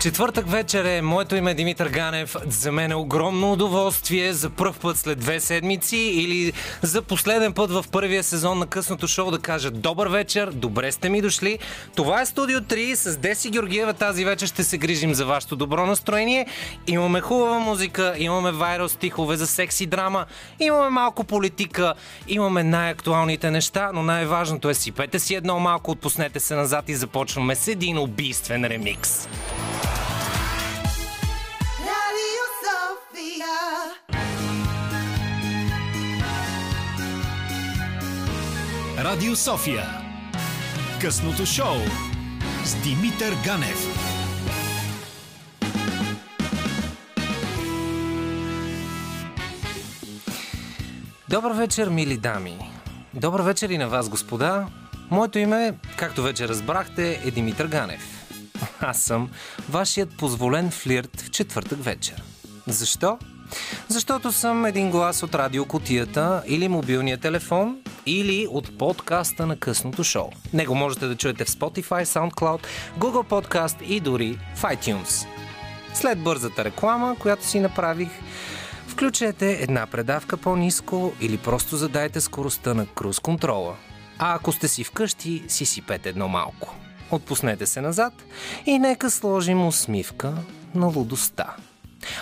Четвъртък 0.00 0.50
вечер 0.50 0.84
е, 0.84 1.02
моето 1.02 1.36
име 1.36 1.50
е 1.50 1.54
Димитър 1.54 1.88
Ганев. 1.88 2.36
За 2.46 2.72
мен 2.72 2.90
е 2.90 2.94
огромно 2.94 3.52
удоволствие 3.52 4.32
за 4.32 4.50
първ 4.50 4.74
път 4.80 4.96
след 4.96 5.18
две 5.18 5.40
седмици 5.40 5.96
или 5.96 6.52
за 6.82 7.02
последен 7.02 7.52
път 7.52 7.70
в 7.70 7.84
първия 7.92 8.22
сезон 8.22 8.58
на 8.58 8.66
късното 8.66 9.08
шоу 9.08 9.30
да 9.30 9.38
кажа 9.38 9.70
добър 9.70 10.08
вечер, 10.08 10.50
добре 10.50 10.92
сте 10.92 11.08
ми 11.08 11.22
дошли. 11.22 11.58
Това 11.96 12.20
е 12.20 12.26
Студио 12.26 12.60
3 12.60 12.94
с 12.94 13.16
Деси 13.16 13.50
Георгиева. 13.50 13.94
Тази 13.94 14.24
вечер 14.24 14.46
ще 14.46 14.64
се 14.64 14.78
грижим 14.78 15.14
за 15.14 15.26
вашето 15.26 15.56
добро 15.56 15.86
настроение. 15.86 16.46
Имаме 16.86 17.20
хубава 17.20 17.58
музика, 17.58 18.14
имаме 18.18 18.52
вайрал 18.52 18.88
стихове 18.88 19.36
за 19.36 19.46
секси 19.46 19.86
драма, 19.86 20.26
имаме 20.60 20.88
малко 20.90 21.24
политика, 21.24 21.94
имаме 22.28 22.62
най-актуалните 22.62 23.50
неща, 23.50 23.90
но 23.94 24.02
най-важното 24.02 24.70
е 24.70 24.74
сипете 24.74 25.18
си 25.18 25.34
едно 25.34 25.58
малко, 25.58 25.90
отпуснете 25.90 26.40
се 26.40 26.54
назад 26.54 26.88
и 26.88 26.94
започваме 26.94 27.54
с 27.54 27.68
един 27.68 27.98
убийствен 27.98 28.64
ремикс. 28.64 29.28
Радио 38.98 39.36
София. 39.36 39.86
Късното 41.00 41.46
шоу 41.46 41.76
с 42.64 42.74
Димитър 42.82 43.34
Ганев. 43.44 44.08
Добър 51.28 51.52
вечер, 51.52 51.88
мили 51.88 52.16
дами. 52.16 52.58
Добър 53.14 53.40
вечер 53.40 53.70
и 53.70 53.78
на 53.78 53.88
вас, 53.88 54.08
господа. 54.08 54.66
Моето 55.10 55.38
име, 55.38 55.74
както 55.96 56.22
вече 56.22 56.48
разбрахте, 56.48 57.20
е 57.24 57.30
Димитър 57.30 57.66
Ганев. 57.66 58.26
Аз 58.80 59.00
съм 59.00 59.30
вашият 59.68 60.16
позволен 60.16 60.70
флирт 60.70 61.20
в 61.20 61.30
четвъртък 61.30 61.84
вечер. 61.84 62.22
Защо? 62.66 63.18
Защото 63.88 64.32
съм 64.32 64.66
един 64.66 64.90
глас 64.90 65.22
от 65.22 65.34
радиокотията 65.34 66.42
или 66.46 66.68
мобилния 66.68 67.18
телефон, 67.18 67.76
или 68.06 68.46
от 68.50 68.78
подкаста 68.78 69.46
на 69.46 69.56
късното 69.56 70.04
шоу. 70.04 70.30
Него 70.52 70.74
можете 70.74 71.06
да 71.06 71.16
чуете 71.16 71.44
в 71.44 71.48
Spotify, 71.48 72.04
SoundCloud, 72.04 72.60
Google 72.98 73.28
Podcast 73.28 73.82
и 73.82 74.00
дори 74.00 74.38
в 74.56 74.62
iTunes. 74.62 75.26
След 75.94 76.18
бързата 76.18 76.64
реклама, 76.64 77.16
която 77.20 77.46
си 77.46 77.60
направих, 77.60 78.08
Включете 78.98 79.52
една 79.52 79.86
предавка 79.86 80.36
по-низко 80.36 81.12
или 81.20 81.38
просто 81.38 81.76
задайте 81.76 82.20
скоростта 82.20 82.74
на 82.74 82.86
круз 82.86 83.20
контрола. 83.20 83.76
А 84.18 84.34
ако 84.34 84.52
сте 84.52 84.68
си 84.68 84.84
вкъщи, 84.84 85.44
си 85.48 85.66
сипете 85.66 86.08
едно 86.08 86.28
малко. 86.28 86.74
Отпуснете 87.10 87.66
се 87.66 87.80
назад 87.80 88.12
и 88.66 88.78
нека 88.78 89.10
сложим 89.10 89.66
усмивка 89.66 90.34
на 90.74 90.86
лудостта. 90.86 91.56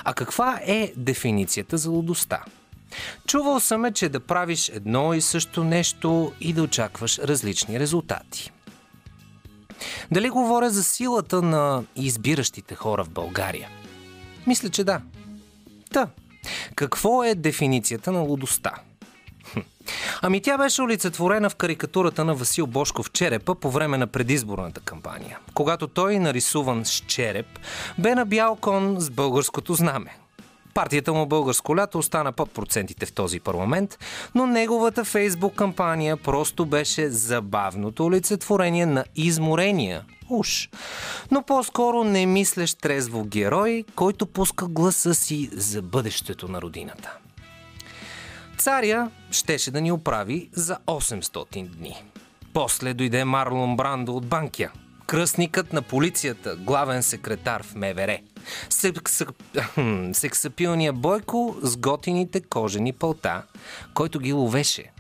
А 0.05 0.14
каква 0.14 0.60
е 0.66 0.92
дефиницията 0.96 1.78
за 1.78 1.91
лудостта? 1.91 2.44
Чувал 3.27 3.60
съм 3.60 3.84
е, 3.84 3.92
че 3.92 4.08
да 4.08 4.20
правиш 4.20 4.69
едно 4.69 5.14
и 5.14 5.20
също 5.20 5.64
нещо 5.64 6.32
и 6.41 6.52
да 6.52 6.62
очакваш 6.62 7.19
различни 7.19 7.80
резултати. 7.80 8.52
Дали 10.10 10.30
говоря 10.30 10.70
за 10.70 10.84
силата 10.84 11.42
на 11.42 11.84
избиращите 11.97 12.74
хора 12.74 13.04
в 13.04 13.10
България? 13.10 13.69
Мисля, 14.47 14.69
че 14.69 14.84
да. 14.84 15.00
Та, 15.92 16.08
какво 16.74 17.24
е 17.24 17.34
дефиницията 17.34 18.12
на 18.12 18.20
лудостта? 18.20 18.72
Ами 20.22 20.40
тя 20.40 20.58
беше 20.58 20.82
олицетворена 20.82 21.50
в 21.50 21.56
карикатурата 21.56 22.24
на 22.24 22.34
Васил 22.34 22.66
Бошков 22.66 23.10
черепа 23.10 23.54
по 23.54 23.70
време 23.70 23.98
на 23.98 24.06
предизборната 24.06 24.80
кампания, 24.80 25.38
когато 25.54 25.86
той, 25.86 26.18
нарисуван 26.18 26.84
с 26.84 26.90
череп, 26.90 27.46
бе 27.98 28.14
на 28.14 28.26
бял 28.26 28.56
кон 28.56 28.96
с 28.98 29.10
българското 29.10 29.74
знаме. 29.74 30.16
Партията 30.74 31.12
му 31.12 31.26
Българско 31.26 31.76
лято 31.76 31.98
остана 31.98 32.32
под 32.32 32.50
процентите 32.50 33.06
в 33.06 33.12
този 33.12 33.41
парламент, 33.41 33.98
но 34.34 34.46
неговата 34.46 35.04
фейсбук 35.04 35.54
кампания 35.54 36.16
просто 36.16 36.66
беше 36.66 37.10
забавното 37.10 38.06
олицетворение 38.06 38.86
на 38.86 39.04
изморения 39.14 40.04
уж. 40.28 40.69
Но 41.30 41.42
по-скоро 41.42 42.04
не 42.04 42.26
мислещ 42.26 42.78
трезво 42.80 43.25
герой, 43.25 43.84
който 43.94 44.26
пуска 44.26 44.66
гласа 44.66 45.14
си 45.14 45.50
за 45.52 45.82
бъдещето 45.82 46.48
на 46.48 46.62
родината. 46.62 47.16
Царя 48.59 49.11
щеше 49.31 49.71
да 49.71 49.81
ни 49.81 49.93
оправи 49.93 50.49
за 50.53 50.77
800 50.87 51.69
дни. 51.69 52.03
После 52.53 52.94
дойде 52.94 53.25
Марлон 53.25 53.77
Брандо 53.77 54.17
от 54.17 54.27
Банкия, 54.27 54.72
кръстникът 55.06 55.72
на 55.72 55.83
полицията, 55.83 56.56
главен 56.56 57.03
секретар 57.03 57.62
в 57.62 57.75
МВР. 57.75 58.19
Секс... 58.71 59.22
Сексапилния 60.12 60.93
Бойко 60.93 61.56
с 61.62 61.77
готините 61.77 62.41
кожени 62.41 62.93
пълта, 62.93 63.43
който 63.94 64.19
ги 64.19 64.33
ловеше. 64.33 64.91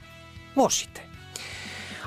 Лошите. 0.56 1.06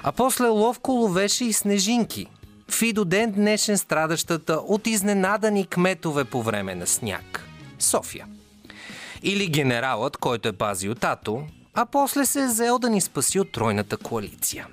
А 0.04 0.12
после 0.12 0.48
ловко 0.48 0.92
ловеше 0.92 1.46
и 1.46 1.54
снежинки. 1.54 2.28
В 2.72 2.82
и 2.82 2.94
до 2.94 3.06
ден 3.06 3.32
днешен 3.32 3.78
страдащата 3.78 4.54
от 4.54 4.88
изненадани 4.88 5.66
кметове 5.66 6.26
по 6.26 6.44
време 6.44 6.76
на 6.76 6.88
сняг. 6.88 7.46
София. 7.80 8.26
Или 9.24 9.48
генералът, 9.48 10.18
който 10.18 10.48
е 10.48 10.54
пазил 10.54 10.96
тато, 10.96 11.44
а 11.74 11.86
после 11.86 12.26
се 12.26 12.44
е 12.44 12.48
взел 12.48 12.80
да 12.80 12.90
ни 12.90 13.02
спаси 13.02 13.40
от 13.40 13.52
тройната 13.52 13.98
коалиция. 13.98 14.68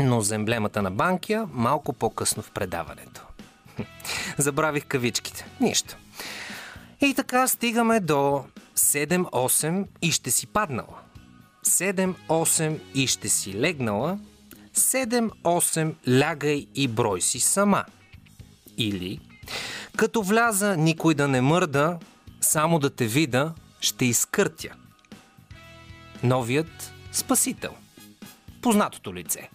Но 0.00 0.20
за 0.20 0.34
емблемата 0.34 0.82
на 0.82 0.90
Банкия 0.90 1.48
малко 1.52 1.92
по-късно 1.92 2.42
в 2.42 2.50
предаването. 2.50 3.26
Забравих 4.38 4.84
кавичките. 4.84 5.46
Нищо. 5.60 5.96
И 7.00 7.14
така 7.14 7.48
стигаме 7.48 8.00
до 8.00 8.44
7-8 8.76 9.86
и 10.02 10.12
ще 10.12 10.30
си 10.30 10.46
паднала. 10.46 10.98
7-8 11.66 12.80
и 12.94 13.06
ще 13.06 13.28
си 13.28 13.60
легнала. 13.60 14.18
7-8 14.74 15.94
лягай 16.20 16.66
и 16.74 16.88
брой 16.88 17.20
си 17.20 17.40
сама. 17.40 17.84
Или 18.76 19.20
като 19.96 20.22
вляза 20.22 20.76
никой 20.76 21.14
да 21.14 21.28
не 21.28 21.40
мърда, 21.40 21.98
само 22.40 22.78
да 22.78 22.90
те 22.90 23.06
вида, 23.06 23.52
ще 23.80 24.04
изкъртя. 24.04 24.68
Новият 26.22 26.92
спасител. 27.12 27.74
Познатото 28.62 29.14
лице. 29.14 29.48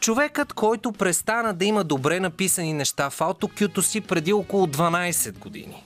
Човекът, 0.00 0.52
който 0.52 0.92
престана 0.92 1.54
да 1.54 1.64
има 1.64 1.84
добре 1.84 2.20
написани 2.20 2.72
неща 2.72 3.10
в 3.10 3.20
аутокюто 3.20 3.82
си 3.82 4.00
преди 4.00 4.32
около 4.32 4.66
12 4.66 5.38
години. 5.38 5.84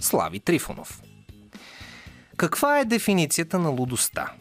Слави 0.00 0.40
Трифонов. 0.40 1.02
Каква 2.36 2.78
е 2.78 2.84
дефиницията 2.84 3.58
на 3.58 3.68
лудостта? 3.68 4.32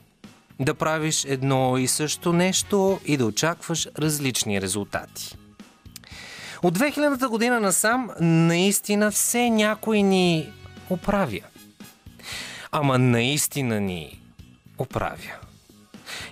Да 0.59 0.73
правиш 0.73 1.25
едно 1.27 1.77
и 1.77 1.87
също 1.87 2.33
нещо 2.33 2.99
и 3.05 3.17
да 3.17 3.25
очакваш 3.25 3.87
различни 3.99 4.61
резултати. 4.61 5.37
От 6.63 6.77
2000-та 6.77 7.29
година 7.29 7.59
насам 7.59 8.09
наистина 8.21 9.11
все 9.11 9.49
някой 9.49 10.01
ни 10.01 10.49
оправя. 10.89 11.41
Ама 12.71 12.97
наистина 12.97 13.79
ни 13.79 14.19
оправя. 14.77 15.33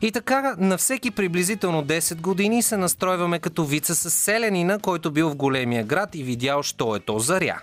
И 0.02 0.12
така, 0.12 0.56
на 0.58 0.78
всеки 0.78 1.12
приблизително 1.12 1.84
10 1.84 2.16
години 2.22 2.62
се 2.62 2.78
настройваме 2.78 3.40
като 3.40 3.66
вица 3.66 3.96
с 3.96 4.12
селянина, 4.12 4.80
който 4.80 5.12
бил 5.12 5.30
в 5.30 5.36
големия 5.36 5.84
град 5.84 6.16
и 6.16 6.24
видял, 6.24 6.64
що 6.64 6.96
е 6.96 7.00
то 7.00 7.20
заря. 7.20 7.62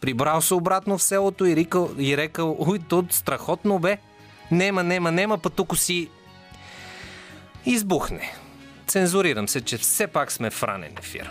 Прибрал 0.00 0.40
се 0.40 0.54
обратно 0.54 0.98
в 0.98 1.02
селото 1.02 1.46
и, 1.46 1.56
рикал, 1.56 1.90
и 1.98 2.16
рекал, 2.16 2.56
уй, 2.58 2.78
тут 2.78 3.12
страхотно 3.12 3.78
бе. 3.78 3.98
Нема, 4.50 4.82
нема, 4.82 5.12
нема, 5.12 5.38
пътуко 5.38 5.76
си... 5.76 6.08
Избухне. 7.66 8.34
Цензурирам 8.86 9.48
се, 9.48 9.60
че 9.60 9.78
все 9.78 10.06
пак 10.06 10.32
сме 10.32 10.50
в 10.50 10.62
ранен 10.62 10.92
ефир. 10.98 11.30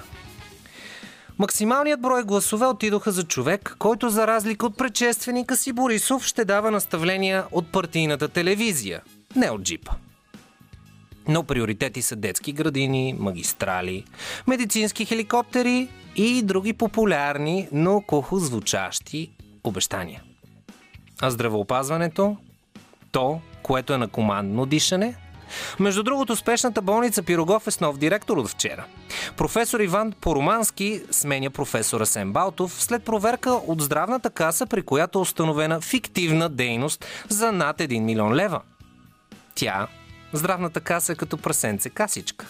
Максималният 1.39 2.01
брой 2.01 2.23
гласове 2.23 2.65
отидоха 2.65 3.11
за 3.11 3.23
човек, 3.23 3.75
който 3.79 4.09
за 4.09 4.27
разлика 4.27 4.65
от 4.65 4.77
предшественика 4.77 5.57
си 5.57 5.73
Борисов 5.73 6.25
ще 6.25 6.45
дава 6.45 6.71
наставления 6.71 7.45
от 7.51 7.71
партийната 7.71 8.29
телевизия, 8.29 9.01
не 9.35 9.49
от 9.49 9.63
джипа. 9.63 9.91
Но 11.27 11.43
приоритети 11.43 12.01
са 12.01 12.15
детски 12.15 12.53
градини, 12.53 13.15
магистрали, 13.19 14.05
медицински 14.47 15.05
хеликоптери 15.05 15.89
и 16.15 16.41
други 16.41 16.73
популярни, 16.73 17.67
но 17.71 18.01
кухо 18.01 18.39
звучащи 18.39 19.31
обещания. 19.63 20.23
А 21.21 21.29
здравеопазването? 21.29 22.37
То, 23.11 23.41
което 23.63 23.93
е 23.93 23.97
на 23.97 24.07
командно 24.07 24.65
дишане? 24.65 25.15
Между 25.79 26.03
другото, 26.03 26.35
спешната 26.35 26.81
болница 26.81 27.23
Пирогов 27.23 27.67
е 27.67 27.71
с 27.71 27.79
нов 27.79 27.97
директор 27.97 28.37
от 28.37 28.49
вчера. 28.49 28.85
Професор 29.37 29.79
Иван 29.79 30.13
Поромански 30.21 31.01
сменя 31.11 31.49
професора 31.49 32.05
Сен 32.05 32.33
Балтов 32.33 32.83
след 32.83 33.03
проверка 33.03 33.51
от 33.51 33.81
здравната 33.81 34.29
каса, 34.29 34.65
при 34.65 34.81
която 34.81 35.19
е 35.19 35.21
установена 35.21 35.81
фиктивна 35.81 36.49
дейност 36.49 37.05
за 37.29 37.51
над 37.51 37.77
1 37.77 37.99
милион 37.99 38.33
лева. 38.33 38.61
Тя 39.55 39.87
Здравната 40.33 40.81
каса 40.81 41.11
е 41.11 41.15
като 41.15 41.37
прасенце 41.37 41.89
касичка. 41.89 42.45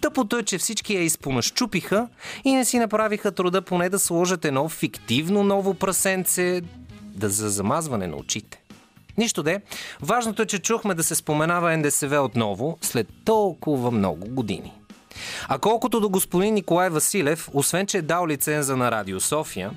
Тъпото 0.00 0.38
е, 0.38 0.42
че 0.42 0.58
всички 0.58 0.94
я 0.94 1.02
изпонащупиха 1.02 2.08
и 2.44 2.54
не 2.54 2.64
си 2.64 2.78
направиха 2.78 3.32
труда 3.32 3.62
поне 3.62 3.88
да 3.88 3.98
сложат 3.98 4.44
едно 4.44 4.68
фиктивно 4.68 5.42
ново 5.42 5.74
прасенце 5.74 6.62
да 7.02 7.28
за 7.28 7.50
замазване 7.50 8.06
на 8.06 8.16
очите. 8.16 8.59
Нищо 9.20 9.42
де, 9.42 9.60
важното 10.02 10.42
е, 10.42 10.46
че 10.46 10.58
чухме 10.58 10.94
да 10.94 11.02
се 11.02 11.14
споменава 11.14 11.76
НДСВ 11.76 12.20
отново 12.20 12.78
след 12.80 13.08
толкова 13.24 13.90
много 13.90 14.26
години. 14.28 14.72
А 15.48 15.58
колкото 15.58 16.00
до 16.00 16.08
господин 16.08 16.54
Николай 16.54 16.90
Василев, 16.90 17.48
освен 17.52 17.86
че 17.86 17.98
е 17.98 18.02
дал 18.02 18.26
лиценза 18.26 18.76
на 18.76 18.90
Радио 18.90 19.20
София, 19.20 19.70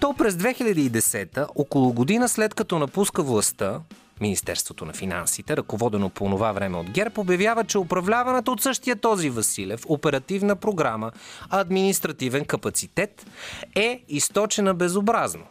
то 0.00 0.14
през 0.14 0.34
2010, 0.34 1.46
около 1.54 1.92
година 1.92 2.28
след 2.28 2.54
като 2.54 2.78
напуска 2.78 3.22
властта, 3.22 3.80
Министерството 4.20 4.84
на 4.84 4.92
финансите, 4.92 5.56
ръководено 5.56 6.08
по 6.08 6.30
това 6.30 6.52
време 6.52 6.78
от 6.78 6.90
ГЕРБ, 6.90 7.20
обявява, 7.20 7.64
че 7.64 7.78
управляваната 7.78 8.50
от 8.50 8.62
същия 8.62 8.96
този 8.96 9.30
Василев 9.30 9.84
оперативна 9.88 10.56
програма 10.56 11.12
административен 11.50 12.44
капацитет 12.44 13.26
е 13.74 14.02
източена 14.08 14.74
безобразно 14.74 15.44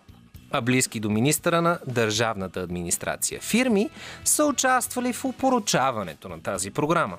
а 0.51 0.61
близки 0.61 0.99
до 0.99 1.09
министъра 1.09 1.61
на 1.61 1.79
държавната 1.87 2.59
администрация 2.59 3.41
фирми 3.41 3.89
са 4.25 4.45
участвали 4.45 5.13
в 5.13 5.25
упоручаването 5.25 6.29
на 6.29 6.41
тази 6.41 6.71
програма. 6.71 7.17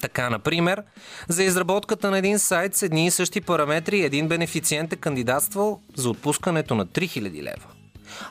Така, 0.00 0.30
например, 0.30 0.82
за 1.28 1.44
изработката 1.44 2.10
на 2.10 2.18
един 2.18 2.38
сайт 2.38 2.74
с 2.74 2.82
едни 2.82 3.06
и 3.06 3.10
същи 3.10 3.40
параметри 3.40 4.00
един 4.00 4.28
бенефициент 4.28 4.92
е 4.92 4.96
кандидатствал 4.96 5.80
за 5.96 6.10
отпускането 6.10 6.74
на 6.74 6.86
3000 6.86 7.42
лева, 7.42 7.66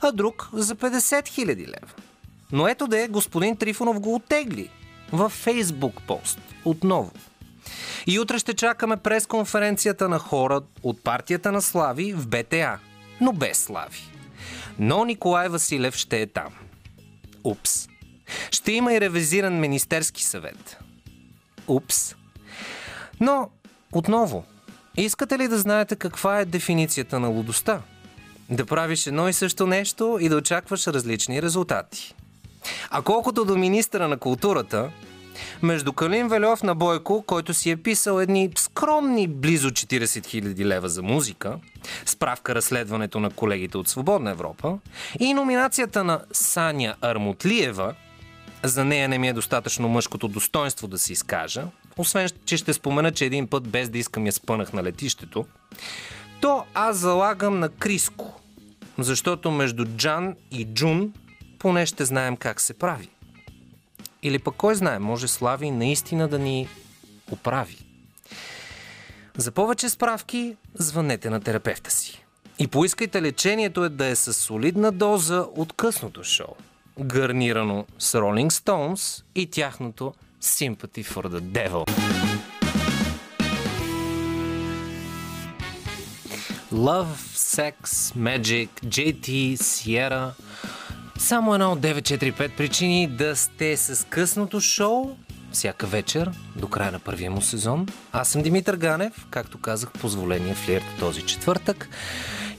а 0.02 0.12
друг 0.12 0.50
за 0.54 0.76
50 0.76 1.00
000 1.00 1.58
лева. 1.58 1.94
Но 2.52 2.68
ето 2.68 2.88
де 2.88 3.08
господин 3.08 3.58
Трифонов 3.58 4.00
го 4.00 4.16
отегли 4.16 4.70
във 5.12 5.32
Фейсбук 5.32 6.02
пост 6.08 6.40
отново. 6.66 7.12
И 8.08 8.20
утре 8.20 8.40
ще 8.40 8.54
чакаме 8.54 8.98
пресконференцията 8.98 10.10
на 10.10 10.20
хора 10.20 10.62
от 10.84 11.04
партията 11.04 11.52
на 11.52 11.62
Слави 11.62 12.14
в 12.14 12.28
БТА, 12.28 12.80
но 13.22 13.34
без 13.34 13.58
Слави. 13.58 14.02
Но 14.80 15.06
Николай 15.06 15.50
Василев 15.50 15.96
ще 15.96 16.22
е 16.22 16.28
там. 16.28 16.54
Упс. 17.44 17.88
Ще 18.52 18.72
има 18.72 18.94
и 18.94 19.02
ревизиран 19.02 19.60
Министерски 19.60 20.24
съвет. 20.24 20.78
Упс. 21.68 22.16
Но, 23.20 23.50
отново, 23.92 24.44
искате 24.98 25.38
ли 25.38 25.48
да 25.48 25.58
знаете 25.58 25.96
каква 25.96 26.40
е 26.40 26.46
дефиницията 26.46 27.20
на 27.20 27.28
лудостта? 27.28 27.82
Да 28.50 28.66
правиш 28.66 29.08
едно 29.08 29.28
и 29.28 29.34
също 29.34 29.68
нещо 29.68 30.18
и 30.22 30.30
да 30.30 30.36
очакваш 30.36 30.88
различни 30.88 31.42
резултати. 31.42 32.16
А 32.90 33.02
колкото 33.02 33.46
до 33.46 33.58
министра 33.58 34.08
на 34.08 34.18
културата, 34.18 34.92
между 35.62 35.94
Калин 35.94 36.28
Велев 36.28 36.64
на 36.64 36.76
Бойко, 36.76 37.24
който 37.28 37.54
си 37.54 37.72
е 37.72 37.78
писал 37.78 38.20
едни 38.20 38.50
скромни 38.58 39.28
близо 39.28 39.70
40 39.70 40.06
000 40.06 40.66
лева 40.66 40.90
за 40.90 41.02
музика, 41.02 41.60
справка 42.06 42.56
разследването 42.56 43.20
на 43.20 43.30
колегите 43.30 43.78
от 43.78 43.88
Свободна 43.88 44.32
Европа, 44.32 44.78
и 45.20 45.34
номинацията 45.34 46.04
на 46.04 46.22
Саня 46.32 46.96
Армутлиева, 47.02 47.94
за 48.64 48.86
нея 48.86 49.10
не 49.10 49.18
ми 49.18 49.28
е 49.28 49.34
достатъчно 49.34 49.90
мъжкото 49.90 50.28
достоинство 50.28 50.88
да 50.88 50.98
се 50.98 51.14
изкажа, 51.14 51.64
освен, 51.98 52.30
че 52.46 52.58
ще 52.58 52.74
спомена, 52.74 53.12
че 53.12 53.26
един 53.26 53.48
път 53.48 53.68
без 53.68 53.90
да 53.90 53.98
искам 53.98 54.26
я 54.26 54.32
спънах 54.32 54.74
на 54.74 54.84
летището, 54.84 55.46
то 56.42 56.64
аз 56.74 56.98
залагам 56.98 57.60
на 57.60 57.70
Криско, 57.70 58.42
защото 58.98 59.52
между 59.52 59.86
Джан 59.86 60.36
и 60.52 60.66
Джун 60.66 61.14
поне 61.60 61.86
ще 61.86 62.06
знаем 62.06 62.38
как 62.38 62.62
се 62.62 62.74
прави. 62.74 63.10
Или 64.24 64.40
пък 64.40 64.56
кой 64.56 64.76
знае, 64.76 65.00
може 65.00 65.28
Слави 65.28 65.72
наистина 65.72 66.28
да 66.28 66.40
ни 66.40 66.68
оправи. 67.32 67.78
За 69.38 69.52
повече 69.52 69.90
справки 69.90 70.56
звънете 70.74 71.30
на 71.30 71.42
терапевта 71.42 71.92
си. 71.92 72.26
И 72.60 72.68
поискайте 72.68 73.22
лечението 73.22 73.84
е 73.84 73.90
да 73.90 74.06
е 74.06 74.16
с 74.16 74.34
солидна 74.34 74.92
доза 74.92 75.46
от 75.56 75.74
късното 75.74 76.24
шоу, 76.24 76.56
гарнирано 77.00 77.86
с 78.00 78.20
Rolling 78.20 78.50
Stones 78.50 79.24
и 79.36 79.48
тяхното 79.48 80.14
Sympathy 80.42 81.06
for 81.06 81.28
the 81.28 81.40
Devil. 81.40 81.92
Love, 86.74 87.16
Sex, 87.36 87.76
Magic, 88.16 88.70
JT, 88.86 89.56
Sierra– 89.56 90.32
само 91.22 91.54
една 91.54 91.72
от 91.72 91.80
945 91.80 92.56
причини 92.58 93.08
да 93.08 93.36
сте 93.36 93.78
с 93.78 94.08
късното 94.08 94.60
шоу 94.60 95.16
всяка 95.52 95.88
вечер 95.88 96.32
до 96.56 96.68
края 96.68 96.92
на 96.92 97.00
първия 97.00 97.32
му 97.32 97.42
сезон. 97.42 97.88
Аз 98.12 98.30
съм 98.30 98.42
Димитър 98.42 98.76
Ганев, 98.76 99.28
както 99.30 99.62
казах, 99.62 99.92
позволение 99.92 100.56
флирт 100.56 100.84
този 101.00 101.22
четвъртък. 101.22 101.90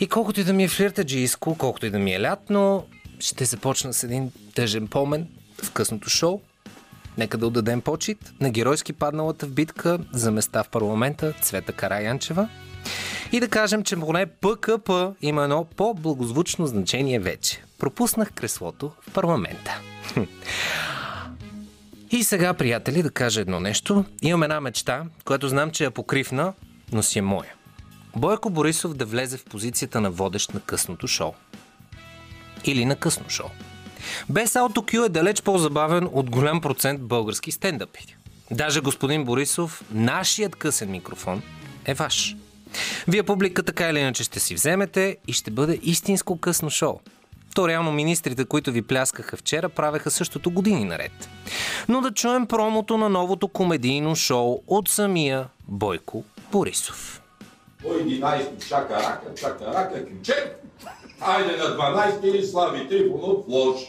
И 0.01 0.07
колкото 0.07 0.41
и 0.41 0.45
да 0.45 0.53
ми 0.53 0.65
е 0.65 0.69
флирта 0.69 1.05
джийско, 1.05 1.55
колкото 1.59 1.87
и 1.87 1.91
да 1.91 1.99
ми 1.99 2.15
е 2.15 2.21
лятно, 2.21 2.87
ще 3.21 3.45
започна 3.45 3.93
с 3.93 4.05
един 4.05 4.31
тъжен 4.55 4.89
помен 4.89 5.29
в 5.63 5.71
късното 5.71 6.11
шоу. 6.11 6.41
Нека 7.19 7.39
да 7.39 7.47
отдадем 7.47 7.81
почет 7.81 8.33
на 8.41 8.51
геройски 8.51 8.93
падналата 8.93 9.47
в 9.47 9.51
битка 9.51 9.99
за 10.13 10.31
места 10.31 10.63
в 10.63 10.69
парламента 10.69 11.33
Цвета 11.41 11.73
Караянчева. 11.73 12.49
И 13.33 13.41
да 13.41 13.49
кажем, 13.49 13.83
че 13.83 13.97
поне 13.97 14.27
ПКП 14.27 15.15
има 15.23 15.43
едно 15.43 15.67
по-благозвучно 15.77 16.67
значение 16.67 17.19
вече. 17.19 17.63
Пропуснах 17.83 18.33
креслото 18.33 18.93
в 19.01 19.13
парламента. 19.13 19.81
И 22.11 22.25
сега, 22.25 22.55
приятели, 22.55 23.03
да 23.03 23.11
кажа 23.11 23.41
едно 23.41 23.61
нещо. 23.61 24.05
Имам 24.23 24.43
една 24.43 24.61
мечта, 24.61 25.05
която 25.25 25.49
знам, 25.49 25.71
че 25.71 25.85
е 25.85 25.91
покривна, 25.91 26.53
но 26.93 27.03
си 27.03 27.19
е 27.19 27.23
моя. 27.23 27.55
Бойко 28.17 28.51
Борисов 28.51 28.95
да 28.95 29.05
влезе 29.05 29.37
в 29.37 29.45
позицията 29.45 30.01
на 30.01 30.11
водещ 30.11 30.55
на 30.55 30.61
късното 30.61 31.09
шоу. 31.09 31.33
Или 32.65 32.85
на 32.85 32.97
късно 32.97 33.31
шоу. 33.31 33.49
Без 34.29 34.53
AutoQ 34.53 35.07
е 35.07 35.09
далеч 35.09 35.43
по-забавен 35.43 36.09
от 36.13 36.31
голям 36.31 36.61
процент 36.61 37.01
български 37.01 37.53
стендъпи. 37.53 38.17
Даже 38.51 38.81
господин 38.81 39.25
Борисов, 39.25 39.83
нашият 39.91 40.57
късен 40.57 40.91
микрофон 40.91 41.43
е 41.85 41.95
ваш. 41.95 42.37
Вие 43.09 43.23
публика 43.23 43.63
така 43.63 43.89
или 43.89 43.99
иначе 43.99 44.25
ще 44.25 44.41
си 44.41 44.55
вземете 44.55 45.17
и 45.29 45.33
ще 45.33 45.51
бъде 45.51 45.79
истинско 45.83 46.39
късно 46.39 46.71
шоу. 46.71 47.01
То 47.55 47.69
реално 47.69 47.93
министрите, 47.93 48.45
които 48.45 48.73
ви 48.73 48.83
пляскаха 48.83 49.37
вчера, 49.37 49.69
правеха 49.69 50.11
същото 50.11 50.51
години 50.51 50.85
наред. 50.85 51.29
Но 51.89 52.01
да 52.01 52.13
чуем 52.13 52.47
промото 52.47 52.99
на 52.99 53.09
новото 53.09 53.49
комедийно 53.49 54.17
шоу 54.17 54.63
от 54.67 54.89
самия 54.89 55.49
Бойко 55.69 56.25
Борисов. 56.53 57.23
По 57.83 57.89
11 57.89 58.69
чака 58.69 58.95
рака, 58.95 59.35
чака 59.35 59.67
рака, 59.67 60.07
ключе. 60.07 60.53
Айде 61.21 61.57
на 61.57 61.65
12 61.65 62.51
Слави 62.51 62.89
Трифонов, 62.89 63.45
лош. 63.49 63.81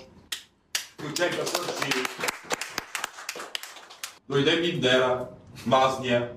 Ключека 1.01 1.47
свърши. 1.47 1.91
Дойде 4.29 4.55
Миндера, 4.55 5.25
мазния. 5.65 6.31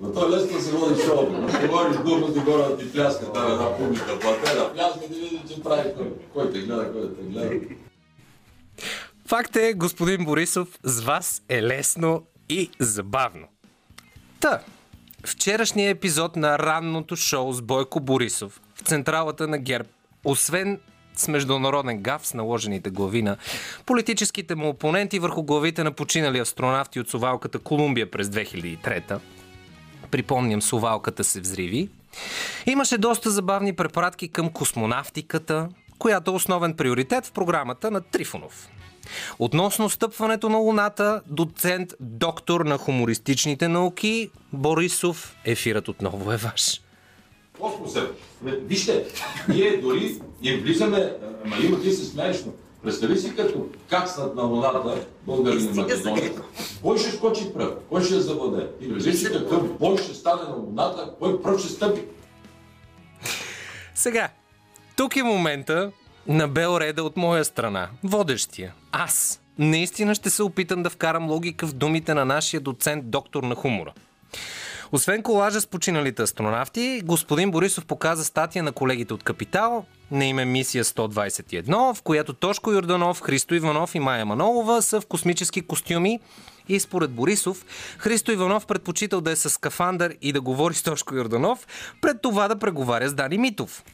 Но 0.00 0.12
то 0.12 0.26
е 0.26 0.30
лесно 0.30 0.60
се 0.60 0.72
води 0.72 1.02
шоу. 1.02 1.48
Ще 1.48 1.68
говориш 1.68 1.96
глупости, 1.96 2.40
хора 2.40 2.68
да 2.68 2.78
ти 2.78 2.92
пляска 2.92 3.32
там 3.32 3.52
една 3.52 3.76
публика 3.76 4.18
платена. 4.20 4.72
Пляска 4.74 5.00
да 5.00 5.14
види, 5.14 5.42
че 5.48 5.62
прави 5.62 5.90
кой. 5.96 6.12
Кой 6.32 6.52
те 6.52 6.58
гледа, 6.60 6.92
кой 6.92 7.14
те 7.14 7.22
гледа. 7.22 7.74
Факт 9.26 9.56
е, 9.56 9.74
господин 9.74 10.24
Борисов, 10.24 10.68
с 10.82 11.00
вас 11.00 11.42
е 11.48 11.62
лесно 11.62 12.22
и 12.48 12.70
забавно. 12.78 13.46
Та, 14.40 14.60
вчерашният 15.24 15.96
епизод 15.96 16.36
на 16.36 16.58
ранното 16.58 17.16
шоу 17.16 17.52
с 17.52 17.62
Бойко 17.62 18.00
Борисов 18.00 18.60
в 18.74 18.80
централата 18.80 19.48
на 19.48 19.58
ГЕРБ, 19.58 19.88
освен 20.24 20.80
с 21.16 21.28
международен 21.28 21.98
гаф 21.98 22.26
с 22.26 22.34
наложените 22.34 22.90
глави 22.90 23.22
на 23.22 23.36
политическите 23.86 24.54
му 24.54 24.68
опоненти 24.68 25.18
върху 25.18 25.42
главите 25.42 25.84
на 25.84 25.92
починали 25.92 26.38
астронавти 26.38 27.00
от 27.00 27.10
совалката 27.10 27.58
Колумбия 27.58 28.10
през 28.10 28.28
2003 28.28 29.18
Припомням, 30.10 30.62
совалката 30.62 31.24
се 31.24 31.40
взриви. 31.40 31.88
Имаше 32.66 32.98
доста 32.98 33.30
забавни 33.30 33.72
препаратки 33.72 34.28
към 34.28 34.50
космонавтиката, 34.50 35.68
която 35.98 36.30
е 36.30 36.34
основен 36.34 36.74
приоритет 36.74 37.26
в 37.26 37.32
програмата 37.32 37.90
на 37.90 38.00
Трифонов. 38.00 38.68
Относно 39.38 39.90
стъпването 39.90 40.48
на 40.48 40.58
Луната, 40.58 41.22
доцент, 41.26 41.94
доктор 42.00 42.60
на 42.60 42.78
хумористичните 42.78 43.68
науки, 43.68 44.30
Борисов, 44.52 45.36
ефирът 45.44 45.88
отново 45.88 46.32
е 46.32 46.36
ваш. 46.36 46.83
Космоса. 47.60 48.08
Вижте, 48.42 49.06
ние 49.48 49.76
дори 49.76 50.20
и 50.42 50.56
влизаме, 50.56 51.16
ама 51.44 51.56
има 51.64 51.80
ти 51.80 51.90
се 51.92 52.04
смееш, 52.04 52.44
но 52.46 52.52
представи 52.82 53.18
си 53.18 53.36
като 53.36 53.66
кацнат 53.88 54.34
на 54.34 54.42
луната 54.42 55.06
българи 55.26 55.62
на 55.62 55.70
Македония. 55.82 56.32
Кой 56.82 56.98
ще 56.98 57.10
скочи 57.10 57.52
пръв? 57.54 57.74
Кой 57.88 58.04
ще 58.04 58.14
я 58.14 58.20
завладее? 58.20 58.66
И 58.80 58.88
представи 58.88 59.16
си 59.16 59.32
какъв 59.32 59.78
бой 59.78 59.98
ще 59.98 60.14
стане 60.14 60.42
на 60.42 60.56
луната, 60.56 61.10
кой 61.18 61.42
пръв 61.42 61.60
ще 61.60 61.68
стъпи. 61.68 62.00
Сега, 63.94 64.28
тук 64.96 65.16
е 65.16 65.22
момента 65.22 65.92
на 66.26 66.48
Белреда 66.48 67.02
от 67.04 67.16
моя 67.16 67.44
страна. 67.44 67.88
Водещия. 68.04 68.74
Аз. 68.92 69.40
наистина 69.58 70.14
ще 70.14 70.30
се 70.30 70.42
опитам 70.42 70.82
да 70.82 70.90
вкарам 70.90 71.30
логика 71.30 71.66
в 71.66 71.72
думите 71.72 72.14
на 72.14 72.24
нашия 72.24 72.60
доцент 72.60 73.10
доктор 73.10 73.42
на 73.42 73.54
хумора. 73.54 73.92
Освен 74.92 75.22
колажа 75.22 75.60
с 75.60 75.66
починалите 75.66 76.22
астронавти, 76.22 77.02
господин 77.04 77.50
Борисов 77.50 77.86
показа 77.86 78.24
статия 78.24 78.62
на 78.62 78.72
колегите 78.72 79.14
от 79.14 79.22
Капитал 79.22 79.84
на 80.10 80.24
име 80.24 80.44
Мисия 80.44 80.84
121, 80.84 81.94
в 81.94 82.02
която 82.02 82.32
Тошко 82.32 82.72
Йорданов, 82.72 83.20
Христо 83.20 83.54
Иванов 83.54 83.94
и 83.94 83.98
Майя 83.98 84.26
Манолова 84.26 84.82
са 84.82 85.00
в 85.00 85.06
космически 85.06 85.60
костюми 85.60 86.20
и 86.68 86.80
според 86.80 87.10
Борисов, 87.10 87.64
Христо 87.98 88.32
Иванов 88.32 88.66
предпочитал 88.66 89.20
да 89.20 89.30
е 89.30 89.36
с 89.36 89.50
скафандър 89.50 90.14
и 90.22 90.32
да 90.32 90.40
говори 90.40 90.74
с 90.74 90.82
Тошко 90.82 91.14
Йорданов, 91.14 91.66
пред 92.00 92.22
това 92.22 92.48
да 92.48 92.58
преговаря 92.58 93.08
с 93.08 93.14
Дани 93.14 93.38
Митов. 93.38 93.84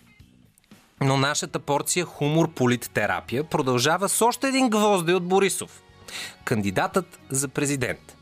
Но 1.01 1.17
нашата 1.17 1.59
порция 1.59 2.05
хумор 2.05 2.51
политтерапия 2.51 3.45
продължава 3.45 4.09
с 4.09 4.23
още 4.23 4.49
един 4.49 4.71
гвозде 4.71 5.15
от 5.15 5.25
Борисов. 5.25 5.83
Кандидатът 6.45 7.21
за 7.31 7.49
президент. 7.49 8.17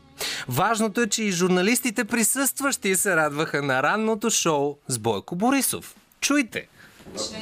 Важното 0.47 1.01
е, 1.01 1.07
че 1.07 1.23
и 1.23 1.31
журналистите 1.31 2.05
присъстващи 2.05 2.95
се 2.95 3.15
радваха 3.15 3.61
на 3.61 3.83
ранното 3.83 4.29
шоу 4.29 4.77
с 4.87 4.99
Бойко 4.99 5.35
Борисов. 5.35 5.95
Чуйте! 6.21 6.67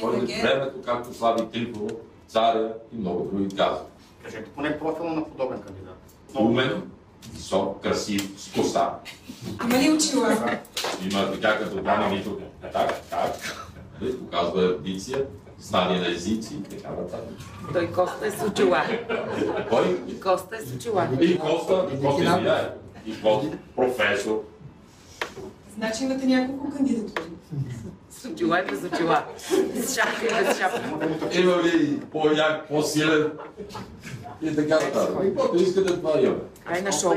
Дойде 0.00 0.42
времето, 0.42 0.82
както 0.84 1.14
Слави 1.14 1.42
Трифонов, 1.52 1.92
царя 2.28 2.72
и 2.92 2.98
много 2.98 3.30
други 3.32 3.56
казват. 3.56 3.92
Кажете 4.24 4.44
поне 4.44 4.78
профила 4.78 5.12
на 5.12 5.24
подобен 5.24 5.58
кандидат. 5.62 5.98
Умен, 6.34 6.82
висок, 7.32 7.82
красив, 7.82 8.30
с 8.36 8.52
коса. 8.52 8.90
Ама 9.58 9.78
ли 9.78 9.90
очила? 9.90 10.58
Има 11.10 11.32
така 11.32 11.58
като 11.58 11.82
Дани 11.82 12.16
Митов. 12.16 12.32
Е 12.62 12.70
так, 12.70 13.02
так. 13.10 13.34
Нали, 14.00 14.18
Показва 14.18 14.64
ерудиция, 14.64 15.24
знание 15.60 16.00
на 16.00 16.08
езици 16.08 16.54
и 16.54 16.62
така 16.62 16.88
нататък. 16.88 17.38
Той 17.72 17.86
Коста 17.86 18.26
е 18.26 18.30
с 18.30 18.42
очила. 18.42 18.84
Кой? 19.70 20.00
И 20.08 20.20
Коста 20.20 20.56
е 20.56 20.60
с 20.60 20.74
очила. 20.74 21.08
И 21.20 21.38
Коста, 21.38 21.86
и 21.94 22.00
Коста 22.00 22.38
влияе. 22.38 22.70
И 23.06 23.22
Коста, 23.22 23.58
професор. 23.76 24.42
Значи 25.76 26.04
имате 26.04 26.26
няколко 26.26 26.76
кандидатури. 26.76 27.30
С 28.10 28.24
очила 28.24 28.60
и 28.60 28.64
без 28.70 28.84
очила. 28.84 29.24
С 29.74 29.94
шапка 29.94 30.26
и 30.26 30.44
без 30.44 30.58
шапка. 30.58 30.82
Има 31.32 31.62
ли 31.62 32.00
по-як, 32.00 32.68
по-силен? 32.68 33.32
И 34.42 34.56
така 34.56 34.74
нататък. 34.74 35.16
Каквото 35.22 35.56
искате, 35.56 35.96
това 35.96 36.20
имаме. 36.20 36.40
Край 36.64 36.82
на 36.82 36.92
шоу. 36.92 37.14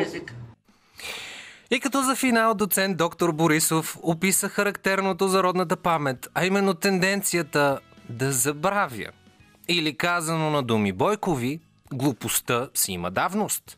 И 1.72 1.80
като 1.80 2.02
за 2.02 2.16
финал 2.16 2.54
доцент 2.54 2.98
доктор 2.98 3.32
Борисов 3.32 3.98
описа 4.04 4.50
характерното 4.50 5.28
за 5.28 5.44
родната 5.44 5.78
памет, 5.78 6.30
а 6.34 6.46
именно 6.46 6.74
тенденцията 6.74 7.80
да 8.12 8.32
забравя. 8.32 9.06
Или 9.68 9.98
казано 9.98 10.50
на 10.50 10.64
думи 10.64 10.92
Бойкови, 10.92 11.60
глупостта 11.94 12.70
си 12.74 12.92
има 12.92 13.12
давност. 13.12 13.78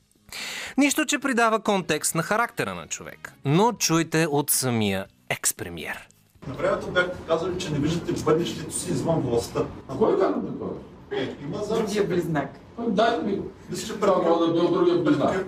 Нищо, 0.78 1.06
че 1.06 1.20
придава 1.20 1.60
контекст 1.60 2.16
на 2.16 2.24
характера 2.24 2.76
на 2.76 2.88
човек. 2.88 3.34
Но 3.46 3.74
чуйте 3.74 4.28
от 4.28 4.50
самия 4.50 5.06
експремьер. 5.30 6.08
На 6.48 6.54
времето 6.54 6.92
бях 6.92 7.12
показали, 7.12 7.60
че 7.60 7.72
не 7.72 7.80
виждате 7.80 8.24
бъдещето 8.24 8.74
си 8.74 8.92
извън 8.92 9.22
властта. 9.22 9.62
А 9.90 9.98
кой 9.98 10.20
каза 10.20 10.34
такова? 10.34 10.72
Е, 11.12 11.36
има 11.44 11.64
за... 11.64 11.76
Другия 11.76 12.08
близнак. 12.08 12.60
Дайте 12.88 13.26
ми 13.26 13.36
го. 13.36 13.52
Мисля, 13.70 13.94
че 13.94 14.00
пред 14.00 14.10
мога 14.10 14.46
да 14.46 14.54
бил 14.54 14.72
другия 14.72 14.98
близнак. 14.98 15.46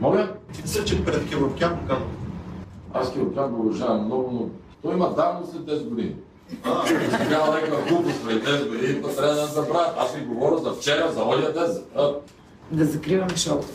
Моля? 0.00 0.32
Мисля, 0.62 0.84
че 0.84 1.04
пред 1.04 1.28
Кевъркян 1.30 1.74
го 1.74 1.86
казвам. 1.86 2.12
Аз 2.94 3.12
Кирокян 3.12 3.50
го 3.50 3.62
уважавам 3.62 4.04
много, 4.04 4.30
но 4.32 4.48
той 4.82 4.94
има 4.94 5.14
давно 5.14 5.46
след 5.46 5.62
10 5.62 5.88
години. 5.88 6.16
Сега 7.10 7.46
някаква 7.46 7.80
глупост 7.80 8.22
след 8.22 8.44
10 8.44 8.68
години, 8.68 9.02
то 9.02 9.08
трябва 9.08 9.34
да 9.34 9.46
забравя. 9.46 9.94
Аз 9.98 10.14
ви 10.14 10.24
говоря 10.24 10.58
за 10.58 10.72
вчера, 10.72 11.12
за 11.12 11.24
оня 11.24 11.52
ден. 11.52 11.82
А, 11.96 12.12
Да 12.70 12.84
закриваме 12.84 13.36
шоуто. 13.36 13.68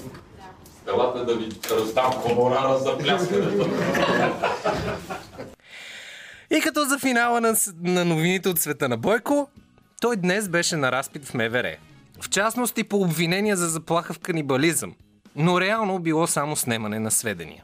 Елате 0.88 1.20
да 1.26 1.36
ви 1.36 1.50
раздам 1.72 2.12
хонорара 2.12 2.78
за 2.78 2.98
пляскането. 2.98 3.70
И 6.52 6.62
като 6.62 6.86
за 6.86 7.00
финала 7.00 7.42
на, 7.42 7.56
на 7.82 8.06
новините 8.06 8.50
от 8.50 8.60
света 8.60 8.90
на 8.90 8.98
Бойко, 8.98 9.50
той 10.02 10.16
днес 10.16 10.50
беше 10.50 10.76
на 10.78 10.92
разпит 10.92 11.26
в 11.26 11.34
МВР. 11.34 11.76
В 12.22 12.30
частност 12.30 12.78
и 12.78 12.84
по 12.84 13.02
обвинения 13.02 13.58
за 13.58 13.68
заплаха 13.70 14.14
в 14.14 14.20
канибализъм, 14.20 14.94
но 15.36 15.62
реално 15.62 16.00
било 16.00 16.28
само 16.28 16.56
снемане 16.56 17.00
на 17.00 17.12
сведения. 17.12 17.64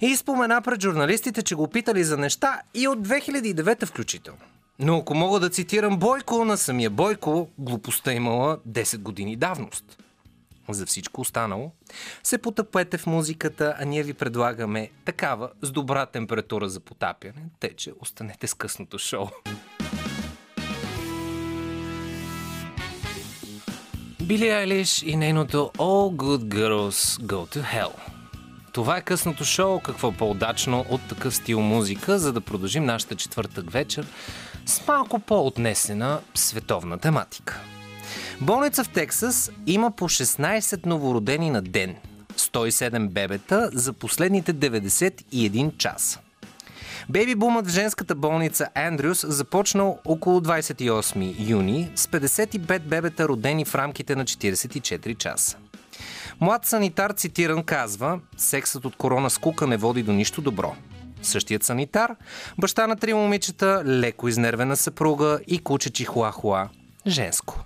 И 0.00 0.16
спомена 0.16 0.60
пред 0.62 0.82
журналистите, 0.82 1.42
че 1.42 1.54
го 1.54 1.68
питали 1.68 2.04
за 2.04 2.16
неща 2.16 2.60
и 2.74 2.88
от 2.88 3.08
2009 3.08 3.86
включително. 3.86 4.40
Но 4.78 4.96
ако 4.96 5.14
мога 5.14 5.40
да 5.40 5.50
цитирам 5.50 5.98
Бойко, 5.98 6.44
на 6.44 6.56
самия 6.56 6.90
Бойко, 6.90 7.48
глупостта 7.58 8.12
имала 8.12 8.58
10 8.68 8.98
години 8.98 9.36
давност. 9.36 9.84
За 10.68 10.86
всичко 10.86 11.20
останало 11.20 11.72
се 12.22 12.38
потъпете 12.38 12.98
в 12.98 13.06
музиката, 13.06 13.76
а 13.78 13.84
ние 13.84 14.02
ви 14.02 14.14
предлагаме 14.14 14.90
такава 15.04 15.50
с 15.62 15.70
добра 15.70 16.06
температура 16.06 16.68
за 16.68 16.80
потапяне, 16.80 17.42
те 17.60 17.76
че 17.76 17.92
останете 18.00 18.46
с 18.46 18.54
късното 18.54 18.98
шоу. 18.98 19.26
Били 24.22 24.48
Айлиш 24.48 25.02
и 25.02 25.16
нейното 25.16 25.70
All 25.76 26.16
Good 26.16 26.54
Girls 26.54 27.22
Go 27.22 27.56
to 27.56 27.62
Hell. 27.74 28.19
Това 28.72 28.96
е 28.96 29.02
късното 29.02 29.44
шоу, 29.44 29.80
какво 29.80 30.12
по-удачно 30.12 30.84
от 30.88 31.00
такъв 31.08 31.34
стил 31.34 31.60
музика, 31.60 32.18
за 32.18 32.32
да 32.32 32.40
продължим 32.40 32.84
нашата 32.84 33.14
четвъртък 33.14 33.70
вечер 33.70 34.06
с 34.66 34.86
малко 34.86 35.18
по-отнесена 35.18 36.20
световна 36.34 36.98
тематика. 36.98 37.60
Болница 38.40 38.84
в 38.84 38.88
Тексас 38.88 39.50
има 39.66 39.90
по 39.90 40.08
16 40.08 40.86
новородени 40.86 41.50
на 41.50 41.62
ден, 41.62 41.96
107 42.36 43.08
бебета 43.08 43.70
за 43.72 43.92
последните 43.92 44.54
91 44.54 45.76
часа. 45.76 46.18
Бейби 47.08 47.34
бумът 47.34 47.66
в 47.66 47.70
женската 47.70 48.14
болница 48.14 48.68
Андрюс 48.74 49.26
започнал 49.28 49.98
около 50.04 50.40
28 50.40 51.48
юни 51.48 51.90
с 51.94 52.06
55 52.06 52.78
бебета 52.80 53.28
родени 53.28 53.64
в 53.64 53.74
рамките 53.74 54.16
на 54.16 54.24
44 54.24 55.16
часа. 55.16 55.56
Млад 56.40 56.66
санитар, 56.66 57.10
цитиран, 57.10 57.64
казва 57.64 58.20
«Сексът 58.36 58.84
от 58.84 58.96
корона 58.96 59.30
скука 59.30 59.66
не 59.66 59.76
води 59.76 60.02
до 60.02 60.12
нищо 60.12 60.40
добро». 60.40 60.74
Същият 61.22 61.64
санитар, 61.64 62.16
баща 62.58 62.86
на 62.86 62.96
три 62.96 63.14
момичета, 63.14 63.82
леко 63.86 64.28
изнервена 64.28 64.76
съпруга 64.76 65.40
и 65.46 65.58
куче 65.58 65.90
чихуахуа, 65.90 66.68
женско. 67.06 67.64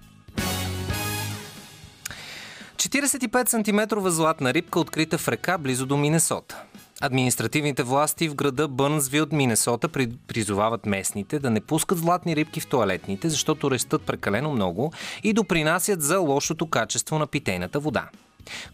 45 2.76 3.48
см 3.48 4.10
златна 4.10 4.54
рибка 4.54 4.80
открита 4.80 5.18
в 5.18 5.28
река 5.28 5.58
близо 5.58 5.86
до 5.86 5.96
Минесота. 5.96 6.62
Административните 7.00 7.82
власти 7.82 8.28
в 8.28 8.34
града 8.34 8.68
Бърнсвилд, 8.68 9.32
Минесота, 9.32 9.88
при- 9.88 10.12
призовават 10.26 10.86
местните 10.86 11.38
да 11.38 11.50
не 11.50 11.60
пускат 11.60 11.98
златни 11.98 12.36
рибки 12.36 12.60
в 12.60 12.66
туалетните, 12.66 13.28
защото 13.28 13.70
рестат 13.70 14.02
прекалено 14.02 14.52
много 14.52 14.92
и 15.22 15.32
допринасят 15.32 16.02
за 16.02 16.18
лошото 16.18 16.66
качество 16.66 17.18
на 17.18 17.26
питейната 17.26 17.80
вода. 17.80 18.08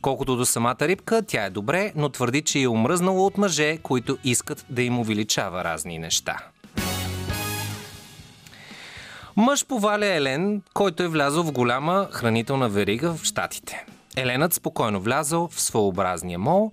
Колкото 0.02 0.36
до 0.36 0.46
самата 0.46 0.76
рибка, 0.80 1.22
тя 1.26 1.44
е 1.44 1.50
добре, 1.50 1.92
но 1.96 2.08
твърди, 2.08 2.42
че 2.42 2.60
е 2.60 2.68
омръзнала 2.68 3.26
от 3.26 3.38
мъже, 3.38 3.76
които 3.76 4.18
искат 4.24 4.66
да 4.70 4.82
им 4.82 4.98
увеличава 4.98 5.64
разни 5.64 5.98
неща. 5.98 6.36
Мъж 9.36 9.66
поваля 9.66 10.06
Елен, 10.06 10.62
който 10.74 11.02
е 11.02 11.08
влязъл 11.08 11.42
в 11.42 11.52
голяма 11.52 12.08
хранителна 12.10 12.68
верига 12.68 13.14
в 13.14 13.24
Штатите. 13.24 13.84
Еленът 14.16 14.54
спокойно 14.54 15.00
влязъл 15.00 15.48
в 15.48 15.60
своеобразния 15.60 16.38
мол 16.38 16.72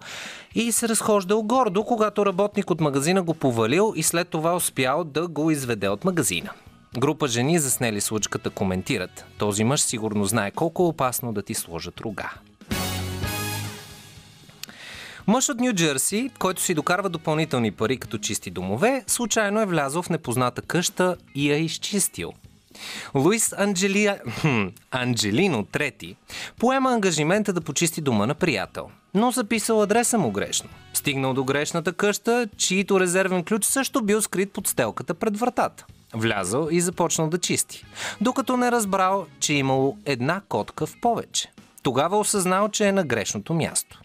и 0.55 0.71
се 0.71 0.89
разхождал 0.89 1.43
гордо, 1.43 1.83
когато 1.83 2.25
работник 2.25 2.69
от 2.69 2.81
магазина 2.81 3.23
го 3.23 3.33
повалил 3.33 3.93
и 3.95 4.03
след 4.03 4.27
това 4.27 4.55
успял 4.55 5.03
да 5.03 5.27
го 5.27 5.51
изведе 5.51 5.89
от 5.89 6.05
магазина. 6.05 6.49
Група 6.97 7.27
жени, 7.27 7.59
заснели 7.59 8.01
случката, 8.01 8.49
коментират. 8.49 9.25
Този 9.37 9.63
мъж 9.63 9.81
сигурно 9.81 10.25
знае 10.25 10.51
колко 10.51 10.83
е 10.83 10.85
опасно 10.85 11.33
да 11.33 11.41
ти 11.41 11.53
сложат 11.53 12.01
рога. 12.01 12.33
Мъж 15.27 15.49
от 15.49 15.59
Нью 15.59 15.73
Джерси, 15.73 16.29
който 16.39 16.61
си 16.61 16.73
докарва 16.73 17.09
допълнителни 17.09 17.71
пари 17.71 17.97
като 17.97 18.17
чисти 18.17 18.51
домове, 18.51 19.03
случайно 19.07 19.61
е 19.61 19.65
влязъл 19.65 20.01
в 20.01 20.09
непозната 20.09 20.61
къща 20.61 21.15
и 21.35 21.51
я 21.51 21.57
изчистил. 21.57 22.33
Луис 23.15 23.53
Анджелия... 23.57 24.21
хм, 24.41 24.67
Анджелино 24.91 25.65
трети 25.65 26.15
поема 26.59 26.91
ангажимента 26.91 27.53
да 27.53 27.61
почисти 27.61 28.01
дома 28.01 28.25
на 28.25 28.35
приятел, 28.35 28.89
но 29.13 29.31
записал 29.31 29.81
адреса 29.81 30.17
му 30.17 30.31
грешно. 30.31 30.69
Стигнал 30.93 31.33
до 31.33 31.43
грешната 31.43 31.93
къща, 31.93 32.47
чието 32.57 32.99
резервен 32.99 33.43
ключ 33.43 33.65
също 33.65 34.01
бил 34.01 34.21
скрит 34.21 34.51
под 34.51 34.67
стелката 34.67 35.13
пред 35.13 35.37
вратата. 35.37 35.85
Влязъл 36.13 36.67
и 36.71 36.81
започнал 36.81 37.29
да 37.29 37.37
чисти, 37.37 37.85
докато 38.21 38.57
не 38.57 38.71
разбрал, 38.71 39.25
че 39.39 39.53
имало 39.53 39.97
една 40.05 40.41
котка 40.49 40.85
в 40.85 40.95
повече. 41.01 41.51
Тогава 41.83 42.19
осъзнал, 42.19 42.69
че 42.69 42.87
е 42.87 42.91
на 42.91 43.03
грешното 43.03 43.53
място. 43.53 44.01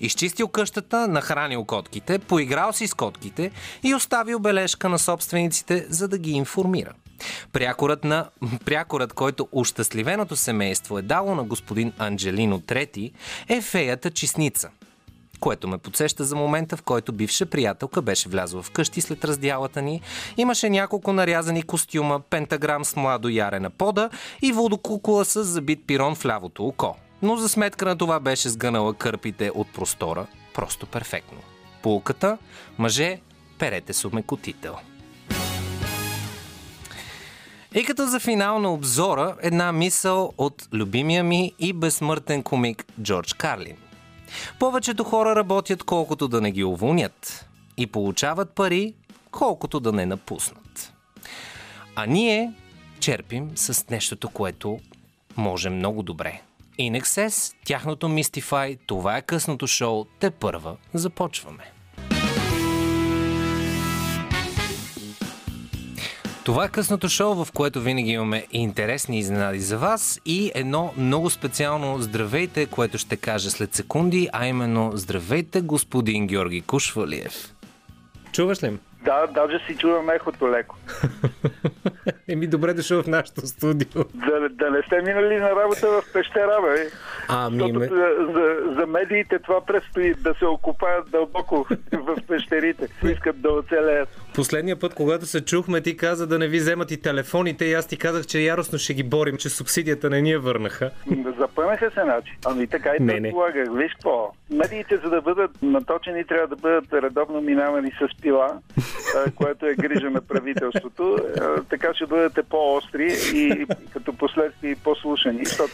Изчистил 0.00 0.48
къщата, 0.48 1.08
нахранил 1.08 1.64
котките, 1.64 2.18
поиграл 2.18 2.72
си 2.72 2.86
с 2.86 2.94
котките 2.94 3.50
и 3.82 3.94
оставил 3.94 4.38
бележка 4.38 4.88
на 4.88 4.98
собствениците, 4.98 5.86
за 5.88 6.08
да 6.08 6.18
ги 6.18 6.30
информира. 6.30 6.92
Прякорът, 7.52 8.04
на, 8.04 8.30
прякорът, 8.64 9.12
който 9.12 9.48
ощастливеното 9.52 10.36
семейство 10.36 10.98
е 10.98 11.02
дало 11.02 11.34
на 11.34 11.44
господин 11.44 11.92
Анджелино 11.98 12.60
III, 12.60 13.12
е 13.48 13.60
феята 13.60 14.10
Чисница, 14.10 14.70
което 15.40 15.68
ме 15.68 15.78
подсеща 15.78 16.24
за 16.24 16.36
момента, 16.36 16.76
в 16.76 16.82
който 16.82 17.12
бивша 17.12 17.46
приятелка 17.46 18.02
беше 18.02 18.28
влязла 18.28 18.62
в 18.62 18.70
къщи 18.70 19.00
след 19.00 19.24
раздялата 19.24 19.82
ни. 19.82 20.00
Имаше 20.36 20.70
няколко 20.70 21.12
нарязани 21.12 21.62
костюма, 21.62 22.20
пентаграм 22.20 22.84
с 22.84 22.96
младо 22.96 23.28
яре 23.28 23.60
на 23.60 23.70
пода 23.70 24.10
и 24.42 24.52
водокукула 24.52 25.24
с 25.24 25.44
забит 25.44 25.80
пирон 25.86 26.14
в 26.14 26.26
лявото 26.26 26.66
око. 26.66 26.96
Но 27.24 27.36
за 27.36 27.48
сметка 27.48 27.84
на 27.84 27.98
това 27.98 28.20
беше 28.20 28.48
сгънала 28.48 28.94
кърпите 28.94 29.50
от 29.54 29.72
простора. 29.72 30.26
Просто 30.54 30.86
перфектно. 30.86 31.38
Пулката, 31.82 32.38
мъже, 32.78 33.20
перете 33.58 33.92
с 33.92 34.04
обмекотител. 34.04 34.76
И 37.74 37.84
като 37.84 38.06
за 38.06 38.20
финал 38.20 38.58
на 38.58 38.72
обзора, 38.72 39.36
една 39.42 39.72
мисъл 39.72 40.32
от 40.38 40.68
любимия 40.72 41.24
ми 41.24 41.52
и 41.58 41.72
безсмъртен 41.72 42.42
комик 42.42 42.84
Джордж 43.02 43.32
Карлин. 43.32 43.76
Повечето 44.58 45.04
хора 45.04 45.36
работят 45.36 45.82
колкото 45.82 46.28
да 46.28 46.40
не 46.40 46.50
ги 46.50 46.64
уволнят 46.64 47.46
и 47.76 47.86
получават 47.86 48.50
пари 48.50 48.94
колкото 49.30 49.80
да 49.80 49.92
не 49.92 50.06
напуснат. 50.06 50.92
А 51.96 52.06
ние 52.06 52.52
черпим 53.00 53.50
с 53.54 53.88
нещото, 53.90 54.28
което 54.28 54.78
може 55.36 55.70
много 55.70 56.02
добре. 56.02 56.40
Inexcess, 56.78 57.54
тяхното 57.64 58.08
Mystify, 58.08 58.78
това 58.86 59.16
е 59.16 59.22
късното 59.22 59.66
шоу, 59.66 60.04
те 60.20 60.30
първа 60.30 60.76
започваме. 60.94 61.72
Това 66.44 66.64
е 66.64 66.68
късното 66.68 67.08
шоу, 67.08 67.44
в 67.44 67.52
което 67.52 67.80
винаги 67.80 68.10
имаме 68.10 68.46
интересни 68.52 69.18
изненади 69.18 69.60
за 69.60 69.78
вас 69.78 70.20
и 70.26 70.52
едно 70.54 70.92
много 70.96 71.30
специално 71.30 72.02
здравейте, 72.02 72.66
което 72.66 72.98
ще 72.98 73.16
кажа 73.16 73.50
след 73.50 73.74
секунди, 73.74 74.28
а 74.32 74.46
именно 74.46 74.90
здравейте 74.94 75.60
господин 75.60 76.26
Георги 76.26 76.60
Кушвалиев. 76.60 77.54
Чуваш 78.32 78.62
ли? 78.62 78.72
Да, 79.04 79.26
даже 79.26 79.58
си 79.66 79.76
чувам 79.76 80.10
ехото 80.10 80.50
леко. 80.50 80.76
Еми, 82.28 82.46
добре 82.46 82.74
дошъл 82.74 83.02
в 83.02 83.06
нашото 83.06 83.46
студио. 83.46 84.04
Да, 84.14 84.48
да 84.48 84.70
не 84.70 84.82
сте 84.82 85.02
минали 85.02 85.36
на 85.36 85.50
работа 85.50 85.88
в 85.88 86.12
пещера, 86.12 86.58
бе. 86.62 86.90
Ами, 87.28 87.58
Защото 87.58 87.78
ме... 87.78 87.86
за, 87.86 88.32
за, 88.32 88.74
за 88.78 88.86
медиите 88.86 89.38
това 89.38 89.60
предстои 89.60 90.14
да 90.14 90.34
се 90.34 90.46
окупаят 90.46 91.10
дълбоко 91.10 91.66
в 91.92 92.16
пещерите. 92.28 92.88
Искат 93.04 93.40
да 93.40 93.52
оцелеят. 93.52 94.08
Последния 94.34 94.78
път, 94.78 94.94
когато 94.94 95.26
се 95.26 95.44
чухме, 95.44 95.80
ти 95.80 95.96
каза 95.96 96.26
да 96.26 96.38
не 96.38 96.48
ви 96.48 96.58
вземат 96.58 96.90
и 96.90 96.96
телефоните 96.96 97.64
и 97.64 97.72
аз 97.72 97.86
ти 97.86 97.96
казах, 97.96 98.26
че 98.26 98.40
яростно 98.40 98.78
ще 98.78 98.94
ги 98.94 99.02
борим, 99.02 99.36
че 99.36 99.48
субсидията 99.48 100.10
не 100.10 100.22
ни 100.22 100.30
я 100.30 100.40
върнаха. 100.40 100.90
Запънаха 101.38 101.90
се, 101.94 102.00
значи. 102.04 102.38
Ами 102.44 102.66
така 102.66 102.90
и 103.00 103.02
Не, 103.02 103.12
не. 103.14 103.22
предполагах. 103.22 103.68
Виж 103.72 103.92
какво? 103.92 104.32
Медиите, 104.50 104.96
за 104.96 105.10
да 105.10 105.20
бъдат 105.22 105.50
наточени, 105.62 106.24
трябва 106.26 106.46
да 106.48 106.56
бъдат 106.56 106.84
редовно 106.92 107.40
минавани 107.40 107.90
с 107.90 108.22
пила, 108.22 108.58
което 109.34 109.66
е 109.66 109.74
грижа 109.74 110.10
на 110.10 110.20
правителството. 110.20 111.18
Така 111.70 111.94
ще 111.94 112.06
бъдете 112.06 112.42
по-остри 112.42 113.16
и 113.34 113.66
като 113.92 114.12
последствие 114.12 114.70
и 114.70 114.76
по-слушани. 114.76 115.44
Защото 115.44 115.72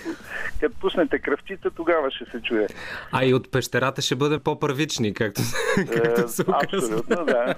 като 0.60 0.74
пуснете 0.80 1.18
кръвчица, 1.18 1.70
тогава 1.76 2.10
ще 2.10 2.24
се 2.24 2.42
чуе. 2.42 2.66
А 3.12 3.24
и 3.24 3.34
от 3.34 3.50
пещерата 3.52 4.02
ще 4.02 4.16
бъде 4.16 4.38
по-първични, 4.38 5.14
както, 5.14 5.40
както 5.92 6.28
се 6.28 6.42
Е, 6.42 6.44
оказва. 6.48 6.76
Абсолютно, 6.76 7.24
да. 7.24 7.54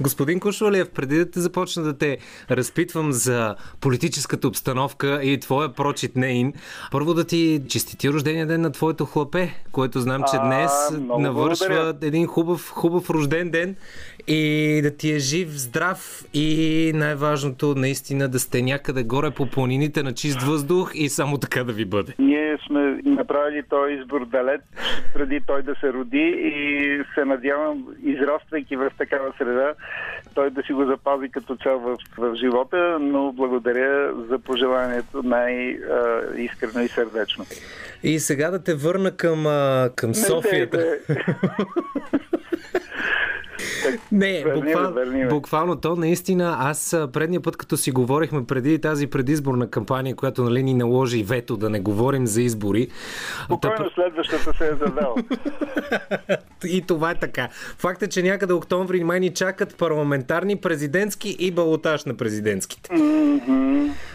Господин 0.00 0.40
Кушвалиев, 0.40 0.90
преди 0.94 1.16
да 1.18 1.30
те 1.30 1.40
започна 1.40 1.82
да 1.82 1.98
те 1.98 2.18
разпитвам 2.50 3.12
за 3.12 3.56
политическата 3.80 4.48
обстановка 4.48 5.20
и 5.22 5.40
твоя 5.40 5.72
прочит 5.72 6.16
нейн, 6.16 6.52
първо 6.92 7.14
да 7.14 7.24
ти 7.24 7.60
честити 7.68 8.08
рождения 8.08 8.46
ден 8.46 8.60
на 8.60 8.72
твоето 8.72 9.04
хлапе, 9.04 9.48
което 9.72 10.00
знам, 10.00 10.22
че 10.30 10.36
А, 10.36 10.46
днес 10.46 10.70
много 11.00 11.20
навършва 11.20 11.68
благодаря. 11.68 12.08
един 12.08 12.26
хубав, 12.26 12.70
хубав 12.70 13.10
рожден 13.10 13.50
ден 13.50 13.76
и 14.26 14.80
да 14.82 14.96
ти 14.96 15.12
е 15.12 15.18
жив, 15.18 15.48
здрав 15.48 16.24
и 16.34 16.92
най-важното 16.94 17.74
наистина 17.74 18.28
да 18.28 18.38
сте 18.38 18.62
някъде 18.62 19.02
горе 19.02 19.30
по 19.30 19.46
планините 19.46 20.02
на 20.02 20.12
чист 20.14 20.42
въздух 20.42 20.90
и 20.94 21.08
само 21.08 21.38
така 21.38 21.64
да 21.64 21.72
ви 21.72 21.84
бъде. 21.84 22.14
Ние 22.18 22.58
сме 22.66 23.00
направили 23.04 23.62
този 23.70 23.94
избор 23.94 24.26
далеч 24.26 24.60
преди 25.14 25.40
той 25.46 25.62
да 25.62 25.74
се 25.80 25.92
роди 25.92 26.34
и 26.38 27.02
се 27.14 27.24
надявам, 27.24 27.86
израствайки 28.04 28.76
в 28.76 28.90
такава 28.98 29.32
среда, 29.38 29.74
той 30.34 30.50
да 30.50 30.62
си 30.62 30.72
го 30.72 30.84
запази 30.84 31.28
като 31.28 31.56
цел 31.56 31.78
в, 31.78 31.96
в 32.18 32.34
живота, 32.34 32.98
но 33.00 33.32
благодаря 33.32 34.12
за 34.30 34.38
пожеланието 34.38 35.22
най-искрено 35.22 36.84
и 36.84 36.88
сърдечно. 36.88 37.46
И 38.02 38.18
сега 38.18 38.50
да 38.50 38.62
те 38.64 38.74
върна 38.74 39.10
към, 39.10 39.44
към 39.96 40.14
Софията. 40.14 40.76
Не, 40.76 40.84
не, 40.84 40.90
Не, 41.08 41.24
Верни 44.12 44.54
буквал, 44.54 44.92
верни 44.92 45.24
ме. 45.24 45.28
буквално 45.28 45.76
то 45.76 45.96
наистина. 45.96 46.56
Аз 46.58 46.96
предния 47.12 47.40
път, 47.40 47.56
като 47.56 47.76
си 47.76 47.90
говорихме 47.90 48.46
преди 48.46 48.78
тази 48.78 49.06
предизборна 49.06 49.70
кампания, 49.70 50.16
която 50.16 50.42
нали, 50.42 50.62
ни 50.62 50.74
наложи 50.74 51.22
вето 51.22 51.56
да 51.56 51.70
не 51.70 51.80
говорим 51.80 52.26
за 52.26 52.42
избори. 52.42 52.88
Спокойно 53.44 53.90
следващата 53.94 54.58
се 54.58 54.66
е 54.66 54.74
задал. 54.86 55.16
И 56.66 56.82
това 56.82 57.10
е 57.10 57.14
така. 57.14 57.48
Факт 57.78 58.02
е, 58.02 58.08
че 58.08 58.22
някъде 58.22 58.52
октомври 58.52 59.04
май 59.04 59.20
ни 59.20 59.30
чакат 59.30 59.76
парламентарни, 59.76 60.56
президентски 60.56 61.36
и 61.38 61.50
балотаж 61.50 62.04
на 62.04 62.14
президентските. 62.14 62.90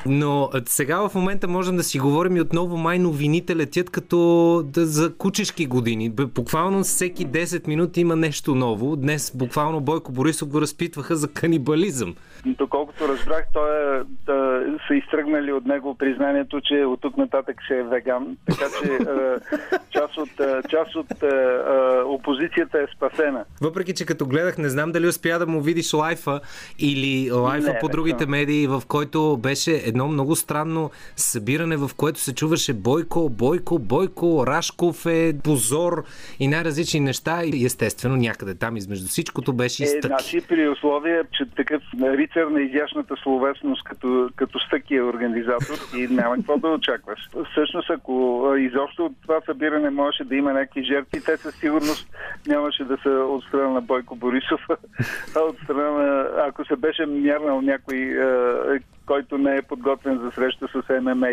Но 0.05 0.49
сега 0.65 1.09
в 1.09 1.15
момента 1.15 1.47
можем 1.47 1.75
да 1.75 1.83
си 1.83 1.99
говорим 1.99 2.37
и 2.37 2.41
отново 2.41 2.77
май 2.77 2.99
новините 2.99 3.55
летят 3.55 3.89
като 3.89 4.63
да, 4.65 4.85
за 4.85 5.13
кучешки 5.13 5.65
години. 5.65 6.09
Буквално 6.09 6.83
всеки 6.83 7.27
10 7.27 7.67
минути 7.67 8.01
има 8.01 8.15
нещо 8.15 8.55
ново. 8.55 8.95
Днес 8.95 9.31
буквално 9.35 9.81
Бойко 9.81 10.11
Борисов 10.11 10.49
го 10.49 10.61
разпитваха 10.61 11.15
за 11.15 11.33
канибализъм. 11.33 12.15
Доколкото 12.45 13.07
разбрах, 13.07 13.45
той 13.53 13.99
е, 13.99 14.03
да, 14.25 14.63
са 14.87 14.95
изтръгнали 14.95 15.51
от 15.51 15.65
него 15.65 15.95
признанието, 15.95 16.61
че 16.61 16.75
от 16.75 17.01
тук 17.01 17.17
нататък 17.17 17.57
ще 17.65 17.79
е 17.79 17.83
веган. 17.83 18.37
Така 18.49 18.65
че 18.81 18.93
е, 18.93 18.99
част 19.91 20.17
от, 20.17 20.39
е, 20.39 20.61
част 20.69 20.95
от 20.95 21.23
е, 21.23 21.27
е, 21.27 22.03
опозицията 22.03 22.77
е 22.79 22.85
спасена. 22.95 23.45
Въпреки, 23.61 23.93
че 23.93 24.05
като 24.05 24.25
гледах, 24.25 24.57
не 24.57 24.69
знам 24.69 24.91
дали 24.91 25.07
успя 25.07 25.39
да 25.39 25.47
му 25.47 25.61
видиш 25.61 25.93
лайфа 25.93 26.39
или 26.79 27.31
лайфа 27.31 27.73
Не, 27.73 27.79
по 27.79 27.87
не 27.87 27.91
другите 27.91 28.23
съм. 28.23 28.31
медии, 28.31 28.67
в 28.67 28.83
който 28.87 29.37
беше 29.37 29.71
едно 29.71 30.07
много 30.07 30.35
странно 30.35 30.91
събиране, 31.15 31.77
в 31.77 31.91
което 31.97 32.19
се 32.19 32.35
чуваше 32.35 32.73
Бойко, 32.73 33.29
Бойко, 33.29 33.79
Бойко, 33.79 34.43
Рашков 34.47 35.05
е 35.05 35.33
позор 35.43 36.03
и 36.39 36.47
най-различни 36.47 36.99
неща. 36.99 37.43
И 37.43 37.65
естествено 37.65 38.15
някъде 38.15 38.55
там 38.55 38.77
измежду 38.77 39.07
всичкото 39.23 39.53
беше 39.53 39.83
и 39.83 39.87
Е, 39.87 40.01
значи 40.01 40.41
при 40.47 40.69
условие, 40.69 41.21
че 41.31 41.45
такъв 41.45 41.83
рицар 42.01 42.43
на 42.43 42.61
изящната 42.61 43.15
словесност 43.23 43.83
като, 43.83 44.29
като 44.35 44.59
стъки 44.59 44.95
е 44.95 45.03
организатор 45.03 45.77
и 45.97 46.07
няма 46.07 46.35
какво 46.35 46.57
да 46.57 46.67
очакваш. 46.67 47.19
Всъщност, 47.51 47.89
ако 47.89 48.45
изобщо 48.59 49.05
от 49.05 49.13
това 49.21 49.41
събиране 49.45 49.89
можеше 49.89 50.23
да 50.23 50.35
има 50.35 50.53
някакви 50.53 50.83
жертви, 50.83 51.23
те 51.25 51.37
със 51.37 51.55
сигурност 51.55 52.07
нямаше 52.47 52.83
да 52.83 52.97
са 53.03 53.09
от 53.09 53.43
страна 53.43 53.69
на 53.69 53.81
Бойко 53.81 54.15
Борисов, 54.15 54.61
а 55.35 55.39
от 55.39 55.57
страна 55.63 55.91
на, 55.91 56.29
ако 56.47 56.65
се 56.65 56.75
беше 56.75 57.05
мярнал 57.05 57.61
някой, 57.61 58.21
а, 58.21 58.79
който 59.05 59.37
не 59.37 59.55
е 59.57 59.61
подготвен 59.61 60.19
за 60.19 60.31
среща 60.31 60.67
с 60.67 61.01
ММА 61.01 61.27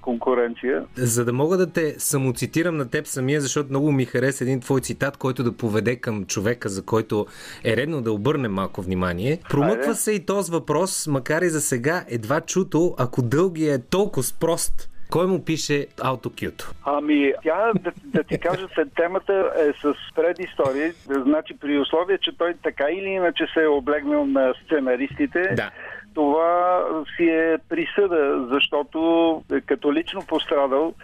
конкуренция. 0.00 0.84
За 0.96 1.24
да 1.24 1.32
мога 1.32 1.56
да 1.56 1.72
те 1.72 2.00
самоцитирам 2.00 2.76
на 2.76 2.90
теб 2.90 3.06
самия, 3.06 3.40
защото 3.40 3.70
много 3.70 3.92
ми 3.92 4.04
хареса 4.04 4.44
един 4.44 4.60
твой 4.60 4.80
цитат, 4.80 5.16
който 5.16 5.42
да 5.42 5.56
поведе 5.56 5.96
към 5.96 6.24
човека, 6.24 6.68
за 6.68 6.84
който 6.84 7.26
е 7.64 7.76
редно 7.76 8.02
да 8.02 8.12
обърнем 8.12 8.52
малко 8.52 8.82
внимание. 8.82 9.38
Промъква 9.50 9.82
Айде. 9.82 9.94
се 9.94 10.12
и 10.12 10.26
този 10.26 10.52
въпрос, 10.52 11.06
макар 11.06 11.42
и 11.42 11.48
за 11.48 11.60
сега 11.60 12.04
едва 12.08 12.40
чуто, 12.40 12.94
ако 12.98 13.22
дългия 13.22 13.74
е 13.74 13.78
толкова 13.90 14.22
прост. 14.40 14.90
Кой 15.10 15.26
му 15.26 15.44
пише 15.44 15.86
аутокюто? 16.02 16.72
Ами, 16.84 17.32
тя, 17.42 17.72
да, 17.80 17.92
да 18.04 18.22
ти 18.22 18.38
кажа, 18.38 18.66
след 18.74 18.88
темата 18.96 19.50
е 19.56 19.72
с 19.72 19.94
предистория. 20.14 20.92
Значи, 21.08 21.54
при 21.60 21.78
условие, 21.78 22.18
че 22.18 22.38
той 22.38 22.54
така 22.62 22.84
или 22.90 23.08
иначе 23.08 23.46
се 23.54 23.62
е 23.62 23.66
облегнал 23.66 24.26
на 24.26 24.54
сценаристите, 24.64 25.40
Да. 25.56 25.70
Това 26.14 26.84
си 27.16 27.24
е 27.24 27.58
присъда, 27.68 28.46
защото 28.52 29.42
е 29.52 29.60
като 29.60 29.92
лично 29.92 30.20
пострадал 30.28 30.94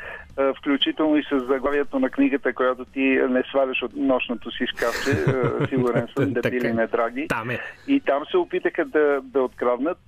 включително 0.59 1.17
и 1.17 1.23
с 1.23 1.39
заглавието 1.41 1.99
на 1.99 2.11
книгата, 2.11 2.53
която 2.53 2.85
ти 2.85 3.01
не 3.31 3.43
сваляш 3.51 3.83
от 3.83 3.97
нощното 3.97 4.51
си 4.51 4.67
шкафче, 4.67 5.11
сигурен 5.69 6.09
съм, 6.17 6.33
да 6.33 6.41
Така 6.43 6.57
били 6.57 6.67
е. 6.67 6.73
не 6.73 6.87
драги. 6.87 7.27
Там 7.29 7.51
е. 7.51 7.59
И 7.89 8.01
там 8.01 8.23
се 8.31 8.37
опитаха 8.37 8.85
да, 8.85 9.21
да 9.25 9.43
откраднат. 9.43 9.99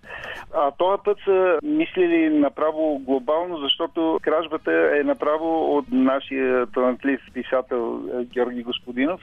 А 0.54 0.70
този 0.70 1.02
път 1.04 1.18
са 1.24 1.58
мислили 1.62 2.28
направо 2.28 2.98
глобално, 2.98 3.58
защото 3.58 4.18
кражбата 4.22 4.72
е 5.00 5.04
направо 5.04 5.76
от 5.76 5.85
нашия 5.92 6.66
талантлив 6.66 7.20
писател 7.35 8.02
Георги 8.22 8.62
Господинов 8.62 9.20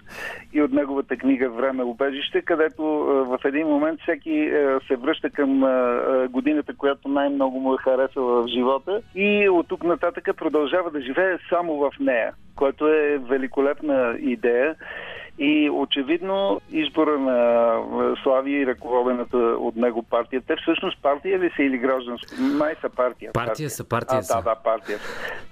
и 0.53 0.61
от 0.61 0.71
неговата 0.71 1.17
книга 1.17 1.49
Време 1.49 1.83
убежище, 1.83 2.41
където 2.41 2.83
в 3.27 3.39
един 3.45 3.67
момент 3.67 3.99
всеки 4.01 4.51
се 4.87 4.95
връща 4.95 5.29
към 5.29 5.59
годината, 6.29 6.73
която 6.75 7.07
най-много 7.07 7.59
му 7.59 7.73
е 7.73 7.77
харесала 7.77 8.43
в 8.43 8.47
живота 8.47 9.01
и 9.15 9.49
от 9.49 9.67
тук 9.67 9.83
нататък 9.83 10.29
продължава 10.37 10.88
да 10.91 11.01
живее 11.01 11.37
само 11.49 11.77
в 11.77 11.91
нея, 11.99 12.33
което 12.55 12.87
е 12.87 13.17
великолепна 13.17 14.15
идея. 14.19 14.75
И 15.39 15.69
очевидно 15.69 16.61
избора 16.71 17.19
на 17.19 17.73
е, 17.75 18.23
Слави 18.23 18.51
и 18.51 18.67
ръководената 18.67 19.37
от 19.37 19.75
него 19.75 20.03
партия. 20.03 20.41
Те 20.47 20.55
всъщност 20.55 21.01
партия 21.01 21.39
ли 21.39 21.51
са 21.55 21.63
или 21.63 21.77
гражданска? 21.77 22.41
Май 22.41 22.75
са 22.81 22.89
партия. 22.89 23.31
Партия 23.33 23.69
са, 23.69 23.89
партия 23.89 24.19
а, 24.19 24.23
са. 24.23 24.35
Да, 24.35 24.41
да, 24.41 24.55
партия. 24.55 24.97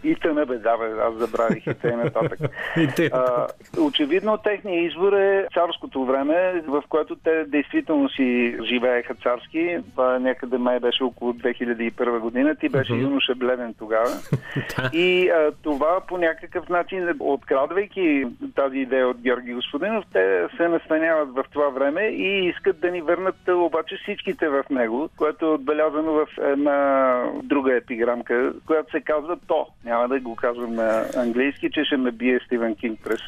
И 0.04 0.16
тъна 0.16 0.46
бе, 0.46 0.58
да, 0.58 0.78
бе, 0.78 0.86
аз 1.02 1.16
забравих 1.16 1.68
и 1.68 1.74
т.н. 1.74 1.98
нататък. 1.98 2.40
И 2.78 2.88
тъй 2.96 3.10
А, 3.14 3.48
очевидно 3.80 4.38
техният 4.38 4.92
избор 4.92 5.14
е 5.14 5.48
царското 5.54 6.06
време, 6.06 6.62
в 6.68 6.84
което 6.90 7.16
те 7.16 7.46
действително 7.48 8.10
си 8.10 8.58
живееха 8.64 9.16
царски. 9.16 9.78
Това 9.92 10.20
някъде 10.20 10.58
май 10.58 10.80
беше 10.80 11.04
около 11.04 11.34
2001 11.34 12.20
година. 12.20 12.56
Ти 12.56 12.70
беше 12.70 12.94
юноша 12.94 13.36
бледен 13.36 13.74
тогава. 13.80 14.10
И 14.94 15.30
а, 15.30 15.52
това 15.64 16.02
по 16.08 16.18
някакъв 16.18 16.70
начин, 16.70 17.10
открадвайки 17.20 18.26
тази 18.56 18.78
идея 18.78 19.08
от 19.08 19.18
Георги 19.22 19.54
Господинов, 19.78 20.06
те 20.14 20.48
се 20.58 20.68
настаняват 20.68 21.30
в 21.34 21.44
това 21.52 21.70
време 21.70 22.02
и 22.02 22.48
искат 22.48 22.80
да 22.80 22.92
ни 22.92 23.02
върнат 23.02 23.36
обаче 23.48 23.96
всичките 24.04 24.50
в 24.50 24.64
него, 24.70 25.10
което 25.18 25.46
е 25.46 25.50
отбелязано 25.50 26.12
в 26.12 26.28
една 26.42 27.24
друга 27.44 27.76
епиграмка, 27.76 28.54
която 28.66 28.92
се 28.92 29.02
казва 29.02 29.38
То. 29.48 29.68
Няма 29.86 30.08
да 30.08 30.20
го 30.20 30.36
казвам 30.36 30.76
на 30.76 31.06
английски, 31.18 31.70
че 31.72 31.84
ще 31.84 31.98
ме 31.98 32.12
бие 32.12 32.40
Стивен 32.46 32.76
Кинг 32.76 33.00
през, 33.04 33.22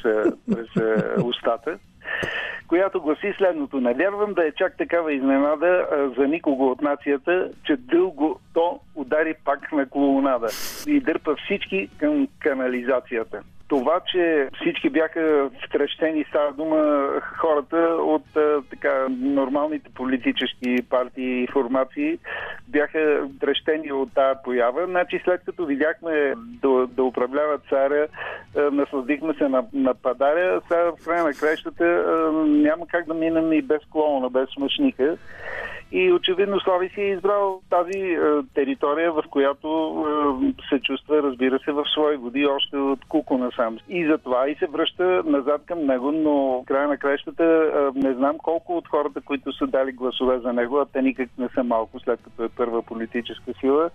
през 0.52 0.68
устата 1.24 1.78
която 2.68 3.02
гласи 3.02 3.34
следното. 3.38 3.82
Не 3.82 3.94
вярвам 3.94 4.34
да 4.34 4.48
е 4.48 4.52
чак 4.52 4.78
такава 4.78 5.14
изненада 5.14 5.88
за 6.18 6.28
никого 6.28 6.72
от 6.72 6.82
нацията, 6.82 7.50
че 7.66 7.76
дълго 7.78 8.40
то 8.54 8.80
удари 8.96 9.34
пак 9.46 9.72
на 9.72 9.90
колонада 9.90 10.48
и 10.88 11.00
дърпа 11.00 11.36
всички 11.36 11.90
към 12.00 12.28
канализацията. 12.40 13.42
Това, 13.70 14.00
че 14.12 14.50
всички 14.62 14.90
бяха 14.90 15.50
втрещени, 15.66 16.26
става 16.30 16.54
дума 16.54 17.10
хората 17.38 17.78
от 18.02 18.36
а, 18.36 18.62
така 18.70 19.08
нормалните 19.10 19.90
политически 19.96 20.76
партии 20.90 21.44
и 21.44 21.48
формации, 21.48 22.20
бяха 22.68 23.28
втрещени 23.38 23.92
от 23.92 24.14
тази 24.14 24.40
поява. 24.44 24.86
Значи 24.86 25.22
след 25.24 25.42
като 25.46 25.66
видяхме 25.66 26.34
да, 26.38 26.88
да 26.88 27.04
управлява 27.04 27.60
царя, 27.70 28.08
а, 28.58 28.62
насладихме 28.62 29.34
се 29.34 29.48
на, 29.48 29.64
на 29.74 29.94
падаря, 29.94 30.62
сега 30.68 30.82
в 30.82 31.06
края 31.06 31.24
на 31.24 31.34
краищата 31.34 31.86
а, 31.86 32.32
няма 32.46 32.88
как 32.88 33.08
да 33.08 33.14
минем 33.14 33.54
и 33.54 33.62
без 33.62 33.82
клоуна, 33.92 34.30
без 34.30 34.50
смъшника. 34.50 35.18
И 35.92 36.14
очевидно 36.14 36.60
Слави 36.60 36.90
си 36.90 37.02
е 37.02 37.12
избрал 37.12 37.62
тази 37.70 38.00
е, 38.00 38.20
територия, 38.54 39.12
в 39.12 39.24
която 39.30 39.68
е, 40.42 40.64
се 40.70 40.82
чувства, 40.82 41.24
разбира 41.24 41.60
се, 41.60 41.72
в 41.72 41.86
свои 41.86 42.18
води 42.18 42.46
още 42.46 42.78
от 42.78 43.06
куко 43.06 43.38
насам. 43.38 43.78
И 43.90 44.08
затова 44.08 44.50
и 44.50 44.56
се 44.56 44.68
връща 44.68 45.24
назад 45.26 45.62
към 45.66 45.86
него, 45.86 46.12
но 46.12 46.64
края 46.68 46.88
на 46.88 46.98
краищата 46.98 47.44
е, 47.44 48.00
не 48.00 48.14
знам 48.14 48.38
колко 48.38 48.78
от 48.78 48.88
хората, 48.88 49.22
които 49.22 49.54
са 49.54 49.68
дали 49.68 49.92
гласове 49.92 50.40
за 50.40 50.54
него, 50.54 50.78
а 50.78 50.86
те 50.86 51.02
никак 51.02 51.30
не 51.38 51.50
са 51.56 51.64
малко, 51.64 52.00
след 52.00 52.20
като 52.24 52.44
е 52.44 52.50
първа 52.50 52.82
политическа 52.82 53.54
сила, 53.60 53.90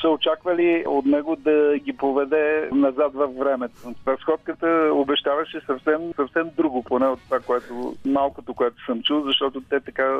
са 0.00 0.08
очаквали 0.08 0.84
от 0.86 1.06
него 1.06 1.36
да 1.36 1.78
ги 1.78 1.92
поведе 1.92 2.68
назад 2.72 3.14
във 3.14 3.34
времето. 3.34 3.74
Разходката 4.06 4.90
обещаваше 4.92 5.60
съвсем, 5.66 6.12
съвсем 6.16 6.50
друго, 6.56 6.82
поне 6.82 7.06
от 7.06 7.20
това, 7.24 7.40
което 7.40 7.94
малкото, 8.04 8.54
което 8.54 8.84
съм 8.84 9.02
чул, 9.02 9.22
защото 9.26 9.60
те 9.60 9.80
така 9.80 10.18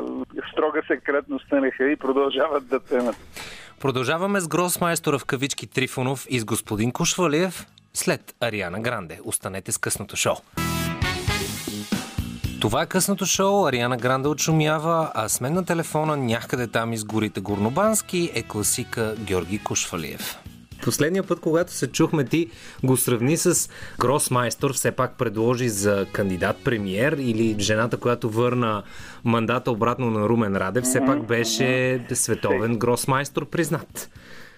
строга 0.51 0.81
секретно 0.87 1.39
стънаха 1.39 1.91
и 1.91 1.95
продължават 1.95 2.67
да 2.67 2.79
тънат. 2.79 3.15
Продължаваме 3.79 4.39
с 4.39 4.47
гросмайстора 4.47 5.19
в 5.19 5.25
кавички 5.25 5.67
Трифонов 5.67 6.25
и 6.29 6.39
с 6.39 6.45
господин 6.45 6.91
Кушвалиев 6.91 7.65
след 7.93 8.35
Ариана 8.41 8.79
Гранде. 8.79 9.19
Останете 9.25 9.71
с 9.71 9.77
късното 9.77 10.15
шоу. 10.15 10.35
Това 12.59 12.81
е 12.81 12.85
късното 12.85 13.25
шоу. 13.25 13.67
Ариана 13.67 13.97
Гранде 13.97 14.27
отшумява, 14.27 15.11
а 15.13 15.29
с 15.29 15.41
мен 15.41 15.53
на 15.53 15.65
телефона 15.65 16.17
някъде 16.17 16.67
там 16.67 16.93
из 16.93 17.03
горите 17.03 17.41
Горнобански 17.41 18.31
е 18.33 18.43
класика 18.43 19.15
Георги 19.19 19.59
Кушвалиев. 19.63 20.37
Последния 20.83 21.23
път, 21.23 21.39
когато 21.39 21.71
се 21.73 21.87
чухме, 21.87 22.25
ти 22.25 22.49
го 22.83 22.97
сравни 22.97 23.37
с 23.37 23.69
Гросмайстор, 23.99 24.73
все 24.73 24.91
пак 24.91 25.17
предложи 25.17 25.69
за 25.69 26.05
кандидат-премьер 26.13 27.15
или 27.19 27.55
жената, 27.59 27.97
която 27.97 28.29
върна 28.29 28.83
мандата 29.23 29.71
обратно 29.71 30.11
на 30.11 30.29
Румен 30.29 30.55
Радев, 30.55 30.83
все 30.83 31.05
пак 31.05 31.25
беше 31.25 32.01
световен 32.13 32.77
Гросмайстор 32.77 33.45
признат. 33.45 34.09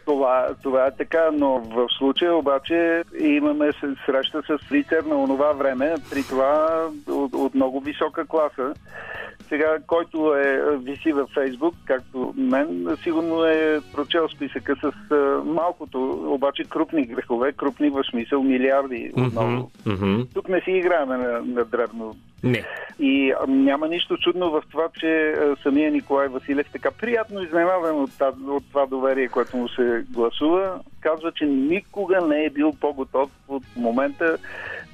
Това, 0.10 0.48
това 0.63 0.88
е 0.88 0.95
така, 0.95 1.30
но 1.34 1.60
в 1.60 1.88
случая 1.98 2.36
обаче 2.36 3.04
имаме 3.19 3.72
среща 4.06 4.41
с 4.48 4.72
лицар 4.72 5.04
на 5.04 5.15
онова 5.15 5.52
време, 5.52 5.95
при 6.12 6.24
това 6.24 6.88
от, 7.08 7.34
от 7.34 7.56
много 7.56 7.80
висока 7.80 8.26
класа. 8.26 8.74
Сега, 9.49 9.77
който 9.88 10.35
е 10.35 10.77
виси 10.77 11.12
във 11.12 11.29
Фейсбук, 11.29 11.75
както 11.85 12.33
мен, 12.38 12.97
сигурно 13.03 13.45
е 13.45 13.79
прочел 13.93 14.29
списъка 14.29 14.75
с 14.75 15.12
а, 15.12 15.15
малкото, 15.45 16.23
обаче 16.27 16.63
крупни 16.63 17.05
грехове, 17.05 17.51
крупни 17.51 17.89
в 17.89 18.03
смисъл 18.09 18.43
милиарди 18.43 19.12
отново. 19.17 19.71
Мгм. 19.85 20.21
Тук 20.33 20.49
не 20.49 20.62
си 20.62 20.71
играем 20.71 21.09
на, 21.09 21.41
на 21.41 21.65
дребно. 21.65 22.15
Не. 22.43 22.63
И 22.99 23.31
а, 23.31 23.47
няма 23.47 23.88
нищо 23.88 24.17
чудно 24.17 24.51
в 24.51 24.63
това, 24.71 24.88
че 24.99 25.31
а, 25.31 25.55
самия 25.63 25.91
Николай 25.91 26.27
Василев 26.27 26.67
така 26.71 26.91
приятно 26.91 27.43
изненадан 27.43 28.01
от, 28.01 28.12
от 28.47 28.63
това 28.69 28.85
доверие, 28.85 29.27
което 29.27 29.57
му 29.57 29.69
се 29.69 30.05
гласува, 30.09 30.79
казва, 31.01 31.31
че 31.31 31.45
никога 31.45 32.21
не 32.21 32.45
е 32.45 32.49
бил 32.49 32.73
по-готов 32.81 33.31
от 33.47 33.63
момента 33.75 34.38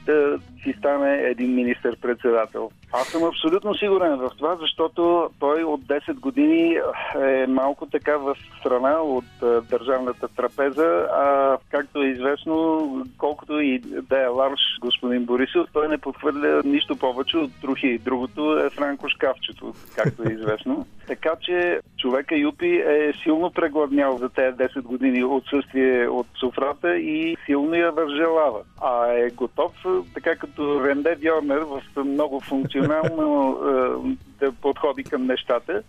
да 0.05 0.39
си 0.65 0.75
стане 0.79 1.17
един 1.17 1.55
министър-председател. 1.55 2.69
Аз 2.93 3.07
съм 3.07 3.23
абсолютно 3.23 3.75
сигурен 3.75 4.17
в 4.17 4.31
това, 4.37 4.55
защото 4.61 5.29
той 5.39 5.63
от 5.63 5.81
10 5.81 6.13
години 6.13 6.77
е 7.21 7.45
малко 7.47 7.85
така 7.85 8.17
в 8.17 8.35
страна 8.59 9.01
от 9.01 9.25
държавната 9.69 10.27
трапеза, 10.27 11.07
а 11.13 11.57
както 11.71 12.01
е 12.01 12.07
известно, 12.07 12.89
колкото 13.17 13.59
и 13.59 13.79
да 14.09 14.23
е 14.23 14.27
ларш 14.27 14.59
господин 14.81 15.25
Борисов, 15.25 15.67
той 15.73 15.87
не 15.87 15.97
подхвърля 15.97 16.61
нищо 16.65 16.95
повече 16.95 17.37
от 17.37 17.51
трохи. 17.61 17.97
Другото 17.97 18.59
е 18.59 18.69
Франко 18.69 19.09
Шкафчето, 19.09 19.73
както 19.95 20.29
е 20.29 20.33
известно. 20.33 20.85
Така 21.07 21.31
че 21.41 21.79
човека 21.97 22.37
Юпи 22.37 22.75
е 22.75 23.13
силно 23.23 23.51
прегладнял 23.51 24.17
за 24.17 24.29
тези 24.29 24.57
10 24.57 24.81
години 24.81 25.23
отсъствие 25.23 26.07
от 26.07 26.27
софрата 26.39 26.97
и 26.97 27.37
силно 27.45 27.75
я 27.75 27.91
възжелава. 27.91 28.59
А 28.81 29.11
е 29.11 29.29
готов, 29.29 29.71
така 30.13 30.35
като 30.35 30.54
Ренде 30.59 31.15
Вьорнер, 31.15 31.59
в 31.59 32.03
много 32.03 32.39
функционално 32.39 33.57
е, 33.69 34.34
да 34.39 34.51
подходи 34.51 35.03
към 35.03 35.25
нещата. 35.25 35.83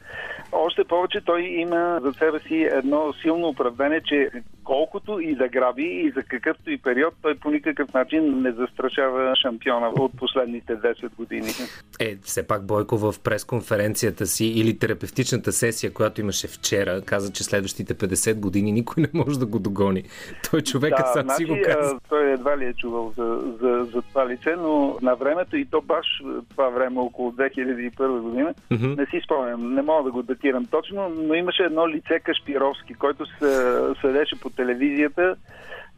Още 0.52 0.85
повече 0.85 1.20
той 1.20 1.42
има 1.42 2.00
за 2.02 2.12
себе 2.12 2.38
си 2.40 2.68
едно 2.72 3.12
силно 3.22 3.48
оправдание, 3.48 4.00
че 4.04 4.30
колкото 4.64 5.20
и 5.20 5.35
да 5.35 5.48
граби 5.48 5.82
и 5.82 6.11
за 6.11 6.22
какъвто 6.22 6.70
и 6.70 6.78
период, 6.78 7.14
той 7.22 7.35
по 7.35 7.50
никакъв 7.50 7.94
начин 7.94 8.42
не 8.42 8.52
застрашава 8.52 9.37
шампиона 9.37 9.88
от 9.88 10.16
последните 10.16 10.76
10 10.76 11.14
години. 11.16 11.48
Е, 12.00 12.16
все 12.22 12.46
пак 12.46 12.66
Бойко 12.66 12.98
в 12.98 13.14
пресконференцията 13.24 14.26
си 14.26 14.46
или 14.46 14.78
терапевтичната 14.78 15.52
сесия, 15.52 15.92
която 15.92 16.20
имаше 16.20 16.48
вчера, 16.48 17.02
каза, 17.02 17.32
че 17.32 17.44
следващите 17.44 17.94
50 17.94 18.35
години 18.35 18.72
никой 18.72 19.02
не 19.02 19.09
може 19.14 19.38
да 19.38 19.46
го 19.46 19.59
догони. 19.59 20.02
Той 20.50 20.61
човека 20.61 21.02
да, 21.02 21.12
сам 21.12 21.22
значи, 21.22 21.37
си 21.37 21.44
го 21.44 21.56
каза. 21.64 21.98
той 22.09 22.32
едва 22.32 22.59
ли 22.59 22.64
е 22.64 22.74
чувал 22.74 23.12
за, 23.16 23.38
за, 23.61 23.88
за 23.94 24.02
това 24.02 24.28
лице, 24.28 24.56
но 24.56 24.96
на 25.02 25.14
времето 25.14 25.56
и 25.56 25.64
то 25.64 25.80
баш 25.80 26.06
това 26.50 26.68
време, 26.68 27.00
около 27.00 27.32
2001 27.32 28.20
година, 28.20 28.36
Мгм. 28.70 28.94
не 28.99 29.07
си 29.07 29.20
спомням, 29.25 29.75
не 29.75 29.83
мога 29.83 30.03
да 30.03 30.11
го 30.11 30.22
датирам 30.22 30.66
точно, 30.66 31.09
но 31.09 31.35
имаше 31.35 31.62
едно 31.62 31.88
лице 31.88 32.20
Кашпировски, 32.20 32.94
който 32.94 33.27
се, 33.27 33.81
седеше 34.01 34.40
по 34.40 34.51
телевизията 34.51 35.37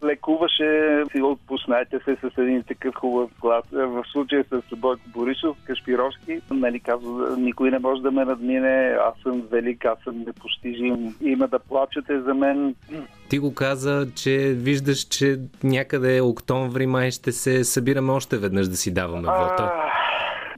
лекуваше, 0.05 1.03
си 1.13 1.23
отпуснайте 1.23 1.99
се 2.05 2.17
с 2.17 2.39
един 2.39 2.63
такъв 2.63 2.95
хубав 2.95 3.31
глас. 3.41 3.65
В 3.73 4.05
случая 4.13 4.45
с 4.51 4.77
Бойко 4.77 5.03
Борисов, 5.07 5.57
Кашпировски, 5.65 6.41
нали, 6.51 6.81
казва, 6.81 7.37
никой 7.39 7.71
не 7.71 7.79
може 7.79 8.03
да 8.03 8.11
ме 8.11 8.25
надмине, 8.25 8.97
аз 9.09 9.23
съм 9.23 9.43
велик, 9.51 9.85
аз 9.85 9.99
съм 10.05 10.25
непостижим, 10.27 11.15
има 11.21 11.49
да 11.49 11.59
плачете 11.59 12.21
за 12.21 12.35
мен. 12.35 12.75
Ти 13.29 13.39
го 13.39 13.55
каза, 13.55 14.07
че 14.17 14.39
виждаш, 14.39 14.99
че 14.99 15.37
някъде 15.65 16.21
октомври 16.21 16.87
май 16.87 17.11
ще 17.11 17.33
се 17.33 17.65
събираме 17.65 18.13
още 18.13 18.39
веднъж 18.39 18.69
да 18.69 18.77
си 18.77 18.95
даваме 18.95 19.29
вота. 19.29 19.73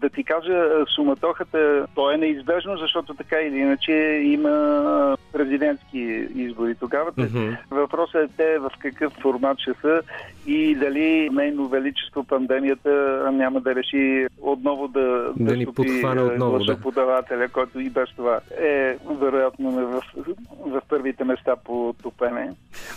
Да 0.01 0.09
ти 0.09 0.25
кажа, 0.25 0.71
суматохата, 0.95 1.87
то 1.95 2.11
е 2.11 2.17
неизбежно, 2.17 2.77
защото 2.77 3.15
така 3.15 3.41
или 3.41 3.57
иначе 3.57 3.93
има 4.25 5.17
президентски 5.33 5.99
избори 6.35 6.75
тогава. 6.75 7.11
Мгм. 7.17 7.51
Въпросът 7.71 8.23
е 8.23 8.35
те 8.37 8.59
в 8.59 8.71
какъв 8.79 9.13
формат 9.13 9.59
ще 9.59 9.75
са 9.81 10.03
и 10.47 10.75
дали 10.75 11.31
нейно 11.33 11.69
величество 11.69 12.25
пандемията 12.25 12.91
няма 13.33 13.61
да 13.61 13.75
реши 13.75 14.27
отново 14.43 14.89
да, 14.89 15.33
Да 15.37 15.57
ни 15.57 15.63
стопи, 15.63 15.77
подхване 15.77 16.21
е, 16.21 16.25
отново, 16.25 16.59
да. 16.59 17.49
който 17.53 17.81
и 17.81 17.91
без 17.91 18.09
това 18.17 18.41
е 18.61 18.97
вероятно 19.11 19.71
в, 19.71 20.03
в 20.67 20.83
първите 20.89 21.25
места 21.25 21.57
по 21.65 21.95
топене. 22.03 22.53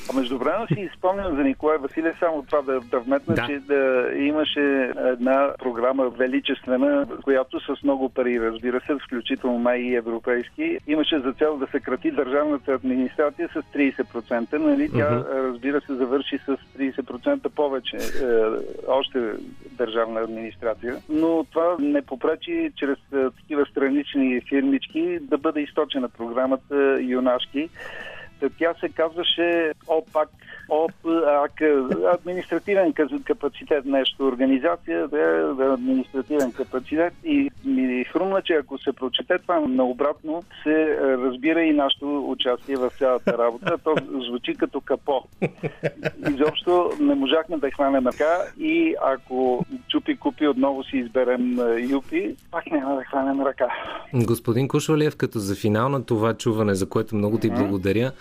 А 0.09 0.15
между 0.15 0.37
време 0.37 0.65
си 0.67 0.89
спомням 0.97 1.35
за 1.35 1.43
Николай 1.43 1.77
Василев, 1.77 2.15
само 2.19 2.43
това 2.43 2.61
да, 2.61 2.79
да 2.79 2.99
вметна, 2.99 3.35
Да. 3.35 3.45
че 3.47 3.59
да 3.59 4.09
имаше 4.15 4.91
една 4.97 5.53
програма 5.59 6.09
величествена, 6.09 7.07
която 7.23 7.59
с 7.59 7.83
много 7.83 8.09
пари, 8.09 8.41
разбира 8.41 8.81
се, 8.81 8.95
включително 9.05 9.57
май 9.57 9.79
и 9.79 9.95
европейски, 9.95 10.77
имаше 10.87 11.19
за 11.19 11.33
цел 11.33 11.57
да 11.57 11.67
съкрати 11.71 12.11
държавната 12.23 12.71
администрация 12.73 13.49
с 13.53 13.61
30%. 13.77 14.53
Нали? 14.57 14.89
Тя, 14.91 15.11
Мгм. 15.11 15.23
разбира 15.29 15.81
се, 15.81 15.95
завърши 15.95 16.37
с 16.37 16.57
30% 16.77 17.49
повече 17.49 17.97
е, 17.97 18.01
още 18.87 19.19
държавна 19.71 20.19
администрация. 20.19 20.95
Но 21.09 21.43
това 21.43 21.75
не 21.79 22.01
попречи 22.01 22.71
чрез 22.75 22.97
е, 23.13 23.29
такива 23.41 23.65
странични 23.65 24.41
фирмички 24.49 25.19
да 25.21 25.37
бъде 25.37 25.59
източена 25.61 26.09
програмата 26.09 26.97
юнашки. 27.01 27.69
Тя 28.57 28.73
се 28.79 28.89
казваше 28.89 29.71
ОПАК, 29.87 30.29
ОПАК, 30.69 31.61
административен 32.13 32.93
капацитет, 33.23 33.85
нещо, 33.85 34.27
организация, 34.27 35.07
да, 35.07 35.53
да, 35.57 35.73
административен 35.73 36.51
капацитет 36.51 37.13
и 37.23 37.49
ми 37.65 38.03
хрумна, 38.03 38.41
че 38.41 38.53
ако 38.53 38.77
се 38.77 38.93
прочете 38.93 39.37
това 39.37 39.59
наобратно, 39.59 40.43
се 40.63 40.97
разбира 41.01 41.61
и 41.61 41.73
нашето 41.73 42.29
участие 42.29 42.75
в 42.75 42.91
цялата 42.97 43.37
работа. 43.37 43.77
То 43.83 43.95
звучи 44.27 44.55
като 44.55 44.81
капо. 44.81 45.23
Изобщо 46.33 46.89
не 46.99 47.15
можахме 47.15 47.57
да 47.57 47.71
хванем 47.71 48.07
ръка 48.07 48.37
и 48.59 48.95
ако 49.05 49.65
чупи 49.89 50.17
купи 50.17 50.47
отново 50.47 50.83
си 50.83 50.97
изберем 50.97 51.57
юпи, 51.89 52.35
пак 52.51 52.71
няма 52.71 52.95
да 52.95 53.03
хванем 53.03 53.41
ръка. 53.41 53.67
Господин 54.13 54.67
Кушвалиев, 54.67 55.17
като 55.17 55.39
за 55.39 55.55
финал 55.55 55.89
на 55.89 56.05
това 56.05 56.33
чуване, 56.33 56.75
за 56.75 56.89
което 56.89 57.15
много 57.15 57.37
ти 57.37 57.49
благодаря, 57.49 58.11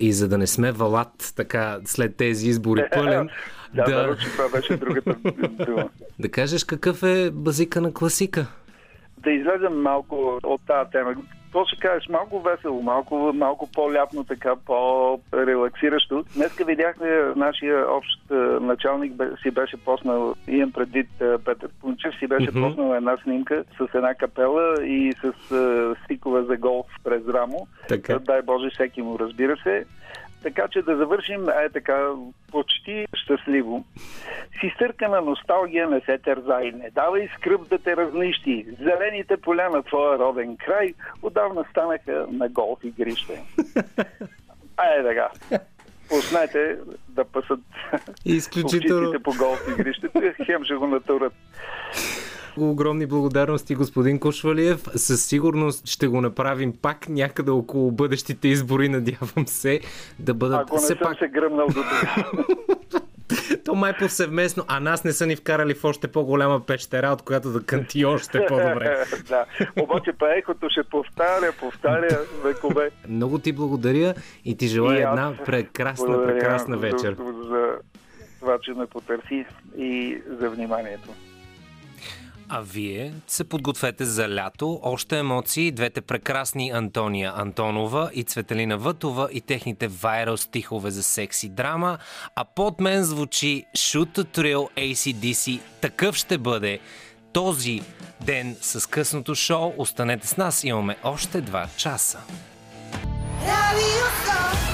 и 0.00 0.12
за 0.12 0.28
да 0.28 0.38
не 0.38 0.46
сме 0.46 0.72
валат 0.72 1.32
така 1.36 1.78
след 1.84 2.16
тези 2.16 2.48
избори 2.48 2.84
пълен, 2.92 3.28
Да, 3.74 3.84
да, 3.84 4.16
че 4.16 4.30
това 4.30 4.48
беше 4.48 4.76
другата 4.76 5.14
дума. 5.66 5.88
да 6.18 6.28
кажеш 6.30 6.64
какъв 6.64 7.02
е 7.02 7.30
базика 7.30 7.80
на 7.80 7.94
класика. 7.94 8.46
да 9.18 9.30
излезем 9.30 9.82
малко 9.82 10.38
от 10.44 10.60
тази 10.66 10.90
тема. 10.90 11.14
Какво 11.56 11.66
ще 11.66 11.80
кажеш? 11.80 12.08
Малко 12.08 12.40
весело, 12.40 12.82
малко, 12.82 13.32
малко 13.34 13.68
по-лятно, 13.74 14.24
така, 14.24 14.56
по-релаксиращо. 14.66 16.24
Днеска 16.34 16.64
видяхме 16.64 17.08
нашия 17.36 17.92
общ 17.92 18.30
е, 18.30 18.34
началник 18.60 19.12
си 19.42 19.50
беше 19.50 19.76
поснал, 19.76 20.34
имам 20.48 20.72
предвид 20.72 21.08
е, 21.20 21.38
Петър 21.44 21.70
Пунчев, 21.80 22.14
си 22.18 22.26
беше 22.26 22.50
Мгм. 22.50 22.62
поснал 22.62 22.94
една 22.94 23.16
снимка 23.16 23.64
с 23.78 23.94
една 23.94 24.14
капела 24.14 24.86
и 24.86 25.12
с 25.12 25.24
е, 25.54 26.04
стикове 26.04 26.42
за 26.42 26.56
голф 26.56 26.86
през 27.04 27.28
рамо. 27.28 27.66
Така. 27.88 28.18
Дай 28.18 28.42
Боже, 28.42 28.70
всеки 28.70 29.02
му 29.02 29.18
разбира 29.18 29.56
се. 29.56 29.84
Така 30.42 30.68
че 30.68 30.82
да 30.82 30.96
завършим 30.96 31.48
е 31.48 31.68
така 31.72 32.08
почти 32.50 33.06
щастливо. 33.14 33.84
Си 34.60 34.72
стъркана 34.74 35.20
носталгия 35.20 35.90
не 35.90 36.00
се 36.00 36.18
тързай, 36.18 36.72
не 36.72 36.90
давай 36.90 37.28
скръп 37.38 37.68
да 37.68 37.78
те 37.78 37.96
разнищи. 37.96 38.66
Зелените 38.80 39.36
поля 39.36 39.68
на 39.72 39.82
твоя 39.82 40.18
роден 40.18 40.56
край 40.56 40.94
отдавна 41.22 41.64
станаха 41.70 42.26
на 42.30 42.48
голф 42.48 42.84
игрище. 42.84 43.42
Айде 44.76 45.08
така. 45.08 45.28
Пуснете 46.08 46.76
да 47.08 47.24
пасат 47.24 47.60
Изключително. 48.24 49.22
по 49.22 49.32
голф 49.38 49.60
игрището. 49.78 50.20
Хем 50.46 50.64
ще 50.64 50.74
го 50.74 50.86
натурат. 50.86 51.32
Огромни 52.58 53.06
благодарности, 53.06 53.74
господин 53.74 54.20
Кушвалиев. 54.20 54.84
Със 54.94 55.24
сигурност 55.24 55.88
ще 55.88 56.08
го 56.08 56.20
направим 56.20 56.72
пак 56.82 57.08
някъде 57.08 57.50
около 57.50 57.90
бъдещите 57.90 58.48
избори, 58.48 58.88
надявам 58.88 59.46
се 59.46 59.80
да 60.18 60.34
бъдат 60.34 60.60
Ако 60.60 60.74
не 60.74 60.78
все 60.78 60.86
съм 60.86 60.98
пак 61.02 61.18
се 61.18 61.28
гръмнал 61.28 61.66
до 61.66 61.74
тук. 61.74 63.02
То 63.64 63.74
май 63.74 63.92
повсеместно, 63.98 64.64
а 64.68 64.80
нас 64.80 65.04
не 65.04 65.12
са 65.12 65.26
ни 65.26 65.36
вкарали 65.36 65.74
в 65.74 65.84
още 65.84 66.08
по-голяма 66.08 66.60
пещера, 66.60 67.08
от 67.08 67.22
която 67.22 67.50
да 67.50 67.62
кънти 67.62 68.04
още 68.04 68.46
по-добре. 68.48 69.04
да. 69.28 69.44
Обаче 69.82 70.12
па 70.18 70.38
ехото 70.38 70.68
ще 70.70 70.82
повтаря, 70.82 71.52
повтаря 71.60 72.18
векове. 72.44 72.90
Много 73.08 73.38
ти 73.38 73.52
благодаря 73.52 74.14
и 74.44 74.56
ти 74.56 74.66
желая 74.66 74.98
И 74.98 75.02
една 75.02 75.34
прекрасна, 75.46 76.06
Благодаря 76.06 76.34
прекрасна 76.34 76.76
за- 76.76 76.80
вечер. 76.80 77.16
За 77.48 77.66
това, 78.40 78.58
че 78.62 78.72
ме 78.72 78.86
потърси 78.86 79.46
и 79.78 80.18
за 80.40 80.50
вниманието. 80.50 81.08
А 82.48 82.60
вие 82.60 83.12
се 83.26 83.44
подгответе 83.44 84.04
за 84.04 84.28
лято. 84.28 84.80
Още 84.82 85.18
емоции. 85.18 85.72
Двете 85.72 86.00
прекрасни 86.00 86.70
Антония 86.70 87.32
Антонова 87.36 88.10
и 88.14 88.24
Цветелина 88.24 88.78
Вътова 88.78 89.28
и 89.32 89.40
техните 89.40 89.88
вайрал 89.88 90.36
стихове 90.36 90.90
за 90.90 91.02
секси 91.02 91.48
драма. 91.48 91.98
А 92.34 92.44
под 92.44 92.80
мен 92.80 93.04
звучи 93.04 93.64
Shoot 93.76 94.18
to 94.18 94.24
Thrill 94.38 94.92
ACDC. 94.92 95.60
Такъв 95.80 96.16
ще 96.16 96.38
бъде 96.38 96.78
този 97.32 97.80
ден 98.20 98.56
с 98.60 98.88
късното 98.88 99.34
шоу. 99.34 99.72
Останете 99.78 100.26
с 100.26 100.36
нас. 100.36 100.64
Имаме 100.64 100.96
още 101.04 101.40
два 101.40 101.66
часа. 101.76 102.18
И 103.42 104.65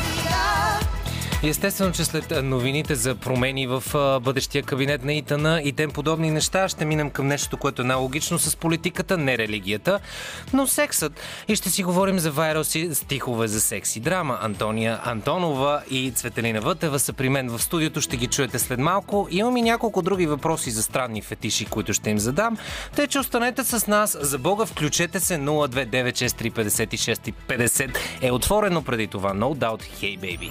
естествено, 1.48 1.92
че 1.92 2.05
след 2.05 2.44
новините 2.44 2.94
за 2.94 3.14
промени 3.14 3.66
в 3.66 3.83
бъдещия 4.22 4.62
кабинет 4.62 5.05
на 5.05 5.12
ИТН 5.12 5.46
и 5.64 5.72
тем 5.72 5.90
подобни 5.90 6.31
неща, 6.31 6.68
ще 6.68 6.85
минем 6.85 7.11
към 7.11 7.26
нещо, 7.26 7.57
което 7.57 7.83
е 7.83 7.85
най-логично 7.85 8.38
с 8.38 8.57
политиката, 8.57 9.18
не 9.18 9.38
религията, 9.38 10.00
но 10.52 10.66
сексът. 10.66 11.20
И 11.48 11.57
ще 11.57 11.70
си 11.70 11.83
говорим 11.83 12.18
за 12.18 12.31
вайрал 12.31 12.64
си 12.64 12.94
стихове 12.94 13.48
за 13.48 13.61
секси 13.61 14.00
драма. 14.00 14.38
Антония 14.42 15.00
Антонова 15.05 15.83
и 15.90 16.11
Цветелина 16.11 16.61
Вътева 16.61 16.98
са 16.98 17.12
при 17.12 17.28
мен 17.28 17.48
в 17.48 17.62
студиото, 17.62 18.00
ще 18.00 18.16
ги 18.16 18.26
чуете 18.26 18.59
след 18.59 18.78
малко. 18.78 19.28
Имам 19.31 19.57
и 19.57 19.62
няколко 19.62 20.02
други 20.02 20.26
въпроси 20.26 20.70
за 20.70 20.83
странни 20.83 21.22
фетиши, 21.22 21.64
които 21.64 21.92
ще 21.92 22.11
им 22.11 22.18
задам. 22.18 22.57
Тъй, 22.96 23.07
че 23.07 23.18
останете 23.18 23.64
с 23.64 23.87
нас. 23.87 24.18
За 24.20 24.38
Бога, 24.38 24.66
включете 24.66 25.20
се 25.20 25.38
029635650 25.38 27.96
е 28.22 28.31
отворено 28.31 28.83
преди 28.83 29.07
това. 29.07 29.35
No 29.35 29.55
doubt, 29.55 29.83
hey 30.00 30.18
baby. 30.18 30.50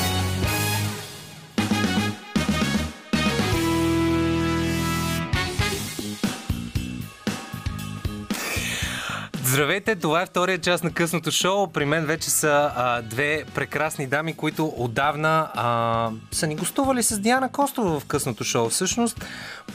Здравейте, 9.51 9.95
това 9.95 10.21
е 10.21 10.25
втория 10.25 10.57
част 10.57 10.83
на 10.83 10.91
късното 10.91 11.31
шоу. 11.31 11.67
При 11.67 11.85
мен 11.85 12.05
вече 12.05 12.29
са 12.29 12.71
а, 12.75 13.01
две 13.01 13.43
прекрасни 13.55 14.07
дами, 14.07 14.33
които 14.33 14.73
отдавна 14.77 15.51
а, 15.53 16.11
са 16.31 16.47
ни 16.47 16.55
гостували 16.55 17.03
с 17.03 17.19
Диана 17.19 17.51
Костова 17.51 17.99
в 17.99 18.05
късното 18.05 18.43
шоу. 18.43 18.69
Всъщност, 18.69 19.25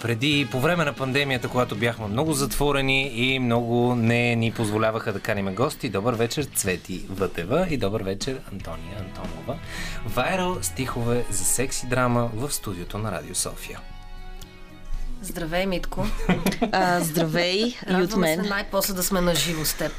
преди 0.02 0.48
по 0.50 0.60
време 0.60 0.84
на 0.84 0.92
пандемията, 0.92 1.48
когато 1.48 1.76
бяхме 1.76 2.06
много 2.06 2.32
затворени 2.32 3.08
и 3.08 3.38
много 3.38 3.94
не 3.94 4.36
ни 4.36 4.52
позволяваха 4.52 5.12
да 5.12 5.20
каним 5.20 5.54
гости. 5.54 5.88
Добър 5.88 6.14
вечер, 6.14 6.44
Цвети 6.44 7.06
Вътева 7.10 7.66
и 7.70 7.76
добър 7.76 8.02
вечер, 8.02 8.40
Антония 8.52 8.98
Антонова. 8.98 9.58
Вайрал 10.06 10.56
стихове 10.62 11.24
за 11.30 11.44
секси 11.44 11.86
драма 11.86 12.30
в 12.34 12.50
студиото 12.50 12.98
на 12.98 13.12
Радио 13.12 13.34
София. 13.34 13.80
Здравей, 15.28 15.66
Митко. 15.66 16.06
А, 16.72 17.00
здравей 17.00 17.76
и 17.88 17.94
от 17.94 18.16
мен. 18.16 18.42
се 18.44 18.48
най-после 18.48 18.94
да 18.94 19.02
сме 19.02 19.20
на 19.20 19.34
живо 19.34 19.64
с 19.64 19.74
теб. 19.74 19.92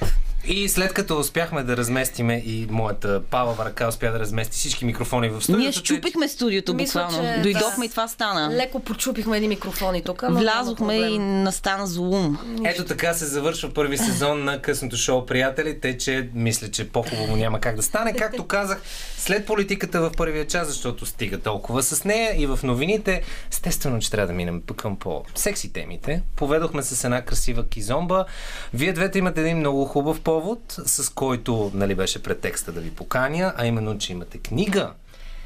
И 0.48 0.70
след 0.70 0.94
като 0.94 1.20
успяхме 1.20 1.64
да 1.64 1.78
разместиме 1.78 2.44
и 2.46 2.68
моята 2.70 3.22
палава 3.22 3.66
ръка 3.66 3.88
успя 3.88 4.12
да 4.12 4.20
размести 4.20 4.58
всички 4.58 4.86
микрофони 4.86 5.30
в 5.30 5.42
студиото. 5.42 5.64
Ние 5.64 5.72
щупихме 5.72 6.28
студиото 6.28 6.74
Мисля, 6.74 7.02
буквално. 7.02 7.34
че 7.34 7.42
Дойдохме 7.42 7.80
да. 7.80 7.86
и 7.86 7.90
това 7.90 8.08
стана. 8.08 8.56
Леко 8.56 8.80
почупихме 8.80 9.38
едни 9.38 9.48
микрофони 9.48 10.04
тук. 10.04 10.24
Влязохме 10.30 10.96
и 10.96 11.20
настана 11.20 11.88
злум. 11.88 12.38
Ето 12.66 12.86
така 12.86 13.14
се 13.14 13.26
завършва 13.26 13.74
първи 13.74 13.98
сезон 13.98 14.44
на 14.44 14.62
късното 14.62 14.98
шоу 14.98 15.26
Приятели, 15.26 15.80
те 15.80 15.98
че 15.98 16.30
мисля, 16.34 16.72
че 16.72 16.90
по-хубаво 16.90 17.36
няма 17.36 17.60
как 17.60 17.76
да 17.76 17.84
стане. 17.84 18.14
Както 18.14 18.48
казах, 18.48 18.82
след 19.18 19.46
политиката 19.46 20.02
в 20.02 20.12
първия 20.18 20.48
час, 20.48 20.68
защото 20.68 21.06
стига 21.06 21.40
толкова 21.40 21.84
с 21.84 22.04
нея 22.04 22.42
и 22.42 22.46
в 22.46 22.60
новините, 22.64 23.22
естествено, 23.52 24.00
че 24.00 24.12
трябва 24.12 24.28
да 24.28 24.34
минем 24.34 24.62
към 24.76 24.96
по-секси 24.96 25.74
темите. 25.74 26.22
Поведохме 26.36 26.84
с 26.84 27.04
една 27.04 27.22
красива 27.22 27.68
кизомба. 27.68 28.26
Вие 28.74 28.94
двете 28.94 29.20
имате 29.20 29.42
един 29.42 29.58
много 29.58 29.86
хубав 29.86 30.22
повод, 30.42 30.76
с 30.86 31.10
който 31.10 31.72
нали, 31.74 31.96
беше 31.96 32.24
претекста 32.24 32.72
да 32.72 32.82
ви 32.82 32.92
поканя, 32.92 33.54
а 33.58 33.66
именно, 33.66 33.98
че 33.98 34.12
имате 34.12 34.38
книга 34.38 34.92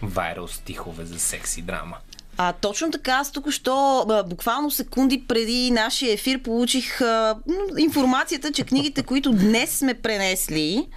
Вайрал 0.02 0.48
стихове 0.48 1.06
за 1.06 1.20
секси 1.20 1.62
драма. 1.62 1.98
А 2.38 2.54
точно 2.54 2.92
така, 2.92 3.12
аз 3.12 3.32
току-що, 3.32 4.06
буквално 4.28 4.72
секунди 4.72 5.24
преди 5.28 5.72
нашия 5.72 6.14
ефир, 6.14 6.42
получих 6.42 7.02
а, 7.02 7.36
информацията, 7.78 8.52
че 8.52 8.64
книгите, 8.64 9.04
които 9.04 9.32
днес 9.32 9.78
сме 9.78 9.94
пренесли, 9.94 10.88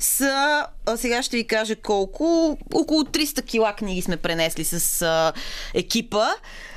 са, 0.00 0.66
а, 0.86 0.96
сега 0.96 1.22
ще 1.22 1.36
ви 1.36 1.46
кажа 1.46 1.76
колко, 1.76 2.58
около 2.74 3.02
300 3.02 3.44
кила 3.44 3.72
книги 3.72 4.02
сме 4.02 4.16
пренесли 4.16 4.64
с 4.64 5.02
а, 5.02 5.32
екипа. 5.74 6.26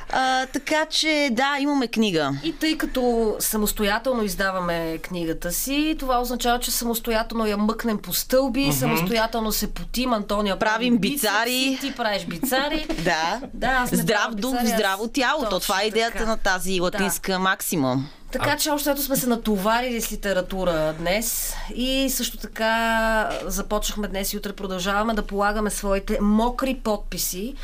А, 0.09 0.45
така 0.45 0.85
че, 0.85 1.29
да, 1.31 1.57
имаме 1.59 1.87
книга. 1.87 2.31
И 2.43 2.53
тъй 2.53 2.77
като 2.77 3.35
самостоятелно 3.39 4.23
издаваме 4.23 4.97
книгата 4.97 5.51
си, 5.51 5.95
това 5.99 6.21
означава, 6.21 6.59
че 6.59 6.71
самостоятелно 6.71 7.45
я 7.45 7.57
мъкнем 7.57 7.97
по 7.97 8.13
стълби, 8.13 8.65
mm-hmm. 8.65 8.79
самостоятелно 8.79 9.51
се 9.51 9.73
потим, 9.73 10.13
Антония 10.13 10.59
Правим 10.59 10.93
прави 10.93 10.99
бицари. 10.99 11.77
ти 11.81 11.95
правиш 11.95 12.25
бицари. 12.25 12.85
Да. 12.97 13.41
Да, 13.53 13.85
Здрав 13.91 14.35
дух, 14.35 14.51
бицари, 14.51 14.67
здраво 14.67 15.07
тяло. 15.07 15.43
То 15.43 15.49
Точно 15.49 15.59
това 15.59 15.81
е 15.81 15.85
идеята 15.85 16.17
така. 16.17 16.29
на 16.29 16.37
тази 16.37 16.79
латинска 16.79 17.39
максима. 17.39 18.03
Така 18.31 18.57
че 18.57 18.69
още 18.69 18.91
ето 18.91 19.01
сме 19.01 19.15
се 19.15 19.27
натоварили 19.27 20.01
с 20.01 20.11
литература 20.11 20.95
днес 20.99 21.53
и 21.75 22.09
също 22.09 22.37
така 22.37 23.29
започнахме 23.45 24.07
днес 24.07 24.33
и 24.33 24.37
утре 24.37 24.53
продължаваме 24.53 25.13
да 25.13 25.21
полагаме 25.21 25.69
своите 25.69 26.17
мокри 26.21 26.79
подписи 26.83 27.55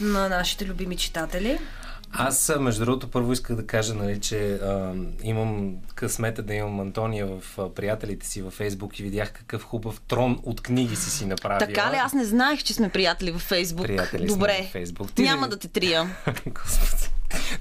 на 0.00 0.28
нашите 0.28 0.66
любими 0.66 0.96
читатели. 0.96 1.58
Аз, 2.12 2.52
между 2.60 2.84
другото, 2.84 3.08
първо 3.10 3.32
исках 3.32 3.56
да 3.56 3.66
кажа, 3.66 3.94
нали, 3.94 4.20
че 4.20 4.52
а, 4.54 4.92
имам 5.22 5.74
късмета 5.94 6.42
да 6.42 6.54
имам 6.54 6.80
Антония 6.80 7.26
в 7.26 7.58
а, 7.58 7.74
приятелите 7.74 8.26
си 8.26 8.42
във 8.42 8.52
Фейсбук 8.52 8.98
и 8.98 9.02
видях 9.02 9.32
какъв 9.32 9.62
хубав 9.64 10.00
трон 10.00 10.40
от 10.42 10.60
книги 10.60 10.96
си 10.96 11.10
си 11.10 11.26
направила. 11.26 11.58
Така 11.58 11.92
ли? 11.92 11.96
Аз 11.96 12.12
не 12.12 12.24
знаех, 12.24 12.62
че 12.62 12.74
сме 12.74 12.88
приятели 12.88 13.30
във 13.30 13.42
Фейсбук. 13.42 13.86
Приятели 13.86 14.28
сме 14.28 14.36
Добре. 14.36 14.58
във 14.62 14.70
Фейсбук. 14.70 15.12
Ти 15.12 15.22
Няма 15.22 15.46
ли- 15.46 15.50
да 15.50 15.56
те 15.58 15.68
трия. 15.68 16.16
Господи. 16.46 17.10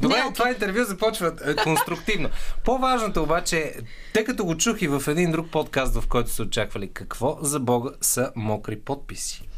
Добре, 0.01 0.23
Не, 0.23 0.33
това 0.33 0.49
интервю 0.49 0.83
започва 0.83 1.33
е, 1.45 1.55
конструктивно. 1.55 2.29
По-важното 2.65 3.23
обаче, 3.23 3.73
тъй 4.13 4.23
като 4.23 4.45
го 4.45 4.57
чух 4.57 4.81
и 4.81 4.87
в 4.87 5.03
един 5.07 5.31
друг 5.31 5.51
подкаст, 5.51 5.95
в 5.95 6.07
който 6.07 6.29
са 6.29 6.43
очаквали 6.43 6.89
какво 6.93 7.37
за 7.41 7.59
Бога 7.59 7.89
са 8.01 8.31
мокри 8.35 8.79
подписи. 8.79 9.48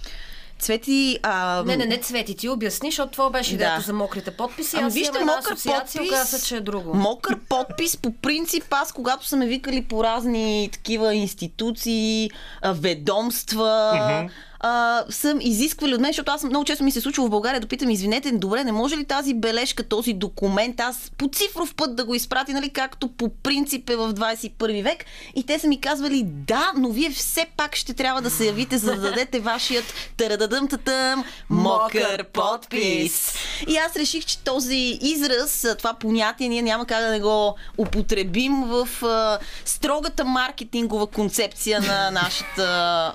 Цвети, 0.61 1.19
а... 1.23 1.63
Не, 1.65 1.77
не, 1.77 1.85
не 1.85 1.97
цвети, 1.97 2.35
ти 2.35 2.49
обясни, 2.49 2.91
защото 2.91 3.11
това 3.11 3.29
беше 3.29 3.53
идеята 3.53 3.75
Да. 3.75 3.81
за 3.85 3.93
мокрите 3.93 4.31
подписи. 4.31 4.75
Ами 4.77 4.87
аз 4.87 4.93
вижте, 4.93 5.19
мокър 5.19 5.51
асоциация, 5.51 6.01
подпис, 6.01 6.17
оказа 6.19 6.45
че 6.45 6.55
е 6.55 6.61
друго. 6.61 6.93
Мокър 6.93 7.39
подпис, 7.49 7.97
по 7.97 8.13
принцип, 8.13 8.63
аз 8.71 8.91
когато 8.91 9.25
са 9.25 9.37
ме 9.37 9.45
викали 9.47 9.83
по 9.83 10.03
разни 10.03 10.69
такива 10.73 11.15
институции, 11.15 12.29
ведомства, 12.65 14.29
а, 14.63 15.03
съм 15.09 15.37
изисквали 15.41 15.93
от 15.93 16.01
мен, 16.01 16.09
защото 16.09 16.31
аз 16.31 16.43
много 16.43 16.65
често 16.65 16.83
ми 16.83 16.91
се 16.91 17.01
случва 17.01 17.25
в 17.25 17.29
България 17.29 17.61
да 17.61 17.67
питам, 17.67 17.89
извинете, 17.89 18.31
добре, 18.31 18.63
не 18.63 18.71
може 18.71 18.97
ли 18.97 19.05
тази 19.05 19.33
бележка, 19.33 19.83
този 19.83 20.13
документ, 20.13 20.79
аз 20.79 21.11
по 21.17 21.29
цифров 21.33 21.75
път 21.75 21.95
да 21.95 22.05
го 22.05 22.15
изпрати, 22.15 22.53
нали, 22.53 22.69
както 22.69 23.07
по 23.07 23.29
принцип 23.29 23.89
е 23.89 23.95
в 23.95 24.13
21 24.13 24.83
век. 24.83 25.05
И 25.35 25.43
те 25.43 25.59
са 25.59 25.67
ми 25.67 25.81
казвали, 25.81 26.23
да, 26.25 26.71
но 26.77 26.89
вие 26.89 27.09
все 27.09 27.45
пак 27.57 27.75
ще 27.75 27.93
трябва 27.93 28.21
да 28.21 28.29
се 28.29 28.45
явите, 28.45 28.77
за 28.77 28.95
да 28.95 29.01
дадете 29.01 29.39
вашият 29.39 29.85
тарададъм 30.17 30.67
татъм 30.67 31.23
мокър 31.49 32.23
подпис. 32.23 33.35
И 33.67 33.77
аз 33.77 33.95
реших, 33.95 34.25
че 34.25 34.37
този 34.37 34.99
израз, 35.01 35.67
това 35.77 35.93
понятие, 35.93 36.49
ние 36.49 36.61
няма 36.61 36.85
как 36.85 36.99
да 36.99 37.09
не 37.11 37.19
го 37.19 37.55
употребим 37.77 38.63
в 38.63 38.89
а, 39.03 39.39
строгата 39.65 40.25
маркетингова 40.25 41.07
концепция 41.07 41.81
на 41.81 42.11
нашата 42.11 42.63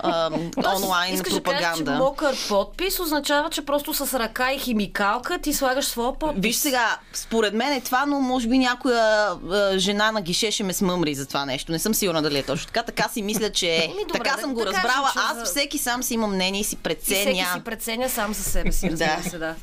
а, 0.03 0.29
Тоест, 0.63 0.83
онлайн 0.83 1.13
искаш 1.13 1.36
да 1.37 1.43
кажеш, 1.43 1.67
че 1.67 1.75
пропаганда. 1.75 2.03
мокър 2.03 2.35
подпис 2.49 2.99
означава, 2.99 3.49
че 3.49 3.61
просто 3.63 3.93
с 3.95 4.19
ръка 4.19 4.53
и 4.53 4.59
химикалка 4.59 5.39
ти 5.39 5.53
слагаш 5.53 5.85
своя 5.85 6.13
подпис. 6.13 6.41
Виж 6.41 6.55
сега, 6.55 6.97
според 7.13 7.53
мен 7.53 7.73
е 7.73 7.81
това, 7.81 8.05
но 8.05 8.19
може 8.19 8.47
би 8.47 8.57
някоя 8.57 9.01
а, 9.51 9.77
жена 9.77 10.11
на 10.11 10.21
гише 10.21 10.51
ще 10.51 10.63
ме 10.63 10.73
смъмри 10.73 11.15
за 11.15 11.25
това 11.25 11.45
нещо. 11.45 11.71
Не 11.71 11.79
съм 11.79 11.93
сигурна 11.93 12.21
дали 12.21 12.37
е 12.37 12.43
точно 12.43 12.67
така. 12.67 12.83
Така 12.83 13.09
си 13.09 13.21
мисля, 13.21 13.49
че 13.51 13.67
е. 13.67 13.87
Добре, 13.89 14.03
така 14.13 14.31
да- 14.31 14.41
съм 14.41 14.53
го 14.53 14.59
да 14.59 14.65
кажем, 14.65 14.81
разбрала. 14.81 15.09
че 15.09 15.19
Аз 15.21 15.37
за- 15.37 15.45
всеки 15.45 15.77
сам 15.77 16.03
си 16.03 16.13
имам 16.13 16.31
мнение 16.31 16.61
и 16.61 16.63
си 16.63 16.75
И 16.75 16.77
всеки 16.77 16.83
преценя. 17.15 17.45
си 17.53 17.61
преценя 17.61 18.09
сам 18.09 18.33
за 18.33 18.43
себе 18.43 18.71
си, 18.71 18.89
разбира 18.91 19.17
Да. 19.23 19.29
се, 19.29 19.37
да. 19.37 19.55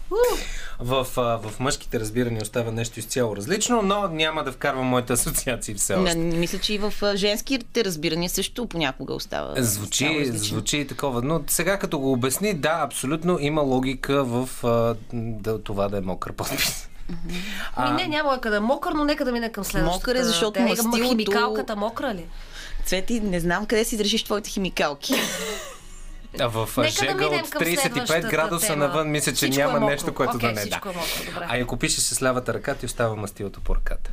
В, 0.81 1.07
а, 1.17 1.21
в 1.39 1.61
мъжките 1.61 2.01
разбирания 2.01 2.43
остава 2.43 2.73
нещо 2.73 2.99
изцяло 2.99 3.37
различно, 3.37 3.83
но 3.83 4.09
няма 4.09 4.45
да 4.45 4.53
вкарвам 4.53 4.87
моите 4.87 5.13
асоциации 5.13 5.75
все 5.75 5.95
още. 5.95 6.15
Не, 6.15 6.37
мисля, 6.37 6.59
че 6.59 6.75
и 6.75 6.79
в 6.79 6.95
а, 7.03 7.17
женските 7.17 7.85
разбирания 7.85 8.31
също 8.31 8.67
понякога 8.67 9.15
остава. 9.15 9.55
Звучи, 9.57 10.25
звучи 10.27 10.87
такова, 10.87 11.23
но 11.23 11.41
сега 11.65 11.79
като 11.79 11.99
го 11.99 12.13
обясни, 12.13 12.55
да, 12.55 12.81
абсолютно 12.81 13.39
има 13.41 13.63
логика 13.63 14.25
в 14.25 14.49
а, 14.65 14.95
да, 15.13 15.63
това 15.63 15.89
да 15.89 15.99
е 15.99 16.03
мокър 16.03 16.33
подпис. 16.33 16.89
Ами 17.77 17.97
не, 17.97 18.09
няма 18.09 18.41
къде 18.41 18.57
е 18.57 18.61
мокър, 18.61 18.93
но 18.93 19.05
нека 19.05 19.25
да 19.25 19.33
мине 19.33 19.53
към 19.53 19.65
следващата. 19.65 19.97
Мокър 19.99 20.15
е, 20.15 20.25
защото 20.25 20.53
тема. 20.53 20.69
мастилото- 20.69 21.09
Химикалката 21.09 21.77
мокра 21.77 22.15
ли? 22.15 22.27
Цвети, 22.85 23.21
не 23.21 23.41
знам 23.41 23.67
къде 23.67 23.85
си 23.85 23.97
държиш 23.97 24.25
твоите 24.25 24.51
химикалки. 24.51 25.15
А 26.41 26.47
в 26.49 26.69
Нека 26.69 26.83
да 26.85 26.89
жега 26.91 27.15
минем 27.15 27.41
от 27.41 27.51
към 27.51 27.63
35 27.63 27.81
следващата 27.81 28.29
градуса 28.29 28.67
тема. 28.67 28.77
навън, 28.79 29.11
мисля, 29.11 29.33
че 29.33 29.37
Всичко 29.37 29.55
е 29.55 29.59
няма 29.59 29.73
мокро. 29.75 29.87
нещо, 29.87 30.15
което 30.15 30.37
Окей, 30.37 30.49
да 30.49 30.55
не 30.55 30.61
да. 30.61 30.77
е 30.77 30.79
мокро, 30.79 30.93
добре. 31.27 31.47
А 31.49 31.59
ако 31.59 31.77
пишеш 31.77 31.99
с 31.99 32.23
лявата 32.23 32.55
ръка, 32.55 32.75
ти 32.75 32.87
остава 32.87 33.17
мастилото 33.17 33.61
по 33.61 33.75
ръката. 33.77 34.11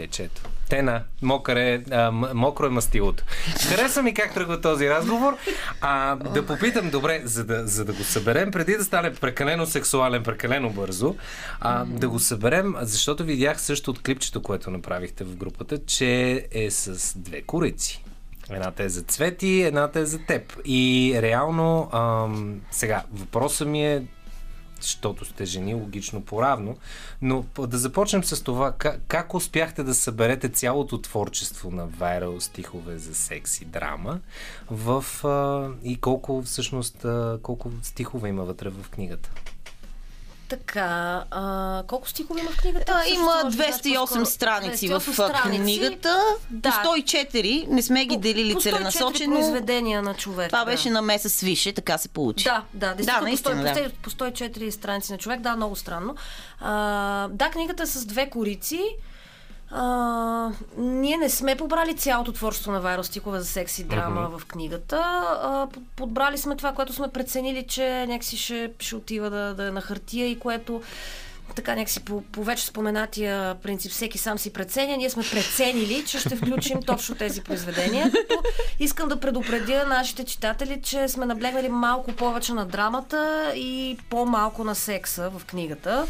Течето. 0.00 0.42
Тена, 0.68 1.02
мокър 1.22 1.56
е, 1.56 1.84
а, 1.90 2.10
мокро 2.34 2.66
е 2.66 2.68
мастилото. 2.68 3.24
Хареса 3.68 4.02
ми 4.02 4.14
как 4.14 4.34
тръгва 4.34 4.60
този 4.60 4.90
разговор. 4.90 5.36
А, 5.80 6.16
да 6.16 6.46
попитам, 6.46 6.90
добре, 6.90 7.22
за 7.24 7.44
да, 7.44 7.66
за 7.66 7.84
да 7.84 7.92
го 7.92 8.02
съберем, 8.02 8.50
преди 8.50 8.76
да 8.76 8.84
стане 8.84 9.14
прекалено 9.14 9.66
сексуален, 9.66 10.22
прекалено 10.22 10.70
бързо, 10.70 11.16
а, 11.60 11.84
да 11.84 12.08
го 12.08 12.18
съберем, 12.18 12.74
защото 12.80 13.24
видях 13.24 13.60
също 13.60 13.90
от 13.90 14.02
клипчето, 14.02 14.42
което 14.42 14.70
направихте 14.70 15.24
в 15.24 15.36
групата, 15.36 15.78
че 15.86 16.46
е 16.52 16.70
с 16.70 17.18
две 17.18 17.42
корици. 17.42 18.04
Едната 18.50 18.82
е 18.82 18.88
за 18.88 19.02
Цвети, 19.02 19.62
едната 19.62 20.00
е 20.00 20.06
за 20.06 20.18
теб. 20.18 20.56
И 20.64 21.14
реално, 21.22 21.90
ам, 21.92 22.60
сега, 22.70 23.02
въпросът 23.12 23.68
ми 23.68 23.86
е, 23.86 24.02
защото 24.80 25.24
сте 25.24 25.44
жени, 25.44 25.74
логично 25.74 26.20
поравно, 26.20 26.76
но 27.22 27.44
да 27.58 27.78
започнем 27.78 28.24
с 28.24 28.44
това, 28.44 28.72
как, 28.72 29.00
как 29.08 29.34
успяхте 29.34 29.82
да 29.82 29.94
съберете 29.94 30.48
цялото 30.48 30.98
творчество 30.98 31.70
на 31.70 31.88
Viral 31.88 32.38
стихове 32.38 32.98
за 32.98 33.14
секс 33.14 33.60
и 33.60 33.64
драма 33.64 34.20
в, 34.70 35.04
а, 35.24 35.68
и 35.84 35.96
колко 35.96 36.42
всъщност, 36.42 37.04
а, 37.04 37.38
колко 37.42 37.70
стихове 37.82 38.28
има 38.28 38.44
вътре 38.44 38.68
в 38.68 38.90
книгата? 38.90 39.30
Така, 40.50 41.24
а, 41.30 41.82
колко 41.86 42.08
стихове 42.08 42.40
има 42.40 42.50
в 42.50 42.56
книгата? 42.56 42.92
А, 42.96 43.08
има 43.08 43.24
може 43.44 43.56
да 43.56 43.64
кажеш 43.64 43.80
208 43.80 43.98
по-скоро. 44.00 44.26
страници 44.26 44.88
208 44.88 44.98
в 44.98 45.12
страници. 45.12 45.62
книгата. 45.62 46.20
Да. 46.50 46.82
По 46.84 46.88
104 46.88 47.66
не 47.68 47.82
сме 47.82 48.06
ги 48.06 48.16
делили 48.16 48.54
по 48.54 48.60
104 48.60 48.62
целенасочено. 48.62 49.34
произведения 49.34 50.02
на 50.02 50.14
човек. 50.14 50.48
Това 50.48 50.58
да. 50.58 50.64
беше 50.64 50.90
на 50.90 51.02
меса 51.02 51.30
свише, 51.30 51.72
така 51.72 51.98
се 51.98 52.08
получи. 52.08 52.44
Да, 52.44 52.62
да, 52.74 52.94
действително 52.94 53.26
наистина, 53.26 53.56
по, 53.56 53.62
да. 53.62 53.74
100, 53.74 53.90
по 54.02 54.10
104 54.10 54.70
страници 54.70 55.12
на 55.12 55.18
човек, 55.18 55.40
да, 55.40 55.56
много 55.56 55.76
странно. 55.76 56.14
А, 56.60 57.28
да, 57.28 57.50
книгата 57.50 57.82
е 57.82 57.86
с 57.86 58.04
две 58.06 58.30
корици. 58.30 58.80
А, 59.72 60.50
ние 60.78 61.16
не 61.16 61.30
сме 61.30 61.56
побрали 61.56 61.96
цялото 61.96 62.32
творчество 62.32 62.72
на 62.72 62.80
Вайро 62.80 63.04
Стихове 63.04 63.38
за 63.38 63.44
секс 63.46 63.78
и 63.78 63.84
драма 63.84 64.38
в 64.38 64.46
книгата. 64.46 64.96
А, 65.42 65.66
под- 65.66 65.84
подбрали 65.96 66.38
сме 66.38 66.56
това, 66.56 66.72
което 66.72 66.92
сме 66.92 67.08
преценили, 67.08 67.66
че 67.68 68.06
някакси 68.08 68.36
ще, 68.36 68.70
ще 68.78 68.96
отива 68.96 69.30
да, 69.30 69.54
да 69.54 69.66
е 69.66 69.70
на 69.70 69.80
хартия 69.80 70.30
и 70.30 70.38
което 70.38 70.82
така 71.56 71.74
някакси 71.74 72.00
по, 72.00 72.22
по 72.22 72.44
вече 72.44 72.66
споменатия 72.66 73.54
принцип 73.54 73.92
всеки 73.92 74.18
сам 74.18 74.38
си 74.38 74.52
преценя. 74.52 74.96
Ние 74.96 75.10
сме 75.10 75.22
преценили, 75.30 76.04
че 76.06 76.18
ще 76.18 76.36
включим 76.36 76.82
точно 76.82 77.14
тези 77.14 77.40
произведения. 77.40 78.10
Като 78.12 78.42
искам 78.78 79.08
да 79.08 79.20
предупредя 79.20 79.86
нашите 79.86 80.24
читатели, 80.24 80.80
че 80.82 81.08
сме 81.08 81.26
наблегнали 81.26 81.68
малко 81.68 82.12
повече 82.12 82.52
на 82.52 82.66
драмата 82.66 83.52
и 83.56 83.98
по-малко 84.10 84.64
на 84.64 84.74
секса 84.74 85.30
в 85.30 85.44
книгата. 85.44 86.06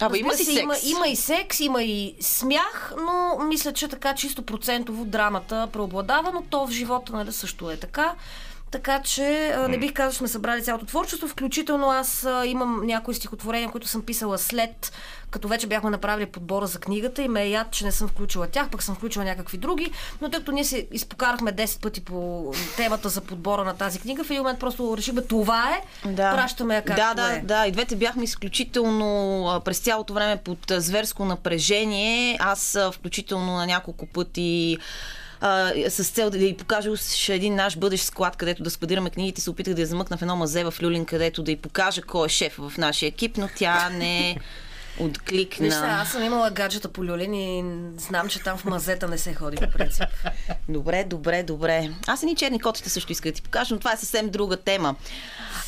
Абе, 0.00 0.18
има 0.18 0.34
си 0.34 0.44
се, 0.44 0.60
Има, 0.60 0.74
секс. 0.74 0.90
има 0.90 1.08
и 1.08 1.16
секс, 1.16 1.60
има 1.60 1.82
и 1.82 2.14
смях, 2.20 2.94
но 2.98 3.44
мисля, 3.44 3.72
че 3.72 3.88
така 3.88 4.14
чисто 4.14 4.42
процентово 4.42 5.04
драмата 5.04 5.68
преобладава, 5.72 6.30
но 6.32 6.42
то 6.42 6.66
в 6.66 6.70
живота 6.70 7.12
нали, 7.12 7.32
също 7.32 7.70
е 7.70 7.76
така. 7.76 8.14
Така 8.72 9.02
че 9.02 9.56
не 9.68 9.78
бих 9.78 9.92
казал, 9.92 10.12
че 10.12 10.18
сме 10.18 10.28
събрали 10.28 10.62
цялото 10.62 10.86
творчество. 10.86 11.28
Включително 11.28 11.90
аз 11.90 12.26
имам 12.44 12.86
някои 12.86 13.14
стихотворения, 13.14 13.70
които 13.70 13.88
съм 13.88 14.02
писала 14.02 14.38
след, 14.38 14.92
като 15.30 15.48
вече 15.48 15.66
бяхме 15.66 15.90
направили 15.90 16.26
подбора 16.26 16.66
за 16.66 16.78
книгата 16.78 17.22
и 17.22 17.28
ме 17.28 17.42
е 17.42 17.48
яд, 17.50 17.70
че 17.70 17.84
не 17.84 17.92
съм 17.92 18.08
включила 18.08 18.46
тях, 18.46 18.68
пък 18.70 18.82
съм 18.82 18.94
включила 18.94 19.24
някакви 19.24 19.58
други. 19.58 19.90
Но 20.20 20.30
тъй 20.30 20.40
като 20.40 20.52
ние 20.52 20.64
се 20.64 20.86
изпокарахме 20.92 21.52
10 21.52 21.80
пъти 21.82 22.04
по 22.04 22.52
темата 22.76 23.08
за 23.08 23.20
подбора 23.20 23.64
на 23.64 23.76
тази 23.76 23.98
книга, 24.00 24.24
в 24.24 24.30
един 24.30 24.42
момент 24.42 24.60
просто 24.60 24.96
решихме 24.96 25.22
това 25.22 25.70
е, 25.70 26.08
Да. 26.08 26.32
пращаме 26.34 26.74
я 26.74 26.84
както 26.84 27.02
да, 27.02 27.14
да, 27.14 27.32
е. 27.36 27.40
да. 27.40 27.66
И 27.66 27.72
двете 27.72 27.96
бяхме 27.96 28.24
изключително 28.24 29.60
през 29.64 29.78
цялото 29.78 30.14
време 30.14 30.36
под 30.36 30.58
зверско 30.70 31.24
напрежение. 31.24 32.36
Аз 32.40 32.78
включително 32.92 33.52
на 33.52 33.66
няколко 33.66 34.06
пъти 34.06 34.78
а, 35.42 35.72
с 35.90 36.10
цел 36.10 36.30
да 36.30 36.38
й 36.38 36.56
покажа 36.56 36.90
уж 36.90 37.28
един 37.28 37.54
наш 37.54 37.76
бъдещ 37.76 38.04
склад, 38.04 38.36
където 38.36 38.62
да 38.62 38.70
складираме 38.70 39.10
книгите, 39.10 39.40
се 39.40 39.50
опитах 39.50 39.74
да 39.74 39.80
я 39.80 39.86
замъкна 39.86 40.16
в 40.16 40.22
едно 40.22 40.36
мазе 40.36 40.64
в 40.64 40.74
Люлин, 40.82 41.04
където 41.04 41.42
да 41.42 41.50
й 41.50 41.56
покажа 41.56 42.02
кой 42.02 42.26
е 42.26 42.28
шеф 42.28 42.54
в 42.58 42.72
нашия 42.78 43.08
екип, 43.08 43.36
но 43.36 43.48
тя 43.56 43.90
не 43.90 44.36
откликна. 45.00 45.66
Виж, 45.66 45.74
аз 45.74 46.12
съм 46.12 46.22
имала 46.22 46.50
гаджета 46.50 46.88
по 46.88 47.04
люлин 47.04 47.34
и 47.34 47.64
знам, 47.96 48.28
че 48.28 48.38
там 48.38 48.58
в 48.58 48.64
мазета 48.64 49.08
не 49.08 49.18
се 49.18 49.34
ходи 49.34 49.56
по 49.56 49.70
принцип. 49.70 50.04
Добре, 50.68 51.04
добре, 51.04 51.42
добре. 51.42 51.90
Аз 52.06 52.22
и 52.22 52.26
ни 52.26 52.36
черни 52.36 52.60
котите 52.60 52.90
също 52.90 53.12
исках 53.12 53.32
да 53.32 53.36
ти 53.36 53.42
покажа, 53.42 53.74
но 53.74 53.78
това 53.78 53.92
е 53.92 53.96
съвсем 53.96 54.30
друга 54.30 54.56
тема. 54.56 54.94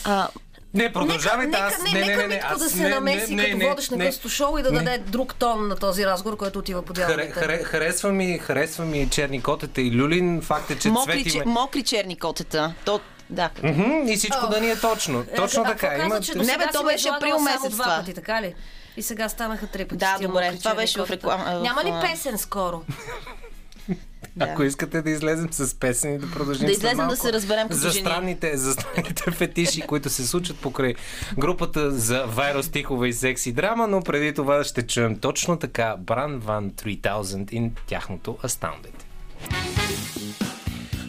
А, 0.05 0.29
Не, 0.75 0.93
продължавайте. 0.93 1.51
нека, 1.51 1.65
аз... 1.67 1.83
нека, 1.83 1.99
не, 1.99 2.07
не, 2.07 2.17
не, 2.17 2.23
не, 2.23 2.35
Митко 2.35 2.49
аз... 2.51 2.59
да 2.59 2.71
се 2.71 2.83
не, 2.83 2.89
намеси 2.89 3.35
не, 3.35 3.45
като 3.45 3.57
не, 3.57 3.69
водещ 3.69 3.91
на 3.91 3.99
късто 3.99 4.29
шоу 4.29 4.59
и 4.59 4.63
да 4.63 4.73
Не. 4.73 4.79
даде 4.79 4.99
друг 4.99 5.35
тон 5.35 5.69
на 5.69 5.77
този 5.77 6.07
разговор, 6.07 6.37
който 6.37 6.59
отива 6.59 6.83
по 6.83 6.95
Харе, 6.95 7.07
дяловете. 7.07 7.33
харе, 7.33 7.59
харесва, 7.59 8.13
ми, 8.13 8.39
харесва 8.39 8.85
ми 8.85 9.09
черни 9.11 9.43
котета 9.43 9.81
и 9.81 9.93
люлин. 9.93 10.41
Факт 10.43 10.71
е, 10.71 10.79
че 10.79 10.89
мокри, 10.89 11.13
цвети 11.13 11.31
че, 11.31 11.43
мокри 11.47 11.83
черни 11.83 12.19
котета. 12.19 12.75
То, 12.85 13.01
да. 13.31 13.51
Мгм, 13.63 13.83
И 14.09 14.17
всичко 14.17 14.47
да 14.47 14.61
ни 14.61 14.71
е 14.71 14.77
точно. 14.77 15.25
Точно 15.37 15.63
а, 15.63 15.67
така. 15.67 15.95
Има... 15.97 16.21
Не, 16.37 16.59
бе, 16.59 16.65
то 16.73 16.85
беше 16.85 17.09
април 17.09 17.39
месец 17.39 17.71
два 17.71 17.85
това. 17.85 17.97
пъти, 17.97 18.15
така 18.15 18.43
ли? 18.43 18.55
И 18.97 19.03
сега 19.03 19.29
станаха 19.29 19.67
три 19.67 19.85
пъти. 19.85 19.97
Да, 19.97 20.19
добре, 20.23 20.57
това 20.59 20.75
беше 20.75 21.01
в 21.01 21.11
реклама- 21.11 21.61
Няма 21.61 21.85
ли 21.85 21.93
песен 22.03 22.39
скоро? 22.39 22.83
Ако 24.41 24.63
искате 24.63 25.03
да 25.03 25.11
излезем 25.11 25.49
с 25.53 25.75
песен 25.75 26.15
и 26.15 26.19
да 26.19 26.31
продължим 26.31 26.67
Да 26.67 26.73
излезем 26.73 27.09
да 27.09 27.17
се 27.17 27.33
разберем 27.33 27.69
като 27.69 27.81
за 27.81 27.91
жени. 27.91 28.01
странните, 28.01 28.57
за 28.57 28.73
странните 28.73 29.31
фетиши, 29.31 29.81
които 29.81 30.11
се 30.11 30.27
случат 30.27 30.57
покрай 30.59 30.95
групата 31.39 31.91
за 31.91 32.25
вайрал 32.27 32.63
стихове 32.63 33.09
и 33.09 33.13
секси 33.13 33.53
драма, 33.53 33.87
но 33.87 34.03
преди 34.03 34.35
това 34.35 34.65
ще 34.65 34.87
чуем 34.87 35.19
точно 35.19 35.57
така 35.57 35.97
Бран 35.99 36.39
Ван 36.39 36.71
3000 36.71 37.53
и 37.53 37.71
тяхното 37.87 38.39
Astounded. 38.45 38.95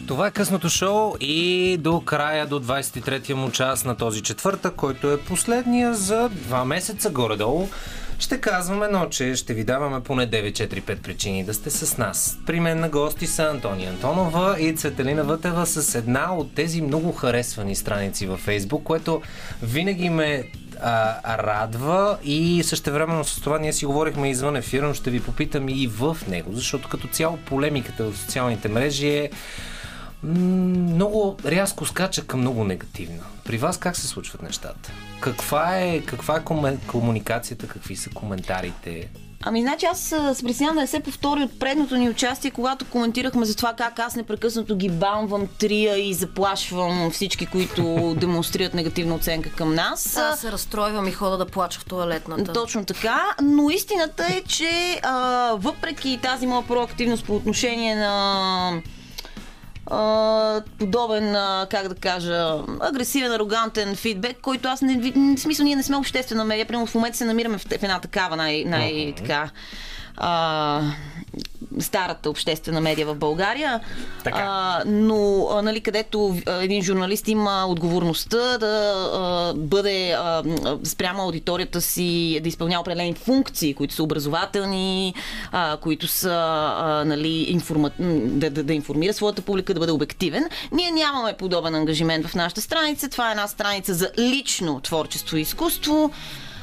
Това 0.06 0.26
е 0.26 0.30
късното 0.30 0.68
шоу 0.68 1.14
и 1.20 1.76
до 1.80 2.00
края, 2.00 2.46
до 2.46 2.60
23-я 2.60 3.36
му 3.36 3.50
час 3.50 3.84
на 3.84 3.96
този 3.96 4.22
четвъртък, 4.22 4.74
който 4.74 5.10
е 5.10 5.20
последния 5.20 5.94
за 5.94 6.28
два 6.28 6.64
месеца 6.64 7.10
горе-долу. 7.10 7.68
Ще 8.18 8.40
казваме, 8.40 8.88
но 8.88 9.06
че 9.06 9.36
ще 9.36 9.54
ви 9.54 9.64
даваме 9.64 10.02
поне 10.02 10.30
9-4-5 10.30 10.96
причини 10.96 11.44
да 11.44 11.54
сте 11.54 11.70
с 11.70 11.98
нас. 11.98 12.38
При 12.46 12.60
мен 12.60 12.80
на 12.80 12.88
гости 12.88 13.26
са 13.26 13.42
Антония 13.42 13.90
Антонова 13.90 14.56
и 14.60 14.76
Цветелина 14.76 15.24
Вътева 15.24 15.66
с 15.66 15.94
една 15.94 16.34
от 16.34 16.54
тези 16.54 16.82
много 16.82 17.12
харесвани 17.12 17.76
страници 17.76 18.26
във 18.26 18.40
Фейсбук, 18.40 18.82
което 18.82 19.22
винаги 19.62 20.10
ме 20.10 20.44
а, 20.82 21.38
радва 21.38 22.18
и 22.24 22.62
същевременно 22.64 23.24
с 23.24 23.40
това 23.40 23.58
ние 23.58 23.72
си 23.72 23.86
говорихме 23.86 24.30
извън 24.30 24.56
ефира, 24.56 24.88
но 24.88 24.94
ще 24.94 25.10
ви 25.10 25.20
попитам 25.20 25.68
и 25.68 25.86
в 25.86 26.16
него, 26.28 26.52
защото 26.52 26.88
като 26.88 27.08
цяло 27.08 27.36
полемиката 27.36 28.04
в 28.04 28.18
социалните 28.18 28.68
мрежи 28.68 29.08
е 29.08 29.30
много 30.26 31.36
рязко 31.44 31.86
скача 31.86 32.26
към 32.26 32.40
много 32.40 32.64
негативна. 32.64 33.22
При 33.44 33.58
вас 33.58 33.78
как 33.78 33.96
се 33.96 34.06
случват 34.06 34.42
нещата? 34.42 34.92
Каква 35.20 35.78
е, 35.78 36.00
каква 36.00 36.36
е 36.36 36.44
комуникацията, 36.86 37.68
какви 37.68 37.96
са 37.96 38.10
коментарите? 38.10 39.08
Ами, 39.48 39.62
значи 39.62 39.86
аз 39.86 40.00
се 40.34 40.42
притеснявам 40.42 40.74
да 40.74 40.80
не 40.80 40.86
се 40.86 41.00
повтори 41.00 41.42
от 41.42 41.58
предното 41.58 41.96
ни 41.96 42.10
участие, 42.10 42.50
когато 42.50 42.84
коментирахме 42.84 43.44
за 43.46 43.56
това 43.56 43.72
как 43.72 43.98
аз 43.98 44.16
непрекъснато 44.16 44.76
ги 44.76 44.90
бамвам, 44.90 45.48
трия 45.58 46.08
и 46.08 46.14
заплашвам 46.14 47.10
всички, 47.10 47.46
които 47.46 48.14
демонстрират 48.20 48.74
негативна 48.74 49.14
оценка 49.14 49.50
към 49.50 49.74
нас. 49.74 50.16
Аз 50.16 50.40
се 50.40 50.52
разстройвам 50.52 51.08
и 51.08 51.12
хода 51.12 51.36
да 51.36 51.46
плача 51.46 51.80
в 51.80 51.84
туалетната. 51.84 52.52
Точно 52.52 52.84
така, 52.84 53.22
но 53.42 53.70
истината 53.70 54.26
е, 54.30 54.42
че 54.48 55.00
а, 55.02 55.52
въпреки 55.58 56.18
тази 56.22 56.46
моя 56.46 56.66
проактивност 56.66 57.24
по 57.24 57.36
отношение 57.36 57.96
на 57.96 58.82
а, 59.86 60.60
подобен, 60.78 61.36
а, 61.36 61.66
как 61.70 61.88
да 61.88 61.94
кажа, 61.94 62.54
агресивен, 62.80 63.32
арогантен 63.32 63.96
фидбек, 63.96 64.40
който 64.40 64.68
аз 64.68 64.82
не 64.82 65.12
в 65.36 65.40
смисъл 65.40 65.64
ние 65.64 65.76
не 65.76 65.82
сме 65.82 65.96
обществена 65.96 66.44
медия, 66.44 66.66
примерно 66.66 66.86
в 66.86 66.94
момента 66.94 67.18
се 67.18 67.24
намираме 67.24 67.58
в, 67.58 67.62
в 67.62 67.82
една 67.82 68.00
такава 68.00 68.36
най, 68.36 68.64
най 68.64 69.14
така 69.16 69.50
а, 70.16 70.82
старата 71.80 72.30
обществена 72.30 72.80
медия 72.80 73.06
в 73.06 73.14
България, 73.14 73.80
Така. 74.24 74.38
а, 74.38 74.82
но 74.86 75.48
а, 75.50 75.62
нали, 75.62 75.80
където 75.80 76.36
един 76.46 76.82
журналист 76.82 77.28
има 77.28 77.66
отговорността 77.66 78.58
да 78.58 78.92
а, 79.14 79.54
бъде 79.56 80.12
а, 80.12 80.42
спрямо 80.84 81.22
аудиторията 81.22 81.80
си, 81.80 82.40
да 82.42 82.48
изпълнява 82.48 82.80
определени 82.80 83.14
функции, 83.14 83.74
които 83.74 83.94
са 83.94 84.02
образователни, 84.02 85.14
а, 85.52 85.76
които 85.76 86.06
са 86.06 86.34
а, 86.78 87.04
нали, 87.06 87.46
информа... 87.48 87.90
да, 87.98 88.50
да, 88.50 88.62
да 88.62 88.74
информира 88.74 89.12
своята 89.12 89.42
публика, 89.42 89.74
да 89.74 89.80
бъде 89.80 89.92
обективен. 89.92 90.44
Ние 90.72 90.90
нямаме 90.90 91.32
подобен 91.32 91.74
ангажимент 91.74 92.26
в 92.26 92.34
нашата 92.34 92.60
страница. 92.60 93.08
Това 93.08 93.28
е 93.28 93.30
една 93.30 93.46
страница 93.48 93.94
за 93.94 94.10
лично 94.18 94.80
творчество 94.80 95.36
и 95.36 95.40
изкуство. 95.40 96.10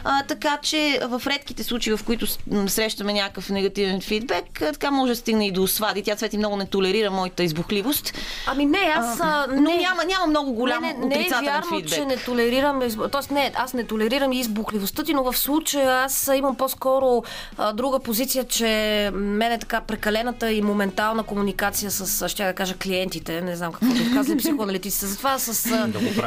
А, 0.04 0.24
така 0.24 0.58
че 0.62 1.00
в 1.04 1.22
редките 1.28 1.64
случаи, 1.64 1.98
в 1.98 2.04
които 2.06 2.28
срещаме 2.68 3.14
някакъв 3.14 3.50
негативен 3.50 4.02
фидбек, 4.02 4.46
така 4.54 4.92
може 4.92 5.12
да 5.12 5.16
стигне 5.16 5.48
и 5.48 5.52
до 5.52 5.68
свади. 5.68 6.04
Тя 6.04 6.16
Цвети 6.16 6.38
много 6.38 6.58
не 6.58 6.66
толерира 6.66 7.12
моята 7.12 7.44
избухливост. 7.44 8.14
Ами 8.48 8.66
не, 8.66 8.94
аз... 8.96 9.20
А, 9.20 9.48
но 9.50 9.62
не, 9.62 9.78
няма, 9.78 10.06
няма 10.06 10.28
много 10.28 10.54
голям 10.54 10.84
не, 10.84 10.94
не, 10.94 11.06
не 11.06 11.16
е 11.16 11.18
отрицателен 11.18 11.54
вярно, 11.54 11.78
фидбек. 11.78 11.94
че 11.94 12.06
не 12.06 12.18
толерирам, 12.18 12.82
тоест 13.12 13.32
не, 13.32 13.52
аз 13.56 13.74
не 13.74 13.84
толерирам 13.84 14.32
и 14.32 14.40
избухливостта 14.40 15.04
ти, 15.04 15.14
но 15.14 15.32
в 15.32 15.38
случая 15.38 16.04
аз 16.06 16.32
имам 16.36 16.56
по-скоро 16.56 17.24
а, 17.58 17.74
друга 17.74 18.00
позиция, 18.00 18.44
че 18.44 18.66
мен 19.14 19.52
е 19.52 19.60
така 19.60 19.82
прекалената 19.82 20.52
и 20.52 20.62
моментална 20.62 21.24
комуникация 21.24 21.92
с, 21.92 22.30
ще 22.30 22.46
да 22.46 22.54
кажа, 22.54 22.76
клиентите, 22.78 23.42
не 23.42 23.56
знам 23.56 23.72
какво 23.74 23.94
бих 23.94 24.14
казали 24.14 24.38
психоаналитиците, 24.44 25.06
затова 25.06 25.40
с 25.40 25.70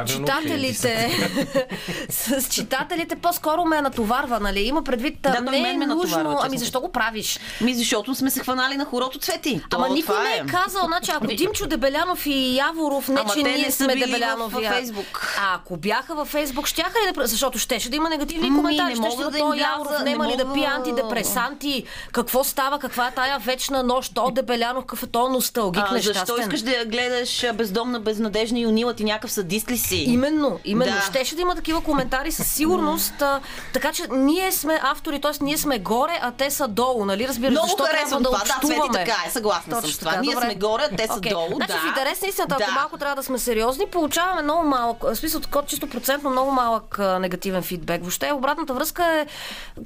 читателите, 0.07 1.11
с 2.09 2.49
читателите 2.51 3.17
по-скоро 3.17 3.66
ме 3.67 3.81
натоварва, 3.81 4.41
нали? 4.41 4.61
Има 4.61 4.83
предвид, 4.83 5.19
Да, 5.21 5.41
не 5.41 5.63
мен 5.63 5.83
е 5.83 5.87
нужно, 5.87 6.39
ами 6.43 6.59
защо 6.59 6.81
го 6.81 6.93
правиш? 6.93 7.41
Ми, 7.61 7.75
защото 7.75 8.15
сме 8.15 8.31
се 8.31 8.41
хванали 8.41 8.77
на 8.77 8.85
хорото 8.85 9.19
цвети. 9.19 9.61
То, 9.71 9.77
Ама 9.77 9.89
никой 9.89 10.03
това 10.15 10.23
не 10.23 10.37
е 10.37 10.47
казал, 10.47 10.87
значи 10.87 11.11
ако 11.11 11.27
Ви- 11.27 11.37
Димчо 11.37 11.67
Дебелянов 11.67 12.27
и 12.27 12.57
Яворов, 12.57 13.09
не 13.09 13.21
Ама 13.21 13.31
че 13.35 13.43
ние 13.43 13.57
не 13.57 13.71
сме 13.71 13.97
Дебелянов 13.97 14.53
във 14.53 14.65
Фейсбук. 14.65 15.37
А 15.41 15.55
ако 15.55 15.77
бяха 15.77 16.15
във 16.15 16.29
Фейсбук, 16.29 16.67
щяха 16.67 16.99
ли 16.99 17.13
да... 17.13 17.27
Защото 17.27 17.59
щеше 17.59 17.91
да 17.91 17.97
има 17.97 18.09
негативни 18.09 18.51
Ми, 18.51 18.57
коментари, 18.57 18.95
не 18.95 18.97
щеше 18.97 19.17
да, 19.17 19.31
да 19.31 19.39
Яворов 19.39 20.03
не 20.05 20.17
ли 20.17 20.37
да 20.37 20.53
пие 20.53 20.67
антидепресанти, 20.67 21.85
какво 22.13 22.45
става, 22.45 22.79
каква 22.79 23.07
е 23.09 23.11
тая 23.11 23.39
вечна 23.39 23.83
нощ, 23.83 24.15
то 24.15 24.31
Дебелянов, 24.31 24.85
какъв 24.85 25.03
е 25.03 25.07
то 25.07 25.29
носталгик 25.29 25.83
А, 25.91 25.99
защо 26.01 26.37
искаш 26.41 26.61
да 26.61 26.85
гледаш 26.87 27.47
бездомна, 27.55 28.01
безнадежна 28.01 28.59
и 28.59 28.67
унила 28.67 28.95
ти 28.95 29.05
някакъв 29.05 29.33
садист 29.33 29.71
ли 29.71 29.79
си? 29.79 29.97
Именно, 29.97 30.59
именно. 30.65 30.93
Да. 30.93 31.03
Щеше 31.03 31.35
да 31.35 31.41
има 31.43 31.55
такива 31.55 31.81
коментари 31.81 32.33
със 32.33 32.53
сигурност. 32.53 33.23
а, 33.23 33.41
така 33.73 33.93
че 33.93 34.03
ние 34.11 34.53
сме 34.53 34.81
автори, 34.83 35.21
т.е. 35.21 35.45
ние 35.45 35.59
сме 35.59 35.79
горе, 35.79 36.19
а 36.23 36.31
те 36.33 36.51
са 36.51 36.69
долу, 36.69 37.05
нали? 37.05 37.29
Разбираш, 37.29 37.51
Много 37.51 37.67
защо 37.67 37.85
трябва 37.85 38.19
да 38.19 38.25
това. 38.25 38.39
Да, 38.39 38.67
Цвети, 38.67 38.81
така 38.93 39.17
е, 39.27 39.31
съгласна 39.31 39.73
съм 39.73 39.83
Точно 39.83 39.95
с 39.95 39.99
това. 39.99 40.11
така, 40.11 40.21
Ние 40.23 40.35
добре. 40.35 40.47
сме 40.47 40.55
горе, 40.55 40.83
а 40.93 40.97
те 40.97 41.07
са 41.07 41.15
Окей. 41.19 41.33
долу, 41.33 41.55
Значи 41.55 41.73
да. 41.73 41.79
в 41.79 41.87
интерес 41.89 42.23
на 42.23 42.29
истината, 42.29 42.55
ако 42.61 42.71
Да. 42.71 42.73
малко 42.81 42.99
трябва 42.99 43.17
да 43.17 43.23
сме 43.23 43.39
сериозни, 43.39 43.87
получаваме 43.87 44.43
много 44.43 44.69
малък, 44.69 45.03
в 45.03 45.17
смисъл 45.17 45.41
чисто 45.67 45.89
процентно 45.89 46.31
много 46.31 46.51
малък 46.51 46.99
а, 46.99 47.19
негативен 47.19 47.63
фидбек. 47.63 48.01
Въобще 48.01 48.33
обратната 48.33 48.75
връзка 48.75 49.05
е 49.07 49.27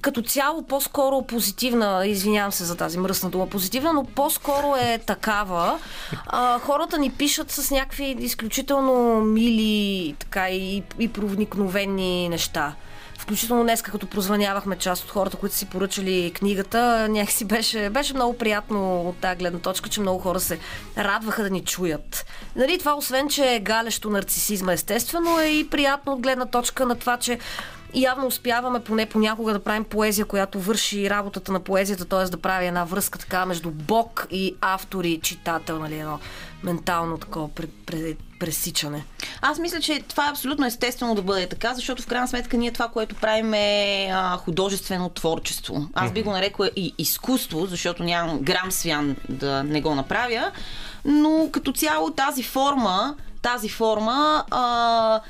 като 0.00 0.22
цяло 0.22 0.62
по-скоро 0.62 1.22
позитивна, 1.22 2.06
извинявам 2.06 2.52
се 2.52 2.64
за 2.64 2.76
тази 2.76 2.98
мръсна 2.98 3.30
дума, 3.30 3.46
позитивна, 3.46 3.92
но 3.92 4.04
по-скоро 4.04 4.76
е 4.76 4.98
такава. 4.98 5.78
А, 6.26 6.58
хората 6.58 6.98
ни 6.98 7.10
пишат 7.10 7.50
с 7.50 7.70
някакви 7.70 8.16
изключително 8.20 9.20
мили 9.20 10.14
така 10.18 10.48
и, 10.48 10.82
и 10.98 11.08
проникновени 11.08 12.28
неща. 12.28 12.72
Включително 13.30 13.62
днес, 13.62 13.82
като 13.82 14.06
прозванявахме 14.06 14.76
част 14.76 15.04
от 15.04 15.10
хората, 15.10 15.36
които 15.36 15.54
си 15.54 15.66
поръчали 15.66 16.32
книгата, 16.34 17.08
някакси 17.08 17.44
беше, 17.44 17.90
беше 17.90 18.14
много 18.14 18.38
приятно 18.38 19.08
от 19.08 19.16
тази 19.16 19.38
гледна 19.38 19.58
точка, 19.58 19.88
че 19.88 20.00
много 20.00 20.18
хора 20.18 20.40
се 20.40 20.58
радваха 20.98 21.42
да 21.42 21.50
ни 21.50 21.64
чуят. 21.64 22.26
Нали, 22.56 22.78
това 22.78 22.94
освен, 22.94 23.28
че 23.28 23.54
е 23.54 23.60
галещо 23.60 24.10
нарцисизма 24.10 24.72
естествено, 24.72 25.40
е 25.40 25.46
и 25.46 25.70
приятно 25.70 26.12
от 26.12 26.20
гледна 26.20 26.46
точка 26.46 26.86
на 26.86 26.96
това, 26.96 27.16
че 27.16 27.38
И 27.94 28.02
явно 28.02 28.26
успяваме 28.26 28.80
поне 28.80 29.06
понякога 29.06 29.52
да 29.52 29.64
правим 29.64 29.84
поезия, 29.84 30.26
която 30.26 30.60
върши 30.60 31.10
работата 31.10 31.52
на 31.52 31.60
поезията, 31.60 32.04
т.е. 32.04 32.24
да 32.24 32.36
прави 32.36 32.66
една 32.66 32.84
връзка 32.84 33.18
така 33.18 33.46
между 33.46 33.70
Бог 33.70 34.26
и 34.30 34.56
автор 34.60 35.04
и 35.04 35.20
читател, 35.20 35.78
нали, 35.78 35.98
едно 35.98 36.18
ментално 36.62 37.18
такова 37.18 37.48
пред, 37.48 37.70
пред, 37.86 38.18
пресичане. 38.40 39.04
Аз 39.42 39.58
мисля, 39.58 39.80
че 39.80 40.02
това 40.08 40.26
е 40.26 40.30
абсолютно 40.30 40.66
естествено 40.66 41.14
да 41.14 41.22
бъде 41.22 41.48
така, 41.48 41.74
защото 41.74 42.02
в 42.02 42.06
крайна 42.06 42.28
сметка 42.28 42.56
ние 42.56 42.72
това, 42.72 42.88
което 42.88 43.14
правим 43.14 43.54
е 43.54 44.08
а, 44.12 44.36
художествено 44.36 45.08
творчество. 45.08 45.88
Аз 45.94 46.12
би 46.12 46.22
го 46.22 46.30
нарекла 46.30 46.70
и 46.76 46.94
изкуство, 46.98 47.66
защото 47.66 48.04
нямам 48.04 48.38
грам 48.38 48.72
свян 48.72 49.16
да 49.28 49.62
не 49.62 49.80
го 49.80 49.94
направя, 49.94 50.50
но 51.04 51.48
като 51.52 51.72
цяло 51.72 52.10
тази 52.10 52.42
форма, 52.42 53.14
тази 53.42 53.68
форма 53.68 54.44
а, 54.50 55.20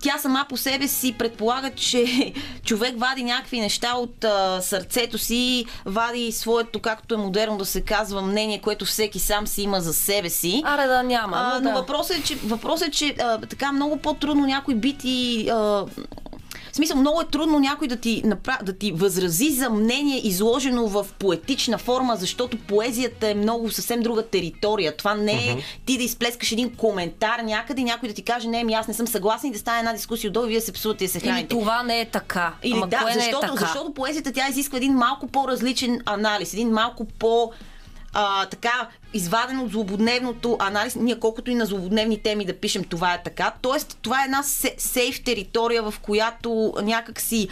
тя 0.00 0.18
сама 0.18 0.46
по 0.48 0.56
себе 0.56 0.88
си 0.88 1.14
предполага, 1.18 1.70
че 1.70 2.32
човек 2.64 2.94
вади 2.98 3.24
някакви 3.24 3.60
неща 3.60 3.94
от 3.96 4.24
а, 4.24 4.60
сърцето 4.62 5.18
си, 5.18 5.66
вади 5.84 6.32
своето, 6.32 6.80
както 6.80 7.14
е 7.14 7.18
модерно 7.18 7.56
да 7.58 7.64
се 7.64 7.80
казва, 7.80 8.22
мнение, 8.22 8.60
което 8.60 8.84
всеки 8.84 9.18
сам 9.18 9.46
си 9.46 9.62
има 9.62 9.80
за 9.80 9.94
себе 9.94 10.30
си. 10.30 10.62
Аре 10.64 10.86
да 10.86 11.02
няма. 11.02 11.36
А, 11.36 11.60
но 11.60 11.70
да. 11.70 11.76
въпросът 11.80 12.16
е, 12.16 12.22
че, 12.22 12.36
въпросът 12.36 12.88
е, 12.88 12.90
че 12.90 13.14
а, 13.20 13.40
така 13.40 13.72
много 13.72 13.96
по-трудно 13.96 14.46
някой 14.46 14.74
би 14.74 14.96
ти... 14.96 15.48
А, 15.48 15.84
в 16.76 16.78
смисъл, 16.78 16.96
много 16.96 17.20
е 17.20 17.24
трудно 17.24 17.58
някой 17.58 17.88
да 17.88 17.96
ти, 17.96 18.22
напра... 18.24 18.58
да 18.62 18.72
ти 18.72 18.92
възрази 18.92 19.50
за 19.50 19.70
мнение, 19.70 20.20
изложено 20.26 20.88
в 20.88 21.06
поетична 21.18 21.78
форма, 21.78 22.16
защото 22.16 22.58
поезията 22.58 23.28
е 23.28 23.34
много 23.34 23.70
съвсем 23.70 24.00
друга 24.02 24.22
територия. 24.22 24.96
Това 24.96 25.14
не 25.14 25.50
е 25.50 25.56
ти 25.86 25.98
да 25.98 26.04
изплескаш 26.04 26.52
един 26.52 26.74
коментар 26.74 27.38
някъде, 27.38 27.82
някой 27.82 28.08
да 28.08 28.14
ти 28.14 28.22
каже, 28.22 28.48
не, 28.48 28.64
ми 28.64 28.74
аз 28.74 28.88
не 28.88 28.94
съм 28.94 29.06
съгласен 29.06 29.50
и 29.50 29.52
да 29.52 29.58
стане 29.58 29.78
една 29.78 29.92
дискусия 29.92 30.28
отдолу 30.28 30.46
и 30.46 30.48
вие 30.48 30.60
се 30.60 30.72
псувате 30.72 31.04
и 31.04 31.08
се 31.08 31.18
Или 31.18 31.24
храните. 31.26 31.48
това 31.48 31.82
не 31.82 32.00
е 32.00 32.04
така. 32.04 32.52
Или 32.62 32.74
Ама 32.76 32.86
да, 32.86 32.98
кое 32.98 33.12
защото, 33.12 33.46
не 33.46 33.46
е 33.46 33.54
така? 33.54 33.66
защото 33.66 33.94
поезията 33.94 34.32
тя 34.32 34.48
изисква 34.48 34.76
един 34.76 34.92
малко 34.94 35.26
по-различен 35.26 36.00
анализ, 36.06 36.52
един 36.52 36.70
малко 36.70 37.04
по- 37.04 37.50
а, 38.12 38.46
така, 38.46 38.88
изваден 39.14 39.60
от 39.60 39.70
злободневното 39.70 40.56
анализ. 40.60 40.94
Ние 40.96 41.20
колкото 41.20 41.50
и 41.50 41.54
на 41.54 41.66
злободневни 41.66 42.22
теми 42.22 42.44
да 42.44 42.56
пишем, 42.56 42.84
това 42.84 43.14
е 43.14 43.22
така. 43.22 43.52
Тоест, 43.62 43.98
това 44.02 44.22
е 44.22 44.24
една 44.24 44.42
се- 44.42 44.74
сейф 44.78 45.24
територия, 45.24 45.82
в 45.82 45.94
която 46.02 46.74
някак 46.82 47.20
си 47.20 47.48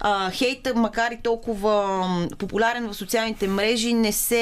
а, 0.00 0.30
хейта, 0.30 0.74
макар 0.74 1.10
и 1.10 1.22
толкова 1.22 2.08
популярен 2.38 2.88
в 2.88 2.94
социалните 2.94 3.48
мрежи, 3.48 3.94
не 3.94 4.12
се 4.12 4.40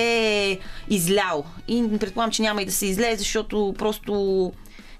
е 0.50 0.58
излял. 0.88 1.44
И 1.68 1.98
предполагам, 2.00 2.30
че 2.32 2.42
няма 2.42 2.62
и 2.62 2.66
да 2.66 2.72
се 2.72 2.86
излее, 2.86 3.16
защото 3.16 3.74
просто 3.78 4.52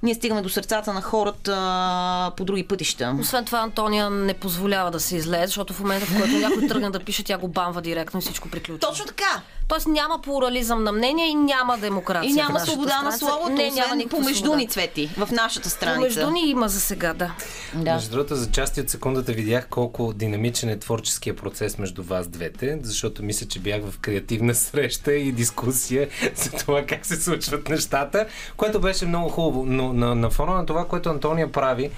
ние 0.03 0.15
стигаме 0.15 0.43
до 0.43 0.49
сърцата 0.49 0.93
на 0.93 1.03
хората 1.03 1.57
а, 1.59 2.33
по 2.37 2.45
други 2.45 2.63
пътища. 2.63 3.17
Освен 3.21 3.45
това, 3.45 3.59
Антония 3.59 4.11
не 4.11 4.35
позволява 4.35 4.91
да 4.91 5.01
се 5.01 5.17
излее, 5.17 5.47
защото 5.47 5.73
в 5.73 5.81
момента, 5.81 6.07
в 6.07 6.19
който 6.19 6.37
някой 6.37 6.67
тръгне 6.67 6.91
да 6.91 7.01
пише, 7.01 7.25
тя 7.25 7.39
го 7.39 7.49
бамва 7.49 7.83
директно 7.83 8.19
и 8.19 8.23
всичко 8.23 8.49
приключва. 8.49 8.89
Точно 8.89 9.05
така. 9.07 9.43
Тоест 9.69 9.87
няма 9.87 10.21
плурализъм 10.23 10.85
на 10.85 10.93
мнение 10.93 11.27
и 11.27 11.35
няма 11.35 11.79
демокрация. 11.79 12.31
И 12.31 12.33
няма 12.33 12.61
свобода 12.61 13.03
на 13.03 13.13
словото, 13.13 13.53
Не, 13.53 13.71
няма 13.71 13.97
никаква 13.97 14.19
помежду 14.19 14.55
ни 14.55 14.69
цвети 14.69 15.11
в 15.17 15.29
нашата 15.33 15.71
страница. 15.71 15.99
Помежду 15.99 16.31
ни 16.31 16.51
има 16.51 16.69
за 16.69 16.81
сега, 16.81 17.15
да. 17.15 17.35
Да. 17.75 17.95
Между 17.95 18.11
другото, 18.11 18.35
за 18.35 18.51
части 18.51 18.81
от 18.81 18.91
секундата 18.91 19.33
видях 19.33 19.67
колко 19.71 20.13
динамичен 20.13 20.69
е 20.69 20.79
творческия 20.79 21.37
процес 21.37 21.79
между 21.79 22.03
вас 22.03 22.29
двете, 22.29 22.79
защото 22.83 23.23
мисля, 23.23 23.47
че 23.47 23.59
бях 23.59 23.83
в 23.83 23.99
креативна 23.99 24.55
среща 24.55 25.13
и 25.13 25.33
дискусия 25.33 26.09
за 26.35 26.51
това 26.51 26.83
как 26.83 27.07
се 27.07 27.17
случват 27.17 27.69
нещата, 27.69 28.27
което 28.57 28.81
беше 28.81 29.07
много 29.07 29.29
хубаво. 29.29 29.65
Но 29.67 29.93
на, 29.93 30.15
на 30.15 30.31
фона 30.31 30.55
на 30.55 30.67
това, 30.67 30.85
което 30.85 31.09
Антония 31.11 31.53
прави, 31.53 31.91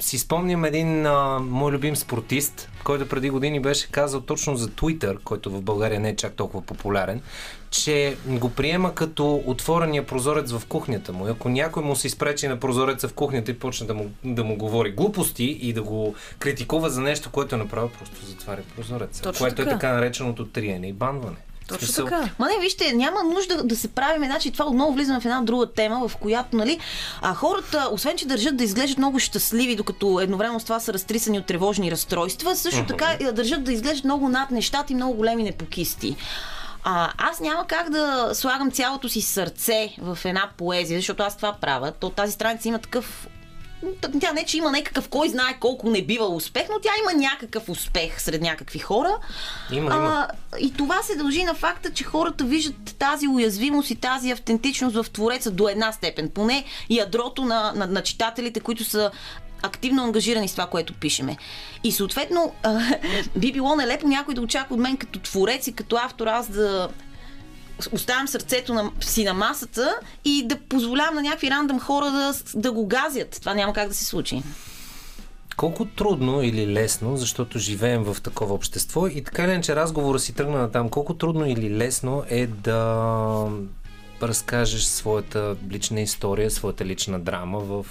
си 0.00 0.18
спомням 0.18 0.64
един 0.64 1.06
а, 1.06 1.38
мой 1.38 1.72
любим 1.72 1.96
спортист, 1.96 2.70
който 2.84 3.08
преди 3.08 3.30
години 3.30 3.60
беше 3.60 3.90
казал 3.90 4.20
точно 4.20 4.56
за 4.56 4.68
Twitter, 4.68 5.18
който 5.24 5.50
в 5.50 5.62
България 5.62 6.00
не 6.00 6.08
е 6.08 6.16
чак 6.16 6.34
толкова 6.34 6.66
популярен, 6.66 7.20
че 7.70 8.16
го 8.26 8.50
приема 8.50 8.94
като 8.94 9.42
отворения 9.46 10.06
прозорец 10.06 10.52
в 10.52 10.66
кухнята 10.66 11.12
му. 11.12 11.26
И 11.26 11.30
ако 11.30 11.48
някой 11.48 11.82
му 11.82 11.96
се 11.96 12.06
изпречи 12.06 12.48
на 12.48 12.60
прозореца 12.60 13.08
в 13.08 13.14
кухнята 13.14 13.50
и 13.50 13.58
почне 13.58 13.86
да 13.86 13.94
му, 13.94 14.10
да 14.24 14.44
му 14.44 14.56
говори 14.56 14.90
глупости 14.90 15.44
и 15.44 15.72
да 15.72 15.82
го 15.82 16.14
критикува 16.38 16.90
за 16.90 17.00
нещо, 17.00 17.30
което 17.30 17.54
е 17.54 17.58
направил, 17.58 17.90
просто 17.98 18.26
затваря 18.26 18.62
прозореца. 18.76 19.22
Точно 19.22 19.44
което 19.44 19.56
така. 19.56 19.70
е 19.70 19.72
така 19.72 19.92
нареченото 19.92 20.46
триене 20.46 20.88
и 20.88 20.92
банване. 20.92 21.36
Точно 21.70 21.86
смисъл, 21.86 22.04
така. 22.04 22.28
Ма 22.38 22.48
не, 22.48 22.60
вижте, 22.60 22.92
няма 22.92 23.22
нужда 23.22 23.62
да 23.64 23.76
се 23.76 23.88
правим, 23.88 24.24
значи 24.24 24.50
това 24.50 24.64
отново 24.66 24.92
влизаме 24.92 25.20
в 25.20 25.24
една 25.24 25.40
друга 25.40 25.66
тема, 25.66 26.08
в 26.08 26.16
която, 26.16 26.56
нали, 26.56 26.78
а 27.22 27.34
хората, 27.34 27.88
освен 27.92 28.16
че 28.16 28.26
държат 28.26 28.56
да 28.56 28.64
изглеждат 28.64 28.98
много 28.98 29.18
щастливи, 29.18 29.76
докато 29.76 30.20
едновременно 30.20 30.60
с 30.60 30.64
това 30.64 30.80
са 30.80 30.92
разтрисани 30.92 31.38
от 31.38 31.46
тревожни 31.46 31.90
разстройства, 31.90 32.56
също 32.56 32.86
така 32.86 33.16
и 33.20 33.32
държат 33.32 33.64
да 33.64 33.72
изглеждат 33.72 34.04
много 34.04 34.28
над 34.28 34.50
нещата 34.50 34.92
и 34.92 34.96
много 34.96 35.14
големи 35.14 35.42
непокисти. 35.42 36.16
А, 36.84 37.12
аз 37.18 37.40
няма 37.40 37.66
как 37.66 37.90
да 37.90 38.30
слагам 38.34 38.70
цялото 38.70 39.08
си 39.08 39.22
сърце 39.22 39.94
в 39.98 40.18
една 40.24 40.48
поезия, 40.56 40.98
защото 40.98 41.22
аз 41.22 41.36
това 41.36 41.52
правя. 41.52 41.92
То 41.92 42.10
тази 42.10 42.32
страница 42.32 42.68
има 42.68 42.78
такъв 42.78 43.28
тя 44.20 44.32
не, 44.32 44.44
че 44.44 44.58
има 44.58 44.70
някакъв 44.70 45.08
кой 45.08 45.28
знае 45.28 45.56
колко 45.60 45.90
не 45.90 46.02
бива 46.02 46.26
успех, 46.26 46.66
но 46.70 46.80
тя 46.80 46.90
има 47.02 47.20
някакъв 47.20 47.68
успех 47.68 48.20
сред 48.20 48.42
някакви 48.42 48.78
хора. 48.78 49.18
Има, 49.72 49.94
има. 49.94 50.28
А, 50.52 50.58
и 50.58 50.72
това 50.72 51.02
се 51.02 51.16
дължи 51.16 51.44
на 51.44 51.54
факта, 51.54 51.92
че 51.92 52.04
хората 52.04 52.44
виждат 52.44 52.96
тази 52.98 53.28
уязвимост 53.28 53.90
и 53.90 53.94
тази 53.94 54.30
автентичност 54.30 54.96
в 54.96 55.10
Твореца 55.10 55.50
до 55.50 55.68
една 55.68 55.92
степен. 55.92 56.30
Поне 56.34 56.64
ядрото 56.90 57.44
на, 57.44 57.72
на, 57.76 57.86
на 57.86 58.02
читателите, 58.02 58.60
които 58.60 58.84
са 58.84 59.10
активно 59.62 60.04
ангажирани 60.04 60.48
с 60.48 60.52
това, 60.52 60.66
което 60.66 60.94
пишеме. 60.94 61.36
И 61.84 61.92
съответно, 61.92 62.54
а, 62.62 62.80
би 63.36 63.52
било 63.52 63.76
нелепо 63.76 64.08
някой 64.08 64.34
да 64.34 64.40
очаква 64.40 64.74
от 64.74 64.80
мен 64.80 64.96
като 64.96 65.18
творец 65.18 65.66
и 65.66 65.72
като 65.72 65.96
автор 65.96 66.26
аз 66.26 66.48
да 66.48 66.88
оставям 67.92 68.28
сърцето 68.28 68.74
на, 68.74 68.90
си 69.00 69.24
на 69.24 69.34
масата 69.34 69.96
и 70.24 70.46
да 70.46 70.56
позволявам 70.68 71.14
на 71.14 71.22
някакви 71.22 71.50
рандъм 71.50 71.80
хора 71.80 72.04
да, 72.04 72.34
да 72.54 72.72
го 72.72 72.86
газят. 72.86 73.36
Това 73.40 73.54
няма 73.54 73.72
как 73.72 73.88
да 73.88 73.94
се 73.94 74.04
случи. 74.04 74.42
Колко 75.56 75.84
трудно 75.84 76.42
или 76.42 76.72
лесно, 76.72 77.16
защото 77.16 77.58
живеем 77.58 78.02
в 78.02 78.16
такова 78.22 78.54
общество 78.54 79.06
и 79.06 79.24
така 79.24 79.44
или 79.44 79.52
иначе 79.52 79.76
разговора 79.76 80.18
си 80.18 80.32
тръгна 80.32 80.58
на 80.58 80.70
там, 80.70 80.88
колко 80.88 81.14
трудно 81.14 81.46
или 81.46 81.76
лесно 81.76 82.24
е 82.28 82.46
да 82.46 83.46
разкажеш 84.22 84.82
своята 84.82 85.56
лична 85.70 86.00
история, 86.00 86.50
своята 86.50 86.84
лична 86.84 87.20
драма 87.20 87.60
в 87.60 87.86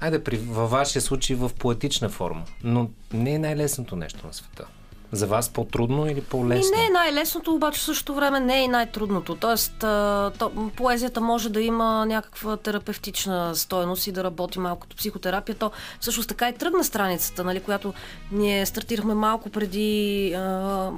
Айде, 0.00 0.24
при, 0.24 0.36
във 0.36 0.70
вашия 0.70 1.02
случай 1.02 1.36
в 1.36 1.50
поетична 1.58 2.08
форма. 2.08 2.44
Но 2.64 2.90
не 3.12 3.34
е 3.34 3.38
най-лесното 3.38 3.96
нещо 3.96 4.26
на 4.26 4.32
света. 4.32 4.66
За 5.12 5.26
вас 5.26 5.48
по-трудно 5.48 6.06
или 6.06 6.18
И 6.18 6.22
по-лесно? 6.22 6.76
не 6.76 6.86
е 6.86 6.90
най-лесното, 6.90 7.54
обаче 7.54 7.80
в 7.80 7.84
същото 7.84 8.14
време 8.14 8.40
не 8.40 8.58
е 8.60 8.64
и 8.64 8.68
най-трудното. 8.68 9.34
Тоест, 9.34 9.74
то, 9.78 10.50
поезията 10.76 11.20
може 11.20 11.48
да 11.48 11.60
има 11.60 12.06
някаква 12.06 12.56
терапевтична 12.56 13.56
стойност 13.56 14.06
и 14.06 14.12
да 14.12 14.24
работи 14.24 14.58
малко 14.58 14.80
като 14.80 14.96
психотерапия. 14.96 15.56
То 15.56 15.70
всъщност 16.00 16.28
така 16.28 16.48
и 16.48 16.52
тръгна 16.52 16.84
страницата, 16.84 17.44
нали, 17.44 17.60
която 17.60 17.94
ние 18.32 18.66
стартирахме 18.66 19.14
малко 19.14 19.50
преди 19.50 20.32
а, 20.34 20.40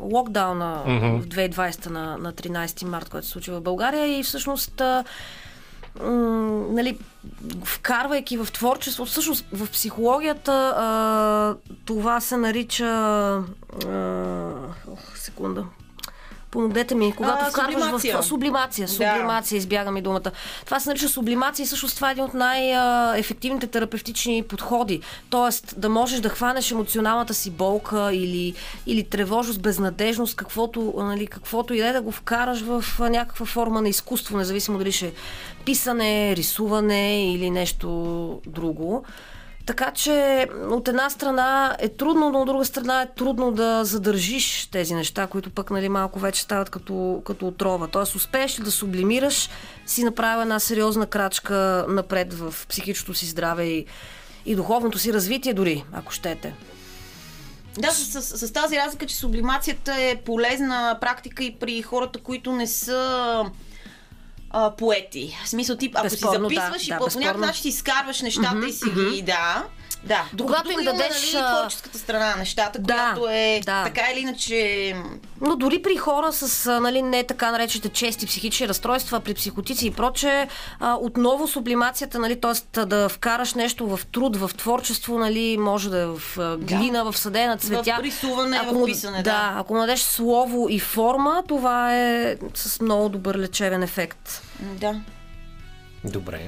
локдауна 0.02 0.82
Мгм. 0.86 1.06
в 1.20 1.26
2020 1.26 1.86
на, 1.90 2.16
на 2.18 2.32
13 2.32 2.84
март, 2.84 3.08
който 3.08 3.26
се 3.26 3.32
случи 3.32 3.50
в 3.50 3.60
България 3.60 4.18
и 4.18 4.22
всъщност 4.22 4.80
а, 4.80 5.04
м, 6.02 6.74
нали, 6.74 6.98
вкарвайки 7.64 8.36
в 8.36 8.48
творчество, 8.52 9.04
всъщност 9.04 9.44
в 9.52 9.70
психологията 9.70 10.52
а, 10.76 11.54
това 11.84 12.20
се 12.20 12.36
нарича 12.36 12.86
а, 12.86 13.42
ох, 14.90 15.18
секунда. 15.18 15.64
Помогнете 16.50 16.94
ми, 16.94 17.12
когато 17.16 17.44
А, 17.44 17.50
вкарваш 17.50 17.74
сублимация. 17.74 18.18
в 18.18 18.26
сублимация, 18.26 18.88
сублимация, 18.88 19.56
избяга 19.56 19.90
ми 19.90 20.02
думата. 20.02 20.30
Това 20.64 20.80
се 20.80 20.88
нарича 20.88 21.08
сублимация 21.08 21.64
и 21.64 21.66
всъщност 21.66 21.96
това 21.96 22.08
е 22.08 22.12
един 22.12 22.24
от 22.24 22.34
най-ефективните 22.34 23.66
терапевтични 23.66 24.42
подходи. 24.42 25.00
Тоест 25.30 25.74
да 25.76 25.88
можеш 25.88 26.20
да 26.20 26.28
хванеш 26.28 26.70
емоционалната 26.70 27.34
си 27.34 27.50
болка 27.50 28.10
или, 28.12 28.54
или 28.86 29.04
тревожност, 29.04 29.60
безнадежност, 29.60 30.36
каквото, 30.36 30.94
нали, 30.96 31.26
каквото 31.26 31.74
и 31.74 31.78
да 31.78 31.88
е 31.88 31.92
да 31.92 32.02
го 32.02 32.12
вкараш 32.12 32.60
в 32.60 32.84
някаква 33.00 33.46
форма 33.46 33.82
на 33.82 33.88
изкуство, 33.88 34.36
независимо 34.36 34.78
дали 34.78 34.92
ще 34.92 35.12
писане, 35.64 36.36
рисуване 36.36 37.32
или 37.32 37.50
нещо 37.50 38.40
друго. 38.46 39.04
Така 39.66 39.90
че 39.90 40.46
от 40.70 40.88
една 40.88 41.10
страна 41.10 41.76
е 41.78 41.88
трудно, 41.88 42.30
но 42.30 42.40
от 42.40 42.46
друга 42.46 42.64
страна 42.64 43.02
е 43.02 43.14
трудно 43.16 43.52
да 43.52 43.84
задържиш 43.84 44.66
тези 44.66 44.94
неща, 44.94 45.26
които 45.26 45.50
пък 45.50 45.70
нали, 45.70 45.88
малко 45.88 46.18
вече 46.18 46.42
стават 46.42 46.70
като, 46.70 47.22
като 47.24 47.46
отрова. 47.46 47.88
Тоест 47.88 48.14
успееш 48.14 48.60
ли 48.60 48.64
да 48.64 48.70
сублимираш, 48.70 49.50
си 49.86 50.04
направя 50.04 50.42
една 50.42 50.60
сериозна 50.60 51.06
крачка 51.06 51.84
напред 51.88 52.34
в 52.34 52.54
психичното 52.68 53.14
си 53.14 53.26
здраве 53.26 53.64
и, 53.64 53.86
и 54.46 54.54
духовното 54.54 54.98
си 54.98 55.12
развитие 55.12 55.54
дори, 55.54 55.84
ако 55.92 56.12
щете. 56.12 56.54
Да, 57.78 57.90
с, 57.90 58.22
с, 58.22 58.48
с 58.48 58.52
тази 58.52 58.76
разлика, 58.76 59.06
че 59.06 59.16
сублимацията 59.16 59.94
е 59.98 60.16
полезна 60.24 60.98
практика 61.00 61.44
и 61.44 61.54
при 61.54 61.82
хората, 61.82 62.18
които 62.18 62.52
не 62.52 62.66
са 62.66 63.44
а, 64.50 64.70
поети. 64.76 65.36
В 65.44 65.48
смисъл 65.48 65.76
тип, 65.76 65.96
ако 65.96 66.04
Безспорно, 66.04 66.48
си 66.48 66.56
записваш 66.56 66.86
да, 66.86 66.94
и 66.94 66.98
да, 66.98 66.98
по, 66.98 67.18
някакъв 67.18 67.40
начин 67.40 67.62
си 67.62 67.68
изкарваш 67.68 68.22
нещата 68.22 68.68
и 68.68 68.72
си 68.72 68.90
ги, 68.90 69.22
да, 69.22 69.64
Да, 70.04 70.24
Когато 70.38 70.70
им 70.70 70.80
има, 70.80 70.92
дадеш, 70.92 71.32
Нали, 71.32 71.44
а, 71.44 71.58
творческата 71.58 71.98
страна 71.98 72.30
на 72.30 72.36
нещата, 72.36 72.78
Да, 72.78 72.94
която 72.94 73.28
е 73.30 73.60
да. 73.64 73.84
така 73.84 74.00
или 74.12 74.20
иначе... 74.20 74.94
Но 75.40 75.56
дори 75.56 75.82
при 75.82 75.96
хора 75.96 76.32
с 76.32 76.80
нали, 76.80 77.02
не 77.02 77.24
така 77.24 77.50
наречените 77.50 77.88
чести 77.88 78.26
психични 78.26 78.68
разстройства, 78.68 79.20
при 79.20 79.34
психотици 79.34 79.86
и 79.86 79.90
проче, 79.90 80.48
отново 80.80 81.48
сублимацията, 81.48 82.18
нали, 82.18 82.40
т.е. 82.40 82.86
да 82.86 83.08
вкараш 83.08 83.54
нещо 83.54 83.86
в 83.86 84.00
труд, 84.06 84.36
в 84.36 84.50
творчество, 84.56 85.18
нали, 85.18 85.56
може 85.58 85.90
да 85.90 85.98
е 85.98 86.06
в 86.06 86.38
глина, 86.58 87.02
в 87.04 87.18
съдене 87.18 87.46
на 87.46 87.56
цветя. 87.56 87.96
В 88.00 88.02
рисуване, 88.02 88.60
в 88.60 88.72
му- 88.72 88.84
писане, 88.84 89.16
да. 89.16 89.22
да. 89.22 89.52
ако 89.56 89.74
му 89.74 89.80
дадеш 89.80 90.00
слово 90.00 90.66
и 90.70 90.78
форма, 90.80 91.42
това 91.48 91.96
е 91.96 92.36
с 92.54 92.80
много 92.80 93.08
добър 93.08 93.38
лечебен 93.38 93.82
ефект. 93.82 94.42
Да. 94.60 94.94
Добре. 96.04 96.40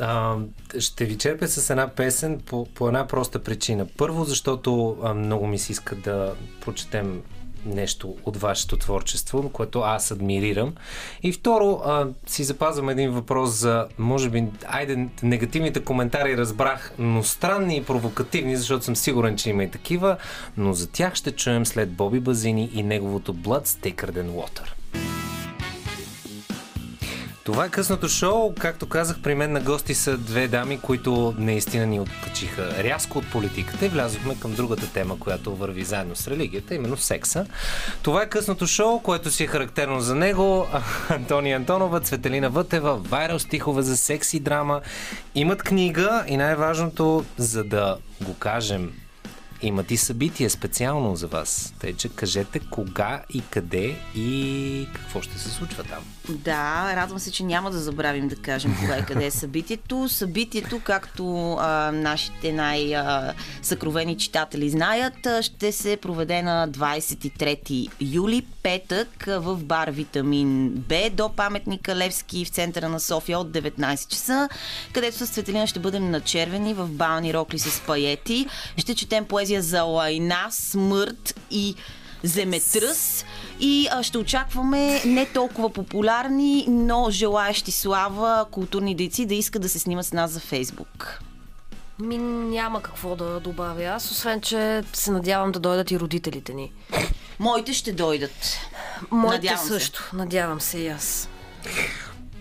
А, 0.00 0.36
ще 0.78 1.04
ви 1.04 1.18
черпя 1.18 1.48
с 1.48 1.70
една 1.70 1.88
песен 1.88 2.40
по, 2.46 2.66
по 2.74 2.88
една 2.88 3.06
проста 3.06 3.38
причина. 3.38 3.86
Първо, 3.96 4.24
защото 4.24 4.96
а, 5.02 5.14
много 5.14 5.46
ми 5.46 5.58
се 5.58 5.72
иска 5.72 5.96
да 5.96 6.34
прочетем 6.60 7.22
нещо 7.66 8.16
от 8.24 8.36
вашето 8.36 8.76
творчество, 8.76 9.48
което 9.48 9.80
аз 9.80 10.10
адмирирам. 10.10 10.74
И 11.22 11.32
второ, 11.32 11.80
а, 11.84 12.06
си 12.26 12.44
запазвам 12.44 12.88
един 12.88 13.10
въпрос 13.10 13.50
за, 13.50 13.86
може 13.98 14.30
би, 14.30 14.44
айде, 14.66 15.08
негативните 15.22 15.84
коментари 15.84 16.36
разбрах, 16.36 16.92
но 16.98 17.22
странни 17.22 17.76
и 17.76 17.84
провокативни, 17.84 18.56
защото 18.56 18.84
съм 18.84 18.96
сигурен, 18.96 19.36
че 19.36 19.50
има 19.50 19.64
и 19.64 19.70
такива, 19.70 20.16
но 20.56 20.72
за 20.72 20.90
тях 20.90 21.14
ще 21.14 21.32
чуем 21.32 21.66
след 21.66 21.92
Боби 21.92 22.20
Базини 22.20 22.70
и 22.74 22.82
неговото 22.82 23.34
Blood 23.34 23.66
Than 23.94 24.30
Water. 24.30 24.81
Това 27.44 27.64
е 27.64 27.68
късното 27.68 28.08
шоу. 28.08 28.54
Както 28.58 28.88
казах, 28.88 29.20
при 29.22 29.34
мен 29.34 29.52
на 29.52 29.60
гости 29.60 29.94
са 29.94 30.18
две 30.18 30.48
дами, 30.48 30.80
които 30.80 31.34
наистина 31.38 31.86
ни 31.86 32.00
откачиха 32.00 32.84
рязко 32.84 33.18
от 33.18 33.30
политиката 33.30 33.86
и 33.86 33.88
влязохме 33.88 34.38
към 34.40 34.54
другата 34.54 34.92
тема, 34.92 35.18
която 35.18 35.56
върви 35.56 35.84
заедно 35.84 36.16
с 36.16 36.28
религията, 36.28 36.74
именно 36.74 36.96
секса. 36.96 37.46
Това 38.02 38.22
е 38.22 38.28
късното 38.28 38.66
шоу, 38.66 39.00
което 39.00 39.30
си 39.30 39.44
е 39.44 39.46
характерно 39.46 40.00
за 40.00 40.14
него. 40.14 40.66
Антония 41.08 41.56
Антонова, 41.56 42.00
Цветелина 42.00 42.50
Вътева, 42.50 42.96
вайрал 42.96 43.38
стихове 43.38 43.82
за 43.82 43.96
секс 43.96 44.34
и 44.34 44.40
драма. 44.40 44.80
Имат 45.34 45.62
книга 45.62 46.24
и 46.26 46.36
най-важното, 46.36 47.24
за 47.36 47.64
да 47.64 47.96
го 48.20 48.34
кажем 48.34 48.92
имат 49.62 49.90
и 49.90 49.96
събитие 49.96 50.50
специално 50.50 51.16
за 51.16 51.26
вас. 51.26 51.74
Тъй, 51.78 51.92
че 51.92 52.08
кажете 52.08 52.60
кога 52.70 53.22
и 53.30 53.42
къде 53.50 53.96
и 54.14 54.88
какво 54.94 55.22
ще 55.22 55.38
се 55.38 55.50
случва 55.50 55.84
там. 55.84 56.04
Да, 56.28 56.92
радвам 56.96 57.18
се, 57.18 57.32
че 57.32 57.44
няма 57.44 57.70
да 57.70 57.78
забравим 57.78 58.28
да 58.28 58.36
кажем 58.36 58.76
кога 58.80 58.98
и 58.98 59.04
къде 59.04 59.26
е 59.26 59.30
събитието. 59.30 60.08
Събитието, 60.08 60.80
както 60.84 61.52
а, 61.52 61.92
нашите 61.92 62.52
най-съкровени 62.52 64.18
читатели 64.18 64.70
знаят, 64.70 65.28
ще 65.40 65.72
се 65.72 65.96
проведе 65.96 66.42
на 66.42 66.68
23 66.68 67.88
юли, 68.00 68.46
петък, 68.62 69.24
в 69.26 69.56
бар 69.56 69.90
Витамин 69.90 70.68
Б 70.70 71.10
до 71.12 71.28
паметника 71.28 71.96
Левски 71.96 72.44
в 72.44 72.48
центъра 72.48 72.88
на 72.88 73.00
София 73.00 73.38
от 73.38 73.50
19 73.50 74.08
часа, 74.08 74.48
където 74.92 75.16
с 75.16 75.30
Цветелина 75.30 75.66
ще 75.66 75.80
бъдем 75.80 76.10
начервени 76.10 76.74
в 76.74 76.86
бални 76.86 77.34
рокли 77.34 77.58
с 77.58 77.80
паети. 77.80 78.46
Ще 78.76 78.94
четем 78.94 79.24
поезия 79.24 79.62
за 79.62 79.82
лайна, 79.82 80.46
смърт 80.50 81.40
и 81.50 81.74
земетръс 82.22 83.24
и 83.60 83.88
а, 83.90 84.02
ще 84.02 84.18
очакваме 84.18 85.02
не 85.04 85.26
толкова 85.26 85.70
популярни, 85.70 86.66
но 86.68 87.06
желаящи 87.10 87.70
слава 87.70 88.46
културни 88.50 88.94
дейци 88.94 89.26
да 89.26 89.34
искат 89.34 89.62
да 89.62 89.68
се 89.68 89.78
снимат 89.78 90.06
с 90.06 90.12
нас 90.12 90.30
за 90.30 90.40
Фейсбук. 90.40 91.18
Ми 91.98 92.18
няма 92.18 92.82
какво 92.82 93.16
да 93.16 93.40
добавя 93.40 93.84
аз, 93.84 94.10
освен, 94.10 94.40
че 94.40 94.82
се 94.92 95.10
надявам 95.10 95.52
да 95.52 95.60
дойдат 95.60 95.90
и 95.90 96.00
родителите 96.00 96.54
ни. 96.54 96.72
Моите 97.38 97.72
ще 97.72 97.92
дойдат. 97.92 98.58
Моите 99.10 99.36
Надявам 99.36 99.66
се. 99.66 99.72
също. 99.72 100.10
Надявам 100.12 100.60
се 100.60 100.78
и 100.78 100.88
аз. 100.88 101.28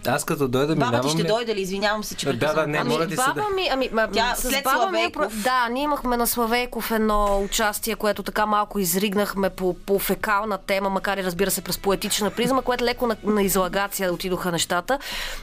Аз 0.07 0.23
като 0.23 0.47
дойда 0.47 0.75
Баба 0.75 1.01
ти 1.01 1.09
ще 1.09 1.23
ли... 1.23 1.27
дойде 1.27 1.55
ли? 1.55 1.61
Извинявам 1.61 2.03
се, 2.03 2.15
че 2.15 2.33
Да, 2.33 2.53
да, 2.53 2.67
не, 2.67 2.77
Ами, 2.77 2.89
моля 2.89 3.07
ти 3.07 3.15
се 3.15 3.15
баба 3.15 3.41
да... 3.49 3.55
ми, 3.55 3.67
ами, 3.71 3.89
ма, 3.93 4.07
Тя 4.13 4.35
с 4.35 4.41
след 4.49 4.63
баба 4.63 4.91
ми, 4.91 5.01
е 5.01 5.11
да, 5.31 5.69
ние 5.71 5.83
имахме 5.83 6.17
на 6.17 6.27
Славейков 6.27 6.91
едно 6.91 7.41
участие, 7.43 7.95
което 7.95 8.23
така 8.23 8.45
малко 8.45 8.79
изригнахме 8.79 9.49
по, 9.49 9.73
по 9.85 9.99
фекална 9.99 10.57
тема, 10.57 10.89
макар 10.89 11.17
и 11.17 11.23
разбира 11.23 11.51
се 11.51 11.61
през 11.61 11.77
поетична 11.77 12.31
призма, 12.31 12.61
което 12.61 12.83
леко 12.83 13.07
на, 13.07 13.15
на 13.23 13.43
излагация 13.43 14.13
отидоха 14.13 14.51
нещата. 14.51 14.99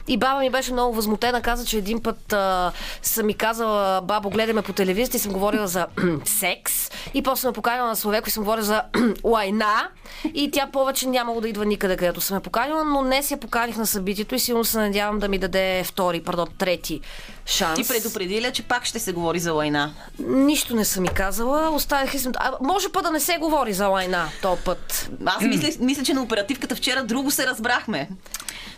И 0.07 0.17
баба 0.17 0.39
ми 0.39 0.49
беше 0.49 0.73
много 0.73 0.95
възмутена, 0.95 1.41
каза, 1.41 1.65
че 1.65 1.77
един 1.77 2.03
път 2.03 2.33
а, 2.33 2.71
съм 3.01 3.25
ми 3.25 3.33
казала, 3.33 4.01
бабо, 4.01 4.29
гледаме 4.29 4.61
по 4.61 4.73
телевизията 4.73 5.17
и 5.17 5.19
съм 5.19 5.31
говорила 5.31 5.67
за 5.67 5.87
секс. 6.25 6.89
И 7.13 7.23
после 7.23 7.47
ме 7.47 7.53
поканила 7.53 7.87
на 7.87 7.95
Славейков 7.95 8.27
и 8.27 8.31
съм 8.31 8.43
говорила 8.43 8.65
за 8.65 8.81
лайна. 9.23 9.89
И 10.33 10.51
тя 10.51 10.67
повече 10.73 11.07
нямало 11.07 11.41
да 11.41 11.49
идва 11.49 11.65
никъде, 11.65 11.97
където 11.97 12.21
съм 12.21 12.35
я 12.35 12.41
поканила, 12.41 12.83
но 12.83 13.03
днес 13.03 13.31
я 13.31 13.37
поканих 13.37 13.77
на 13.77 13.87
събитието 13.87 14.35
и 14.35 14.39
силно 14.49 14.65
се 14.65 14.77
надявам 14.77 15.19
да 15.19 15.27
ми 15.27 15.37
даде 15.37 15.83
втори, 15.83 16.23
пардон, 16.23 16.47
трети 16.57 17.01
шанс. 17.45 17.75
Ти 17.75 17.87
предупредиля, 17.87 18.51
че 18.51 18.63
пак 18.63 18.85
ще 18.85 18.99
се 18.99 19.11
говори 19.11 19.39
за 19.39 19.53
война. 19.53 19.93
Нищо 20.19 20.75
не 20.75 20.85
съм 20.85 21.03
ми 21.03 21.09
казала. 21.09 21.69
Оставих 21.69 22.21
съм... 22.21 22.31
А, 22.35 22.51
може 22.61 22.89
па 22.89 23.01
да 23.01 23.11
не 23.11 23.19
се 23.19 23.37
говори 23.37 23.73
за 23.73 23.87
лайна 23.87 24.29
този 24.41 24.61
път. 24.61 25.09
Аз 25.25 25.43
мисля, 25.43 25.69
мисля, 25.79 26.03
че 26.03 26.13
на 26.13 26.21
оперативката 26.21 26.75
вчера 26.75 27.03
друго 27.03 27.31
се 27.31 27.47
разбрахме. 27.47 28.09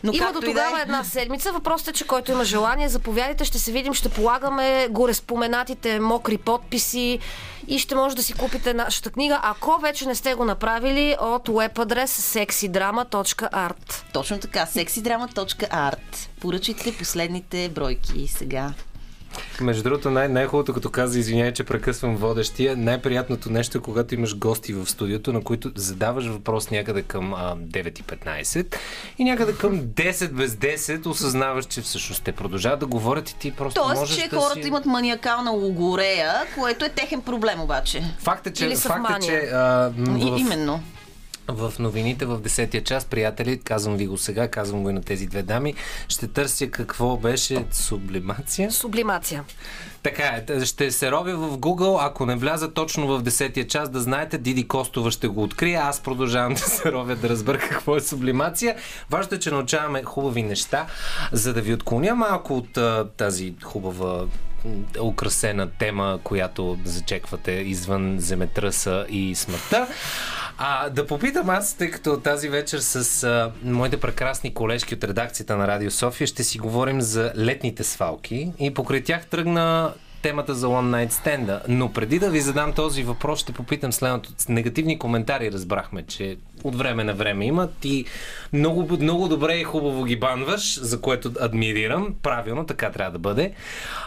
Но 0.04 0.14
Има 0.14 0.34
до 0.34 0.40
да 0.40 0.46
е. 0.46 0.50
тогава 0.50 0.82
една 0.82 1.04
седмица. 1.04 1.52
Въпросът 1.52 1.88
е, 1.88 1.94
че 1.94 2.08
който 2.08 2.32
има 2.32 2.44
желание, 2.44 2.90
заповядайте, 2.90 3.46
ще 3.46 3.60
се 3.60 3.72
видим, 3.72 3.94
ще 3.94 4.10
полагаме 4.10 4.88
горе 4.90 5.14
споменатите 5.14 6.00
мокри 6.00 6.38
подписи 6.38 7.20
и 7.72 7.80
ще 7.80 7.96
може 7.96 8.16
да 8.16 8.24
си 8.24 8.34
купите 8.34 8.74
нашата 8.74 9.10
книга, 9.10 9.40
ако 9.44 9.80
вече 9.82 10.06
не 10.06 10.16
сте 10.16 10.34
го 10.34 10.46
направили 10.46 11.16
от 11.22 11.50
веб 11.50 11.80
адрес 11.80 12.34
sexidrama.art. 12.34 14.04
Точно 14.14 14.40
така, 14.40 14.66
sexidrama.art. 14.66 16.30
Поръчайте 16.42 16.98
последните 16.98 17.70
бройки 17.70 18.28
сега. 18.28 18.74
Между 19.62 19.84
другото, 19.84 20.12
най- 20.12 20.28
най-хубавото, 20.28 20.74
като 20.74 20.90
каза, 20.90 21.20
извиняй, 21.20 21.54
че 21.54 21.64
прекъсвам 21.64 22.16
водещия, 22.16 22.78
най-приятното 22.78 23.50
нещо 23.52 23.78
е, 23.78 23.82
когато 23.82 24.16
имаш 24.16 24.38
гости 24.38 24.74
в 24.74 24.90
студиото, 24.90 25.34
на 25.34 25.44
които 25.44 25.72
задаваш 25.76 26.26
въпрос 26.28 26.72
някъде 26.72 27.02
към 27.02 27.34
а, 27.34 27.56
9.15 27.56 28.76
и 29.18 29.24
някъде 29.24 29.54
към 29.54 29.82
10 29.82 30.32
без 30.32 30.52
10 30.52 31.06
осъзнаваш, 31.06 31.66
че 31.66 31.82
всъщност 31.82 32.24
те 32.24 32.32
продължават 32.32 32.80
да 32.80 32.86
говорят 32.86 33.30
и 33.30 33.40
ти 33.40 33.52
просто 33.52 33.82
Тоест, 33.82 34.00
можеш 34.00 34.18
че 34.18 34.30
да 34.30 34.38
хората 34.38 34.62
си... 34.62 34.68
имат 34.68 34.86
маниакална 34.86 35.52
логорея, 35.52 36.34
което 36.60 36.86
е 36.86 36.90
техен 36.90 37.22
проблем 37.22 37.62
обаче. 37.62 38.04
Факт 38.20 38.48
е, 38.48 38.54
че, 38.54 38.70
в 38.70 38.80
факт 38.80 39.24
е, 39.24 39.26
че 39.26 39.38
а, 39.54 39.92
м, 39.98 40.20
И, 40.20 40.32
в, 40.32 40.38
именно. 40.40 40.84
В 41.48 41.74
новините 41.80 42.26
в 42.26 42.40
10-я 42.40 42.84
час, 42.84 43.06
приятели, 43.06 43.60
казвам 43.60 43.98
ви 43.98 44.08
го 44.08 44.18
сега, 44.18 44.48
казвам 44.48 44.84
го 44.84 44.90
и 44.90 44.94
на 44.94 45.02
тези 45.02 45.28
две 45.28 45.44
дами, 45.44 45.74
ще 46.08 46.28
търся 46.28 46.68
какво 46.68 47.18
беше 47.18 47.66
сублимация. 47.72 48.72
Сублимация. 48.72 49.44
Така 50.04 50.42
е, 50.48 50.66
ще 50.66 50.92
се 50.92 51.12
робя 51.12 51.38
в 51.38 51.58
Google, 51.58 52.06
ако 52.06 52.26
не 52.26 52.36
вляза 52.36 52.74
точно 52.74 53.08
в 53.08 53.24
10-я 53.24 53.68
час, 53.68 53.90
да 53.90 54.00
знаете, 54.00 54.38
Диди 54.38 54.68
Костова 54.68 55.12
ще 55.12 55.28
го 55.28 55.44
открие, 55.44 55.76
аз 55.76 56.00
продължавам 56.00 56.54
да 56.54 56.60
се 56.60 56.92
робя 56.92 57.16
да 57.16 57.30
разбера 57.30 57.58
какво 57.58 57.96
е 57.96 58.02
сублимация. 58.02 58.76
Важното 59.10 59.36
е, 59.36 59.40
че 59.40 59.52
научаваме 59.52 60.04
хубави 60.04 60.44
неща, 60.44 60.88
за 61.32 61.54
да 61.54 61.62
ви 61.62 61.74
отклоня 61.74 62.16
малко 62.16 62.58
от 62.58 62.78
тази 63.18 63.54
хубава 63.64 64.26
украсена 65.02 65.70
тема, 65.80 66.20
която 66.24 66.78
зачеквате 66.86 67.52
извън 67.52 68.16
земетръса 68.20 69.06
и 69.10 69.36
смъртта. 69.36 69.88
А, 70.64 70.90
да 70.90 71.08
попитам 71.08 71.50
аз, 71.50 71.74
тъй 71.74 71.92
като 71.92 72.20
тази 72.20 72.50
вечер 72.50 72.80
с 72.80 73.24
а, 73.24 73.52
моите 73.64 74.00
прекрасни 74.00 74.54
колежки 74.54 74.94
от 74.96 75.04
редакцията 75.04 75.58
на 75.58 75.68
Радио 75.68 75.92
София 75.92 76.28
ще 76.28 76.44
си 76.44 76.60
говорим 76.60 77.02
за 77.02 77.34
летните 77.38 77.84
свалки 77.84 78.52
и 78.60 78.74
покрай 78.74 79.04
тях 79.04 79.26
тръгна 79.26 79.94
темата 80.22 80.56
за 80.56 80.68
One 80.68 81.08
Night 81.08 81.12
Stand. 81.12 81.62
Но 81.68 81.94
преди 81.94 82.20
да 82.20 82.30
ви 82.30 82.42
задам 82.42 82.74
този 82.74 83.04
въпрос, 83.04 83.40
ще 83.40 83.54
попитам 83.54 83.94
следното. 83.94 84.30
Негативни 84.50 85.00
коментари 85.00 85.52
разбрахме, 85.52 86.04
че 86.04 86.38
от 86.64 86.76
време 86.76 87.04
на 87.04 87.14
време 87.14 87.46
има. 87.46 87.70
Ти 87.80 88.06
много, 88.54 88.98
много 89.00 89.28
добре 89.28 89.56
и 89.56 89.64
хубаво 89.64 90.04
ги 90.04 90.20
банваш, 90.20 90.80
за 90.82 91.02
което 91.02 91.32
адмирирам. 91.40 92.16
Правилно, 92.24 92.66
така 92.66 92.92
трябва 92.92 93.12
да 93.12 93.20
бъде. 93.20 93.54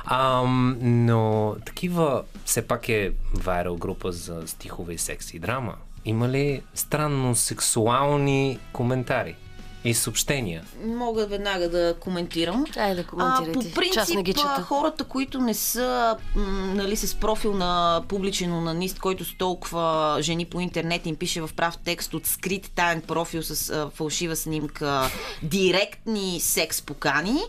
Ам, 0.04 0.76
но 0.82 1.54
такива 1.66 2.22
все 2.44 2.62
пак 2.62 2.88
е 2.88 3.12
вайрал 3.34 3.76
група 3.76 4.12
за 4.12 4.42
стихове 4.46 4.92
и 4.94 4.98
секс 4.98 5.34
и 5.34 5.38
драма. 5.38 5.74
Има 6.04 6.28
ли 6.28 6.62
странно 6.74 7.34
сексуални 7.34 8.58
коментари 8.72 9.36
и 9.84 9.94
съобщения? 9.94 10.64
Мога 10.84 11.26
веднага 11.26 11.68
да 11.68 11.94
коментирам. 12.00 12.64
Айде 12.76 12.94
да 13.02 13.06
коментирайте. 13.06 13.52
по 13.52 13.74
принцип, 13.74 14.38
а, 14.44 14.62
хората, 14.62 15.04
които 15.04 15.40
не 15.40 15.54
са 15.54 16.16
нали, 16.74 16.96
с 16.96 17.14
профил 17.14 17.54
на 17.54 18.02
публичен 18.08 18.52
онанист, 18.52 18.98
който 18.98 19.24
с 19.24 19.38
толкова 19.38 20.16
жени 20.20 20.44
по 20.44 20.60
интернет 20.60 21.06
им 21.06 21.16
пише 21.16 21.40
в 21.40 21.50
прав 21.56 21.78
текст 21.84 22.14
от 22.14 22.26
скрит 22.26 22.70
таен 22.74 23.00
профил 23.00 23.42
с 23.42 23.70
а, 23.70 23.90
фалшива 23.94 24.36
снимка, 24.36 25.10
директни 25.42 26.40
секс 26.40 26.82
покани, 26.82 27.40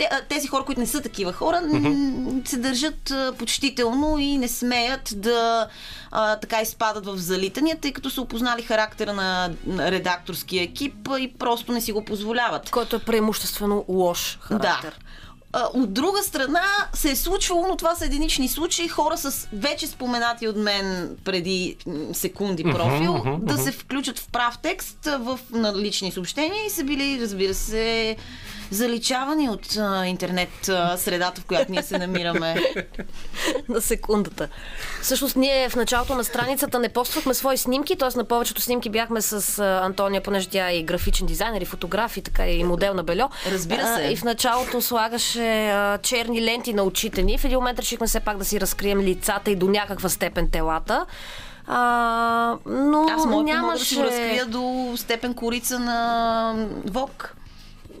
те, 0.00 0.08
тези 0.28 0.48
хора, 0.48 0.64
които 0.64 0.80
не 0.80 0.86
са 0.86 1.00
такива 1.00 1.32
хора, 1.32 1.60
м- 1.60 2.40
се 2.44 2.56
държат 2.56 3.12
почтително 3.38 4.18
и 4.18 4.38
не 4.38 4.48
смеят 4.48 5.12
да 5.16 5.68
а, 6.10 6.36
така 6.36 6.60
изпадат 6.60 7.06
в 7.06 7.16
залитания, 7.16 7.76
тъй 7.80 7.92
като 7.92 8.10
са 8.10 8.22
опознали 8.22 8.62
характера 8.62 9.12
на, 9.12 9.50
редакторския 9.78 10.62
екип 10.62 11.08
и 11.18 11.32
просто 11.38 11.72
не 11.72 11.80
си 11.80 11.92
го 11.92 12.04
позволяват. 12.04 12.70
Който 12.70 12.96
е 12.96 12.98
преимуществено 12.98 13.84
лош 13.88 14.38
характер. 14.42 14.98
Да. 15.52 15.70
От 15.74 15.92
друга 15.92 16.22
страна 16.22 16.64
се 16.94 17.10
е 17.10 17.16
случвало, 17.16 17.66
но 17.68 17.76
това 17.76 17.94
са 17.94 18.04
единични 18.04 18.48
случаи, 18.48 18.88
хора 18.88 19.16
с 19.16 19.48
вече 19.52 19.86
споменати 19.86 20.48
от 20.48 20.56
мен 20.56 21.16
преди 21.24 21.76
секунди 22.12 22.64
профил, 22.64 23.38
да 23.42 23.58
се 23.58 23.72
включат 23.72 24.18
в 24.18 24.28
прав 24.28 24.58
текст 24.62 25.04
в 25.04 25.38
на 25.50 25.76
лични 25.76 26.12
съобщения 26.12 26.66
и 26.66 26.70
са 26.70 26.84
били, 26.84 27.18
разбира 27.20 27.54
се, 27.54 28.16
заличавани 28.70 29.48
от 29.48 29.76
а, 29.76 30.06
интернет 30.06 30.68
а, 30.68 30.96
средата, 30.96 31.40
в 31.40 31.44
която 31.44 31.72
ние 31.72 31.82
се 31.82 31.98
намираме. 31.98 32.56
на 33.68 33.80
секундата. 33.80 34.48
Всъщност 35.02 35.36
ние 35.36 35.68
в 35.68 35.76
началото 35.76 36.14
на 36.14 36.24
страницата 36.24 36.78
не 36.78 36.88
поствахме 36.88 37.34
свои 37.34 37.56
снимки, 37.56 37.96
т.е. 37.96 38.18
на 38.18 38.24
повечето 38.24 38.60
снимки 38.60 38.90
бяхме 38.90 39.22
с 39.22 39.58
а, 39.58 39.80
Антония, 39.84 40.22
понеже 40.22 40.48
тя 40.48 40.70
е 40.70 40.76
и 40.76 40.82
графичен 40.82 41.26
дизайнер, 41.26 41.60
и 41.60 41.64
фотограф, 41.64 42.16
и 42.16 42.22
така 42.22 42.46
и 42.46 42.64
модел 42.64 42.94
на 42.94 43.02
бельо. 43.02 43.28
Разбира 43.50 43.82
се. 43.82 44.02
А, 44.02 44.10
и 44.10 44.16
в 44.16 44.24
началото 44.24 44.80
слагаше 44.80 45.70
а, 45.70 45.98
черни 45.98 46.44
ленти 46.44 46.74
на 46.74 46.82
очите 46.82 47.22
ни. 47.22 47.38
В 47.38 47.44
един 47.44 47.58
момент 47.58 47.78
решихме 47.78 48.06
все 48.06 48.20
пак 48.20 48.38
да 48.38 48.44
си 48.44 48.60
разкрием 48.60 49.00
лицата 49.00 49.50
и 49.50 49.56
до 49.56 49.68
някаква 49.68 50.08
степен 50.08 50.50
телата. 50.50 51.06
А, 51.66 52.56
но 52.66 53.06
Аз 53.10 53.26
мога, 53.26 53.42
нямаше... 53.42 53.60
мога 53.62 53.78
да 53.78 53.84
си 53.84 54.02
разкрия 54.02 54.46
до 54.46 54.94
степен 54.96 55.34
корица 55.34 55.78
на 55.78 56.66
ВОК. 56.84 57.34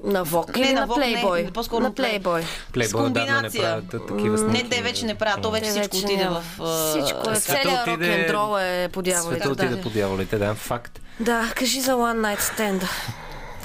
На 0.04 0.24
Вок 0.24 0.56
Не, 0.56 0.62
или 0.62 0.72
на 0.72 0.80
на 0.80 0.88
Vogue 0.88 0.98
не, 0.98 1.12
Плейбой? 1.12 1.46
по-скоро 1.46 1.80
на 1.80 1.88
на 1.88 1.94
Play- 1.94 1.96
Плейбой. 1.96 2.42
Плейбой 2.72 2.90
с 2.90 2.94
отдавна 2.96 3.20
не 3.22 3.26
комбинация. 3.32 3.62
правят 3.62 3.90
такива 4.08 4.30
Не, 4.32 4.38
снимки. 4.38 4.68
те 4.68 4.82
вече 4.82 5.06
не 5.06 5.14
правят. 5.14 5.42
То 5.42 5.50
вече 5.50 5.64
Те 5.64 5.70
всичко 5.70 5.96
вече 5.96 6.06
отиде 6.06 6.28
в... 6.28 6.42
Всичко 6.88 7.30
е, 7.30 7.34
целият 7.36 7.86
отиде- 7.86 8.26
рок-н-рол 8.26 8.58
е 8.58 8.88
по 8.88 9.02
дяволите. 9.02 9.40
Света 9.40 9.52
отиде 9.54 9.76
да. 9.76 9.82
по 9.82 9.90
дяволите, 9.90 10.38
да, 10.38 10.54
факт. 10.54 11.00
Да, 11.20 11.52
кажи 11.56 11.80
за 11.80 11.92
One 11.92 12.20
Night 12.26 12.40
Stand. 12.40 12.88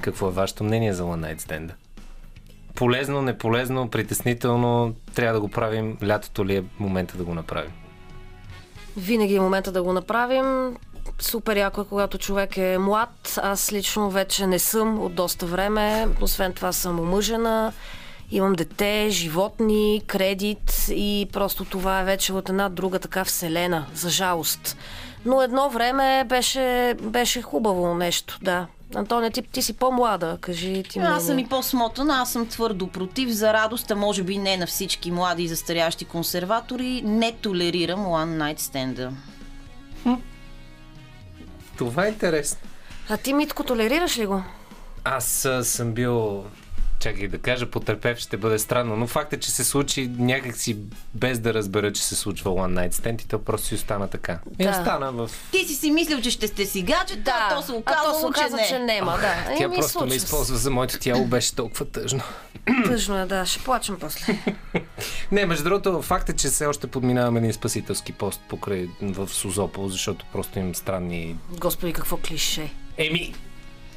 Какво 0.01 0.27
е 0.27 0.31
вашето 0.31 0.63
мнение 0.63 0.93
за 0.93 1.03
One 1.03 1.27
Night 1.27 1.41
Stand? 1.41 1.71
Полезно, 2.75 3.21
неполезно, 3.21 3.89
притеснително, 3.89 4.95
трябва 5.13 5.33
да 5.33 5.41
го 5.41 5.47
правим. 5.47 5.97
Лятото 6.03 6.45
ли 6.45 6.55
е 6.55 6.63
момента 6.79 7.17
да 7.17 7.23
го 7.23 7.33
направим? 7.33 7.71
Винаги 8.97 9.35
е 9.35 9.39
момента 9.39 9.71
да 9.71 9.83
го 9.83 9.93
направим. 9.93 10.75
Супер 11.19 11.57
яко 11.57 11.81
е, 11.81 11.85
когато 11.85 12.17
човек 12.17 12.57
е 12.57 12.77
млад. 12.77 13.39
Аз 13.43 13.73
лично 13.73 14.09
вече 14.09 14.47
не 14.47 14.59
съм 14.59 15.03
от 15.03 15.15
доста 15.15 15.45
време. 15.45 16.07
Освен 16.21 16.53
това 16.53 16.71
съм 16.71 16.99
омъжена. 16.99 17.73
Имам 18.31 18.53
дете, 18.53 19.07
животни, 19.09 20.01
кредит 20.07 20.85
и 20.89 21.27
просто 21.33 21.65
това 21.65 22.01
е 22.01 22.03
вече 22.03 22.33
от 22.33 22.49
една 22.49 22.69
друга 22.69 22.99
така 22.99 23.23
вселена, 23.23 23.85
за 23.93 24.09
жалост. 24.09 24.77
Но 25.25 25.41
едно 25.41 25.69
време 25.69 26.23
беше, 26.29 26.95
беше 27.01 27.41
хубаво 27.41 27.95
нещо, 27.95 28.39
да. 28.41 28.67
Антония, 28.95 29.31
ти, 29.31 29.41
ти 29.41 29.61
си 29.61 29.73
по-млада, 29.73 30.37
кажи 30.41 30.83
ти 30.89 30.99
Аз 30.99 31.25
съм 31.25 31.39
и 31.39 31.47
по-смотана, 31.47 32.13
аз 32.13 32.31
съм 32.31 32.47
твърдо 32.47 32.87
против. 32.87 33.29
За 33.29 33.53
радост, 33.53 33.91
а 33.91 33.95
може 33.95 34.23
би 34.23 34.37
не 34.37 34.57
на 34.57 34.67
всички 34.67 35.11
млади 35.11 35.43
и 35.43 35.47
застарящи 35.47 36.05
консерватори, 36.05 37.01
не 37.05 37.31
толерирам 37.31 37.99
One 37.99 38.37
Night 38.37 38.59
Stand. 38.59 39.11
Това 41.77 42.05
е 42.05 42.09
интересно. 42.09 42.59
А 43.09 43.17
ти, 43.17 43.33
Митко, 43.33 43.63
толерираш 43.63 44.17
ли 44.17 44.25
го? 44.25 44.43
Аз 45.03 45.47
съм 45.63 45.93
бил, 45.93 46.45
чакай 47.05 47.27
да 47.27 47.37
кажа, 47.37 47.65
потърпев 47.65 48.17
ще 48.17 48.37
бъде 48.37 48.59
странно, 48.59 48.95
но 48.95 49.07
факт 49.07 49.33
е, 49.33 49.39
че 49.39 49.51
се 49.51 49.63
случи 49.63 50.11
някакси 50.17 50.77
без 51.13 51.39
да 51.39 51.53
разбера, 51.53 51.93
че 51.93 52.03
се 52.03 52.15
случва 52.15 52.51
One 52.51 52.89
Night 52.89 52.93
Stand 52.93 53.23
и 53.23 53.27
то 53.27 53.39
просто 53.39 53.67
си 53.67 53.75
остана 53.75 54.07
така. 54.07 54.39
И 54.59 54.63
Да. 54.63 54.69
остана 54.69 55.11
в... 55.11 55.29
Ти 55.51 55.67
си 55.67 55.75
си 55.75 55.91
мислил, 55.91 56.21
че 56.21 56.31
ще 56.31 56.47
сте 56.47 56.65
си 56.65 56.81
гаджета, 56.81 57.21
да, 57.21 57.47
а 57.51 57.55
то 57.55 57.61
се 57.61 57.71
а 57.71 57.75
оказало, 57.75 58.13
то 58.13 58.19
се 58.19 58.25
оказа, 58.25 58.57
че 58.57 58.61
не. 58.61 58.67
че 58.67 58.79
нема, 58.79 59.11
да. 59.11 59.55
Тя 59.57 59.63
Еми, 59.63 59.75
просто 59.75 60.05
ме 60.05 60.15
използва 60.15 60.57
за 60.57 60.71
моето 60.71 60.99
тяло, 60.99 61.25
беше 61.25 61.55
толкова 61.55 61.85
тъжно. 61.85 62.23
Тъжно 62.85 63.17
е, 63.17 63.25
да. 63.25 63.45
Ще 63.45 63.63
плачем 63.63 63.97
после. 63.99 64.39
Не, 65.31 65.45
между 65.45 65.63
другото, 65.63 66.01
факт 66.01 66.29
е, 66.29 66.33
че 66.33 66.47
все 66.47 66.65
още 66.65 66.87
подминаваме 66.87 67.39
един 67.39 67.53
спасителски 67.53 68.11
пост 68.11 68.41
покрай 68.49 68.89
в 69.01 69.27
Сузопол, 69.27 69.89
защото 69.89 70.25
просто 70.31 70.59
имам 70.59 70.75
странни... 70.75 71.35
Господи, 71.49 71.93
какво 71.93 72.17
клише. 72.17 72.73
Еми, 72.97 73.33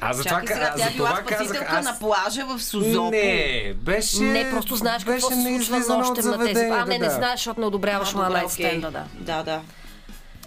аз 0.01 0.17
за 0.17 0.23
това, 0.23 0.39
Чакай 0.39 0.55
сега, 0.55 0.67
аз 0.67 0.81
тя 0.81 0.87
за 0.87 0.93
била 0.93 1.09
това 1.09 1.21
казах, 1.21 1.37
спасителка 1.37 1.75
аз... 1.75 1.85
на 1.85 1.99
плажа 1.99 2.45
в 2.45 2.63
Сузопол. 2.63 3.09
Не, 3.11 3.73
беше... 3.75 4.23
Не, 4.23 4.49
просто 4.49 4.75
знаеш 4.75 5.03
беше 5.03 5.27
какво 5.27 5.35
се 5.35 5.41
случва 5.41 5.97
нощем 5.97 6.25
на 6.25 6.45
тези. 6.45 6.65
А, 6.65 6.85
не, 6.85 6.97
да, 6.97 7.05
не 7.05 7.09
знаеш, 7.09 7.39
защото 7.39 7.59
не 7.59 7.65
одобряваш 7.65 8.13
А, 8.15 8.91
да. 8.91 9.03
Да, 9.13 9.43
да. 9.43 9.61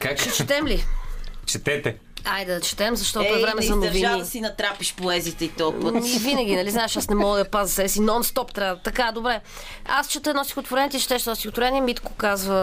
Как? 0.01 0.19
Ще 0.19 0.33
четем 0.33 0.67
ли? 0.67 0.85
Четете. 1.47 1.97
Айде 2.25 2.55
да 2.55 2.61
четем, 2.61 2.97
защото 2.97 3.27
е 3.27 3.37
Ей, 3.37 3.43
време 3.43 3.61
не 3.61 3.67
за 3.67 3.77
новини. 3.77 4.19
да 4.19 4.25
си 4.27 4.41
натрапиш 4.41 4.95
поезите 4.95 5.45
и 5.45 5.49
този 5.49 5.77
път. 5.77 5.95
И 6.07 6.19
винаги, 6.19 6.57
нали 6.57 6.71
знаеш, 6.71 6.97
аз 6.97 7.09
не 7.09 7.15
мога 7.15 7.39
да 7.39 7.45
пазя 7.45 7.73
себе 7.75 7.89
си. 7.89 8.01
Нон-стоп 8.01 8.53
трябва. 8.53 8.83
Така, 8.83 9.13
добре. 9.13 9.41
Аз 9.87 10.09
чета 10.09 10.31
едно 10.31 10.45
стихотворение, 10.45 10.91
ти 10.91 11.01
четеш 11.01 11.23
едно 11.23 11.35
стихотворение, 11.37 11.81
Митко 11.81 12.13
казва... 12.13 12.57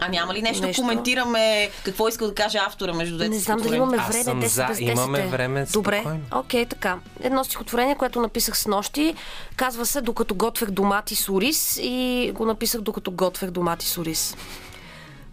А 0.00 0.08
няма 0.08 0.34
ли 0.34 0.42
нещо, 0.42 0.66
да 0.66 0.72
коментираме 0.72 1.70
какво 1.84 2.08
иска 2.08 2.26
да 2.26 2.34
каже 2.34 2.58
автора 2.58 2.92
между 2.92 3.16
двете 3.16 3.30
Не 3.30 3.38
знам 3.38 3.60
дали 3.60 3.76
имаме 3.76 3.96
Аз 4.00 4.08
време. 4.08 4.24
съм 4.24 4.42
10 4.42 4.46
за. 4.46 4.64
без 4.68 4.78
10 4.78 4.92
Имаме 4.92 5.18
е. 5.18 5.26
време, 5.26 5.66
Добре, 5.72 6.04
окей, 6.34 6.66
така. 6.66 6.98
Едно 7.20 7.44
стихотворение, 7.44 7.94
което 7.94 8.20
написах 8.20 8.58
с 8.58 8.66
нощи. 8.66 9.14
Казва 9.56 9.86
се 9.86 10.00
Докато 10.00 10.34
готвех 10.34 10.70
домати 10.70 11.16
с 11.16 11.28
ориз 11.28 11.78
и 11.82 12.30
го 12.34 12.46
написах 12.46 12.80
докато 12.80 13.10
готвех 13.10 13.50
домати 13.50 13.86
с 13.86 13.98
ориз. 13.98 14.36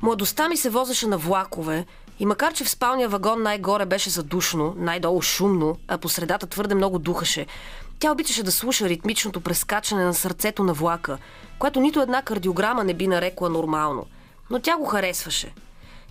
Младостта 0.01 0.49
ми 0.49 0.57
се 0.57 0.69
возеше 0.69 1.07
на 1.07 1.17
влакове 1.17 1.85
и 2.19 2.25
макар, 2.25 2.53
че 2.53 2.63
в 2.63 2.69
спалния 2.69 3.09
вагон 3.09 3.41
най-горе 3.41 3.85
беше 3.85 4.09
задушно, 4.09 4.73
най-долу 4.77 5.21
шумно, 5.21 5.77
а 5.87 5.97
по 5.97 6.09
средата 6.09 6.47
твърде 6.47 6.75
много 6.75 6.99
духаше, 6.99 7.45
тя 7.99 8.11
обичаше 8.11 8.43
да 8.43 8.51
слуша 8.51 8.89
ритмичното 8.89 9.41
прескачане 9.41 10.03
на 10.03 10.13
сърцето 10.13 10.63
на 10.63 10.73
влака, 10.73 11.17
което 11.59 11.79
нито 11.79 12.01
една 12.01 12.21
кардиограма 12.21 12.83
не 12.83 12.93
би 12.93 13.07
нарекла 13.07 13.49
нормално. 13.49 14.05
Но 14.49 14.59
тя 14.59 14.77
го 14.77 14.85
харесваше. 14.85 15.53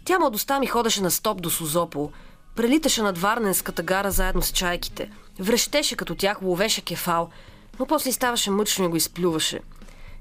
Тя 0.05 0.19
младостта 0.19 0.61
ми 0.61 0.67
ходеше 0.67 1.03
на 1.03 1.11
стоп 1.11 1.43
до 1.43 1.51
Сузопол, 1.51 2.11
прелиташе 2.57 3.03
над 3.03 3.19
Варненската 3.19 3.83
гара 3.83 4.11
заедно 4.11 4.43
с 4.43 4.53
чайките, 4.53 5.11
връщеше 5.41 5.97
като 5.97 6.15
тях, 6.15 6.43
ловеше 6.43 6.81
кефал, 6.81 7.31
но 7.79 7.87
после 7.87 8.13
ставаше 8.13 8.51
мъчно 8.51 8.85
и 8.85 8.89
го 8.89 8.97
изплюваше. 8.97 9.61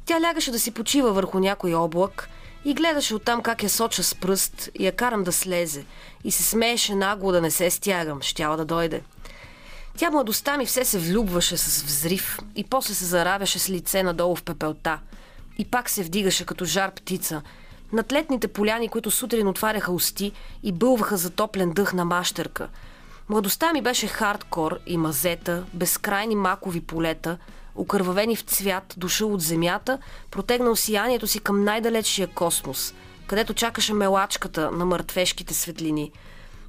Тя 0.05 0.21
лягаше 0.21 0.51
да 0.51 0.59
си 0.59 0.71
почива 0.71 1.11
върху 1.11 1.39
някой 1.39 1.73
облак 1.73 2.29
и 2.65 2.73
гледаше 2.73 3.15
оттам 3.15 3.41
как 3.41 3.63
я 3.63 3.69
соча 3.69 4.03
с 4.03 4.15
пръст 4.15 4.69
и 4.75 4.85
я 4.85 4.91
карам 4.91 5.23
да 5.23 5.31
слезе 5.31 5.85
и 6.23 6.31
се 6.31 6.43
смееше 6.43 6.95
нагло 6.95 7.31
да 7.31 7.41
не 7.41 7.51
се 7.51 7.69
стягам, 7.69 8.21
щяла 8.21 8.57
да 8.57 8.65
дойде. 8.65 9.01
Тя 9.97 10.11
младостта 10.11 10.57
ми 10.57 10.65
все 10.65 10.85
се 10.85 10.99
влюбваше 10.99 11.57
с 11.57 11.83
взрив 11.83 12.39
и 12.55 12.63
после 12.63 12.93
се 12.93 13.05
заравяше 13.05 13.59
с 13.59 13.69
лице 13.69 14.03
надолу 14.03 14.35
в 14.35 14.43
пепелта. 14.43 14.99
И 15.57 15.65
пак 15.65 15.89
се 15.89 16.03
вдигаше 16.03 16.45
като 16.45 16.65
жар 16.65 16.91
птица. 16.91 17.41
Над 17.91 18.11
летните 18.11 18.47
поляни, 18.47 18.89
които 18.89 19.11
сутрин 19.11 19.47
отваряха 19.47 19.91
усти 19.91 20.31
и 20.63 20.71
бълваха 20.71 21.17
затоплен 21.17 21.71
дъх 21.71 21.93
на 21.93 22.05
мащерка. 22.05 22.67
Младостта 23.29 23.73
ми 23.73 23.81
беше 23.81 24.07
хардкор 24.07 24.79
и 24.87 24.97
мазета, 24.97 25.63
безкрайни 25.73 26.35
макови 26.35 26.81
полета, 26.81 27.37
окървавени 27.75 28.35
в 28.35 28.41
цвят, 28.41 28.93
дошъл 28.97 29.33
от 29.33 29.41
земята, 29.41 29.97
протегнал 30.31 30.75
сиянието 30.75 31.27
си 31.27 31.39
към 31.39 31.63
най-далечия 31.63 32.27
космос, 32.27 32.93
където 33.27 33.53
чакаше 33.53 33.93
мелачката 33.93 34.71
на 34.71 34.85
мъртвешките 34.85 35.53
светлини. 35.53 36.11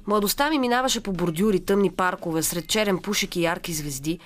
Младостта 0.07 0.49
ми 0.49 0.59
минаваше 0.59 1.03
по 1.03 1.13
бордюри, 1.13 1.59
тъмни 1.59 1.91
паркове, 1.91 2.43
сред 2.43 2.67
черен 2.67 2.97
пушек 2.97 3.35
и 3.35 3.43
ярки 3.43 3.73
звезди. 3.73 4.19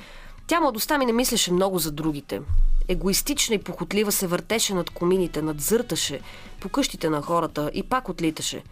Тя 0.48 0.60
младостта 0.60 0.98
ми 0.98 1.06
не 1.06 1.14
мислеше 1.14 1.52
много 1.52 1.80
за 1.80 1.92
другите. 1.92 2.42
Егоистична 2.88 3.56
и 3.56 3.64
похотлива 3.64 4.12
се 4.12 4.28
въртеше 4.28 4.74
над 4.74 4.90
комините, 4.90 5.42
надзърташе 5.42 6.20
по 6.60 6.70
къщите 6.70 7.10
на 7.10 7.22
хората 7.22 7.72
и 7.74 7.84
пак 7.84 8.10
отлиташе. 8.10 8.64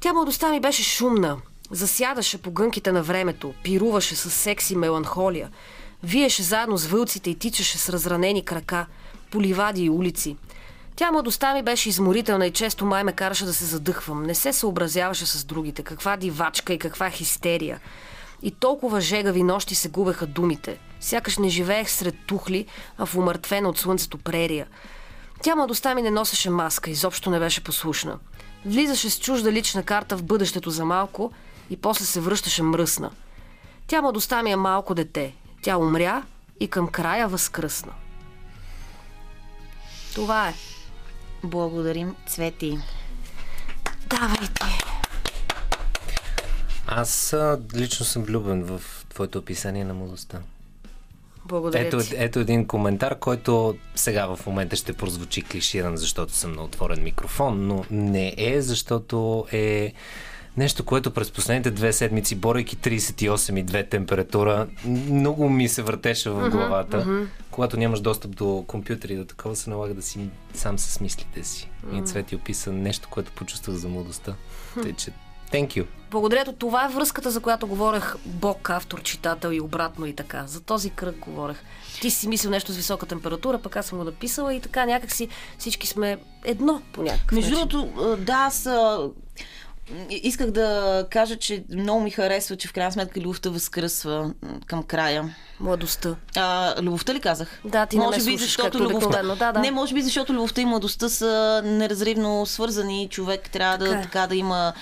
Тя 0.00 0.12
младостта 0.12 0.50
ми 0.50 0.60
беше 0.60 0.82
шумна, 0.82 1.36
засядаше 1.70 2.42
по 2.42 2.50
гънките 2.50 2.92
на 2.92 3.02
времето, 3.02 3.54
пируваше 3.64 4.16
с 4.16 4.30
секси 4.30 4.76
меланхолия, 4.76 5.50
виеше 6.02 6.42
заедно 6.42 6.78
с 6.78 6.86
вълците 6.86 7.30
и 7.30 7.38
тичаше 7.38 7.78
с 7.78 7.88
разранени 7.88 8.44
крака, 8.44 8.86
по 9.30 9.42
ливади 9.42 9.84
и 9.84 9.90
улици. 9.90 10.36
Тя 10.96 11.12
младостта 11.12 11.54
ми 11.54 11.62
беше 11.62 11.88
изморителна 11.88 12.46
и 12.46 12.52
често 12.52 12.86
май 12.86 13.04
ме 13.04 13.12
караше 13.12 13.44
да 13.44 13.54
се 13.54 13.64
задъхвам. 13.64 14.22
Не 14.26 14.34
се 14.34 14.52
съобразяваше 14.52 15.26
с 15.26 15.44
другите. 15.44 15.82
Каква 15.82 16.16
дивачка 16.16 16.72
и 16.72 16.78
каква 16.78 17.10
хистерия. 17.10 17.80
И 18.42 18.50
толкова 18.50 19.00
жегави 19.00 19.42
нощи 19.42 19.74
се 19.74 19.88
губеха 19.88 20.26
думите. 20.26 20.78
Сякаш 21.00 21.38
не 21.38 21.48
живеех 21.48 21.90
сред 21.90 22.14
тухли, 22.26 22.66
а 22.98 23.06
в 23.06 23.16
умъртвена 23.16 23.68
от 23.68 23.78
слънцето 23.78 24.18
прерия. 24.18 24.66
Тя 25.42 25.56
младостта 25.56 25.94
ми 25.94 26.02
не 26.02 26.10
носеше 26.10 26.50
маска, 26.50 26.90
изобщо 26.90 27.30
не 27.30 27.38
беше 27.38 27.64
послушна. 27.64 28.18
Влизаше 28.66 29.10
с 29.10 29.18
чужда 29.18 29.52
лична 29.52 29.82
карта 29.82 30.16
в 30.16 30.22
бъдещето 30.22 30.70
за 30.70 30.84
малко 30.84 31.32
и 31.70 31.76
после 31.76 32.04
се 32.04 32.20
връщаше 32.20 32.62
мръсна. 32.62 33.10
Тя 33.86 34.02
младостта 34.02 34.42
ми 34.42 34.50
е 34.50 34.56
малко 34.56 34.94
дете. 34.94 35.34
Тя 35.62 35.76
умря 35.76 36.22
и 36.60 36.68
към 36.68 36.88
края 36.88 37.28
възкръсна. 37.28 37.92
Това 40.14 40.48
е. 40.48 40.54
Благодарим, 41.44 42.14
Цвети. 42.26 42.78
Давайте. 44.06 44.64
Аз 46.86 47.36
лично 47.74 48.06
съм 48.06 48.22
влюбен 48.22 48.64
в 48.64 48.82
твоето 49.08 49.38
описание 49.38 49.84
на 49.84 49.94
младостта. 49.94 50.40
Благодаря 51.44 51.86
Ето, 51.86 51.98
ти. 51.98 52.14
ето 52.16 52.38
един 52.38 52.66
коментар, 52.66 53.18
който 53.18 53.76
сега 53.94 54.26
в 54.26 54.46
момента 54.46 54.76
ще 54.76 54.92
прозвучи 54.92 55.42
клиширан, 55.42 55.96
защото 55.96 56.32
съм 56.32 56.52
на 56.52 56.62
отворен 56.62 57.02
микрофон, 57.02 57.66
но 57.66 57.84
не 57.90 58.34
е, 58.38 58.62
защото 58.62 59.46
е 59.52 59.92
нещо, 60.56 60.84
което 60.84 61.10
през 61.10 61.30
последните 61.30 61.70
две 61.70 61.92
седмици, 61.92 62.34
борейки 62.34 62.76
38 62.76 63.60
и 63.60 63.66
2 63.66 63.90
температура, 63.90 64.66
много 64.84 65.48
ми 65.48 65.68
се 65.68 65.82
въртеше 65.82 66.30
в 66.30 66.50
главата. 66.50 67.26
Когато 67.50 67.76
нямаш 67.76 68.00
достъп 68.00 68.36
до 68.36 68.64
компютъри 68.66 69.12
и 69.12 69.16
до 69.16 69.24
такова, 69.24 69.56
се 69.56 69.70
налага 69.70 69.94
да 69.94 70.02
си 70.02 70.28
сам 70.54 70.78
с 70.78 71.00
мислите 71.00 71.44
си. 71.44 71.70
И 71.92 72.02
Цвети 72.02 72.36
описа 72.36 72.72
нещо, 72.72 73.08
което 73.10 73.32
почувствах 73.32 73.76
за 73.76 73.88
младостта. 73.88 74.34
Тъй, 74.82 74.92
че 74.92 75.12
thank 75.52 75.68
you. 75.68 75.86
Благодаря. 76.10 76.44
Това 76.58 76.84
е 76.84 76.88
връзката, 76.88 77.30
за 77.30 77.40
която 77.40 77.66
говорех. 77.66 78.14
Бог, 78.24 78.70
автор, 78.70 79.02
читател 79.02 79.52
и 79.52 79.60
обратно 79.60 80.06
и 80.06 80.14
така. 80.14 80.46
За 80.46 80.60
този 80.60 80.90
кръг 80.90 81.18
говорех. 81.18 81.56
Ти 82.00 82.10
си 82.10 82.28
мислил 82.28 82.50
нещо 82.50 82.72
с 82.72 82.76
висока 82.76 83.06
температура, 83.06 83.58
пък 83.58 83.76
аз 83.76 83.86
съм 83.86 83.98
го 83.98 84.04
написала 84.04 84.54
и 84.54 84.60
така 84.60 84.86
някакси 84.86 85.28
всички 85.58 85.86
сме 85.86 86.18
едно 86.44 86.82
по 86.92 87.02
някакъв 87.02 87.32
Между 87.32 87.50
другото, 87.50 88.16
да, 88.18 88.32
аз 88.32 88.68
исках 90.10 90.50
да 90.50 91.06
кажа, 91.10 91.36
че 91.36 91.64
много 91.70 92.00
ми 92.00 92.10
харесва, 92.10 92.56
че 92.56 92.68
в 92.68 92.72
крайна 92.72 92.92
сметка 92.92 93.20
любовта 93.20 93.50
възкръсва 93.50 94.30
към 94.66 94.82
края. 94.82 95.36
Младостта. 95.60 96.16
А, 96.36 96.74
любовта 96.82 97.14
ли 97.14 97.20
казах? 97.20 97.60
Да, 97.64 97.86
ти 97.86 97.98
не 97.98 98.04
може 98.04 98.18
ме 98.18 98.24
би, 98.24 98.36
защото 98.36 98.78
любовта. 98.78 99.22
Да, 99.22 99.52
да. 99.52 99.60
Не, 99.60 99.70
може 99.70 99.94
би, 99.94 100.02
защото 100.02 100.32
любовта 100.32 100.60
и 100.60 100.64
младостта 100.64 101.08
са 101.08 101.62
неразривно 101.64 102.46
свързани. 102.46 103.08
Човек 103.10 103.50
трябва 103.50 103.78
да, 103.78 103.84
Така 103.84 103.98
е. 103.98 104.02
така 104.02 104.26
да 104.26 104.36
има. 104.36 104.72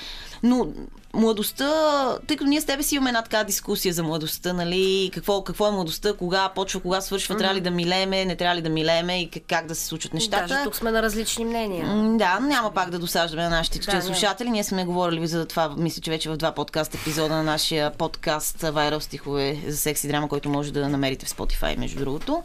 Но 0.42 0.68
младостта, 1.14 2.18
тъй 2.26 2.36
като 2.36 2.48
ние 2.48 2.60
с 2.60 2.64
тебе 2.64 2.82
си 2.82 2.94
имаме 2.94 3.10
една 3.10 3.22
така 3.22 3.44
дискусия 3.44 3.94
за 3.94 4.02
младостта, 4.02 4.52
нали? 4.52 5.10
Какво, 5.14 5.44
какво 5.44 5.68
е 5.68 5.70
младостта, 5.70 6.12
кога 6.12 6.48
почва, 6.48 6.80
кога 6.80 7.00
свършва, 7.00 7.36
трябва 7.36 7.54
ли 7.54 7.60
да 7.60 7.70
милееме, 7.70 8.24
не 8.24 8.36
трябва 8.36 8.56
ли 8.56 8.62
да 8.62 8.68
милееме 8.68 9.20
и 9.20 9.30
как, 9.30 9.42
как 9.48 9.66
да 9.66 9.74
се 9.74 9.86
случват 9.86 10.14
нещата. 10.14 10.46
Даже 10.46 10.64
тук 10.64 10.76
сме 10.76 10.90
на 10.90 11.02
различни 11.02 11.44
мнения. 11.44 11.86
М, 11.86 12.18
Да, 12.18 12.40
няма 12.40 12.70
пак 12.70 12.90
да 12.90 12.98
досаждаме 12.98 13.42
на 13.42 13.50
нашите 13.50 13.78
Да, 13.78 14.02
слушатели. 14.02 14.50
Ние 14.50 14.64
сме 14.64 14.84
говорили 14.84 15.26
за 15.26 15.46
това, 15.46 15.74
мисля, 15.76 16.02
че 16.02 16.10
вече 16.10 16.30
в 16.30 16.36
два 16.36 16.52
подкаст 16.52 16.94
епизода 16.94 17.34
на 17.34 17.42
нашия 17.42 17.90
подкаст 17.90 18.60
Вайрал 18.60 19.00
стихове 19.00 19.62
за 19.66 19.76
секси 19.76 20.08
драма, 20.08 20.28
който 20.28 20.48
може 20.48 20.72
да 20.72 20.88
намерите 20.88 21.26
в 21.26 21.28
Spotify, 21.28 21.78
между 21.78 21.98
другото. 21.98 22.42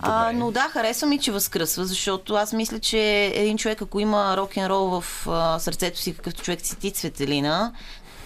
А, 0.00 0.32
но 0.34 0.50
да, 0.50 0.60
харесва 0.60 1.06
ми, 1.06 1.18
че 1.18 1.32
възкръсва, 1.32 1.84
защото 1.84 2.34
аз 2.34 2.52
мисля, 2.52 2.78
че 2.78 3.32
един 3.34 3.58
човек, 3.58 3.82
ако 3.82 4.00
има 4.00 4.36
рок-н-рол 4.36 5.00
в 5.00 5.26
а, 5.28 5.58
сърцето 5.58 5.98
си, 5.98 6.14
какъвто 6.14 6.42
човек 6.42 6.60
си 6.66 6.76
ти, 6.76 6.90
Цветелина, 6.90 7.72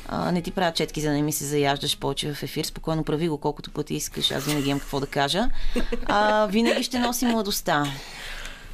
а, 0.09 0.33
не 0.33 0.43
ти 0.43 0.51
правя 0.51 0.73
четки, 0.73 1.01
за 1.01 1.09
да 1.09 1.15
не 1.15 1.23
ми 1.23 1.33
се 1.33 1.45
заяждаш 1.45 1.99
повече 1.99 2.35
в 2.35 2.43
ефир. 2.43 2.65
Спокойно 2.65 3.05
прави 3.05 3.29
го 3.29 3.39
колкото 3.39 3.71
пъти 3.71 3.95
искаш. 3.95 4.31
Аз 4.31 4.45
винаги 4.45 4.71
имам 4.71 4.81
какво 4.81 5.01
да 5.01 5.07
кажа. 5.07 5.49
А, 6.07 6.47
винаги 6.47 6.83
ще 6.83 6.99
носи 6.99 7.27
младостта. 7.27 7.87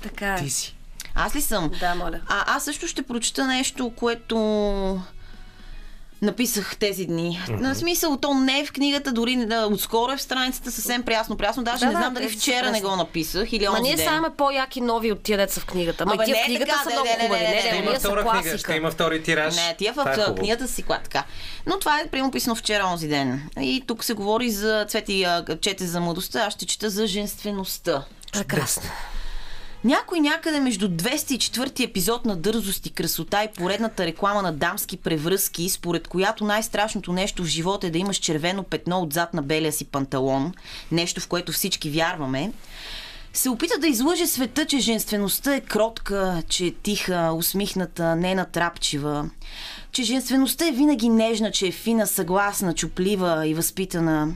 Така 0.03 0.35
е. 0.35 0.39
Ти 0.39 0.51
си. 0.51 0.76
Аз 1.14 1.37
ли 1.37 1.41
съм? 1.41 1.70
Да, 1.80 1.95
моля. 1.95 2.20
А, 2.26 2.57
аз 2.57 2.64
също 2.64 2.89
ще 2.89 3.03
прочета 3.03 3.47
нещо, 3.47 3.93
което 3.97 4.37
написах 6.25 6.77
тези 6.77 7.07
дни. 7.07 7.41
Mm-hmm. 7.47 7.61
На 7.61 7.75
смисъл, 7.75 8.16
то 8.16 8.35
не 8.35 8.61
е 8.61 8.64
в 8.64 8.72
книгата, 8.72 9.12
дори 9.12 9.37
да, 9.47 9.66
отскоро 9.66 10.12
е 10.12 10.16
в 10.16 10.22
страницата 10.22 10.70
съвсем 10.70 11.03
прясно. 11.03 11.37
Прясно, 11.37 11.62
даже 11.62 11.81
Да, 11.81 11.87
не 11.87 11.93
да, 11.93 11.99
знам 11.99 12.14
дали 12.14 12.25
тези 12.25 12.35
са 12.35 12.41
вчера 12.41 12.70
не 12.70 12.81
го 12.81 12.97
написах 12.97 13.53
или 13.53 13.68
Ма 13.68 13.70
онзи 13.70 13.83
ние 13.83 13.97
ден. 13.97 14.07
само 14.07 14.31
по-яки 14.31 14.81
нови 14.81 15.12
от 15.12 15.22
тия 15.22 15.39
деца 15.39 15.61
в 15.61 15.66
книгата. 15.66 16.07
Ма 16.07 16.25
тия 16.25 16.37
в 16.37 16.39
е 16.39 16.45
книгата 16.45 16.81
са 16.85 16.91
много 16.91 17.09
хубави. 17.20 17.43
не, 17.43 17.49
Не, 17.49 17.72
не, 17.72 17.81
ние 17.81 18.01
са 18.01 18.09
втора 18.09 18.31
книга, 18.31 18.59
ще 18.59 18.75
има 18.75 18.91
втори 18.91 19.22
тираж. 19.22 19.57
Не, 19.57 19.75
тия 19.79 19.93
в, 19.93 20.07
е 20.07 20.35
книгата 20.35 20.68
си 20.68 20.83
клад 20.83 21.03
така. 21.03 21.25
Но 21.66 21.79
това 21.79 22.01
е 22.01 22.07
прямо 22.07 22.31
писано 22.31 22.57
вчера, 22.57 22.85
онзи 22.87 23.09
ден. 23.09 23.49
И 23.61 23.85
тук 23.87 24.05
се 24.05 24.14
говори 24.14 24.51
за 24.51 24.87
Цвети 24.89 25.27
чете 25.61 25.87
за 25.87 26.01
младостта, 26.01 26.41
аз 26.47 26.53
ще 26.53 26.66
чета 26.66 26.91
за 26.91 27.07
женствеността. 27.07 28.05
Прекрасно. 28.33 28.83
Някой 29.85 30.20
някъде 30.20 30.61
между 30.61 30.89
204 30.89 31.85
епизод 31.85 32.24
на 32.24 32.37
дързост 32.37 32.87
и 32.87 32.91
красота 32.91 33.45
и 33.45 33.49
поредната 33.57 34.07
реклама 34.07 34.43
на 34.43 34.53
дамски 34.53 34.97
превръзки, 34.97 35.68
според 35.68 36.09
която 36.09 36.45
най-страшното 36.45 37.12
нещо 37.12 37.43
в 37.43 37.47
живота 37.47 37.87
е 37.87 37.91
да 37.91 37.99
имаш 37.99 38.16
червено 38.16 38.62
петно 38.62 39.03
отзад 39.03 39.35
на 39.35 39.43
белия 39.43 39.72
си 39.72 39.85
панталон, 39.85 40.53
нещо 40.93 41.20
в 41.20 41.28
което 41.28 41.53
всички 41.53 41.91
вярваме, 41.91 42.53
се 43.32 43.49
опита 43.49 43.78
да 43.78 43.87
излъже 43.87 44.26
света, 44.26 44.66
че 44.66 44.78
женствеността 44.78 45.55
е 45.55 45.61
кротка, 45.61 46.43
че 46.49 46.66
е 46.66 46.74
тиха, 46.74 47.32
усмихната, 47.37 48.16
не 48.16 48.35
натрапчива, 48.35 49.30
че 49.93 50.03
женствеността 50.03 50.68
е 50.68 50.72
винаги 50.72 51.09
нежна, 51.09 51.51
че 51.51 51.66
е 51.66 51.72
фина, 51.72 52.07
съгласна, 52.07 52.74
чуплива 52.74 53.47
и 53.47 53.55
възпитана. 53.55 54.35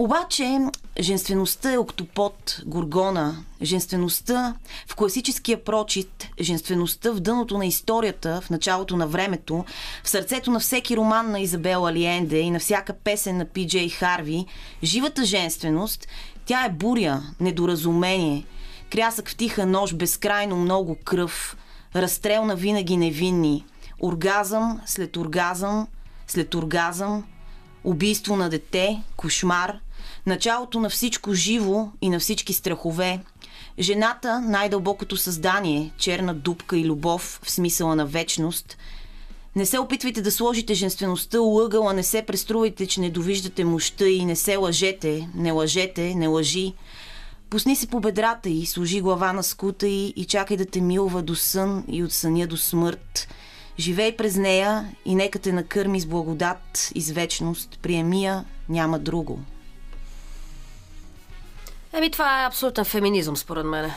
Обаче, 0.00 0.58
женствеността 1.00 1.72
е 1.72 1.78
октопод, 1.78 2.60
горгона. 2.66 3.44
Женствеността 3.62 4.54
в 4.88 4.96
класическия 4.96 5.64
прочит, 5.64 6.28
женствеността 6.40 7.12
в 7.12 7.20
дъното 7.20 7.58
на 7.58 7.66
историята, 7.66 8.40
в 8.40 8.50
началото 8.50 8.96
на 8.96 9.06
времето, 9.06 9.64
в 10.04 10.10
сърцето 10.10 10.50
на 10.50 10.60
всеки 10.60 10.96
роман 10.96 11.30
на 11.30 11.40
Изабела 11.40 11.90
Алиенде 11.90 12.38
и 12.38 12.50
на 12.50 12.58
всяка 12.58 12.92
песен 12.92 13.36
на 13.36 13.44
Пи.Джей 13.44 13.88
Харви, 13.88 14.46
живата 14.82 15.24
женственост, 15.24 16.08
тя 16.46 16.64
е 16.64 16.72
буря, 16.72 17.22
недоразумение, 17.40 18.44
крясък 18.92 19.28
в 19.28 19.36
тиха 19.36 19.66
нощ, 19.66 19.96
безкрайно 19.96 20.56
много 20.56 20.96
кръв, 21.04 21.56
разстрел 21.96 22.44
на 22.44 22.56
винаги 22.56 22.96
невинни, 22.96 23.64
оргазъм 24.02 24.80
след 24.86 25.16
оргазъм, 25.16 25.86
след 26.26 26.54
оргазъм, 26.54 27.24
убийство 27.84 28.36
на 28.36 28.48
дете, 28.48 29.02
кошмар, 29.16 29.78
началото 30.26 30.80
на 30.80 30.90
всичко 30.90 31.34
живо 31.34 31.88
и 32.02 32.08
на 32.08 32.20
всички 32.20 32.52
страхове. 32.52 33.20
Жената, 33.78 34.40
най-дълбокото 34.40 35.16
създание, 35.16 35.92
черна 35.98 36.34
дупка 36.34 36.78
и 36.78 36.84
любов 36.84 37.40
в 37.42 37.50
смисъла 37.50 37.96
на 37.96 38.06
вечност. 38.06 38.76
Не 39.56 39.66
се 39.66 39.78
опитвайте 39.78 40.22
да 40.22 40.30
сложите 40.30 40.74
женствеността 40.74 41.40
у 41.40 41.60
ъгъла, 41.60 41.92
не 41.92 42.02
се 42.02 42.22
преструвайте, 42.22 42.86
че 42.86 43.00
не 43.00 43.10
довиждате 43.10 43.64
мощта 43.64 44.08
и 44.08 44.24
не 44.24 44.36
се 44.36 44.56
лъжете, 44.56 45.28
не 45.34 45.52
лъжете, 45.52 46.14
не 46.14 46.26
лъжи. 46.26 46.74
Пусни 47.50 47.76
се 47.76 47.86
по 47.86 48.00
бедрата 48.00 48.48
й, 48.48 48.66
сложи 48.66 49.00
глава 49.00 49.32
на 49.32 49.42
скута 49.42 49.88
й 49.88 50.12
и 50.16 50.24
чакай 50.24 50.56
да 50.56 50.66
те 50.66 50.80
милва 50.80 51.22
до 51.22 51.34
сън 51.34 51.84
и 51.88 52.04
от 52.04 52.12
съня 52.12 52.46
до 52.46 52.56
смърт. 52.56 53.28
Живей 53.78 54.16
през 54.16 54.36
нея 54.36 54.90
и 55.04 55.14
нека 55.14 55.38
те 55.38 55.52
накърми 55.52 56.00
с 56.00 56.06
благодат 56.06 56.90
и 56.94 57.00
с 57.00 57.10
вечност. 57.10 57.78
Приеми 57.82 58.24
я, 58.24 58.44
няма 58.68 58.98
друго. 58.98 59.38
Еми, 61.92 62.10
това 62.10 62.42
е 62.42 62.46
абсолютен 62.46 62.84
феминизъм, 62.84 63.36
според 63.36 63.66
мен. 63.66 63.90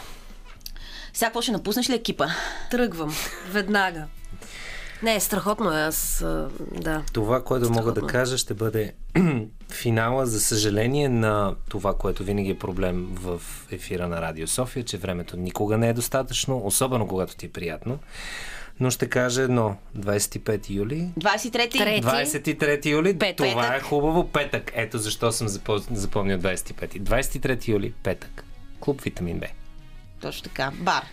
Сега 1.14 1.28
какво 1.28 1.41
ще 1.41 1.52
напуснеш 1.52 1.89
ли 1.89 1.94
екипа? 1.96 2.28
Тръгвам. 2.72 3.16
Веднага. 3.52 4.06
Не, 5.04 5.20
страхотно 5.20 5.72
е. 5.78 5.82
Аз, 5.82 6.26
да. 6.72 7.04
Това, 7.14 7.44
което 7.44 7.70
мога 7.70 7.84
да 7.84 7.91
Страхотно. 7.91 8.08
кажа, 8.08 8.38
ще 8.38 8.54
бъде 8.54 8.94
финала, 9.72 10.26
за 10.26 10.39
съжаление, 10.39 11.10
на 11.10 11.56
това, 11.70 11.94
което 11.94 12.24
винаги 12.24 12.50
е 12.50 12.58
проблем 12.60 13.08
в 13.12 13.41
ефира 13.72 14.08
на 14.08 14.22
Радио 14.22 14.48
София, 14.48 14.84
че 14.84 14.98
времето 14.98 15.38
никога 15.38 15.78
не 15.78 15.89
е 15.89 15.94
достатъчно, 15.94 16.62
особено 16.66 17.08
когато 17.08 17.36
ти 17.36 17.46
е 17.46 17.52
приятно. 17.52 18.00
Но 18.80 18.91
ще 18.91 19.09
кажа 19.09 19.41
едно. 19.41 19.76
25 19.97 20.69
юли. 20.69 21.09
23-ти? 21.19 21.78
Трети. 21.78 22.07
23 22.07 22.86
юли. 22.86 23.19
Петък. 23.19 23.49
Това 23.49 23.76
е 23.76 23.80
хубаво. 23.80 24.28
Петък. 24.28 24.71
Ето 24.76 24.97
защо 24.97 25.32
съм 25.32 25.47
запо- 25.47 25.93
запомнил 25.93 26.38
25. 26.38 26.99
23 26.99 27.67
юли. 27.67 27.93
Петък. 28.03 28.43
Клуб 28.80 29.01
Витамин 29.01 29.39
Б. 29.39 29.45
Точно 30.21 30.43
така. 30.43 30.71
Бар. 30.76 31.03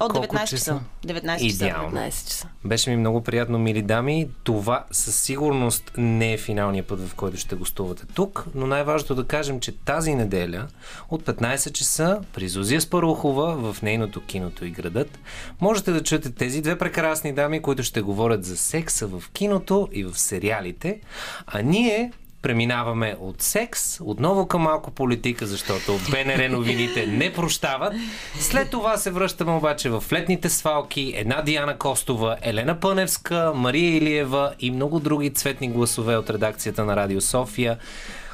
От 0.00 0.12
Колко 0.12 0.36
19 0.36 0.40
часа? 0.40 0.56
часа. 0.56 0.80
19 1.06 1.32
часа. 1.32 1.64
Идеално. 1.64 1.96
15 1.96 2.28
часа. 2.28 2.48
Беше 2.64 2.90
ми 2.90 2.96
много 2.96 3.22
приятно, 3.22 3.58
мили 3.58 3.82
дами. 3.82 4.28
Това 4.44 4.84
със 4.90 5.16
сигурност 5.16 5.92
не 5.96 6.32
е 6.32 6.38
финалният 6.38 6.86
път, 6.86 7.08
в 7.08 7.14
който 7.14 7.36
ще 7.36 7.56
гостувате 7.56 8.02
тук, 8.14 8.46
но 8.54 8.66
най-важното 8.66 9.14
да 9.14 9.26
кажем, 9.26 9.60
че 9.60 9.72
тази 9.72 10.14
неделя 10.14 10.66
от 11.10 11.22
15 11.22 11.72
часа 11.72 12.20
при 12.32 12.48
Зузия 12.48 12.80
Спарухова 12.80 13.72
в 13.72 13.82
нейното 13.82 14.20
киното 14.20 14.64
и 14.64 14.70
градът 14.70 15.18
можете 15.60 15.92
да 15.92 16.02
чуете 16.02 16.30
тези 16.30 16.62
две 16.62 16.78
прекрасни 16.78 17.32
дами, 17.32 17.62
които 17.62 17.82
ще 17.82 18.00
говорят 18.00 18.44
за 18.44 18.56
секса 18.56 19.06
в 19.06 19.22
киното 19.32 19.88
и 19.92 20.04
в 20.04 20.18
сериалите, 20.18 21.00
а 21.46 21.62
ние 21.62 22.12
Преминаваме 22.42 23.16
от 23.20 23.42
секс 23.42 24.00
отново 24.00 24.46
към 24.46 24.62
малко 24.62 24.90
политика, 24.90 25.46
защото 25.46 25.98
БНР 26.10 26.48
новините 26.48 27.06
не 27.06 27.32
прощават. 27.32 27.92
След 28.40 28.70
това 28.70 28.96
се 28.96 29.10
връщаме 29.10 29.52
обаче 29.52 29.90
в 29.90 30.04
летните 30.12 30.48
свалки. 30.48 31.12
Една 31.16 31.42
Диана 31.42 31.78
Костова, 31.78 32.36
Елена 32.42 32.80
Пъневска, 32.80 33.52
Мария 33.54 33.96
Илиева 33.96 34.54
и 34.60 34.70
много 34.70 35.00
други 35.00 35.34
цветни 35.34 35.68
гласове 35.68 36.16
от 36.16 36.30
редакцията 36.30 36.84
на 36.84 36.96
Радио 36.96 37.20
София. 37.20 37.78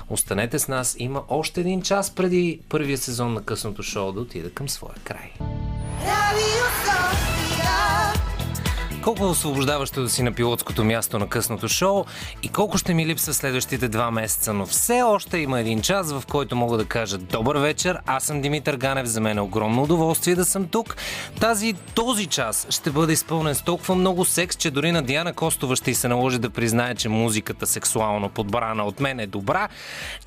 Останете 0.09 0.59
с 0.59 0.69
нас. 0.69 0.97
Има 0.99 1.23
още 1.29 1.61
един 1.61 1.83
час 1.83 2.15
преди 2.15 2.61
първия 2.69 2.99
сезон 2.99 3.35
на 3.35 3.43
късното 3.43 3.83
шоу 3.83 4.13
да 4.13 4.21
отида 4.21 4.51
към 4.51 4.69
своя 4.69 4.95
край. 5.05 5.33
Колко 9.07 9.25
е 9.25 9.29
освобождаващо 9.29 10.03
да 10.03 10.09
си 10.09 10.23
на 10.23 10.33
пилотското 10.33 10.85
място 10.85 11.19
на 11.19 11.29
късното 11.29 11.69
шоу 11.69 12.05
и 12.43 12.49
колко 12.49 12.79
ще 12.79 12.95
ми 12.95 13.07
липса 13.07 13.35
следващите 13.35 13.89
два 13.89 14.11
месеца, 14.11 14.53
но 14.53 14.67
все 14.67 15.03
още 15.03 15.39
има 15.39 15.61
един 15.61 15.83
час, 15.83 16.13
в 16.13 16.23
който 16.31 16.57
мога 16.57 16.77
да 16.77 16.85
кажа 16.85 17.19
добър 17.19 17.57
вечер, 17.57 17.99
аз 18.07 18.25
съм 18.25 18.41
Димитър 18.41 18.77
Ганев, 18.77 19.07
за 19.07 19.21
мен 19.21 19.39
е 19.39 19.41
огромно 19.41 19.83
удоволствие 19.83 20.35
да 20.35 20.45
съм 20.45 20.69
тук. 20.69 20.97
Тази, 21.41 21.73
този 21.73 22.27
час 22.27 22.67
ще 22.71 22.91
бъде 22.91 23.13
изпълнен 23.13 23.55
с 23.55 23.63
толкова 23.63 23.95
много 23.95 24.25
секс, 24.25 24.57
че 24.57 24.71
дори 24.71 24.93
на 24.93 25.03
Диана 25.03 25.33
Костова 25.33 25.77
ще 25.77 25.95
се 25.95 26.09
наложи 26.09 26.39
да 26.39 26.51
признае, 26.51 26.95
че 26.95 27.09
музиката 27.09 27.67
сексуално 27.67 28.29
подбрана 28.29 28.85
от 28.85 29.01
мен 29.01 29.21
е 29.21 29.27
добра, 29.27 29.69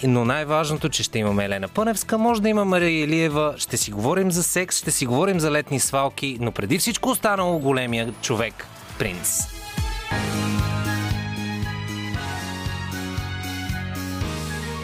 но 0.03 0.25
най-важното, 0.25 0.89
че 0.89 1.03
ще 1.03 1.19
имаме 1.19 1.45
Елена 1.45 1.67
Пъневска, 1.67 2.17
може 2.17 2.41
да 2.41 2.49
има 2.49 2.65
Мария 2.65 3.03
Илиева, 3.03 3.53
ще 3.57 3.77
си 3.77 3.91
говорим 3.91 4.31
за 4.31 4.43
секс, 4.43 4.77
ще 4.77 4.91
си 4.91 5.05
говорим 5.05 5.39
за 5.39 5.51
летни 5.51 5.79
свалки, 5.79 6.37
но 6.41 6.51
преди 6.51 6.77
всичко 6.79 7.09
останало 7.09 7.59
големия 7.59 8.13
човек 8.21 8.68
Принц. 8.99 9.47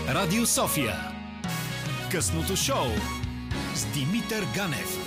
Радио 0.09 0.45
София. 0.45 0.95
Късното 2.11 2.55
шоу 2.55 2.85
с 3.75 3.85
Димитър 3.85 4.45
Ганев. 4.55 4.97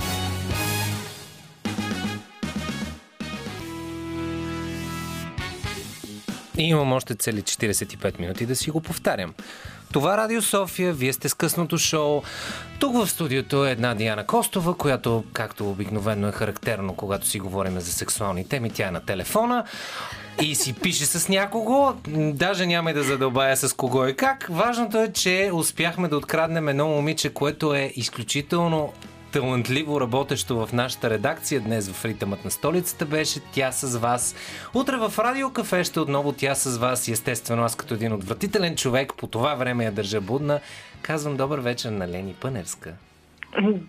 И 6.58 6.62
имам 6.62 6.92
още 6.92 7.14
цели 7.14 7.42
45 7.42 8.20
минути 8.20 8.46
да 8.46 8.56
си 8.56 8.70
го 8.70 8.80
повтарям. 8.80 9.34
Това 9.92 10.16
Радио 10.16 10.42
София, 10.42 10.92
вие 10.92 11.12
сте 11.12 11.28
с 11.28 11.34
късното 11.34 11.78
шоу. 11.78 12.22
Тук 12.78 12.96
в 12.96 13.06
студиото 13.10 13.66
е 13.66 13.70
една 13.70 13.94
Диана 13.94 14.26
Костова, 14.26 14.74
която, 14.74 15.24
както 15.32 15.70
обикновено 15.70 16.28
е 16.28 16.32
характерно, 16.32 16.94
когато 16.94 17.26
си 17.26 17.40
говорим 17.40 17.80
за 17.80 17.92
сексуални 17.92 18.48
теми, 18.48 18.70
тя 18.70 18.88
е 18.88 18.90
на 18.90 19.00
телефона 19.00 19.64
и 20.42 20.54
си 20.54 20.72
пише 20.72 21.06
с 21.06 21.28
някого. 21.28 21.92
Даже 22.32 22.66
няма 22.66 22.90
и 22.90 22.94
да 22.94 23.02
задълбая 23.02 23.56
с 23.56 23.76
кого 23.76 24.06
и 24.06 24.16
как. 24.16 24.46
Важното 24.50 24.98
е, 24.98 25.12
че 25.12 25.50
успяхме 25.52 26.08
да 26.08 26.16
откраднем 26.16 26.68
едно 26.68 26.88
момиче, 26.88 27.34
което 27.34 27.74
е 27.74 27.92
изключително 27.96 28.92
талантливо 29.32 30.00
работещо 30.00 30.66
в 30.66 30.72
нашата 30.72 31.10
редакция. 31.10 31.60
Днес 31.60 31.90
в 31.90 32.04
ритъмът 32.04 32.44
на 32.44 32.50
столицата 32.50 33.06
беше 33.06 33.40
тя 33.52 33.72
с 33.72 33.98
вас. 33.98 34.34
Утре 34.74 34.96
в 34.96 35.18
Радио 35.18 35.50
Кафе 35.52 35.84
ще 35.84 36.00
отново 36.00 36.32
тя 36.32 36.54
с 36.54 36.78
вас. 36.78 37.08
Естествено 37.08 37.64
аз 37.64 37.76
като 37.76 37.94
един 37.94 38.12
отвратителен 38.12 38.76
човек 38.76 39.12
по 39.16 39.26
това 39.26 39.54
време 39.54 39.84
я 39.84 39.92
държа 39.92 40.20
будна. 40.20 40.60
Казвам 41.02 41.36
добър 41.36 41.58
вечер 41.58 41.90
на 41.90 42.08
Лени 42.08 42.34
Пънерска. 42.34 42.94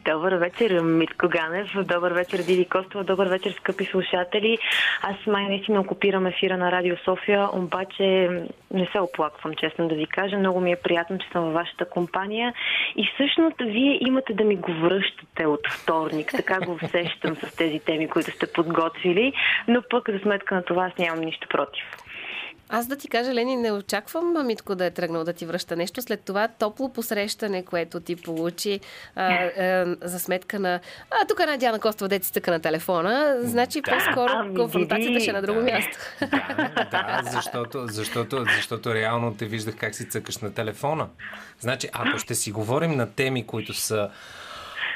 Добър 0.05 0.33
вечер, 0.33 0.81
Митко 0.81 1.27
Ганев. 1.29 1.67
Добър 1.75 2.11
вечер, 2.11 2.37
Диди 2.37 2.65
Костова. 2.65 3.03
Добър 3.03 3.27
вечер, 3.27 3.51
скъпи 3.51 3.85
слушатели. 3.85 4.57
Аз 5.01 5.15
май 5.27 5.43
наистина 5.43 5.79
окупирам 5.79 6.25
ефира 6.25 6.57
на 6.57 6.71
Радио 6.71 6.95
София, 7.05 7.49
обаче 7.53 8.29
не 8.71 8.85
се 8.91 8.99
оплаквам, 8.99 9.53
честно 9.53 9.87
да 9.87 9.95
ви 9.95 10.05
кажа. 10.05 10.37
Много 10.37 10.59
ми 10.59 10.71
е 10.71 10.75
приятно, 10.83 11.17
че 11.17 11.27
съм 11.31 11.43
във 11.43 11.53
вашата 11.53 11.85
компания. 11.85 12.53
И 12.95 13.09
всъщност 13.13 13.55
вие 13.59 13.97
имате 14.01 14.33
да 14.33 14.43
ми 14.43 14.55
го 14.55 14.71
връщате 14.71 15.45
от 15.45 15.71
вторник. 15.71 16.31
Така 16.31 16.59
го 16.65 16.71
усещам 16.83 17.35
с 17.35 17.55
тези 17.55 17.79
теми, 17.79 18.07
които 18.07 18.31
сте 18.31 18.53
подготвили. 18.53 19.33
Но 19.67 19.81
пък 19.89 20.09
за 20.09 20.19
сметка 20.19 20.55
на 20.55 20.63
това 20.63 20.85
аз 20.85 20.97
нямам 20.97 21.25
нищо 21.25 21.47
против. 21.47 21.85
Аз 22.69 22.87
да 22.87 22.95
ти 22.95 23.07
кажа, 23.07 23.33
Лени, 23.33 23.55
не 23.55 23.71
очаквам 23.71 24.47
Митко 24.47 24.75
да 24.75 24.85
е 24.85 24.91
тръгнал 24.91 25.23
да 25.23 25.33
ти 25.33 25.45
връща 25.45 25.75
нещо. 25.75 26.01
След 26.01 26.21
това 26.21 26.47
топло 26.47 26.93
посрещане, 26.93 27.65
което 27.65 27.99
ти 27.99 28.15
получи 28.15 28.79
а, 29.15 29.33
а, 29.33 29.95
за 30.01 30.19
сметка 30.19 30.59
на... 30.59 30.79
А, 31.11 31.27
тук 31.27 31.39
е 31.39 31.43
една 31.43 31.57
Диана 31.57 31.79
Костова, 31.79 32.07
дете 32.07 32.27
стъка 32.27 32.51
на 32.51 32.59
телефона. 32.59 33.37
Значи 33.41 33.81
да. 33.81 33.91
по-скоро 33.91 34.31
ами, 34.35 34.55
конфронтацията 34.55 35.19
ще 35.19 35.29
е 35.29 35.33
на 35.33 35.41
друго 35.41 35.59
да. 35.59 35.65
място. 35.65 35.97
Да, 36.91 37.21
да 37.23 37.29
защото, 37.31 37.87
защото, 37.87 38.45
защото 38.55 38.93
реално 38.93 39.35
те 39.35 39.45
виждах 39.45 39.75
как 39.75 39.95
си 39.95 40.09
цъкаш 40.09 40.37
на 40.37 40.53
телефона. 40.53 41.07
Значи, 41.59 41.89
ако 41.93 42.19
ще 42.19 42.35
си 42.35 42.51
говорим 42.51 42.91
на 42.91 43.11
теми, 43.11 43.47
които 43.47 43.73
са 43.73 44.09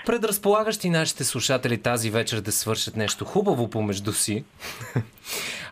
предразполагащи 0.05 0.89
нашите 0.89 1.23
слушатели 1.23 1.77
тази 1.77 2.09
вечер 2.09 2.41
да 2.41 2.51
свършат 2.51 2.95
нещо 2.95 3.25
хубаво 3.25 3.69
помежду 3.69 4.13
си, 4.13 4.43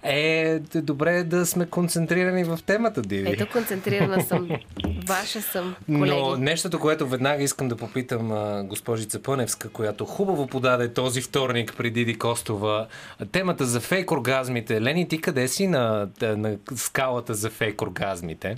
е 0.03 0.59
добре 0.75 1.23
да 1.23 1.45
сме 1.45 1.65
концентрирани 1.65 2.43
в 2.43 2.59
темата, 2.65 3.01
Диви. 3.01 3.31
Ето, 3.31 3.47
концентрирана 3.51 4.21
съм. 4.21 4.49
Ваша 5.07 5.41
съм, 5.41 5.75
колеги. 5.85 6.15
Но 6.15 6.35
нещото, 6.37 6.79
което 6.79 7.07
веднага 7.07 7.43
искам 7.43 7.67
да 7.67 7.75
попитам 7.77 8.27
госпожица 8.67 9.21
Пъневска, 9.21 9.69
която 9.69 10.05
хубаво 10.05 10.47
подаде 10.47 10.93
този 10.93 11.21
вторник 11.21 11.73
при 11.77 11.91
Диди 11.91 12.17
Костова, 12.17 12.87
темата 13.31 13.65
за 13.65 13.79
фейк 13.79 14.11
оргазмите. 14.11 14.81
Лени, 14.81 15.07
ти 15.07 15.21
къде 15.21 15.47
си 15.47 15.67
на, 15.67 16.07
на 16.21 16.57
скалата 16.75 17.33
за 17.33 17.49
фейк 17.49 17.81
оргазмите? 17.81 18.55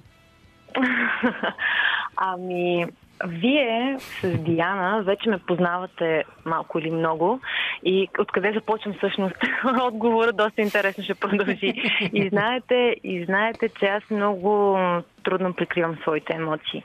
Ами, 2.16 2.86
вие 3.28 3.98
с 4.00 4.38
Диана 4.38 5.04
вече 5.04 5.30
ме 5.30 5.38
познавате 5.38 6.24
малко 6.46 6.80
или 6.80 6.92
много 6.92 7.40
и 7.86 8.08
откъде 8.20 8.52
започвам 8.54 8.94
всъщност 8.94 9.36
отговора, 9.82 10.34
доста 10.34 10.62
интересно 10.62 11.04
ще 11.04 11.16
продължи. 11.16 11.74
И 12.14 12.30
знаете, 12.30 12.96
и 13.04 13.26
знаете, 13.26 13.70
че 13.80 13.86
аз 13.86 14.04
много 14.12 14.78
трудно 15.24 15.54
прикривам 15.54 15.96
своите 15.96 16.34
емоции. 16.34 16.84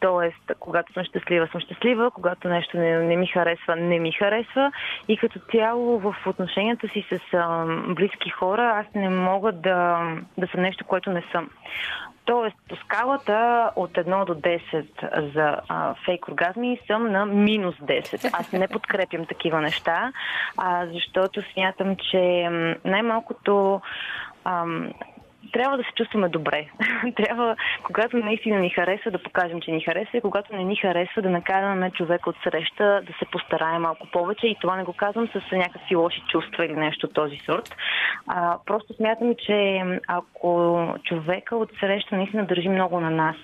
Тоест, 0.00 0.52
когато 0.60 0.92
съм 0.92 1.04
щастлива, 1.04 1.48
съм 1.52 1.60
щастлива, 1.60 2.10
когато 2.10 2.48
нещо 2.48 2.76
не, 2.76 2.98
не 2.98 3.16
ми 3.16 3.26
харесва, 3.26 3.76
не 3.76 3.98
ми 3.98 4.12
харесва. 4.12 4.72
И 5.08 5.16
като 5.16 5.38
цяло 5.52 5.98
в 5.98 6.14
отношенията 6.26 6.88
си 6.88 7.04
с 7.12 7.34
а, 7.34 7.66
близки 7.94 8.30
хора, 8.30 8.72
аз 8.76 8.94
не 8.94 9.08
мога 9.08 9.52
да, 9.52 10.00
да 10.38 10.46
съм 10.46 10.60
нещо, 10.60 10.84
което 10.84 11.10
не 11.10 11.22
съм. 11.32 11.50
Тоест, 12.24 12.56
по 12.68 12.76
скалата 12.76 13.70
от 13.76 13.90
1 13.92 14.24
до 14.24 14.34
10 14.34 15.32
за 15.34 15.56
а, 15.68 15.94
фейк 16.04 16.28
оргазми 16.28 16.80
съм 16.86 17.12
на 17.12 17.26
минус 17.26 17.76
10. 17.76 18.30
Аз 18.32 18.52
не 18.52 18.68
подкрепям 18.68 19.26
такива 19.26 19.60
неща, 19.60 20.12
а, 20.56 20.86
защото 20.86 21.42
смятам, 21.52 21.96
че 22.10 22.48
най-малкото 22.84 23.80
ам, 24.44 24.92
трябва 25.52 25.76
да 25.76 25.82
се 25.82 25.90
чувстваме 25.96 26.28
добре. 26.28 26.66
трябва, 27.16 27.56
когато 27.82 28.16
наистина 28.16 28.58
ни 28.58 28.70
харесва, 28.70 29.10
да 29.10 29.22
покажем, 29.22 29.60
че 29.60 29.70
ни 29.70 29.80
харесва 29.80 30.18
и 30.18 30.20
когато 30.20 30.56
не 30.56 30.64
ни 30.64 30.76
харесва, 30.76 31.22
да 31.22 31.30
накараме 31.30 31.90
човека 31.90 32.30
от 32.30 32.36
среща 32.44 33.02
да 33.06 33.12
се 33.18 33.24
постарае 33.32 33.78
малко 33.78 34.06
повече 34.12 34.46
и 34.46 34.56
това 34.60 34.76
не 34.76 34.84
го 34.84 34.92
казвам 34.92 35.28
с 35.28 35.52
някакви 35.52 35.96
лоши 35.96 36.22
чувства 36.28 36.66
или 36.66 36.76
нещо 36.76 37.08
този 37.08 37.36
сорт. 37.36 37.76
А, 38.26 38.58
просто 38.66 38.94
смятам, 38.94 39.34
че 39.46 39.82
ако 40.06 40.84
човека 41.04 41.56
от 41.56 41.70
среща 41.80 42.16
наистина 42.16 42.46
държи 42.46 42.68
много 42.68 43.00
на 43.00 43.10
нас, 43.10 43.36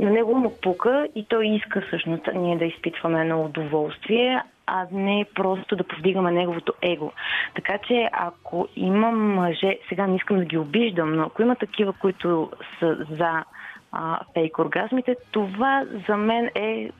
на 0.00 0.10
него 0.10 0.34
му 0.34 0.52
пука 0.62 1.08
и 1.14 1.26
той 1.28 1.46
иска 1.46 1.80
всъщност 1.80 2.22
ние 2.34 2.58
да 2.58 2.64
изпитваме 2.64 3.20
едно 3.20 3.44
удоволствие, 3.44 4.42
а 4.70 4.86
не 4.92 5.26
просто 5.34 5.76
да 5.76 5.84
повдигаме 5.84 6.32
неговото 6.32 6.72
его. 6.82 7.12
Така 7.54 7.78
че 7.78 8.08
ако 8.12 8.68
има 8.76 9.10
мъже, 9.10 9.78
сега 9.88 10.06
не 10.06 10.16
искам 10.16 10.38
да 10.38 10.44
ги 10.44 10.58
обиждам, 10.58 11.14
но 11.14 11.22
ако 11.22 11.42
има 11.42 11.56
такива, 11.56 11.92
които 11.92 12.50
са 12.78 13.06
за 13.10 13.44
а, 13.92 14.18
фейк 14.34 14.58
оргазмите, 14.58 15.16
това 15.32 15.84
за 16.08 16.16
мен 16.16 16.50
е 16.54 16.90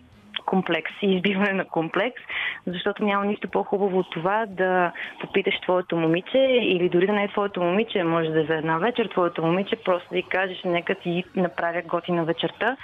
комплекс 0.46 0.92
избиване 1.02 1.52
на 1.52 1.64
комплекс, 1.64 2.22
защото 2.66 3.04
няма 3.04 3.24
нищо 3.24 3.48
по-хубаво 3.48 3.98
от 3.98 4.10
това 4.10 4.46
да 4.48 4.92
попиташ 5.20 5.60
твоето 5.60 5.96
момиче 5.96 6.38
или 6.62 6.88
дори 6.88 7.06
да 7.06 7.12
не 7.12 7.24
е 7.24 7.28
твоето 7.28 7.62
момиче, 7.62 8.04
може 8.04 8.30
да 8.30 8.40
е 8.40 8.44
за 8.44 8.54
една 8.54 8.78
вечер 8.78 9.06
твоето 9.06 9.42
момиче, 9.42 9.76
просто 9.84 10.08
да 10.12 10.18
й 10.18 10.22
кажеш 10.22 10.62
нека 10.64 10.94
ти 10.94 11.24
направя 11.36 11.82
готина 11.82 12.24
вечерта, 12.24 12.76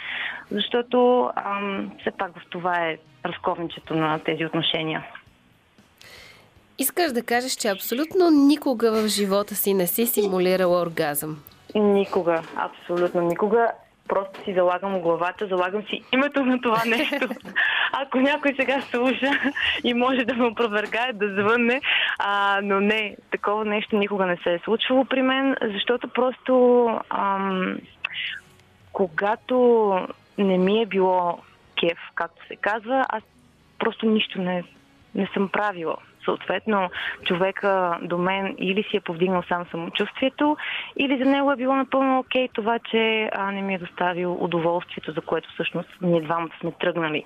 защото 0.51 1.30
ам, 1.37 1.93
все 2.01 2.11
пак 2.11 2.39
в 2.39 2.43
това 2.51 2.76
е 2.76 2.97
разковничето 3.25 3.95
на 3.95 4.18
тези 4.18 4.45
отношения. 4.45 5.05
Искаш 6.79 7.12
да 7.12 7.22
кажеш, 7.22 7.53
че 7.53 7.68
абсолютно 7.68 8.31
никога 8.31 8.93
в 8.93 9.09
живота 9.09 9.55
си 9.55 9.75
не 9.75 9.87
си 9.87 10.07
симулирала 10.07 10.83
оргазъм. 10.83 11.43
Никога, 11.75 12.43
абсолютно 12.57 13.20
никога 13.20 13.72
просто 14.09 14.45
си 14.45 14.55
залагам 14.55 15.01
главата, 15.01 15.47
залагам 15.47 15.83
си 15.83 16.03
името 16.12 16.45
на 16.45 16.61
това 16.61 16.83
нещо. 16.87 17.29
Ако 17.93 18.18
някой 18.18 18.55
сега 18.61 18.81
слуша 18.81 19.31
и 19.85 19.95
може 19.95 20.25
да 20.25 20.35
ме 20.35 20.45
опровергае, 20.45 21.12
да 21.12 21.29
звънне, 21.29 21.81
а, 22.18 22.61
но 22.62 22.81
не, 22.81 23.16
такова 23.31 23.64
нещо 23.64 23.97
никога 23.97 24.27
не 24.27 24.37
се 24.37 24.53
е 24.55 24.59
случвало 24.59 25.05
при 25.05 25.22
мен, 25.22 25.57
защото 25.62 26.09
просто 26.09 26.87
ам, 27.11 27.79
когато 28.93 29.99
не 30.39 30.59
ми 30.59 30.83
е 30.83 30.87
било 30.87 31.39
кеф, 31.81 31.99
както 32.14 32.47
се 32.47 32.57
казва, 32.57 33.05
аз 33.09 33.22
просто 33.79 34.07
нищо 34.07 34.41
не, 34.41 34.64
не 35.14 35.29
съм 35.35 35.49
правила. 35.49 35.97
Съответно, 36.25 36.91
човека 37.25 37.99
до 38.03 38.18
мен 38.18 38.55
или 38.59 38.83
си 38.83 38.97
е 38.97 39.01
повдигнал 39.01 39.43
сам 39.49 39.66
самочувствието, 39.70 40.57
или 40.97 41.25
за 41.25 41.31
него 41.31 41.53
е 41.53 41.57
било 41.57 41.77
напълно 41.77 42.18
окей 42.18 42.49
това, 42.49 42.79
че 42.79 43.31
а, 43.33 43.53
не 43.53 43.62
ми 43.62 43.75
е 43.75 43.79
доставил 43.79 44.37
удоволствието, 44.41 45.12
за 45.12 45.20
което 45.20 45.49
всъщност 45.55 45.89
ние 46.03 46.20
двамата 46.20 46.51
сме 46.61 46.72
тръгнали 46.72 47.25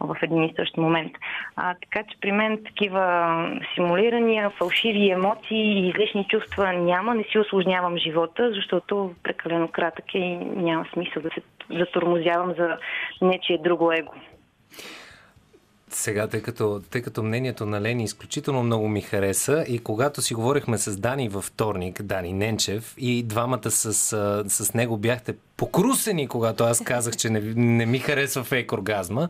в 0.00 0.16
един 0.22 0.44
и 0.44 0.54
същ 0.56 0.76
момент. 0.76 1.12
А, 1.56 1.74
така 1.74 2.08
че 2.08 2.20
при 2.20 2.32
мен 2.32 2.64
такива 2.64 3.58
симулирания, 3.74 4.50
фалшиви 4.50 5.10
емоции 5.10 5.58
и 5.58 5.88
излишни 5.88 6.26
чувства 6.28 6.72
няма. 6.72 7.14
Не 7.14 7.24
си 7.24 7.38
осложнявам 7.38 7.98
живота, 7.98 8.52
защото 8.54 9.14
прекалено 9.22 9.68
кратък 9.68 10.14
е 10.14 10.18
и 10.18 10.36
няма 10.36 10.86
смисъл 10.92 11.22
да 11.22 11.30
се 11.34 11.42
затормозявам 11.78 12.54
за 12.58 12.78
нечие 13.22 13.58
друго 13.58 13.92
его. 13.92 14.12
Сега, 15.92 16.26
тъй 16.26 16.42
като, 16.42 16.82
тъй 16.90 17.02
като 17.02 17.22
мнението 17.22 17.66
на 17.66 17.80
Лени 17.80 18.04
изключително 18.04 18.62
много 18.62 18.88
ми 18.88 19.00
хареса 19.00 19.64
и 19.68 19.78
когато 19.78 20.22
си 20.22 20.34
говорихме 20.34 20.78
с 20.78 20.96
Дани 20.96 21.28
във 21.28 21.44
вторник, 21.44 22.02
Дани 22.02 22.32
Ненчев, 22.32 22.94
и 22.98 23.22
двамата 23.22 23.70
с, 23.70 23.94
с 24.48 24.74
него 24.74 24.96
бяхте 24.96 25.36
покрусени, 25.60 26.28
когато 26.28 26.64
аз 26.64 26.80
казах, 26.84 27.16
че 27.16 27.30
не, 27.30 27.40
не 27.56 27.86
ми 27.86 27.98
харесва 27.98 28.44
фейк 28.44 28.72
оргазма, 28.72 29.28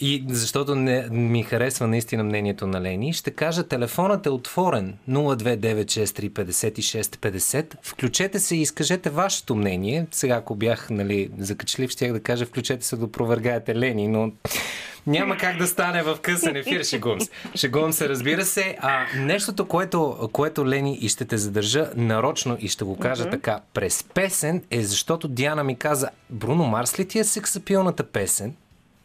и 0.00 0.24
защото 0.28 0.74
не, 0.74 1.08
ми 1.10 1.42
харесва 1.42 1.86
наистина 1.86 2.24
мнението 2.24 2.66
на 2.66 2.80
Лени, 2.80 3.12
ще 3.12 3.30
кажа, 3.30 3.68
телефонът 3.68 4.26
е 4.26 4.30
отворен 4.30 4.98
029635650. 5.10 7.74
Включете 7.82 8.40
се 8.40 8.56
и 8.56 8.60
изкажете 8.60 9.10
вашето 9.10 9.54
мнение. 9.54 10.06
Сега, 10.10 10.34
ако 10.34 10.54
бях 10.54 10.90
нали, 10.90 11.30
закачлив, 11.38 11.90
щях 11.90 12.12
да 12.12 12.20
кажа, 12.20 12.46
включете 12.46 12.86
се 12.86 12.96
да 12.96 13.04
опровергаете 13.04 13.74
Лени, 13.74 14.08
но 14.08 14.32
няма 15.06 15.36
как 15.36 15.58
да 15.58 15.66
стане 15.66 16.02
в 16.02 16.18
късен 16.22 16.56
ефир, 16.56 16.84
шегувам 16.84 17.20
се. 17.20 17.30
Шегувам 17.56 17.92
се, 17.92 18.08
разбира 18.08 18.44
се. 18.44 18.76
А 18.80 19.06
нещото, 19.16 19.66
което, 19.66 20.28
което 20.32 20.68
Лени 20.68 20.98
и 21.00 21.08
ще 21.08 21.24
те 21.24 21.38
задържа 21.38 21.90
нарочно 21.96 22.56
и 22.60 22.68
ще 22.68 22.84
го 22.84 22.98
кажа 22.98 23.24
mm-hmm. 23.24 23.30
така 23.30 23.60
през 23.74 24.04
песен, 24.14 24.62
е 24.70 24.82
защото 24.82 25.28
Диана 25.34 25.64
ми 25.64 25.76
каза, 25.76 26.10
Бруно 26.30 26.64
Марс 26.64 26.98
ли 26.98 27.08
ти 27.08 27.18
е 27.18 27.24
сексапилната 27.24 28.04
песен? 28.04 28.56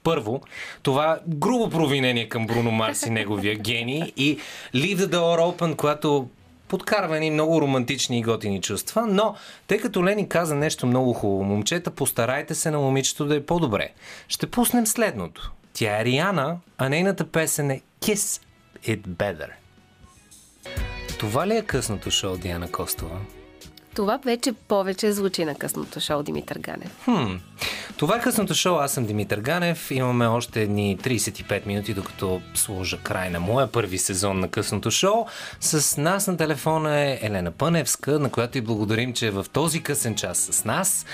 Първо, 0.03 0.41
това 0.83 1.19
грубо 1.27 1.69
провинение 1.69 2.29
към 2.29 2.47
Бруно 2.47 2.71
Марс 2.71 3.05
и 3.05 3.09
неговия 3.09 3.55
гений 3.55 4.13
и 4.17 4.39
Leave 4.75 4.97
the 4.97 5.05
Door 5.05 5.57
Open, 5.57 5.75
която 5.75 6.29
подкарва 6.67 7.19
ни 7.19 7.31
много 7.31 7.61
романтични 7.61 8.19
и 8.19 8.23
готини 8.23 8.61
чувства, 8.61 9.07
но 9.07 9.35
тъй 9.67 9.77
като 9.77 10.05
Лени 10.05 10.29
каза 10.29 10.55
нещо 10.55 10.87
много 10.87 11.13
хубаво, 11.13 11.43
момчета, 11.43 11.91
постарайте 11.91 12.55
се 12.55 12.71
на 12.71 12.79
момичето 12.79 13.25
да 13.25 13.35
е 13.35 13.45
по-добре. 13.45 13.89
Ще 14.27 14.47
пуснем 14.47 14.87
следното. 14.87 15.51
Тя 15.73 16.01
е 16.01 16.05
Риана, 16.05 16.57
а 16.77 16.89
нейната 16.89 17.31
песен 17.31 17.71
е 17.71 17.81
Kiss 18.01 18.41
It 18.87 19.01
Better. 19.01 19.49
Това 21.19 21.47
ли 21.47 21.57
е 21.57 21.61
късното 21.61 22.11
шоу, 22.11 22.37
Диана 22.37 22.71
Костова? 22.71 23.38
Това 23.99 24.19
вече 24.25 24.53
повече 24.67 25.11
звучи 25.11 25.45
на 25.45 25.55
късното 25.55 25.99
шоу 25.99 26.23
Димитър 26.23 26.59
Ганев. 26.59 26.91
Хм. 27.05 27.35
Това 27.97 28.15
е 28.15 28.21
късното 28.21 28.53
шоу. 28.53 28.77
Аз 28.77 28.91
съм 28.91 29.05
Димитър 29.05 29.39
Ганев. 29.39 29.91
Имаме 29.91 30.27
още 30.27 30.61
едни 30.61 30.97
35 30.97 31.65
минути, 31.65 31.93
докато 31.93 32.41
сложа 32.55 32.97
край 32.97 33.29
на 33.29 33.39
моя 33.39 33.71
първи 33.71 33.97
сезон 33.97 34.39
на 34.39 34.47
късното 34.47 34.91
шоу. 34.91 35.25
С 35.59 36.01
нас 36.01 36.27
на 36.27 36.37
телефона 36.37 36.99
е 36.99 37.19
Елена 37.21 37.51
Пъневска, 37.51 38.19
на 38.19 38.29
която 38.29 38.57
и 38.57 38.61
благодарим, 38.61 39.13
че 39.13 39.27
е 39.27 39.31
в 39.31 39.45
този 39.53 39.83
късен 39.83 40.15
час 40.15 40.49
с 40.51 40.65
нас. 40.65 41.05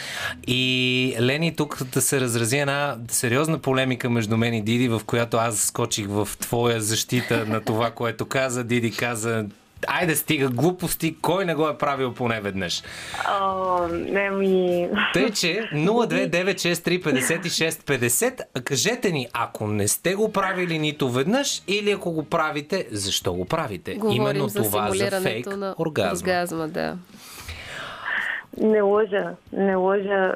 И 0.47 1.15
Лени, 1.19 1.55
тук 1.55 1.83
да 1.83 2.01
се 2.01 2.21
разрази 2.21 2.57
една 2.57 2.97
сериозна 3.07 3.59
полемика 3.59 4.09
между 4.09 4.37
мен 4.37 4.53
и 4.53 4.61
Диди, 4.61 4.87
в 4.87 5.01
която 5.05 5.37
аз 5.37 5.57
скочих 5.57 6.07
в 6.07 6.29
твоя 6.39 6.81
защита 6.81 7.45
на 7.45 7.61
това, 7.61 7.91
което 7.91 8.25
каза. 8.25 8.63
Диди 8.63 8.91
каза, 8.91 9.45
Айде 9.87 10.15
стига 10.15 10.49
глупости, 10.49 11.15
кой 11.21 11.45
не 11.45 11.55
го 11.55 11.67
е 11.67 11.77
правил 11.77 12.13
поне 12.13 12.41
веднъж? 12.41 12.83
О, 13.31 13.87
не 13.87 14.29
ми... 14.29 14.87
Тъй, 15.13 15.31
че 15.31 15.69
029635650, 15.73 18.41
кажете 18.63 19.11
ни, 19.11 19.27
ако 19.33 19.67
не 19.67 19.87
сте 19.87 20.15
го 20.15 20.31
правили 20.31 20.79
нито 20.79 21.09
веднъж 21.09 21.61
или 21.67 21.91
ако 21.91 22.11
го 22.11 22.23
правите, 22.23 22.87
защо 22.91 23.33
го 23.33 23.45
правите? 23.45 23.95
Говорим 23.95 24.21
Именно 24.21 24.47
за 24.47 24.63
това 24.63 24.91
за 24.91 25.21
фейк 25.21 25.57
на 25.57 25.75
оргазма. 25.79 26.19
оргазма 26.21 26.67
да. 26.67 26.97
Не 28.57 28.81
лъжа, 28.81 29.31
не 29.53 29.75
лъжа. 29.75 30.35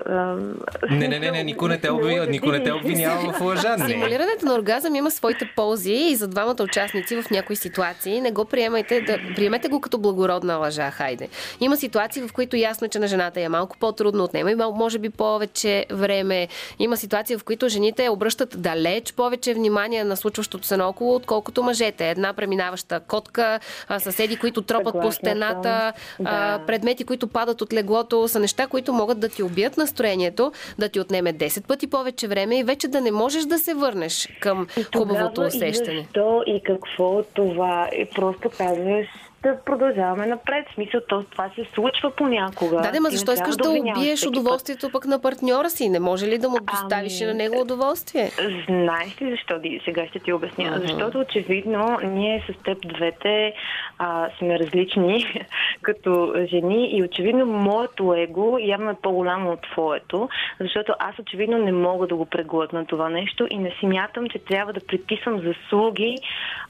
Не, 0.89 1.07
не, 1.07 1.19
не, 1.19 1.31
не 1.31 1.43
никой 1.43 1.69
не 1.69 1.77
те, 1.79 1.91
обвинява, 1.91 2.27
никой 2.27 2.57
не 2.57 2.63
те 2.63 2.71
обвинява 2.71 3.33
в 3.33 3.41
лъжа. 3.41 3.77
Не. 3.77 3.87
Симулирането 3.87 4.45
на 4.45 4.53
оргазъм 4.53 4.95
има 4.95 5.11
своите 5.11 5.49
ползи 5.55 5.93
и 5.93 6.15
за 6.15 6.27
двамата 6.27 6.55
участници 6.63 7.21
в 7.21 7.29
някои 7.29 7.55
ситуации. 7.55 8.21
Не 8.21 8.31
го 8.31 8.45
приемайте, 8.45 9.01
да, 9.01 9.17
приемете 9.35 9.67
го 9.67 9.81
като 9.81 9.97
благородна 9.97 10.55
лъжа, 10.55 10.91
хайде. 10.91 11.27
Има 11.59 11.77
ситуации, 11.77 12.21
в 12.21 12.33
които 12.33 12.55
ясно 12.55 12.85
е, 12.85 12.89
че 12.89 12.99
на 12.99 13.07
жената 13.07 13.41
е 13.41 13.49
малко 13.49 13.77
по-трудно, 13.79 14.23
отнема 14.23 14.51
и 14.51 14.55
може 14.55 14.99
би 14.99 15.09
повече 15.09 15.85
време. 15.91 16.47
Има 16.79 16.97
ситуации, 16.97 17.37
в 17.37 17.43
които 17.43 17.69
жените 17.69 18.09
обръщат 18.09 18.61
далеч 18.61 19.13
повече 19.13 19.53
внимание 19.53 20.03
на 20.03 20.17
случващото 20.17 20.67
се 20.67 20.77
наоколо, 20.77 21.15
отколкото 21.15 21.63
мъжете. 21.63 22.09
Една 22.09 22.33
преминаваща 22.33 22.99
котка, 22.99 23.59
съседи, 23.97 24.37
които 24.37 24.61
тропат 24.61 24.95
по 25.01 25.11
стената, 25.11 25.93
да. 26.19 26.59
предмети, 26.67 27.03
които 27.03 27.27
падат 27.27 27.61
от 27.61 27.73
леглото 27.73 28.08
защото 28.09 28.27
са 28.27 28.39
неща, 28.39 28.67
които 28.67 28.93
могат 28.93 29.19
да 29.19 29.29
ти 29.29 29.43
убият 29.43 29.77
настроението, 29.77 30.51
да 30.79 30.89
ти 30.89 30.99
отнеме 30.99 31.33
10 31.33 31.67
пъти 31.67 31.87
повече 31.89 32.27
време 32.27 32.59
и 32.59 32.63
вече 32.63 32.87
да 32.87 33.01
не 33.01 33.11
можеш 33.11 33.45
да 33.45 33.59
се 33.59 33.73
върнеш 33.73 34.27
към 34.39 34.67
хубавото 34.97 35.41
усещане. 35.41 35.99
И 35.99 36.03
защо 36.03 36.43
и 36.47 36.61
какво 36.63 37.23
това? 37.23 37.89
И 37.97 38.05
просто 38.05 38.49
казваш 38.57 39.07
да 39.43 39.57
продължаваме 39.65 40.25
напред. 40.25 40.65
В 40.71 40.73
смисъл, 40.73 41.01
то, 41.07 41.23
това 41.23 41.49
се 41.55 41.65
случва 41.73 42.11
понякога. 42.11 42.81
Да, 42.81 42.91
да, 42.91 43.01
ма 43.01 43.09
защо 43.09 43.31
искаш 43.31 43.55
да, 43.55 43.69
убиеш 43.69 44.25
удоволствието 44.25 44.89
пък 44.91 45.05
на 45.05 45.21
партньора 45.21 45.69
си? 45.69 45.89
Не 45.89 45.99
може 45.99 46.27
ли 46.27 46.37
да 46.37 46.49
му 46.49 46.57
доставиш 46.63 47.21
ами, 47.21 47.27
на 47.27 47.33
него 47.33 47.61
удоволствие? 47.61 48.29
Знаеш 48.67 49.21
ли 49.21 49.31
защо? 49.31 49.61
Сега 49.85 50.07
ще 50.07 50.19
ти 50.19 50.33
обясня. 50.33 50.65
Uh-huh. 50.65 50.81
Защото 50.81 51.19
очевидно 51.19 51.99
ние 52.03 52.45
с 52.49 52.63
теб 52.63 52.77
двете 52.87 53.53
а, 53.97 54.29
сме 54.37 54.59
различни 54.59 55.45
като 55.81 56.33
жени 56.49 56.89
и 56.91 57.03
очевидно 57.03 57.45
моето 57.45 58.13
его 58.13 58.57
явно 58.61 58.89
е 58.91 58.95
по-голямо 59.01 59.51
от 59.51 59.61
твоето, 59.61 60.29
защото 60.59 60.93
аз 60.99 61.19
очевидно 61.19 61.57
не 61.57 61.71
мога 61.71 62.07
да 62.07 62.15
го 62.15 62.25
преглътна 62.25 62.85
това 62.85 63.09
нещо 63.09 63.47
и 63.49 63.57
не 63.57 63.71
си 63.79 63.85
мятам, 63.85 64.29
че 64.29 64.39
трябва 64.39 64.73
да 64.73 64.85
приписвам 64.87 65.41
заслуги 65.41 66.17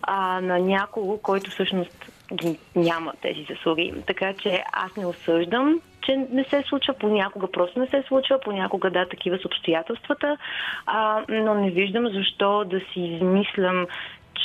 а, 0.01 0.41
на 0.41 0.59
някого, 0.59 1.17
който 1.17 1.51
всъщност 1.51 2.08
ги 2.33 2.59
няма 2.75 3.13
тези 3.21 3.45
заслуги. 3.49 3.93
Така 4.07 4.33
че 4.33 4.63
аз 4.73 4.95
не 4.95 5.05
осъждам, 5.05 5.81
че 6.01 6.15
не 6.15 6.43
се 6.43 6.63
случва 6.69 6.93
понякога, 6.93 7.51
просто 7.51 7.79
не 7.79 7.87
се 7.87 8.03
случва, 8.07 8.39
понякога 8.43 8.91
да, 8.91 9.09
такива 9.09 9.37
с 9.37 9.45
обстоятелствата, 9.45 10.37
а, 10.85 11.23
но 11.29 11.53
не 11.53 11.71
виждам 11.71 12.07
защо 12.07 12.65
да 12.65 12.79
си 12.79 12.99
измислям, 12.99 13.87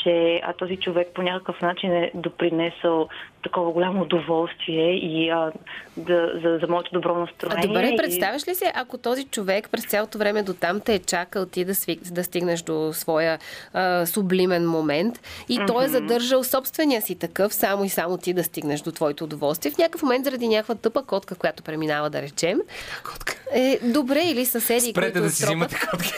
че 0.03 0.41
а 0.45 0.53
този 0.53 0.77
човек 0.77 1.09
по 1.15 1.23
някакъв 1.23 1.61
начин 1.61 1.93
е 1.93 2.11
допринесъл 2.15 3.09
такова 3.45 3.73
голямо 3.73 4.03
удоволствие 4.03 4.95
и 4.95 5.31
а, 5.31 5.53
да, 5.97 6.33
за, 6.43 6.59
за 6.61 6.67
моето 6.69 6.91
добро 6.93 7.15
настроение. 7.15 7.65
А 7.65 7.67
добре, 7.67 7.95
представяш 7.97 8.49
ли 8.49 8.55
се, 8.55 8.73
ако 8.75 8.99
този 8.99 9.25
човек 9.25 9.69
през 9.71 9.87
цялото 9.87 10.19
време 10.19 10.43
до 10.43 10.55
там 10.55 10.81
те 10.81 10.95
е 10.95 10.99
чакал 10.99 11.47
ти 11.47 11.65
да, 11.65 11.75
свик, 11.75 12.01
да 12.03 12.25
стигнеш 12.25 12.63
до 12.63 12.93
своя 12.93 13.39
а, 13.73 14.07
сублимен 14.07 14.69
момент 14.69 15.21
и 15.49 15.59
mm-hmm. 15.59 15.67
той 15.67 15.85
е 15.85 15.89
задържал 15.89 16.45
собствения 16.45 17.03
си 17.03 17.19
такъв, 17.19 17.55
само 17.55 17.85
и 17.85 17.89
само 17.89 18.19
ти 18.19 18.33
да 18.33 18.45
стигнеш 18.45 18.81
до 18.81 18.93
твоето 18.93 19.25
удоволствие. 19.25 19.73
В 19.73 19.79
някакъв 19.79 20.03
момент 20.03 20.25
заради 20.25 20.49
някаква 20.49 20.75
тъпа 20.75 21.03
котка, 21.03 21.35
която 21.35 21.63
преминава, 21.63 22.11
да 22.11 22.23
речем. 22.23 22.61
Котка. 23.05 23.35
Е, 23.53 23.79
добре, 23.83 24.23
или 24.25 24.47
съседи, 24.47 24.91
Спрете 24.91 25.13
които 25.13 25.23
да 25.23 25.31
си 25.31 25.45
взимате 25.45 25.77
котки. 25.91 26.13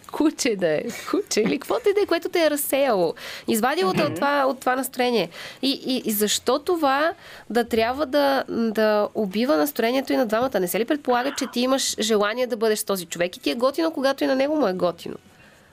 куче 0.12 0.56
да 0.56 0.68
е, 0.68 0.82
куче 1.10 1.40
или 1.40 1.58
каквото 1.58 1.88
и 1.88 1.94
да 1.94 2.00
е, 2.00 2.06
което 2.06 2.28
те 2.28 2.44
е 2.44 2.50
разсеяло. 2.50 3.14
Извадило 3.48 3.92
mm-hmm. 3.92 4.08
от, 4.08 4.14
това, 4.14 4.46
от 4.46 4.60
това 4.60 4.76
настроение. 4.76 5.28
И, 5.62 5.80
и, 5.86 6.02
и 6.04 6.12
защо 6.22 6.58
това 6.58 7.12
да 7.50 7.68
трябва 7.68 8.06
да, 8.06 8.44
да 8.48 9.08
убива 9.14 9.56
настроението 9.56 10.12
и 10.12 10.16
на 10.16 10.26
двамата? 10.26 10.60
Не 10.60 10.68
се 10.68 10.80
ли 10.80 10.84
предполага, 10.84 11.32
че 11.38 11.44
ти 11.52 11.60
имаш 11.60 11.96
желание 12.00 12.46
да 12.46 12.56
бъдеш 12.56 12.84
този 12.84 13.06
човек 13.06 13.36
и 13.36 13.40
ти 13.40 13.50
е 13.50 13.54
готино, 13.54 13.90
когато 13.90 14.24
и 14.24 14.26
на 14.26 14.36
него 14.36 14.56
му 14.56 14.66
е 14.68 14.72
готино? 14.72 15.16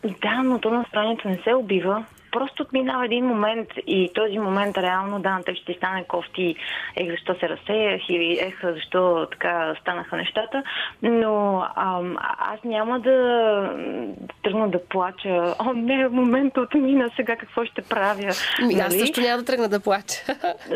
Да, 0.03 0.43
но 0.43 0.59
то 0.59 0.69
настроението 0.69 1.27
не 1.27 1.39
се 1.43 1.53
убива 1.53 2.05
просто 2.31 2.63
отминава 2.63 3.05
един 3.05 3.25
момент 3.25 3.69
и 3.87 4.11
този 4.13 4.39
момент 4.39 4.77
реално, 4.77 5.19
да, 5.19 5.39
теб 5.45 5.55
ще 5.55 5.65
ти 5.65 5.77
стане 5.77 6.03
кофти, 6.03 6.55
ех, 6.95 7.11
защо 7.11 7.35
се 7.39 7.49
разсеях 7.49 8.01
или 8.09 8.39
ех, 8.41 8.55
защо 8.63 9.27
така 9.31 9.75
станаха 9.81 10.15
нещата, 10.17 10.63
но 11.01 11.65
ам, 11.75 12.17
аз 12.37 12.63
няма 12.63 12.99
да 12.99 13.15
тръгна 14.43 14.69
да 14.69 14.85
плача. 14.85 15.55
О, 15.59 15.73
не, 15.73 16.07
момента 16.07 16.61
отмина, 16.61 17.09
сега 17.15 17.35
какво 17.35 17.65
ще 17.65 17.81
правя? 17.81 18.31
Ми, 18.61 18.75
нали? 18.75 18.79
Аз 18.79 18.93
също 18.93 19.21
няма 19.21 19.37
да 19.37 19.45
тръгна 19.45 19.69
да 19.69 19.79
плача. 19.79 20.15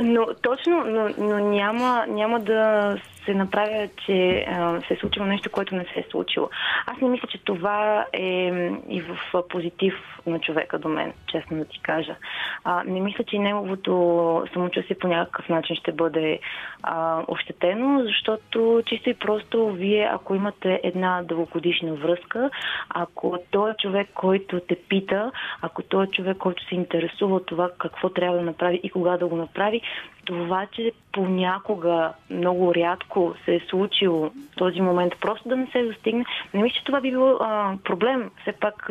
Но 0.02 0.26
точно, 0.42 0.84
но, 0.86 1.10
но 1.18 1.50
няма, 1.50 2.06
няма 2.08 2.40
да 2.40 2.96
се 3.26 3.34
направя, 3.34 3.90
че 4.06 4.46
а, 4.48 4.82
се 4.82 4.94
е 4.94 4.98
случило 4.98 5.26
нещо, 5.26 5.50
което 5.52 5.76
не 5.76 5.84
се 5.84 6.00
е 6.00 6.06
случило. 6.12 6.50
Аз 6.86 7.02
не 7.02 7.10
мисля, 7.10 7.28
че 7.28 7.44
това 7.44 8.06
е 8.14 8.52
и 8.90 9.02
в 9.02 9.44
позитив 9.50 9.94
на 10.26 10.40
човека 10.40 10.80
до 10.80 10.90
мен, 10.90 11.14
честно 11.28 11.58
да 11.58 11.66
ти 11.66 11.80
кажа. 11.80 12.16
А, 12.64 12.84
не 12.84 13.00
мисля, 13.00 13.24
че 13.24 13.40
неговото 13.40 14.46
самочувствие 14.54 14.98
по 14.98 15.08
някакъв 15.08 15.50
начин 15.50 15.76
ще 15.76 15.92
бъде 15.92 16.40
а, 16.84 17.24
ощетено, 17.28 18.04
защото 18.04 18.82
чисто 18.86 19.10
и 19.10 19.14
просто 19.14 19.70
вие, 19.70 20.10
ако 20.12 20.36
имате 20.36 20.80
една 20.84 21.22
дългогодишна 21.24 21.94
връзка, 21.94 22.50
ако 22.90 23.38
той 23.52 23.72
е 23.72 23.76
човек, 23.82 24.10
който 24.14 24.60
те 24.60 24.76
пита, 24.76 25.32
ако 25.62 25.82
той 25.82 26.04
е 26.04 26.08
човек, 26.08 26.38
който 26.38 26.68
се 26.68 26.76
интересува 26.76 27.36
от 27.36 27.46
това 27.46 27.70
какво 27.78 28.10
трябва 28.10 28.38
да 28.38 28.44
направи 28.44 28.80
и 28.84 28.90
кога 28.90 29.18
да 29.18 29.28
го 29.28 29.36
направи, 29.36 29.82
това, 30.26 30.68
че 30.72 30.92
понякога, 31.12 32.14
много 32.30 32.76
рядко 32.76 33.13
се 33.46 33.56
е 33.56 33.60
случило 33.70 34.32
този 34.56 34.82
момент 34.82 35.14
просто 35.22 35.50
да 35.50 35.56
не 35.56 35.68
се 35.72 35.84
достигне, 35.84 36.26
не 36.54 36.64
мисля, 36.64 36.76
че 36.78 36.84
това 36.84 37.02
би 37.02 37.12
било 37.12 37.38
а, 37.42 37.78
проблем. 37.84 38.32
Все 38.42 38.52
пак 38.52 38.90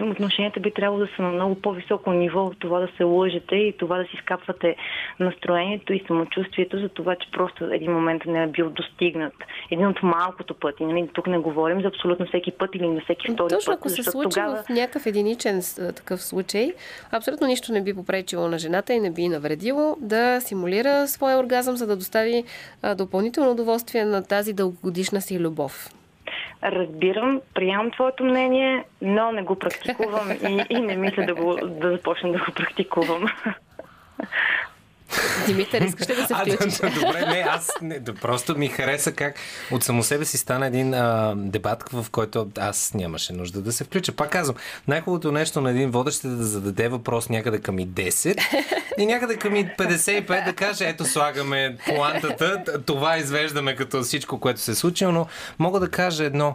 отношенията 0.00 0.60
би 0.60 0.70
трябвало 0.74 1.04
да 1.04 1.08
са 1.16 1.22
на 1.22 1.28
много 1.28 1.54
по-високо 1.54 2.12
ниво, 2.12 2.52
това 2.58 2.80
да 2.80 2.88
се 2.96 3.04
лъжете 3.04 3.56
и 3.56 3.76
това 3.78 3.98
да 3.98 4.04
си 4.04 4.18
скапвате 4.22 4.76
настроението 5.20 5.92
и 5.92 6.04
самочувствието 6.06 6.78
за 6.78 6.88
това, 6.88 7.16
че 7.16 7.30
просто 7.30 7.64
един 7.64 7.92
момент 7.92 8.22
не 8.26 8.42
е 8.42 8.46
бил 8.46 8.70
достигнат. 8.70 9.34
Един 9.70 9.86
от 9.86 10.02
малкото 10.02 10.54
пъти. 10.54 10.84
Нали? 10.84 11.08
Тук 11.12 11.26
не 11.26 11.38
говорим 11.38 11.80
за 11.82 11.88
абсолютно 11.88 12.26
всеки 12.26 12.50
път 12.50 12.70
или 12.74 12.88
на 12.88 13.00
всеки 13.00 13.32
втори 13.32 13.54
Точно 13.54 13.72
път. 13.72 13.78
ако 13.78 13.88
се 13.88 14.02
случи 14.02 14.28
тогава... 14.30 14.62
в 14.62 14.68
някакъв 14.68 15.06
единичен 15.06 15.60
такъв 15.96 16.22
случай, 16.22 16.72
абсолютно 17.12 17.46
нищо 17.46 17.72
не 17.72 17.82
би 17.82 17.94
попречило 17.94 18.48
на 18.48 18.58
жената 18.58 18.94
и 18.94 19.00
не 19.00 19.10
би 19.10 19.28
навредило 19.28 19.96
да 20.00 20.40
симулира 20.40 21.08
своя 21.08 21.38
оргазъм, 21.38 21.76
за 21.76 21.86
да 21.86 21.96
достави 21.96 22.44
допълнително 22.96 23.50
удоволствие 23.50 24.04
на 24.04 24.24
тази 24.24 24.52
дългогодишна 24.52 25.20
си 25.20 25.40
любов. 25.40 25.88
Разбирам, 26.62 27.40
приемам 27.54 27.90
твоето 27.90 28.24
мнение, 28.24 28.84
но 29.02 29.32
не 29.32 29.42
го 29.42 29.58
практикувам 29.58 30.30
и, 30.30 30.64
и 30.70 30.80
не 30.80 30.96
мисля 30.96 31.26
да, 31.26 31.34
го, 31.34 31.56
да 31.62 31.90
започна 31.90 32.32
да 32.32 32.38
го 32.38 32.52
практикувам. 32.54 33.26
Димитър, 35.46 35.80
искаш 35.80 36.08
ли 36.08 36.14
да 36.14 36.26
се 36.26 36.34
А, 36.34 36.38
включиш? 36.38 36.78
да, 36.78 36.90
добре, 36.90 37.26
не, 37.26 37.44
аз 37.48 37.70
не, 37.82 37.98
да, 37.98 38.14
просто 38.14 38.58
ми 38.58 38.68
хареса 38.68 39.12
как 39.12 39.34
от 39.70 39.84
само 39.84 40.02
себе 40.02 40.24
си 40.24 40.38
стана 40.38 40.66
един 40.66 40.94
а, 40.94 41.34
дебат, 41.36 41.84
в 41.92 42.06
който 42.10 42.50
аз 42.58 42.94
нямаше 42.94 43.32
нужда 43.32 43.60
да 43.60 43.72
се 43.72 43.84
включа. 43.84 44.12
Пак 44.12 44.30
казвам, 44.30 44.56
най-хубавото 44.88 45.32
нещо 45.32 45.60
на 45.60 45.70
един 45.70 45.90
водещ 45.90 46.24
е 46.24 46.28
да 46.28 46.44
зададе 46.44 46.88
въпрос 46.88 47.28
някъде 47.28 47.60
към 47.60 47.78
и 47.78 47.88
10 47.88 48.38
и 48.98 49.06
някъде 49.06 49.36
към 49.36 49.56
и 49.56 49.66
55 49.66 50.44
да 50.44 50.52
каже, 50.52 50.88
ето 50.88 51.04
слагаме 51.04 51.76
плантата, 51.86 52.64
това 52.86 53.18
извеждаме 53.18 53.76
като 53.76 54.02
всичко, 54.02 54.40
което 54.40 54.60
се 54.60 54.70
е 54.70 54.74
случило, 54.74 55.12
но 55.12 55.26
мога 55.58 55.80
да 55.80 55.88
кажа 55.88 56.24
едно. 56.24 56.54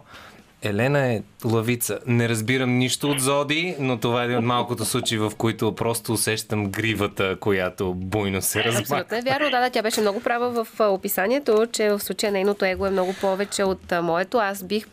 Елена 0.61 1.13
е 1.13 1.21
лавица. 1.45 1.99
Не 2.05 2.29
разбирам 2.29 2.77
нищо 2.77 3.09
от 3.09 3.19
Зоди, 3.19 3.75
но 3.79 3.97
това 3.97 4.21
е 4.21 4.25
един 4.25 4.38
от 4.38 4.45
малкото 4.45 4.85
случаи, 4.85 5.17
в 5.17 5.31
които 5.38 5.75
просто 5.75 6.13
усещам 6.13 6.71
гривата, 6.71 7.38
която 7.39 7.93
буйно 7.93 8.41
се 8.41 8.63
разбага. 8.63 9.01
Абсолютно 9.01 9.17
е 9.17 9.21
вярно, 9.21 9.49
да, 9.49 9.59
да, 9.59 9.69
тя 9.69 9.81
беше 9.81 10.01
много 10.01 10.19
права 10.19 10.65
в 10.65 10.79
описанието, 10.79 11.67
че 11.71 11.89
в 11.89 11.99
случая 11.99 12.31
нейното 12.31 12.65
его 12.65 12.85
е 12.85 12.89
много 12.89 13.13
повече 13.21 13.63
от 13.63 13.93
моето. 14.01 14.38
Аз 14.38 14.63
бих 14.63 14.88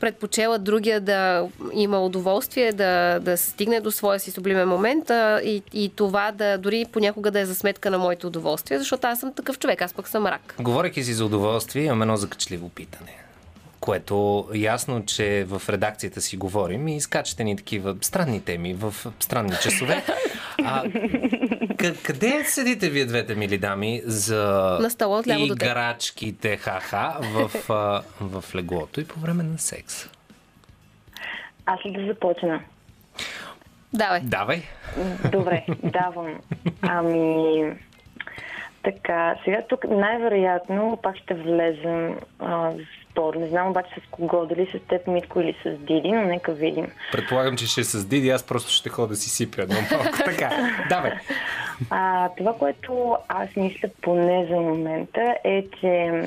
предпочела 0.00 0.58
другия 0.58 1.00
да 1.00 1.48
има 1.72 2.04
удоволствие, 2.04 2.72
да, 2.72 3.18
да 3.20 3.36
стигне 3.36 3.80
до 3.80 3.90
своя 3.90 4.20
си 4.20 4.30
сублимен 4.30 4.68
момент 4.68 5.10
а, 5.10 5.40
и, 5.44 5.62
и 5.72 5.92
това 5.96 6.32
да 6.32 6.58
дори 6.58 6.86
понякога 6.92 7.30
да 7.30 7.40
е 7.40 7.46
за 7.46 7.54
сметка 7.54 7.90
на 7.90 7.98
моето 7.98 8.26
удоволствие, 8.26 8.78
защото 8.78 9.06
аз 9.06 9.20
съм 9.20 9.34
такъв 9.34 9.58
човек, 9.58 9.82
аз 9.82 9.94
пък 9.94 10.08
съм 10.08 10.26
рак. 10.26 10.54
Говорейки 10.60 11.04
си 11.04 11.12
за 11.12 11.24
удоволствие, 11.24 11.84
имам 11.84 12.02
едно 12.02 12.16
закачливо 12.16 12.68
питане. 12.68 13.27
Което 13.80 14.14
ясно, 14.54 15.04
че 15.04 15.44
в 15.44 15.62
редакцията 15.68 16.20
си 16.20 16.36
говорим 16.36 16.88
и 16.88 16.96
изкачате 16.96 17.44
ни 17.44 17.56
такива 17.56 17.96
странни 18.00 18.40
теми 18.40 18.74
в 18.74 18.94
странни 19.20 19.52
часове. 19.62 20.04
А, 20.64 20.84
къ- 20.84 22.02
къде 22.02 22.44
седите 22.44 22.90
вие 22.90 23.06
двете 23.06 23.34
мили 23.34 23.58
дами 23.58 24.02
за 24.04 24.78
На 24.80 24.90
стола 24.90 25.22
теб. 25.22 25.38
играчките 25.38 26.56
ха-ха 26.56 27.16
в, 27.22 27.50
в 28.20 28.54
леглото 28.54 29.00
и 29.00 29.04
по 29.04 29.20
време 29.20 29.42
на 29.42 29.58
секс? 29.58 30.06
Аз 31.66 31.84
ли 31.84 31.92
да 31.92 32.06
започна? 32.06 32.60
Давай. 33.92 34.20
Давай. 34.20 34.62
Добре, 35.32 35.66
давам. 35.84 36.40
Ами, 36.82 37.62
така, 38.82 39.36
сега 39.44 39.62
тук 39.68 39.84
най-вероятно 39.90 40.98
пак 41.02 41.16
ще 41.16 41.34
влезем 41.34 42.16
а, 42.38 42.70
в 42.70 42.76
спор. 43.10 43.34
Не 43.34 43.46
знам 43.48 43.68
обаче 43.68 43.88
с 44.06 44.10
кого, 44.10 44.46
дали 44.46 44.66
с 44.66 44.88
теб, 44.88 45.06
Митко 45.06 45.40
или 45.40 45.56
с 45.62 45.70
Диди, 45.70 46.12
но 46.12 46.22
нека 46.22 46.52
видим. 46.52 46.86
Предполагам, 47.12 47.56
че 47.56 47.66
ще 47.66 47.84
се 47.84 48.06
Диди, 48.06 48.30
аз 48.30 48.42
просто 48.42 48.70
ще 48.72 48.88
ходя 48.88 49.08
да 49.08 49.16
си 49.16 49.30
сипя 49.30 49.62
едно 49.62 49.74
малко. 49.92 50.18
Така, 50.24 50.50
давай. 50.88 51.12
А, 51.90 52.28
това, 52.38 52.54
което 52.54 53.16
аз 53.28 53.56
мисля 53.56 53.88
поне 54.02 54.46
за 54.50 54.56
момента 54.56 55.34
е, 55.44 55.64
че 55.80 56.22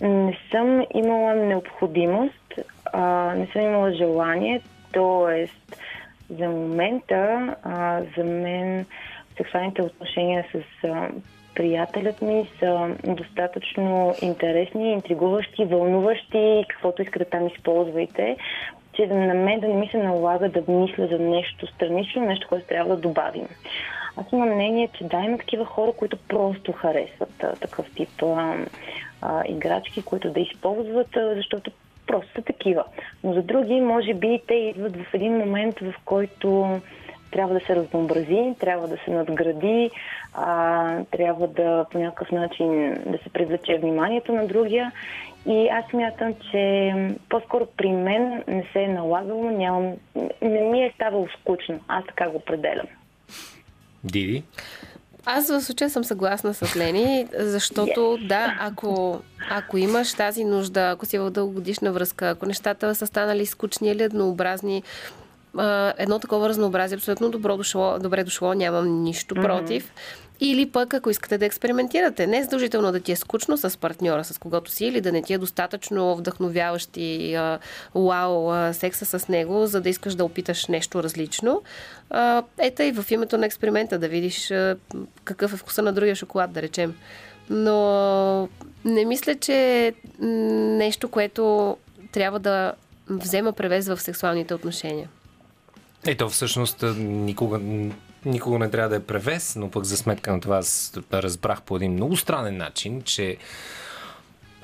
не 0.00 0.38
съм 0.50 0.84
имала 0.94 1.34
необходимост, 1.34 2.52
а, 2.92 3.34
не 3.34 3.46
съм 3.46 3.62
имала 3.62 3.92
желание, 3.92 4.60
т.е. 4.92 5.48
за 6.30 6.48
момента, 6.48 7.54
а, 7.62 8.02
за 8.16 8.24
мен 8.24 8.86
сексуалните 9.36 9.82
отношения 9.82 10.44
с 10.52 10.84
а, 10.84 11.08
приятелят 11.56 12.22
ми 12.22 12.48
са 12.58 12.88
достатъчно 13.04 14.14
интересни, 14.22 14.92
интригуващи, 14.92 15.64
вълнуващи, 15.64 16.64
каквото 16.68 17.02
искате 17.02 17.24
там 17.24 17.46
използвайте, 17.46 18.36
че 18.92 19.06
на 19.06 19.34
мен 19.34 19.60
да 19.60 19.68
не 19.68 19.74
ми 19.74 19.88
се 19.88 19.98
налага 19.98 20.48
да 20.48 20.72
мисля 20.72 21.06
за 21.06 21.18
нещо 21.18 21.66
странично, 21.66 22.22
нещо, 22.22 22.48
което 22.48 22.66
трябва 22.66 22.96
да 22.96 23.02
добавим. 23.02 23.46
Аз 24.16 24.32
имам 24.32 24.48
мнение, 24.48 24.88
че 24.98 25.04
да, 25.04 25.20
има 25.20 25.38
такива 25.38 25.64
хора, 25.64 25.92
които 25.92 26.16
просто 26.28 26.72
харесват 26.72 27.44
а, 27.44 27.52
такъв 27.56 27.86
тип 27.94 28.22
а, 28.22 28.56
а, 29.22 29.42
играчки, 29.48 30.02
които 30.02 30.30
да 30.30 30.40
използват, 30.40 31.16
а, 31.16 31.34
защото 31.34 31.70
просто 32.06 32.32
са 32.32 32.42
такива. 32.42 32.84
Но 33.24 33.34
за 33.34 33.42
други, 33.42 33.80
може 33.80 34.14
би, 34.14 34.40
те 34.48 34.54
идват 34.54 34.96
в 34.96 35.14
един 35.14 35.32
момент, 35.32 35.80
в 35.80 35.94
който 36.04 36.80
трябва 37.30 37.54
да 37.54 37.60
се 37.66 37.76
разнообрази, 37.76 38.54
трябва 38.60 38.88
да 38.88 38.96
се 39.04 39.10
надгради, 39.10 39.90
а, 40.34 41.04
трябва 41.10 41.48
да 41.48 41.86
по 41.90 41.98
някакъв 41.98 42.32
начин 42.32 42.94
да 43.06 43.18
се 43.22 43.30
привлече 43.32 43.78
вниманието 43.78 44.32
на 44.32 44.46
другия. 44.46 44.92
И 45.46 45.68
аз 45.68 45.84
смятам, 45.90 46.34
че 46.50 46.94
по-скоро 47.28 47.66
при 47.76 47.92
мен 47.92 48.42
не 48.48 48.64
се 48.72 48.82
е 48.82 48.88
налагало, 48.88 49.50
нямам, 49.50 49.92
не 50.42 50.60
ми 50.60 50.84
е 50.84 50.92
ставало 50.94 51.28
скучно. 51.40 51.80
Аз 51.88 52.04
така 52.06 52.30
го 52.30 52.36
определям. 52.36 52.86
Диди? 54.04 54.44
Аз 55.28 55.50
в 55.50 55.60
случая 55.60 55.90
съм 55.90 56.04
съгласна 56.04 56.54
с 56.54 56.76
Лени, 56.76 57.26
защото 57.38 58.00
yes. 58.00 58.26
да, 58.26 58.56
ако, 58.60 59.20
ако 59.50 59.78
имаш 59.78 60.14
тази 60.14 60.44
нужда, 60.44 60.90
ако 60.90 61.06
си 61.06 61.18
в 61.18 61.30
дългогодишна 61.30 61.92
връзка, 61.92 62.28
ако 62.28 62.46
нещата 62.46 62.94
са 62.94 63.06
станали 63.06 63.46
скучни 63.46 63.88
или 63.88 64.02
еднообразни, 64.02 64.82
а, 65.58 65.94
едно 65.98 66.18
такова 66.18 66.48
разнообразие 66.48 66.96
абсолютно 66.96 67.30
добро 67.30 67.56
дошло, 67.56 67.98
добре 67.98 68.24
дошло, 68.24 68.54
нямам 68.54 69.02
нищо 69.02 69.34
Мгм. 69.34 69.44
против. 69.44 69.92
Или 70.40 70.70
пък, 70.70 70.94
ако 70.94 71.10
искате 71.10 71.38
да 71.38 71.46
експериментирате, 71.46 72.26
не 72.26 72.38
е 72.38 72.42
задължително 72.42 72.92
да 72.92 73.00
ти 73.00 73.12
е 73.12 73.16
скучно 73.16 73.56
с 73.56 73.80
партньора, 73.80 74.24
с 74.24 74.38
когото 74.38 74.70
си, 74.70 74.86
или 74.86 75.00
да 75.00 75.12
не 75.12 75.22
ти 75.22 75.32
е 75.32 75.38
достатъчно 75.38 76.16
вдъхновяващ 76.16 76.90
и 76.96 77.34
а, 77.34 77.58
вау 77.94 78.50
а, 78.50 78.72
секса 78.72 79.18
с 79.18 79.28
него, 79.28 79.66
за 79.66 79.80
да 79.80 79.88
искаш 79.88 80.14
да 80.14 80.24
опиташ 80.24 80.66
нещо 80.66 81.02
различно. 81.02 81.62
А, 82.10 82.42
ето 82.58 82.82
и 82.82 82.92
в 82.92 83.10
името 83.10 83.38
на 83.38 83.46
експеримента 83.46 83.98
да 83.98 84.08
видиш 84.08 84.50
а, 84.50 84.76
какъв 85.24 85.52
е 85.52 85.56
вкуса 85.56 85.82
на 85.82 85.92
другия 85.92 86.16
шоколад, 86.16 86.52
да 86.52 86.62
речем. 86.62 86.94
Но 87.50 88.48
не 88.84 89.04
мисля, 89.04 89.34
че 89.34 89.94
нещо, 90.18 91.08
което 91.08 91.76
трябва 92.12 92.38
да 92.38 92.72
взема 93.08 93.52
превес 93.52 93.88
в 93.88 94.00
сексуалните 94.00 94.54
отношения. 94.54 95.08
Ето, 96.06 96.28
всъщност, 96.28 96.84
никога, 96.96 97.60
никога 98.24 98.58
не 98.58 98.70
трябва 98.70 98.88
да 98.88 98.96
е 98.96 99.02
превес, 99.02 99.56
но 99.56 99.70
пък 99.70 99.84
за 99.84 99.96
сметка 99.96 100.32
на 100.32 100.40
това 100.40 100.56
аз 100.56 100.92
разбрах 101.12 101.62
по 101.62 101.76
един 101.76 101.92
много 101.92 102.16
странен 102.16 102.56
начин, 102.56 103.02
че 103.02 103.36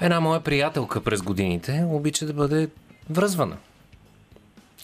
една 0.01 0.21
моя 0.21 0.41
приятелка 0.41 1.01
през 1.01 1.23
годините 1.23 1.85
обича 1.89 2.27
да 2.27 2.33
бъде 2.33 2.69
връзвана. 3.11 3.57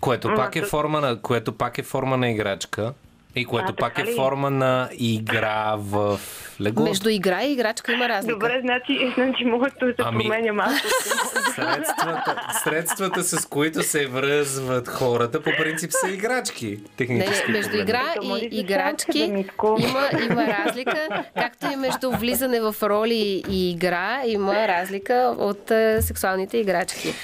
Което 0.00 0.34
пак 0.36 0.56
е 0.56 0.62
форма 0.62 1.00
на, 1.00 1.22
което 1.22 1.52
пак 1.52 1.78
е 1.78 1.82
форма 1.82 2.16
на 2.16 2.30
играчка. 2.30 2.92
И 3.38 3.44
което 3.44 3.72
А, 3.72 3.76
пак 3.76 3.98
е 3.98 4.04
ли? 4.04 4.14
форма 4.16 4.50
на 4.50 4.88
игра 4.92 5.74
в 5.76 6.20
леглото. 6.60 6.90
Между 6.90 7.08
игра 7.08 7.42
и 7.42 7.52
играчка 7.52 7.92
има 7.92 8.08
разлика. 8.08 8.34
Добре, 8.34 8.60
значи, 8.60 9.12
значи 9.14 9.44
моето 9.44 9.86
се 9.86 9.94
Ами- 9.98 10.24
променя 10.24 10.52
малко. 10.52 10.72
Средствата, 11.54 12.36
средствата, 12.64 13.22
с 13.22 13.46
които 13.46 13.82
се 13.82 14.06
връзват 14.06 14.88
хората, 14.88 15.42
по 15.42 15.50
принцип 15.52 15.90
са 15.92 16.10
играчки. 16.10 16.78
Технически 16.96 17.46
не, 17.46 17.58
между 17.58 17.76
игра 17.76 18.14
и 18.22 18.28
да 18.40 18.56
играчки 18.56 19.18
има, 19.18 20.08
има 20.22 20.46
разлика, 20.58 21.08
както 21.34 21.66
и 21.66 21.76
между 21.76 22.10
влизане 22.10 22.60
в 22.60 22.76
роли 22.82 23.42
и 23.50 23.70
игра, 23.70 24.20
има 24.26 24.68
разлика 24.68 25.34
от 25.38 25.70
е, 25.70 26.02
сексуалните 26.02 26.58
играчки. 26.58 27.14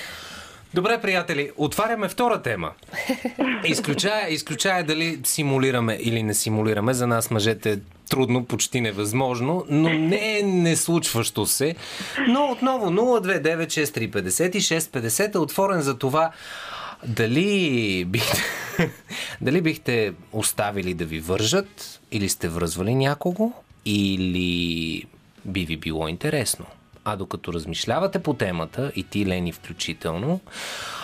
Добре, 0.74 1.00
приятели, 1.00 1.50
отваряме 1.56 2.08
втора 2.08 2.42
тема. 2.42 2.72
Изключая, 3.64 4.28
изключая 4.28 4.84
дали 4.84 5.20
симулираме 5.24 5.98
или 6.00 6.22
не 6.22 6.34
симулираме. 6.34 6.94
За 6.94 7.06
нас 7.06 7.30
мъжете 7.30 7.72
е 7.72 7.78
трудно, 8.10 8.44
почти 8.44 8.80
невъзможно, 8.80 9.64
но 9.68 9.88
не 9.88 10.38
е 10.38 10.42
неслучващо 10.42 11.46
се. 11.46 11.74
Но 12.28 12.50
отново 12.50 12.90
0296350 12.90 15.34
е 15.34 15.38
отворен 15.38 15.80
за 15.80 15.98
това 15.98 16.30
дали 17.06 18.04
бихте, 18.04 18.42
дали 19.40 19.60
бихте 19.60 20.12
оставили 20.32 20.94
да 20.94 21.04
ви 21.04 21.20
вържат 21.20 22.00
или 22.12 22.28
сте 22.28 22.48
връзвали 22.48 22.94
някого 22.94 23.52
или 23.84 25.04
би 25.44 25.64
ви 25.64 25.76
било 25.76 26.08
интересно. 26.08 26.66
А 27.04 27.16
докато 27.16 27.52
размишлявате 27.52 28.18
по 28.18 28.34
темата, 28.34 28.92
и 28.96 29.04
ти, 29.04 29.26
Лени, 29.26 29.52
включително, 29.52 30.40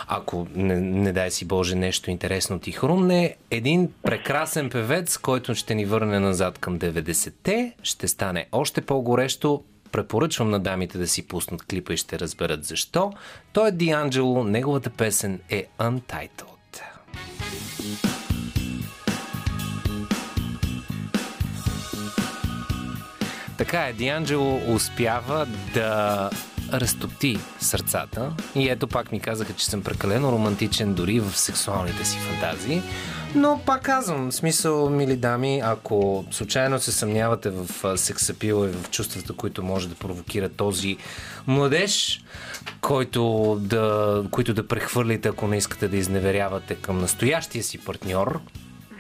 ако 0.09 0.47
не, 0.55 0.81
не 0.81 1.12
дай 1.12 1.31
си 1.31 1.44
Боже 1.44 1.74
нещо 1.74 2.10
интересно 2.10 2.59
ти 2.59 2.72
хрумне, 2.72 3.36
един 3.51 3.93
прекрасен 4.02 4.70
певец, 4.70 5.18
който 5.18 5.55
ще 5.55 5.74
ни 5.74 5.85
върне 5.85 6.20
назад 6.20 6.59
към 6.59 6.78
90-те, 6.78 7.72
ще 7.82 8.09
стане 8.09 8.47
още 8.52 8.81
по-горещо. 8.81 9.64
Препоръчвам 9.93 10.51
на 10.51 10.60
дамите 10.60 10.98
да 10.98 11.09
си 11.09 11.28
пуснат 11.28 11.62
клипа 11.62 11.93
и 11.93 11.97
ще 11.97 12.18
разберат 12.18 12.64
защо. 12.64 13.12
Той 13.52 13.68
е 13.68 13.72
Дианджело, 13.72 14.44
неговата 14.44 14.90
песен 14.90 15.40
е 15.48 15.66
Untitled. 15.78 16.49
Така 23.60 23.86
е, 23.86 23.92
Дианджело 23.92 24.74
успява 24.74 25.46
да 25.74 26.30
разтопти 26.72 27.38
сърцата. 27.58 28.32
И 28.54 28.68
ето 28.68 28.86
пак 28.86 29.12
ми 29.12 29.20
казаха, 29.20 29.52
че 29.52 29.66
съм 29.66 29.82
прекалено 29.82 30.32
романтичен 30.32 30.94
дори 30.94 31.20
в 31.20 31.38
сексуалните 31.38 32.04
си 32.04 32.18
фантазии. 32.18 32.82
Но 33.34 33.60
пак 33.66 33.82
казвам, 33.82 34.30
в 34.30 34.34
смисъл, 34.34 34.90
мили 34.90 35.16
дами, 35.16 35.60
ако 35.64 36.24
случайно 36.30 36.78
се 36.78 36.92
съмнявате 36.92 37.50
в 37.50 37.98
сексапила 37.98 38.68
и 38.68 38.72
в 38.72 38.90
чувствата, 38.90 39.32
които 39.32 39.62
може 39.62 39.88
да 39.88 39.94
провокира 39.94 40.48
този 40.48 40.96
младеж, 41.46 42.24
който 42.80 43.56
да, 43.60 44.24
които 44.30 44.54
да 44.54 44.68
прехвърлите, 44.68 45.28
ако 45.28 45.46
не 45.46 45.56
искате 45.56 45.88
да 45.88 45.96
изневерявате 45.96 46.74
към 46.74 46.98
настоящия 46.98 47.64
си 47.64 47.78
партньор, 47.78 48.40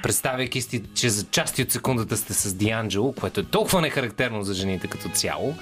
представяйки 0.02 0.62
си, 0.62 0.82
че 0.94 1.10
за 1.10 1.26
части 1.30 1.62
от 1.62 1.70
секундата 1.70 2.16
сте 2.16 2.34
с 2.34 2.54
Дианджело, 2.54 3.12
което 3.12 3.40
е 3.40 3.44
толкова 3.44 3.80
нехарактерно 3.80 4.42
за 4.42 4.54
жените 4.54 4.86
като 4.86 5.08
цяло, 5.08 5.54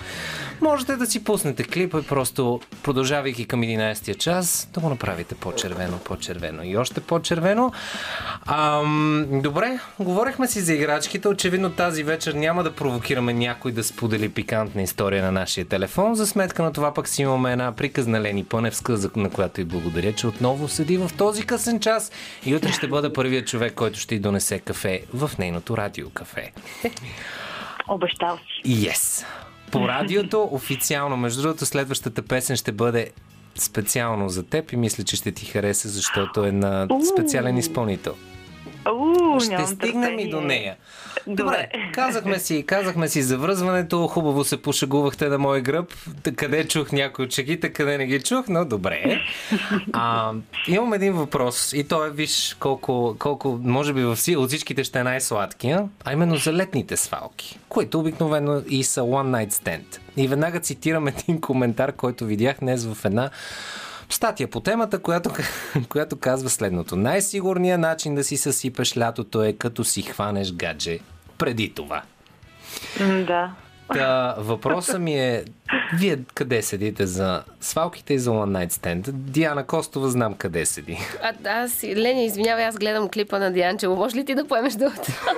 можете 0.61 0.97
да 0.97 1.07
си 1.07 1.25
пуснете 1.25 1.65
клипа 1.65 1.99
и 1.99 2.03
просто, 2.03 2.61
продължавайки 2.83 3.45
към 3.45 3.61
11-я 3.61 4.15
час, 4.15 4.71
да 4.75 4.81
го 4.81 4.89
направите 4.89 5.35
по-червено, 5.35 5.99
по-червено 5.99 6.63
и 6.65 6.77
още 6.77 7.01
по-червено. 7.01 7.73
Ам, 8.47 9.27
добре, 9.43 9.79
говорихме 9.99 10.47
си 10.47 10.61
за 10.61 10.75
играчките. 10.75 11.29
Очевидно 11.29 11.71
тази 11.71 12.03
вечер 12.03 12.33
няма 12.33 12.63
да 12.63 12.73
провокираме 12.73 13.33
някой 13.33 13.73
да 13.73 13.85
сподели 13.85 14.29
пикантна 14.29 14.83
история 14.83 15.23
на 15.23 15.33
нашия 15.33 15.65
телефон. 15.65 16.15
За 16.15 16.27
сметка 16.27 16.63
на 16.63 16.73
това 16.73 16.95
пък 16.95 17.09
си 17.09 17.23
имаме 17.23 17.53
една 17.53 17.73
приказна 17.73 18.21
Лени 18.21 18.45
Пъневска, 18.45 18.99
на 19.17 19.31
която 19.31 19.61
и 19.61 19.65
благодаря, 19.65 20.13
че 20.13 20.27
отново 20.27 20.69
седи 20.69 20.97
в 20.97 21.11
този 21.19 21.43
късен 21.43 21.81
час 21.81 22.13
и 22.47 22.55
утре 22.55 22.73
ще 22.73 22.89
бъде 22.89 23.13
първият 23.13 23.47
човек, 23.47 23.75
който 23.75 23.99
ще 23.99 24.15
й 24.15 24.19
донесе 24.19 24.59
кафе 24.59 25.03
в 25.15 25.31
нейното 25.39 25.77
радиокафе. 25.77 26.53
Обещал 27.89 28.37
си. 28.37 28.87
Yes. 28.87 29.25
По 29.73 29.89
радиото, 29.89 30.49
официално, 30.53 31.17
между 31.17 31.43
другото, 31.43 31.67
следващата 31.67 32.23
песен 32.23 32.57
ще 32.57 32.73
бъде 32.73 33.11
специално 33.55 34.29
за 34.29 34.43
теб 34.43 34.73
и 34.73 34.77
мисля, 34.77 35.05
че 35.05 35.17
ще 35.17 35.33
ти 35.33 35.47
хареса, 35.47 35.89
защото 35.89 36.45
е 36.45 36.53
на 36.53 36.89
специален 37.15 37.57
изпълнител. 37.57 38.15
Уу, 38.87 39.41
Ще 39.41 39.67
стигнем 39.67 40.03
и 40.03 40.17
търпение. 40.17 40.29
до 40.31 40.41
нея. 40.41 40.77
Добре, 41.27 41.43
Добре. 41.45 41.69
казахме 41.93 42.39
си, 42.39 42.65
казахме 42.67 43.09
си 43.09 43.23
за 43.23 43.39
връзването, 43.39 44.07
хубаво 44.07 44.45
се 44.45 44.63
пошегувахте 44.63 45.29
на 45.29 45.39
мой 45.39 45.63
гръб, 45.63 45.95
къде 46.37 46.69
чух 46.69 46.93
някои 46.93 47.25
от 47.25 47.33
шегите, 47.33 47.73
къде 47.73 47.99
не 47.99 48.07
ги 48.07 48.23
чух, 48.23 48.45
но 48.49 48.65
добре. 48.65 49.21
А, 49.93 50.33
имам 50.69 50.93
един 50.93 51.13
въпрос 51.13 51.73
и 51.73 51.85
то 51.85 52.05
е, 52.05 52.11
виж, 52.11 52.57
колко, 52.61 53.17
колко 53.19 53.61
може 53.63 53.93
би 53.93 54.03
във 54.03 54.19
от 54.29 54.49
всичките 54.49 54.85
ще 54.85 54.99
е 54.99 55.05
най-сладкия, 55.05 55.89
а 56.05 56.13
именно 56.13 56.37
за 56.37 56.53
летните 56.53 56.97
свалки, 56.97 57.59
които 57.69 58.01
обикновено 58.01 58.63
и 58.69 58.85
са 58.85 59.01
one 59.01 59.47
night 59.47 59.53
stand. 59.53 59.99
И 60.17 60.29
веднага 60.29 60.61
цитирам 60.61 61.09
един 61.09 61.41
коментар, 61.41 61.93
който 61.93 62.25
видях 62.25 62.57
днес 62.61 62.87
в 62.87 63.05
една 63.05 63.31
Статия 64.11 64.51
по 64.51 64.61
темата, 64.61 64.99
която, 64.99 65.31
която 65.89 66.17
казва 66.17 66.51
следното. 66.51 66.97
Най-сигурният 66.97 67.81
начин 67.81 68.15
да 68.15 68.25
си 68.25 68.37
съсипеш 68.37 68.97
лятото 68.97 69.43
е 69.43 69.53
като 69.53 69.85
си 69.85 70.03
хванеш 70.03 70.53
гадже 70.53 70.99
преди 71.39 71.75
това. 71.75 72.03
Да. 73.27 73.55
Та, 73.95 74.35
въпросът 74.39 75.01
ми 75.01 75.19
е, 75.19 75.45
вие 75.95 76.19
къде 76.35 76.63
седите 76.63 77.07
за 77.07 77.43
свалките 77.61 78.15
и 78.15 78.19
за 78.19 78.31
One 78.31 78.67
Night 78.67 78.73
Stand? 78.73 79.11
Диана 79.13 79.67
Костова 79.67 80.09
знам 80.09 80.35
къде 80.35 80.67
седи. 80.67 80.99
А, 81.23 81.33
аз, 81.45 81.85
Лени, 81.85 82.25
извинявай, 82.25 82.65
аз 82.65 82.77
гледам 82.77 83.09
клипа 83.09 83.39
на 83.39 83.53
Дианчево. 83.53 83.97
Може 83.97 84.17
ли 84.17 84.25
ти 84.25 84.35
да 84.35 84.45
поемеш 84.45 84.75
думата? 84.75 84.93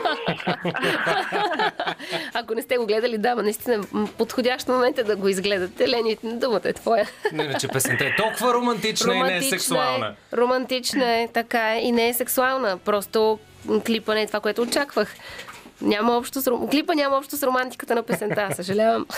Ако 2.34 2.54
не 2.54 2.62
сте 2.62 2.76
го 2.76 2.86
гледали, 2.86 3.18
да, 3.18 3.34
ма 3.34 3.42
наистина 3.42 3.84
подходящ 4.18 4.68
момент 4.68 4.98
е 4.98 5.04
да 5.04 5.16
го 5.16 5.28
изгледате. 5.28 5.88
Лени, 5.88 6.16
думата 6.22 6.60
е 6.64 6.72
твоя. 6.72 7.08
Но 7.32 7.42
иначе 7.42 7.68
песента 7.68 8.04
е 8.04 8.16
толкова 8.16 8.54
романтична, 8.54 9.14
и 9.14 9.22
не 9.22 9.36
е 9.36 9.42
сексуална. 9.42 10.06
Е, 10.06 10.36
романтична 10.36 11.12
е, 11.12 11.28
така 11.32 11.74
е. 11.74 11.80
И 11.80 11.92
не 11.92 12.08
е 12.08 12.14
сексуална. 12.14 12.78
Просто 12.78 13.38
клипа 13.86 14.14
не 14.14 14.22
е 14.22 14.26
това, 14.26 14.40
което 14.40 14.62
очаквах. 14.62 15.14
Няма 15.82 16.12
общо 16.12 16.40
с, 16.40 16.50
клипа 16.70 16.94
няма 16.94 17.16
общо 17.16 17.36
с 17.36 17.42
романтиката 17.42 17.94
на 17.94 18.02
песента, 18.02 18.48
съжалявам. 18.52 19.06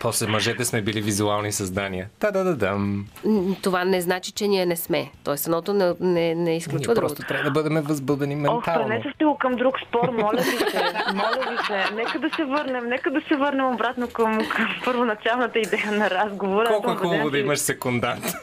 После 0.00 0.26
мъжете 0.26 0.64
сме 0.64 0.82
били 0.82 1.00
визуални 1.00 1.52
създания. 1.52 2.08
Та-да-да-дам. 2.18 3.06
М, 3.24 3.56
Това 3.62 3.84
не 3.84 4.00
значи, 4.00 4.32
че 4.32 4.48
ние 4.48 4.66
не 4.66 4.76
сме. 4.76 5.10
Тоест, 5.24 5.46
едното 5.46 5.72
не, 5.72 5.94
не, 6.00 6.34
не 6.34 6.56
изключва 6.56 6.78
Ние 6.78 6.84
другото. 6.86 7.00
просто 7.00 7.28
трябва 7.28 7.44
да 7.44 7.50
бъдем 7.52 7.82
възбудени 7.82 8.34
Ох, 8.34 8.40
ментално. 8.40 8.88
пренесохте 8.88 9.24
го 9.24 9.38
към 9.38 9.52
друг 9.52 9.74
спор, 9.80 10.08
моля 10.10 10.36
ви 10.36 10.70
се. 10.70 10.82
Моля 11.14 11.50
ви 11.50 11.56
се. 11.66 11.94
Нека 11.94 12.18
да 12.18 12.30
се 12.30 12.44
върнем, 12.44 12.86
нека 12.86 13.10
да 13.10 13.20
се 13.20 13.36
върнем 13.36 13.66
обратно 13.66 14.08
към, 14.08 14.38
към 14.48 14.68
първоначалната 14.84 15.58
идея 15.58 15.92
на 15.92 16.10
разговора. 16.10 16.62
Аз 16.62 16.70
Колко 16.70 16.90
е 16.90 16.96
хубаво 16.96 17.30
да 17.30 17.38
имаш 17.38 17.58
секундант. 17.58 18.24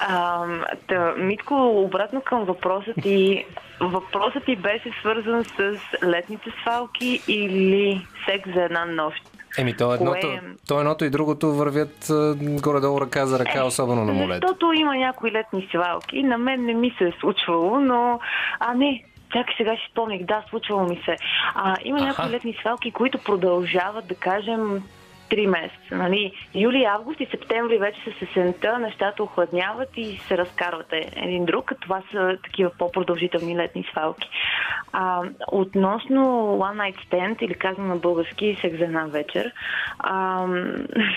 А, 0.00 0.44
та, 0.88 1.14
Митко, 1.18 1.54
обратно 1.84 2.20
към 2.20 2.44
въпросът 2.44 2.94
ти. 3.02 3.44
Въпросът 3.80 4.44
ти 4.44 4.56
беше 4.56 4.90
свързан 5.00 5.44
с 5.44 5.78
летните 6.04 6.52
свалки 6.62 7.22
или 7.28 8.06
секс 8.28 8.50
за 8.54 8.62
една 8.62 8.84
нощ. 8.84 9.22
Еми, 9.58 9.76
то 9.76 9.94
едното, 9.94 10.26
Кое- 10.26 10.40
то 10.68 10.78
едното 10.80 11.04
и 11.04 11.10
другото 11.10 11.52
вървят 11.52 12.06
горе-долу 12.62 13.00
ръка 13.00 13.26
за 13.26 13.38
ръка, 13.38 13.64
особено 13.64 14.04
на 14.04 14.12
молето. 14.12 14.46
Защото 14.46 14.72
има 14.72 14.96
някои 14.96 15.30
летни 15.32 15.68
свалки. 15.70 16.22
На 16.22 16.38
мен 16.38 16.64
не 16.64 16.74
ми 16.74 16.94
се 16.98 17.04
е 17.04 17.12
случвало, 17.20 17.80
но... 17.80 18.20
А, 18.60 18.74
не, 18.74 19.04
чакай 19.32 19.54
сега 19.56 19.72
си 19.72 19.88
спомних. 19.90 20.24
Да, 20.24 20.42
случвало 20.50 20.88
ми 20.88 21.02
се. 21.04 21.16
А, 21.54 21.76
има 21.84 21.98
Аха. 21.98 22.06
някои 22.06 22.30
летни 22.30 22.56
свалки, 22.60 22.90
които 22.92 23.18
продължават, 23.18 24.06
да 24.06 24.14
кажем, 24.14 24.82
три 25.32 25.46
месеца. 25.46 25.96
Нали? 25.96 26.32
Юли, 26.54 26.84
август 26.84 27.20
и 27.20 27.26
септември 27.30 27.78
вече 27.78 28.00
с 28.00 28.22
есента, 28.22 28.78
нещата 28.78 29.22
охладняват 29.22 29.88
и 29.96 30.18
се 30.28 30.38
разкарвате 30.38 31.10
един 31.16 31.44
друг. 31.44 31.72
Това 31.80 32.02
са 32.12 32.38
такива 32.44 32.70
по-продължителни 32.78 33.56
летни 33.56 33.84
свалки. 33.90 34.28
А, 34.92 35.22
относно 35.52 36.20
One 36.58 36.76
Night 36.76 36.96
Stand, 37.08 37.42
или 37.42 37.54
казвам 37.54 37.88
на 37.88 37.96
български 37.96 38.58
секс 38.60 38.78
за 38.78 38.84
една 38.84 39.04
вечер, 39.04 39.52
а, 39.98 40.46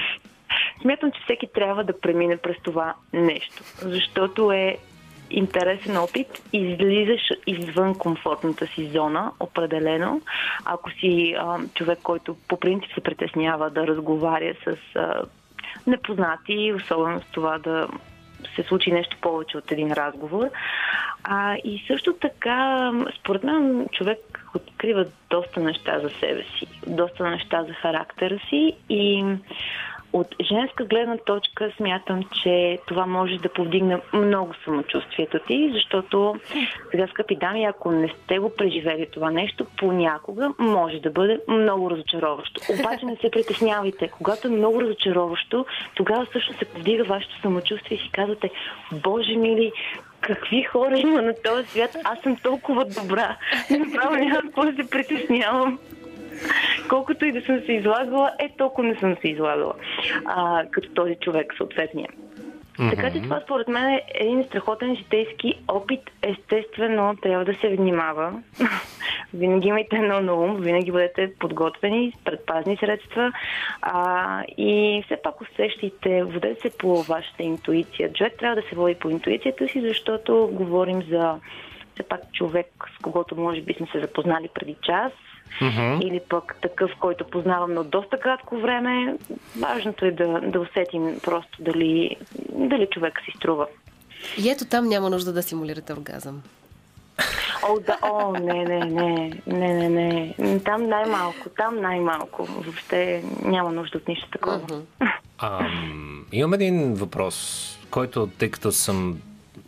смятам, 0.81 1.11
че 1.11 1.21
всеки 1.23 1.47
трябва 1.53 1.83
да 1.83 1.99
премине 1.99 2.37
през 2.37 2.57
това 2.63 2.93
нещо, 3.13 3.63
защото 3.81 4.51
е 4.51 4.77
интересен 5.29 5.97
опит, 5.97 6.27
излизаш 6.53 7.21
извън 7.47 7.95
комфортната 7.95 8.67
си 8.67 8.87
зона, 8.87 9.31
определено. 9.39 10.21
Ако 10.65 10.91
си 10.91 11.35
а, 11.39 11.59
човек, 11.73 11.99
който 12.03 12.35
по 12.47 12.59
принцип 12.59 12.93
се 12.93 13.01
притеснява 13.01 13.69
да 13.69 13.87
разговаря 13.87 14.53
с 14.63 14.95
а, 14.95 15.21
непознати, 15.87 16.73
особено 16.75 17.21
с 17.21 17.25
това 17.31 17.57
да 17.57 17.87
се 18.55 18.63
случи 18.63 18.91
нещо 18.91 19.17
повече 19.21 19.57
от 19.57 19.71
един 19.71 19.91
разговор. 19.91 20.49
А, 21.23 21.55
и 21.55 21.83
също 21.87 22.13
така, 22.13 22.91
според 23.19 23.43
мен, 23.43 23.87
човек 23.91 24.45
открива 24.55 25.05
доста 25.29 25.59
неща 25.59 25.99
за 25.99 26.09
себе 26.09 26.43
си, 26.43 26.67
доста 26.87 27.29
неща 27.29 27.63
за 27.63 27.73
характера 27.73 28.39
си 28.49 28.73
и 28.89 29.25
от 30.15 30.35
женска 30.41 30.85
гледна 30.85 31.17
точка 31.17 31.71
смятам, 31.77 32.23
че 32.43 32.79
това 32.87 33.05
може 33.05 33.37
да 33.37 33.49
повдигне 33.49 33.99
много 34.13 34.53
самочувствието 34.65 35.39
ти, 35.47 35.71
защото 35.73 36.35
сега, 36.91 37.07
скъпи 37.07 37.35
дами, 37.35 37.65
ако 37.65 37.91
не 37.91 38.09
сте 38.23 38.39
го 38.39 38.55
преживели 38.55 39.07
това 39.11 39.31
нещо, 39.31 39.65
понякога 39.77 40.53
може 40.59 40.99
да 40.99 41.09
бъде 41.09 41.39
много 41.47 41.91
разочароващо. 41.91 42.61
Обаче 42.79 43.05
не 43.05 43.15
се 43.15 43.31
притеснявайте. 43.31 44.07
Когато 44.07 44.47
е 44.47 44.51
много 44.51 44.81
разочароващо, 44.81 45.65
тогава 45.95 46.25
всъщност 46.25 46.59
се 46.59 46.65
повдига 46.65 47.03
вашето 47.03 47.41
самочувствие 47.41 47.97
и 47.97 48.01
си 48.01 48.09
казвате, 48.11 48.49
Боже 48.91 49.35
мили, 49.35 49.71
какви 50.21 50.63
хора 50.63 50.99
има 50.99 51.21
на 51.21 51.33
този 51.43 51.67
свят, 51.67 51.97
аз 52.03 52.19
съм 52.19 52.35
толкова 52.35 52.85
добра. 52.85 53.37
Направо 53.79 54.15
няма 54.15 54.41
какво 54.41 54.65
да 54.65 54.83
се 54.83 54.89
притеснявам. 54.89 55.79
Колкото 56.89 57.25
и 57.25 57.31
да 57.31 57.41
съм 57.41 57.61
се 57.65 57.73
излагала, 57.73 58.31
е 58.39 58.49
толкова 58.57 58.87
не 58.87 58.95
съм 58.95 59.15
се 59.21 59.27
излагала. 59.27 59.73
А, 60.25 60.63
като 60.71 60.89
този 60.89 61.15
човек, 61.15 61.53
съответния. 61.57 62.09
Така 62.77 63.11
че 63.11 63.21
това 63.21 63.41
според 63.43 63.67
мен 63.67 63.89
е 63.89 64.03
един 64.13 64.43
страхотен 64.43 64.95
житейски 64.95 65.53
опит. 65.67 66.01
Естествено, 66.21 67.15
трябва 67.21 67.45
да 67.45 67.55
се 67.55 67.69
внимава. 67.69 68.33
винаги 69.33 69.67
имайте 69.67 69.95
едно 69.95 70.21
на 70.21 70.33
ум, 70.33 70.55
винаги 70.55 70.91
бъдете 70.91 71.33
подготвени 71.39 72.11
с 72.11 72.23
предпазни 72.23 72.77
средства 72.77 73.31
а, 73.81 74.43
и 74.57 75.03
все 75.05 75.17
пак 75.23 75.41
усещайте, 75.41 76.23
водете 76.23 76.61
се 76.61 76.77
по 76.77 77.03
вашата 77.03 77.43
интуиция. 77.43 78.13
Човек 78.13 78.33
трябва 78.39 78.61
да 78.61 78.67
се 78.69 78.75
води 78.75 78.95
по 78.95 79.09
интуицията 79.09 79.67
си, 79.67 79.81
защото 79.81 80.49
говорим 80.51 81.01
за 81.01 81.39
все 81.93 82.03
пак 82.03 82.21
човек, 82.33 82.67
с 82.95 83.01
когото 83.01 83.35
може 83.35 83.61
би 83.61 83.73
сме 83.73 83.87
се 83.87 83.99
запознали 83.99 84.49
преди 84.53 84.75
час, 84.81 85.11
Мгм. 85.61 86.01
или 86.01 86.21
пък 86.29 86.55
такъв, 86.61 86.91
който 86.99 87.27
познаваме 87.27 87.79
от 87.79 87.89
доста 87.89 88.19
кратко 88.19 88.57
време. 88.57 89.17
Важното 89.59 90.05
е 90.05 90.11
да, 90.11 90.41
да 90.41 90.59
усетим 90.59 91.19
просто 91.23 91.63
дали, 91.63 92.15
дали 92.49 92.87
човек 92.91 93.21
си 93.25 93.31
струва. 93.37 93.67
И 94.37 94.49
ето 94.49 94.65
там 94.65 94.87
няма 94.87 95.09
нужда 95.09 95.33
да 95.33 95.43
симулирате 95.43 95.93
оргазъм. 95.93 96.41
О, 97.69 97.79
да, 97.79 97.97
о, 98.01 98.31
не, 98.31 98.63
не, 98.63 98.79
не, 98.79 99.31
не, 99.47 99.89
не, 99.89 99.89
не. 99.89 100.59
Там 100.59 100.87
най-малко, 100.87 101.49
там 101.57 101.81
най-малко. 101.81 102.45
Въобще 102.45 103.23
няма 103.43 103.71
нужда 103.71 103.97
от 103.97 104.07
нищо 104.07 104.29
такова. 104.31 104.81
Ам, 105.37 106.25
имам 106.31 106.53
един 106.53 106.93
въпрос, 106.93 107.77
който, 107.89 108.27
тъй 108.27 108.51
като 108.51 108.71
съм 108.71 109.17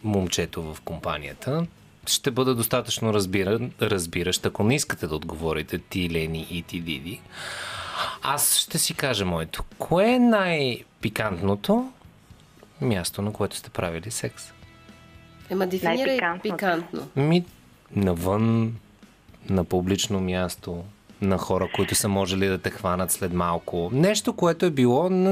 момчето 0.03 0.73
в 0.73 0.81
компанията, 0.81 1.65
ще 2.07 2.31
бъда 2.31 2.55
достатъчно 2.55 3.13
разбиран, 3.13 3.71
разбиращ, 3.81 4.45
ако 4.45 4.63
не 4.63 4.75
искате 4.75 5.07
да 5.07 5.15
отговорите 5.15 5.77
ти, 5.77 6.09
Лени 6.09 6.47
и 6.51 6.61
ти, 6.61 6.79
Диди. 6.79 7.21
Аз 8.21 8.57
ще 8.57 8.77
си 8.77 8.93
кажа 8.93 9.25
моето. 9.25 9.63
Кое 9.77 10.05
е 10.05 10.19
най-пикантното 10.19 11.91
място, 12.81 13.21
на 13.21 13.33
което 13.33 13.55
сте 13.55 13.69
правили 13.69 14.11
секс? 14.11 14.51
Ема 15.49 15.67
дефинирай 15.67 16.19
пикантно. 16.43 17.07
Ми, 17.15 17.45
навън, 17.95 18.75
на 19.49 19.63
публично 19.63 20.19
място, 20.19 20.83
на 21.21 21.37
хора, 21.37 21.69
които 21.75 21.95
са 21.95 22.07
можели 22.07 22.47
да 22.47 22.57
те 22.57 22.69
хванат 22.69 23.11
след 23.11 23.33
малко. 23.33 23.89
Нещо, 23.93 24.33
което 24.33 24.65
е 24.65 24.69
било 24.69 25.09
на, 25.09 25.29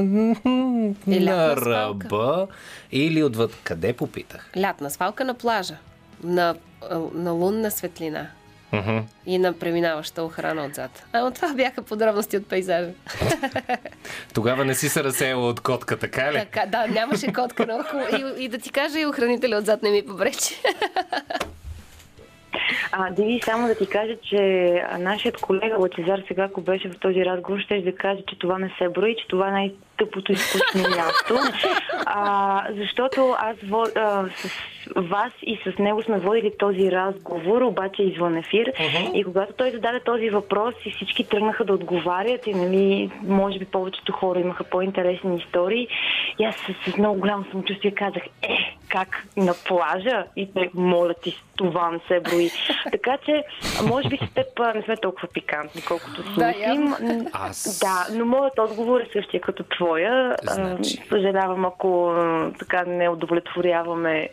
Е, 1.08 1.20
на 1.20 1.56
свалка. 1.56 1.66
ръба 2.06 2.46
или 2.92 3.22
отвъд. 3.22 3.56
Къде 3.64 3.92
попитах? 3.92 4.50
Лятна 4.56 4.90
свалка 4.90 5.24
на 5.24 5.34
плажа. 5.34 5.76
На, 6.24 6.54
на 7.14 7.32
лунна 7.32 7.70
светлина. 7.70 8.26
Мгм. 8.72 8.98
И 9.26 9.38
на 9.38 9.52
преминаваща 9.52 10.22
охрана 10.22 10.64
отзад. 10.64 11.06
А, 11.12 11.30
това 11.30 11.54
бяха 11.54 11.82
подробности 11.82 12.36
от 12.36 12.48
пейзажа. 12.48 12.90
Тогава 14.34 14.64
не 14.64 14.74
си 14.74 14.88
се 14.88 15.04
разсеяла 15.04 15.48
от 15.48 15.60
котка, 15.60 15.98
така 15.98 16.32
ли? 16.32 16.36
Така, 16.36 16.66
да, 16.66 16.86
нямаше 16.86 17.32
котка 17.32 17.66
наоколо. 17.66 18.02
И, 18.38 18.44
и 18.44 18.48
да 18.48 18.58
ти 18.58 18.70
кажа, 18.70 19.00
и 19.00 19.06
охранителя 19.06 19.56
отзад 19.56 19.82
не 19.82 19.90
ми 19.90 20.06
побречи. 20.06 20.54
А, 22.92 23.10
Диви, 23.10 23.40
само 23.44 23.66
да 23.66 23.74
ти 23.74 23.86
кажа, 23.86 24.16
че 24.22 24.72
нашият 24.98 25.36
колега 25.36 25.76
Лачезар 25.78 26.22
сега, 26.28 26.44
ако 26.44 26.60
беше 26.60 26.88
в 26.88 26.98
този 26.98 27.24
разговор, 27.24 27.60
ще 27.60 27.80
да 27.80 27.94
каже, 27.94 28.22
че 28.28 28.38
това 28.38 28.58
не 28.58 28.74
се 28.78 28.88
брои, 28.88 29.16
че 29.16 29.28
това 29.28 29.60
е 29.60 29.70
най-тъпото 29.96 30.32
и 30.32 30.36
скучно 30.36 30.90
място. 30.90 31.34
А, 32.06 32.62
защото 32.70 33.36
аз 33.38 33.56
во, 33.64 33.84
а, 33.96 34.24
с 34.36 34.48
вас 34.96 35.32
и 35.42 35.58
с 35.66 35.78
него 35.78 36.02
сме 36.02 36.18
водили 36.18 36.52
този 36.58 36.92
разговор, 36.92 37.62
обаче 37.62 38.02
извън 38.02 38.36
ефир. 38.36 38.72
И 39.14 39.24
когато 39.24 39.52
той 39.52 39.70
зададе 39.70 40.00
този 40.00 40.30
въпрос 40.30 40.74
и 40.84 40.90
всички 40.90 41.24
тръгнаха 41.24 41.64
да 41.64 41.72
отговарят 41.72 42.46
и 42.46 42.54
нали, 42.54 43.10
може 43.22 43.58
би 43.58 43.64
повечето 43.64 44.12
хора 44.12 44.40
имаха 44.40 44.64
по-интересни 44.64 45.36
истории, 45.38 45.88
и 46.38 46.44
аз 46.44 46.56
с, 46.56 46.90
с 46.90 46.96
много 46.96 47.20
голямо 47.20 47.44
самочувствие 47.50 47.90
казах, 47.90 48.22
е, 48.42 48.58
как 48.88 49.26
на 49.36 49.54
плажа? 49.68 50.24
И 50.36 50.52
те, 50.54 50.70
моля 50.74 51.14
ти, 51.14 51.42
това 51.56 51.90
не 51.90 51.98
се 52.08 52.20
брои. 52.20 52.50
така 52.92 53.18
че, 53.24 53.44
може 53.82 54.08
би 54.08 54.16
с 54.16 54.34
теб 54.34 54.46
не 54.74 54.82
сме 54.82 54.96
толкова 54.96 55.28
пикантни, 55.28 55.82
колкото 55.82 56.22
с 56.22 56.34
Да, 56.34 56.46
Мусим. 56.46 56.62
явно. 56.62 56.96
М, 57.00 57.24
Аз- 57.32 57.78
Да, 57.80 58.18
но 58.18 58.24
моят 58.24 58.58
отговор 58.58 59.00
е 59.00 59.08
същия 59.12 59.40
като 59.40 59.62
твоя. 59.64 59.85
А, 59.94 60.36
Значи. 60.54 61.02
Съжалявам, 61.08 61.64
ако 61.64 62.14
така 62.58 62.84
не 62.86 63.08
удовлетворяваме 63.08 64.28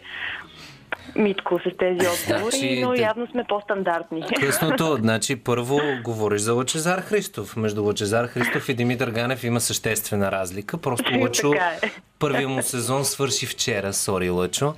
Митко 1.16 1.60
с 1.60 1.78
тези 1.78 2.08
отговори, 2.08 2.58
Значи, 2.58 2.82
но 2.82 2.94
явно 2.94 3.28
сме 3.28 3.44
по-стандартни. 3.50 4.26
Късното, 4.40 4.96
значи 4.96 5.36
първо 5.36 5.80
говориш 6.04 6.42
за 6.42 6.54
Лъчезар 6.54 7.02
Христов. 7.02 7.58
Между 7.58 7.84
Лъчезар 7.84 8.28
Христов 8.28 8.70
и 8.70 8.74
Димитър 8.74 9.10
Ганев 9.12 9.44
има 9.44 9.60
съществена 9.60 10.32
разлика. 10.32 10.78
Просто 10.78 11.12
Лъчо, 11.22 11.54
е. 11.54 11.92
първият 12.20 12.52
му 12.52 12.62
сезон 12.62 13.06
свърши 13.06 13.46
вчера, 13.46 13.94
сори 13.94 14.30
Лъчо. 14.30 14.74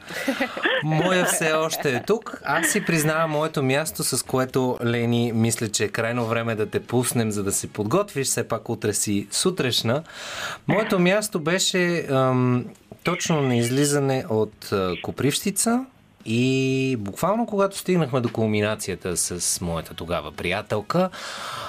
Моя 0.84 1.26
все 1.26 1.54
още 1.54 1.90
е 1.96 2.04
тук. 2.04 2.42
Аз 2.46 2.68
си 2.68 2.86
признавам 2.86 3.32
моето 3.32 3.64
място, 3.64 4.04
с 4.04 4.24
което, 4.26 4.78
Лени, 4.86 5.32
мисля, 5.36 5.68
че 5.68 5.84
е 5.84 5.88
крайно 5.88 6.26
време 6.26 6.56
да 6.56 6.70
те 6.70 6.80
пуснем, 6.80 7.32
за 7.32 7.44
да 7.44 7.52
се 7.52 7.68
подготвиш. 7.68 8.28
Все 8.28 8.48
пак 8.48 8.70
утре 8.70 8.94
си 8.94 9.28
сутрешна. 9.32 10.04
Моето 10.68 11.00
място 11.00 11.40
беше 11.40 12.06
ам, 12.10 12.66
точно 13.04 13.42
на 13.42 13.56
излизане 13.56 14.26
от 14.30 14.70
Копривщица, 15.04 15.86
и 16.26 16.96
буквално 17.00 17.46
когато 17.46 17.78
стигнахме 17.78 18.22
до 18.22 18.32
кулминацията 18.32 19.18
с 19.18 19.62
моята 19.62 19.94
тогава 19.94 20.32
приятелка, 20.32 21.10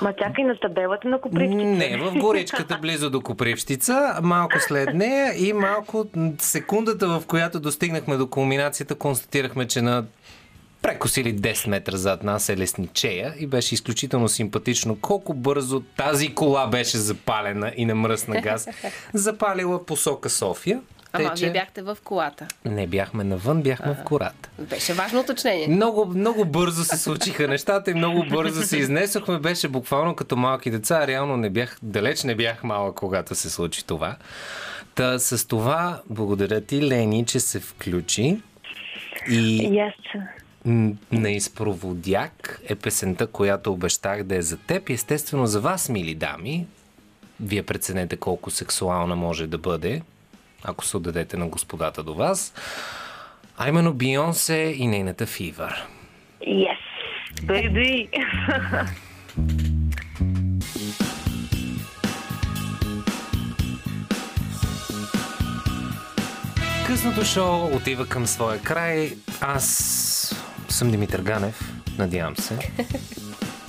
Ма 0.03 0.13
чакай 0.19 0.45
на 0.45 0.59
табелата 0.61 1.09
на 1.09 1.21
Копривщица. 1.21 1.65
не, 1.65 1.97
в 1.97 2.15
горичката 2.15 2.79
близо 2.79 3.11
до 3.11 3.21
Копривщица, 3.21 4.19
малко 4.23 4.55
след 4.61 4.95
нея 4.95 5.35
и 5.49 5.53
малко 5.53 6.07
секундата, 6.39 7.09
в 7.09 7.27
която 7.27 7.61
достигнахме 7.61 8.17
до 8.17 8.31
кулминацията, 8.31 8.95
констатирахме, 8.95 9.67
че 9.67 9.83
на 9.83 10.05
прекосили 10.83 11.37
10 11.37 11.69
метра 11.69 11.97
зад 11.97 12.23
нас 12.23 12.49
е 12.49 12.57
лесничея 12.57 13.35
и 13.39 13.47
беше 13.47 13.75
изключително 13.75 14.29
симпатично 14.29 14.97
колко 15.01 15.35
бързо 15.35 15.81
тази 15.81 16.35
кола 16.35 16.67
беше 16.67 16.99
запалена 16.99 17.73
и 17.77 17.85
на 17.85 17.95
мръсна 17.95 18.41
газ, 18.41 18.69
запалила 19.15 19.87
посока 19.87 20.31
София. 20.31 20.81
Ама 21.13 21.33
вие 21.37 21.53
бяхте 21.53 21.83
в 21.83 21.99
колата. 22.05 22.47
Не 22.65 22.87
бяхме 22.87 23.25
навън, 23.25 23.63
бяхме 23.63 23.95
в 23.95 24.05
кората. 24.05 24.49
Беше 24.59 24.93
важно 24.93 25.21
уточнение. 25.21 25.69
Много, 25.69 26.07
много 26.07 26.45
бързо 26.45 26.85
се 26.85 26.97
случиха 26.97 27.49
нещата 27.49 27.91
и 27.91 27.95
много 27.95 28.25
бързо 28.31 28.63
се 28.63 28.79
изнесохме. 28.79 29.39
Беше 29.39 29.69
буквално 29.69 30.15
като 30.15 30.37
малки 30.37 30.71
деца. 30.71 31.07
Реално 31.07 31.37
не 31.37 31.51
бях, 31.51 31.79
далеч 31.83 32.25
не 32.25 32.35
бях 32.35 32.65
малък, 32.65 32.95
когато 32.95 33.35
се 33.35 33.51
случи 33.51 33.87
това. 33.87 34.17
Та 34.95 35.19
с 35.19 35.49
това 35.49 36.03
благодаря 36.11 36.61
ти, 36.61 36.83
Лени, 36.89 37.27
че 37.27 37.41
се 37.41 37.61
включи. 37.61 38.41
И 39.31 39.83
м, 40.65 40.93
на 41.13 41.31
изпроводяк 41.31 42.61
е 42.69 42.75
песента, 42.75 43.27
която 43.27 43.73
обещах 43.73 44.23
да 44.23 44.37
е 44.37 44.43
за 44.43 44.57
теб. 44.57 44.91
Естествено 44.91 45.47
за 45.47 45.61
вас, 45.61 45.89
мили 45.89 46.15
дами. 46.15 46.67
Вие 47.41 47.63
преценете 47.63 48.17
колко 48.17 48.51
сексуална 48.51 49.17
може 49.17 49.47
да 49.47 49.59
бъде, 49.59 50.03
ако 50.65 50.85
се 50.85 50.97
отдадете 50.97 51.37
на 51.37 51.47
господата 51.49 52.03
до 52.03 52.15
вас. 52.15 52.55
А 53.59 53.69
именно 53.69 53.95
Бионсе 53.95 54.75
и 54.77 54.87
нейната 54.87 55.27
Фивър. 55.27 55.87
Yes, 56.43 56.77
baby! 57.43 58.09
Късното 66.87 67.25
шоу 67.25 67.77
отива 67.77 68.07
към 68.07 68.27
своя 68.27 68.63
край. 68.63 69.13
Аз 69.41 69.65
съм 70.69 70.91
Димитър 70.91 71.23
Ганев, 71.23 71.73
надявам 71.99 72.37
се. 72.37 72.59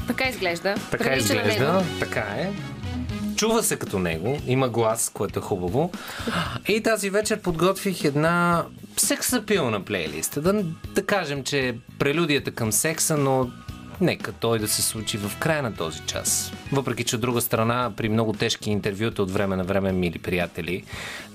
Така 0.07 0.27
изглежда. 0.29 0.75
Така 0.91 1.03
Прилича 1.03 1.33
на 1.33 1.39
изглежда, 1.41 1.73
него. 1.73 1.85
така 1.99 2.19
е. 2.19 2.51
Чува 3.37 3.63
се 3.63 3.79
като 3.79 3.99
него, 3.99 4.39
има 4.47 4.69
глас, 4.69 5.11
което 5.13 5.39
е 5.39 5.41
хубаво. 5.41 5.91
И 6.67 6.83
тази 6.83 7.09
вечер 7.09 7.41
подготвих 7.41 8.03
една 8.03 8.65
сексапилна 8.97 9.85
плейлиста. 9.85 10.41
Да, 10.41 10.63
да 10.95 11.05
кажем, 11.05 11.43
че 11.43 11.75
прелюдията 11.99 12.51
към 12.51 12.71
секса, 12.71 13.17
но 13.17 13.49
нека 14.01 14.31
той 14.31 14.59
да 14.59 14.67
се 14.67 14.81
случи 14.81 15.17
в 15.17 15.37
края 15.39 15.63
на 15.63 15.75
този 15.75 15.99
час. 15.99 16.51
Въпреки, 16.71 17.03
че 17.03 17.15
от 17.15 17.21
друга 17.21 17.41
страна, 17.41 17.91
при 17.97 18.09
много 18.09 18.33
тежки 18.33 18.71
интервюта 18.71 19.23
от 19.23 19.31
време 19.31 19.55
на 19.55 19.63
време, 19.63 19.91
мили 19.91 20.19
приятели, 20.19 20.83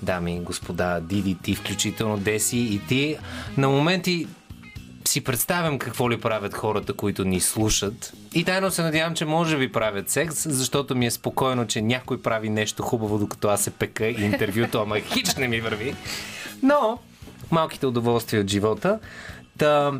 дами, 0.01 0.39
господа, 0.39 0.99
Диди, 1.01 1.37
ти, 1.43 1.55
включително 1.55 2.17
Деси 2.17 2.57
и 2.57 2.81
ти, 2.87 3.17
на 3.57 3.69
моменти 3.69 4.27
си 5.07 5.23
представям 5.23 5.79
какво 5.79 6.11
ли 6.11 6.21
правят 6.21 6.53
хората, 6.53 6.93
които 6.93 7.25
ни 7.25 7.39
слушат. 7.39 8.13
И 8.33 8.43
тайно 8.43 8.71
се 8.71 8.81
надявам, 8.81 9.15
че 9.15 9.25
може 9.25 9.57
би 9.57 9.71
правят 9.71 10.09
секс, 10.09 10.49
защото 10.49 10.95
ми 10.95 11.05
е 11.05 11.11
спокойно, 11.11 11.67
че 11.67 11.81
някой 11.81 12.21
прави 12.21 12.49
нещо 12.49 12.83
хубаво, 12.83 13.17
докато 13.17 13.47
аз 13.47 13.61
се 13.63 13.71
пека 13.71 14.05
и 14.05 14.23
интервюто, 14.23 14.81
ама 14.81 14.99
хич 14.99 15.35
не 15.35 15.47
ми 15.47 15.61
върви. 15.61 15.95
Но, 16.63 16.99
малките 17.51 17.85
удоволствия 17.85 18.41
от 18.41 18.49
живота. 18.49 18.99
Та, 19.57 19.91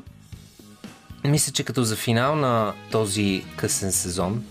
мисля, 1.25 1.51
че 1.53 1.63
като 1.63 1.83
за 1.83 1.95
финал 1.95 2.35
на 2.35 2.73
този 2.91 3.45
късен 3.55 3.91
сезон, 3.91 4.43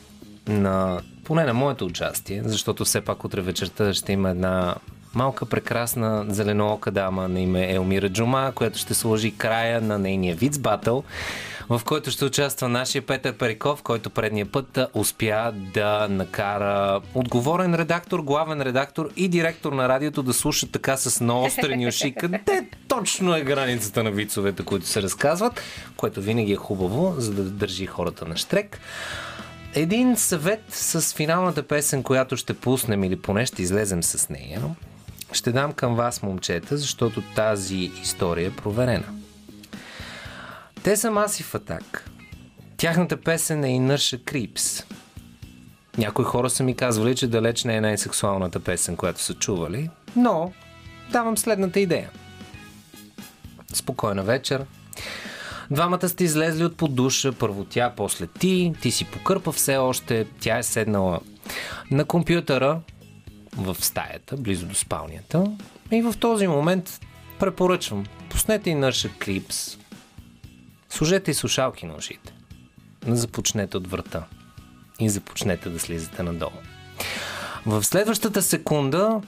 на, 0.49 1.01
поне 1.25 1.45
на 1.45 1.55
моето 1.55 1.87
участие, 1.87 2.43
защото 2.45 2.85
все 2.85 3.01
пак 3.01 3.25
утре 3.25 3.41
вечерта 3.41 3.95
ще 3.95 4.13
има 4.13 4.31
една 4.31 4.75
малка 5.15 5.47
прекрасна 5.47 6.25
зеленоока 6.29 6.91
дама 6.91 7.29
на 7.29 7.41
име 7.41 7.73
Елмира 7.73 8.09
Джума, 8.09 8.53
която 8.55 8.79
ще 8.79 8.95
сложи 8.95 9.37
края 9.37 9.81
на 9.81 9.99
нейния 9.99 10.35
виц 10.35 10.59
батъл, 10.59 11.05
в 11.69 11.81
който 11.85 12.11
ще 12.11 12.25
участва 12.25 12.69
нашия 12.69 13.03
Петър 13.03 13.33
Париков, 13.33 13.83
който 13.83 14.11
предния 14.11 14.47
път 14.47 14.79
успя 14.95 15.53
да 15.75 16.07
накара 16.11 17.01
отговорен 17.15 17.75
редактор, 17.75 18.21
главен 18.21 18.63
редактор 18.63 19.11
и 19.17 19.29
директор 19.29 19.73
на 19.73 19.89
радиото 19.89 20.23
да 20.23 20.33
слуша 20.33 20.71
така 20.73 20.97
с 20.97 21.21
наострени 21.21 21.89
уши, 21.89 22.15
къде 22.15 22.67
точно 22.89 23.37
е 23.37 23.43
границата 23.43 24.03
на 24.03 24.11
вицовете, 24.11 24.65
които 24.65 24.87
се 24.87 25.03
разказват, 25.03 25.63
което 25.97 26.21
винаги 26.21 26.53
е 26.53 26.57
хубаво, 26.57 27.15
за 27.19 27.33
да 27.33 27.43
държи 27.43 27.87
хората 27.87 28.25
на 28.25 28.37
штрек. 28.37 28.81
Един 29.75 30.17
съвет 30.17 30.63
с 30.71 31.15
финалната 31.15 31.63
песен, 31.63 32.03
която 32.03 32.37
ще 32.37 32.55
пуснем 32.55 33.05
или 33.05 33.17
поне 33.17 33.47
ще 33.47 33.63
излезем 33.63 34.03
с 34.03 34.29
нея, 34.29 34.63
ще 35.33 35.53
дам 35.53 35.73
към 35.73 35.95
вас, 35.95 36.23
момчета, 36.23 36.77
защото 36.77 37.23
тази 37.35 37.91
история 38.03 38.49
е 38.49 38.57
проверена. 38.57 39.07
Те 40.83 40.97
са 40.97 41.09
Massive 41.09 41.59
Attack. 41.59 42.01
Тяхната 42.77 43.17
песен 43.17 43.65
е 43.65 43.69
Inertia 43.69 44.19
Creeps. 44.19 44.85
Някои 45.99 46.25
хора 46.25 46.51
са 46.51 46.63
ми 46.63 46.77
казвали, 46.77 47.17
че 47.17 47.27
далеч 47.27 47.65
не 47.65 47.77
е 47.77 47.81
най-сексуалната 47.81 48.61
песен, 48.61 48.97
която 48.97 49.21
са 49.21 49.35
чували, 49.35 49.91
но 50.17 50.53
давам 51.11 51.39
следната 51.39 51.81
идея. 51.81 52.11
Спокойна 53.73 54.23
вечер. 54.23 54.65
Двамата 55.71 56.09
сте 56.09 56.25
излезли 56.25 56.65
от 56.65 56.77
подуша, 56.77 57.33
първо 57.33 57.65
тя, 57.65 57.93
после 57.97 58.27
ти, 58.27 58.73
ти 58.83 58.91
си 58.91 59.05
покърпа 59.05 59.53
все 59.53 59.77
още, 59.77 60.27
тя 60.41 60.59
е 60.59 60.63
седнала 60.63 61.21
на 61.91 62.05
компютъра, 62.05 62.81
в 63.57 63.77
стаята, 63.81 64.37
близо 64.37 64.67
до 64.67 64.75
спалнята. 64.75 65.45
И 65.91 66.03
в 66.03 66.15
този 66.21 66.47
момент 66.47 67.01
препоръчвам, 67.39 68.07
пуснете 68.31 68.71
и 68.71 68.75
наша 68.75 69.09
клипс, 69.09 69.79
сложете 70.89 71.31
и 71.31 71.35
слушалки 71.35 71.87
на 71.87 71.95
ушите, 71.95 72.33
започнете 73.07 73.77
от 73.77 73.87
врата 73.87 74.25
и 75.01 75.09
започнете 75.09 75.69
да 75.69 75.81
слизате 75.81 76.23
надолу. 76.23 76.53
В 77.67 77.85
следващата 77.85 78.43
секунда 78.43 79.21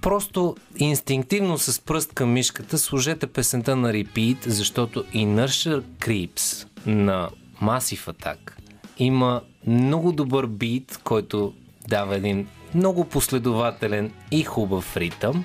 просто 0.00 0.56
инстинктивно 0.76 1.58
с 1.58 1.80
пръст 1.80 2.14
към 2.14 2.32
мишката 2.32 2.78
сложете 2.78 3.26
песента 3.26 3.76
на 3.76 3.92
репит, 3.92 4.38
защото 4.46 5.04
Inertia 5.04 5.82
Creeps 5.82 6.68
на 6.86 7.30
Massive 7.62 8.12
Attack 8.12 8.52
има 8.98 9.42
много 9.66 10.12
добър 10.12 10.46
бит, 10.46 11.00
който 11.04 11.54
дава 11.88 12.16
един 12.16 12.48
много 12.74 13.04
последователен 13.04 14.12
и 14.30 14.44
хубав 14.44 14.96
ритъм, 14.96 15.44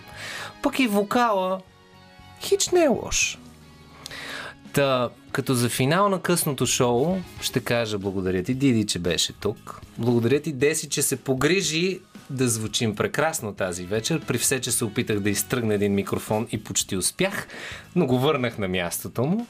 пък 0.61 0.79
и 0.79 0.87
вокала 0.87 1.59
хич 2.41 2.69
не 2.69 2.83
е 2.83 2.87
лош. 2.87 3.37
Та, 4.73 5.09
като 5.31 5.53
за 5.53 5.69
финал 5.69 6.09
на 6.09 6.21
късното 6.21 6.65
шоу, 6.65 7.17
ще 7.41 7.59
кажа 7.59 7.97
благодаря 7.97 8.43
ти, 8.43 8.53
Диди, 8.53 8.85
че 8.85 8.99
беше 8.99 9.33
тук. 9.33 9.81
Благодаря 9.97 10.41
ти, 10.41 10.51
Деси, 10.53 10.89
че 10.89 11.01
се 11.01 11.15
погрижи 11.15 11.99
да 12.29 12.47
звучим 12.49 12.95
прекрасно 12.95 13.53
тази 13.53 13.85
вечер, 13.85 14.21
при 14.27 14.37
все, 14.37 14.61
че 14.61 14.71
се 14.71 14.85
опитах 14.85 15.19
да 15.19 15.29
изтръгна 15.29 15.73
един 15.73 15.93
микрофон 15.93 16.47
и 16.51 16.63
почти 16.63 16.97
успях, 16.97 17.47
но 17.95 18.05
го 18.05 18.19
върнах 18.19 18.57
на 18.57 18.67
мястото 18.67 19.23
му. 19.23 19.47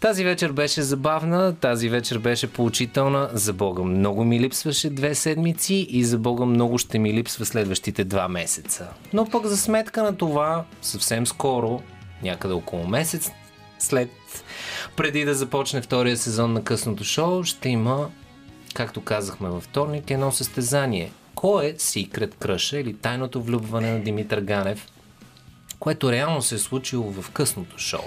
Тази 0.00 0.24
вечер 0.24 0.52
беше 0.52 0.82
забавна, 0.82 1.56
тази 1.56 1.88
вечер 1.88 2.18
беше 2.18 2.52
поучителна. 2.52 3.30
За 3.32 3.52
Бога 3.52 3.82
много 3.82 4.24
ми 4.24 4.40
липсваше 4.40 4.90
две 4.90 5.14
седмици 5.14 5.86
и 5.90 6.04
за 6.04 6.18
Бога 6.18 6.44
много 6.44 6.78
ще 6.78 6.98
ми 6.98 7.14
липсва 7.14 7.46
следващите 7.46 8.04
два 8.04 8.28
месеца. 8.28 8.88
Но 9.12 9.30
пък 9.30 9.46
за 9.46 9.56
сметка 9.56 10.02
на 10.02 10.16
това, 10.16 10.64
съвсем 10.82 11.26
скоро, 11.26 11.82
някъде 12.22 12.54
около 12.54 12.86
месец 12.86 13.30
след, 13.78 14.10
преди 14.96 15.24
да 15.24 15.34
започне 15.34 15.82
втория 15.82 16.16
сезон 16.16 16.52
на 16.52 16.64
късното 16.64 17.04
шоу, 17.04 17.44
ще 17.44 17.68
има 17.68 18.08
както 18.74 19.00
казахме 19.00 19.48
във 19.48 19.62
вторник, 19.62 20.10
едно 20.10 20.32
състезание– 20.32 21.12
кой 21.42 21.66
е 21.66 21.74
Secret 21.74 22.34
Crush 22.34 22.76
или 22.76 22.96
тайното 22.96 23.42
влюбване 23.42 23.92
на 23.92 24.00
Димитър 24.00 24.40
Ганев, 24.40 24.86
което 25.78 26.12
реално 26.12 26.42
се 26.42 26.54
е 26.54 26.58
случило 26.58 27.12
в 27.12 27.30
късното 27.30 27.78
шоу. 27.78 28.04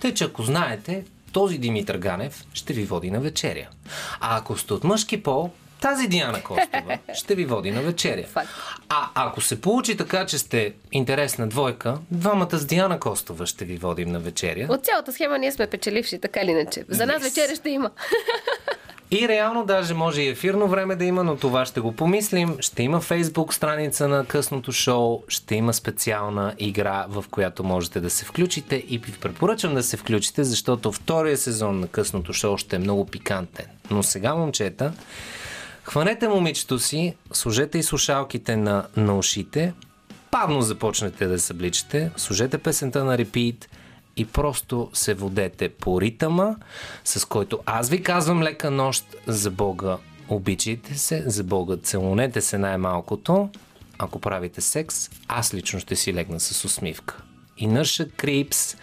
Тъй, 0.00 0.14
че 0.14 0.24
ако 0.24 0.42
знаете, 0.42 1.04
този 1.32 1.58
Димитър 1.58 1.98
Ганев 1.98 2.44
ще 2.54 2.72
ви 2.72 2.84
води 2.84 3.10
на 3.10 3.20
вечеря. 3.20 3.68
А 4.20 4.38
ако 4.38 4.58
сте 4.58 4.74
от 4.74 4.84
мъжки 4.84 5.22
пол, 5.22 5.50
тази 5.80 6.08
Диана 6.08 6.42
Костова 6.42 6.98
ще 7.14 7.34
ви 7.34 7.44
води 7.44 7.70
на 7.70 7.82
вечеря. 7.82 8.26
А 8.88 9.08
ако 9.14 9.40
се 9.40 9.60
получи 9.60 9.96
така, 9.96 10.26
че 10.26 10.38
сте 10.38 10.72
интересна 10.92 11.48
двойка, 11.48 11.98
двамата 12.10 12.58
с 12.58 12.66
Диана 12.66 13.00
Костова 13.00 13.46
ще 13.46 13.64
ви 13.64 13.76
водим 13.76 14.12
на 14.12 14.18
вечеря. 14.18 14.66
От 14.70 14.84
цялата 14.84 15.12
схема 15.12 15.38
ние 15.38 15.52
сме 15.52 15.66
печеливши, 15.66 16.18
така 16.18 16.40
или 16.40 16.50
иначе. 16.50 16.84
За 16.88 17.06
нас 17.06 17.22
yes. 17.22 17.24
вечеря 17.24 17.56
ще 17.56 17.70
има. 17.70 17.90
И 19.14 19.28
реално 19.28 19.64
даже 19.64 19.94
може 19.94 20.22
и 20.22 20.28
ефирно 20.28 20.68
време 20.68 20.96
да 20.96 21.04
има, 21.04 21.24
но 21.24 21.36
това 21.36 21.64
ще 21.66 21.80
го 21.80 21.92
помислим. 21.92 22.56
Ще 22.60 22.82
има 22.82 23.00
фейсбук 23.00 23.54
страница 23.54 24.08
на 24.08 24.24
късното 24.24 24.72
шоу, 24.72 25.22
ще 25.28 25.54
има 25.54 25.74
специална 25.74 26.54
игра, 26.58 27.06
в 27.08 27.24
която 27.30 27.64
можете 27.64 28.00
да 28.00 28.10
се 28.10 28.24
включите 28.24 28.84
и 28.88 28.98
ви 28.98 29.12
препоръчвам 29.12 29.74
да 29.74 29.82
се 29.82 29.96
включите, 29.96 30.44
защото 30.44 30.92
втория 30.92 31.36
сезон 31.36 31.80
на 31.80 31.88
късното 31.88 32.32
шоу 32.32 32.58
ще 32.58 32.76
е 32.76 32.78
много 32.78 33.06
пикантен. 33.06 33.66
Но 33.90 34.02
сега, 34.02 34.34
момчета, 34.34 34.92
хванете 35.84 36.28
момичето 36.28 36.78
си, 36.78 37.14
сложете 37.32 37.78
и 37.78 37.82
слушалките 37.82 38.56
на, 38.56 38.86
на 38.96 39.18
ушите, 39.18 39.72
бавно 40.30 40.62
започнете 40.62 41.26
да 41.26 41.38
се 41.38 41.52
обличате, 41.52 42.10
сложете 42.16 42.58
песента 42.58 43.04
на 43.04 43.18
репит– 43.18 43.68
и 44.16 44.24
просто 44.24 44.90
се 44.92 45.14
водете 45.14 45.68
по 45.68 46.00
ритъма, 46.00 46.56
с 47.04 47.24
който 47.24 47.58
аз 47.66 47.88
ви 47.88 48.02
казвам 48.02 48.42
лека 48.42 48.70
нощ 48.70 49.04
за 49.26 49.50
Бога. 49.50 49.96
Обичайте 50.28 50.98
се, 50.98 51.24
за 51.26 51.44
Бога 51.44 51.76
целунете 51.82 52.40
се 52.40 52.58
най-малкото. 52.58 53.48
Ако 53.98 54.18
правите 54.18 54.60
секс, 54.60 55.10
аз 55.28 55.54
лично 55.54 55.80
ще 55.80 55.96
си 55.96 56.14
легна 56.14 56.40
с 56.40 56.64
усмивка. 56.64 57.22
Нърша 57.60 58.08
Крипс, 58.08 58.76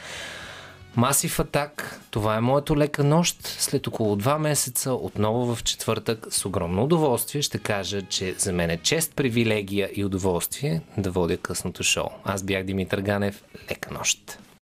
Масив 0.95 1.39
Атак, 1.39 1.99
това 2.11 2.35
е 2.35 2.41
моето 2.41 2.77
лека 2.77 3.03
нощ. 3.03 3.47
След 3.47 3.87
около 3.87 4.15
два 4.15 4.39
месеца, 4.39 4.93
отново 4.93 5.55
в 5.55 5.63
четвъртък, 5.63 6.27
с 6.29 6.45
огромно 6.45 6.83
удоволствие 6.83 7.41
ще 7.41 7.59
кажа, 7.59 8.01
че 8.01 8.35
за 8.37 8.53
мен 8.53 8.69
е 8.69 8.77
чест, 8.77 9.15
привилегия 9.15 9.89
и 9.95 10.05
удоволствие 10.05 10.81
да 10.97 11.11
водя 11.11 11.37
късното 11.37 11.83
шоу. 11.83 12.09
Аз 12.23 12.43
бях 12.43 12.63
Димитър 12.63 13.01
Ганев. 13.01 13.43
Лека 13.71 13.93
нощ! 13.93 14.39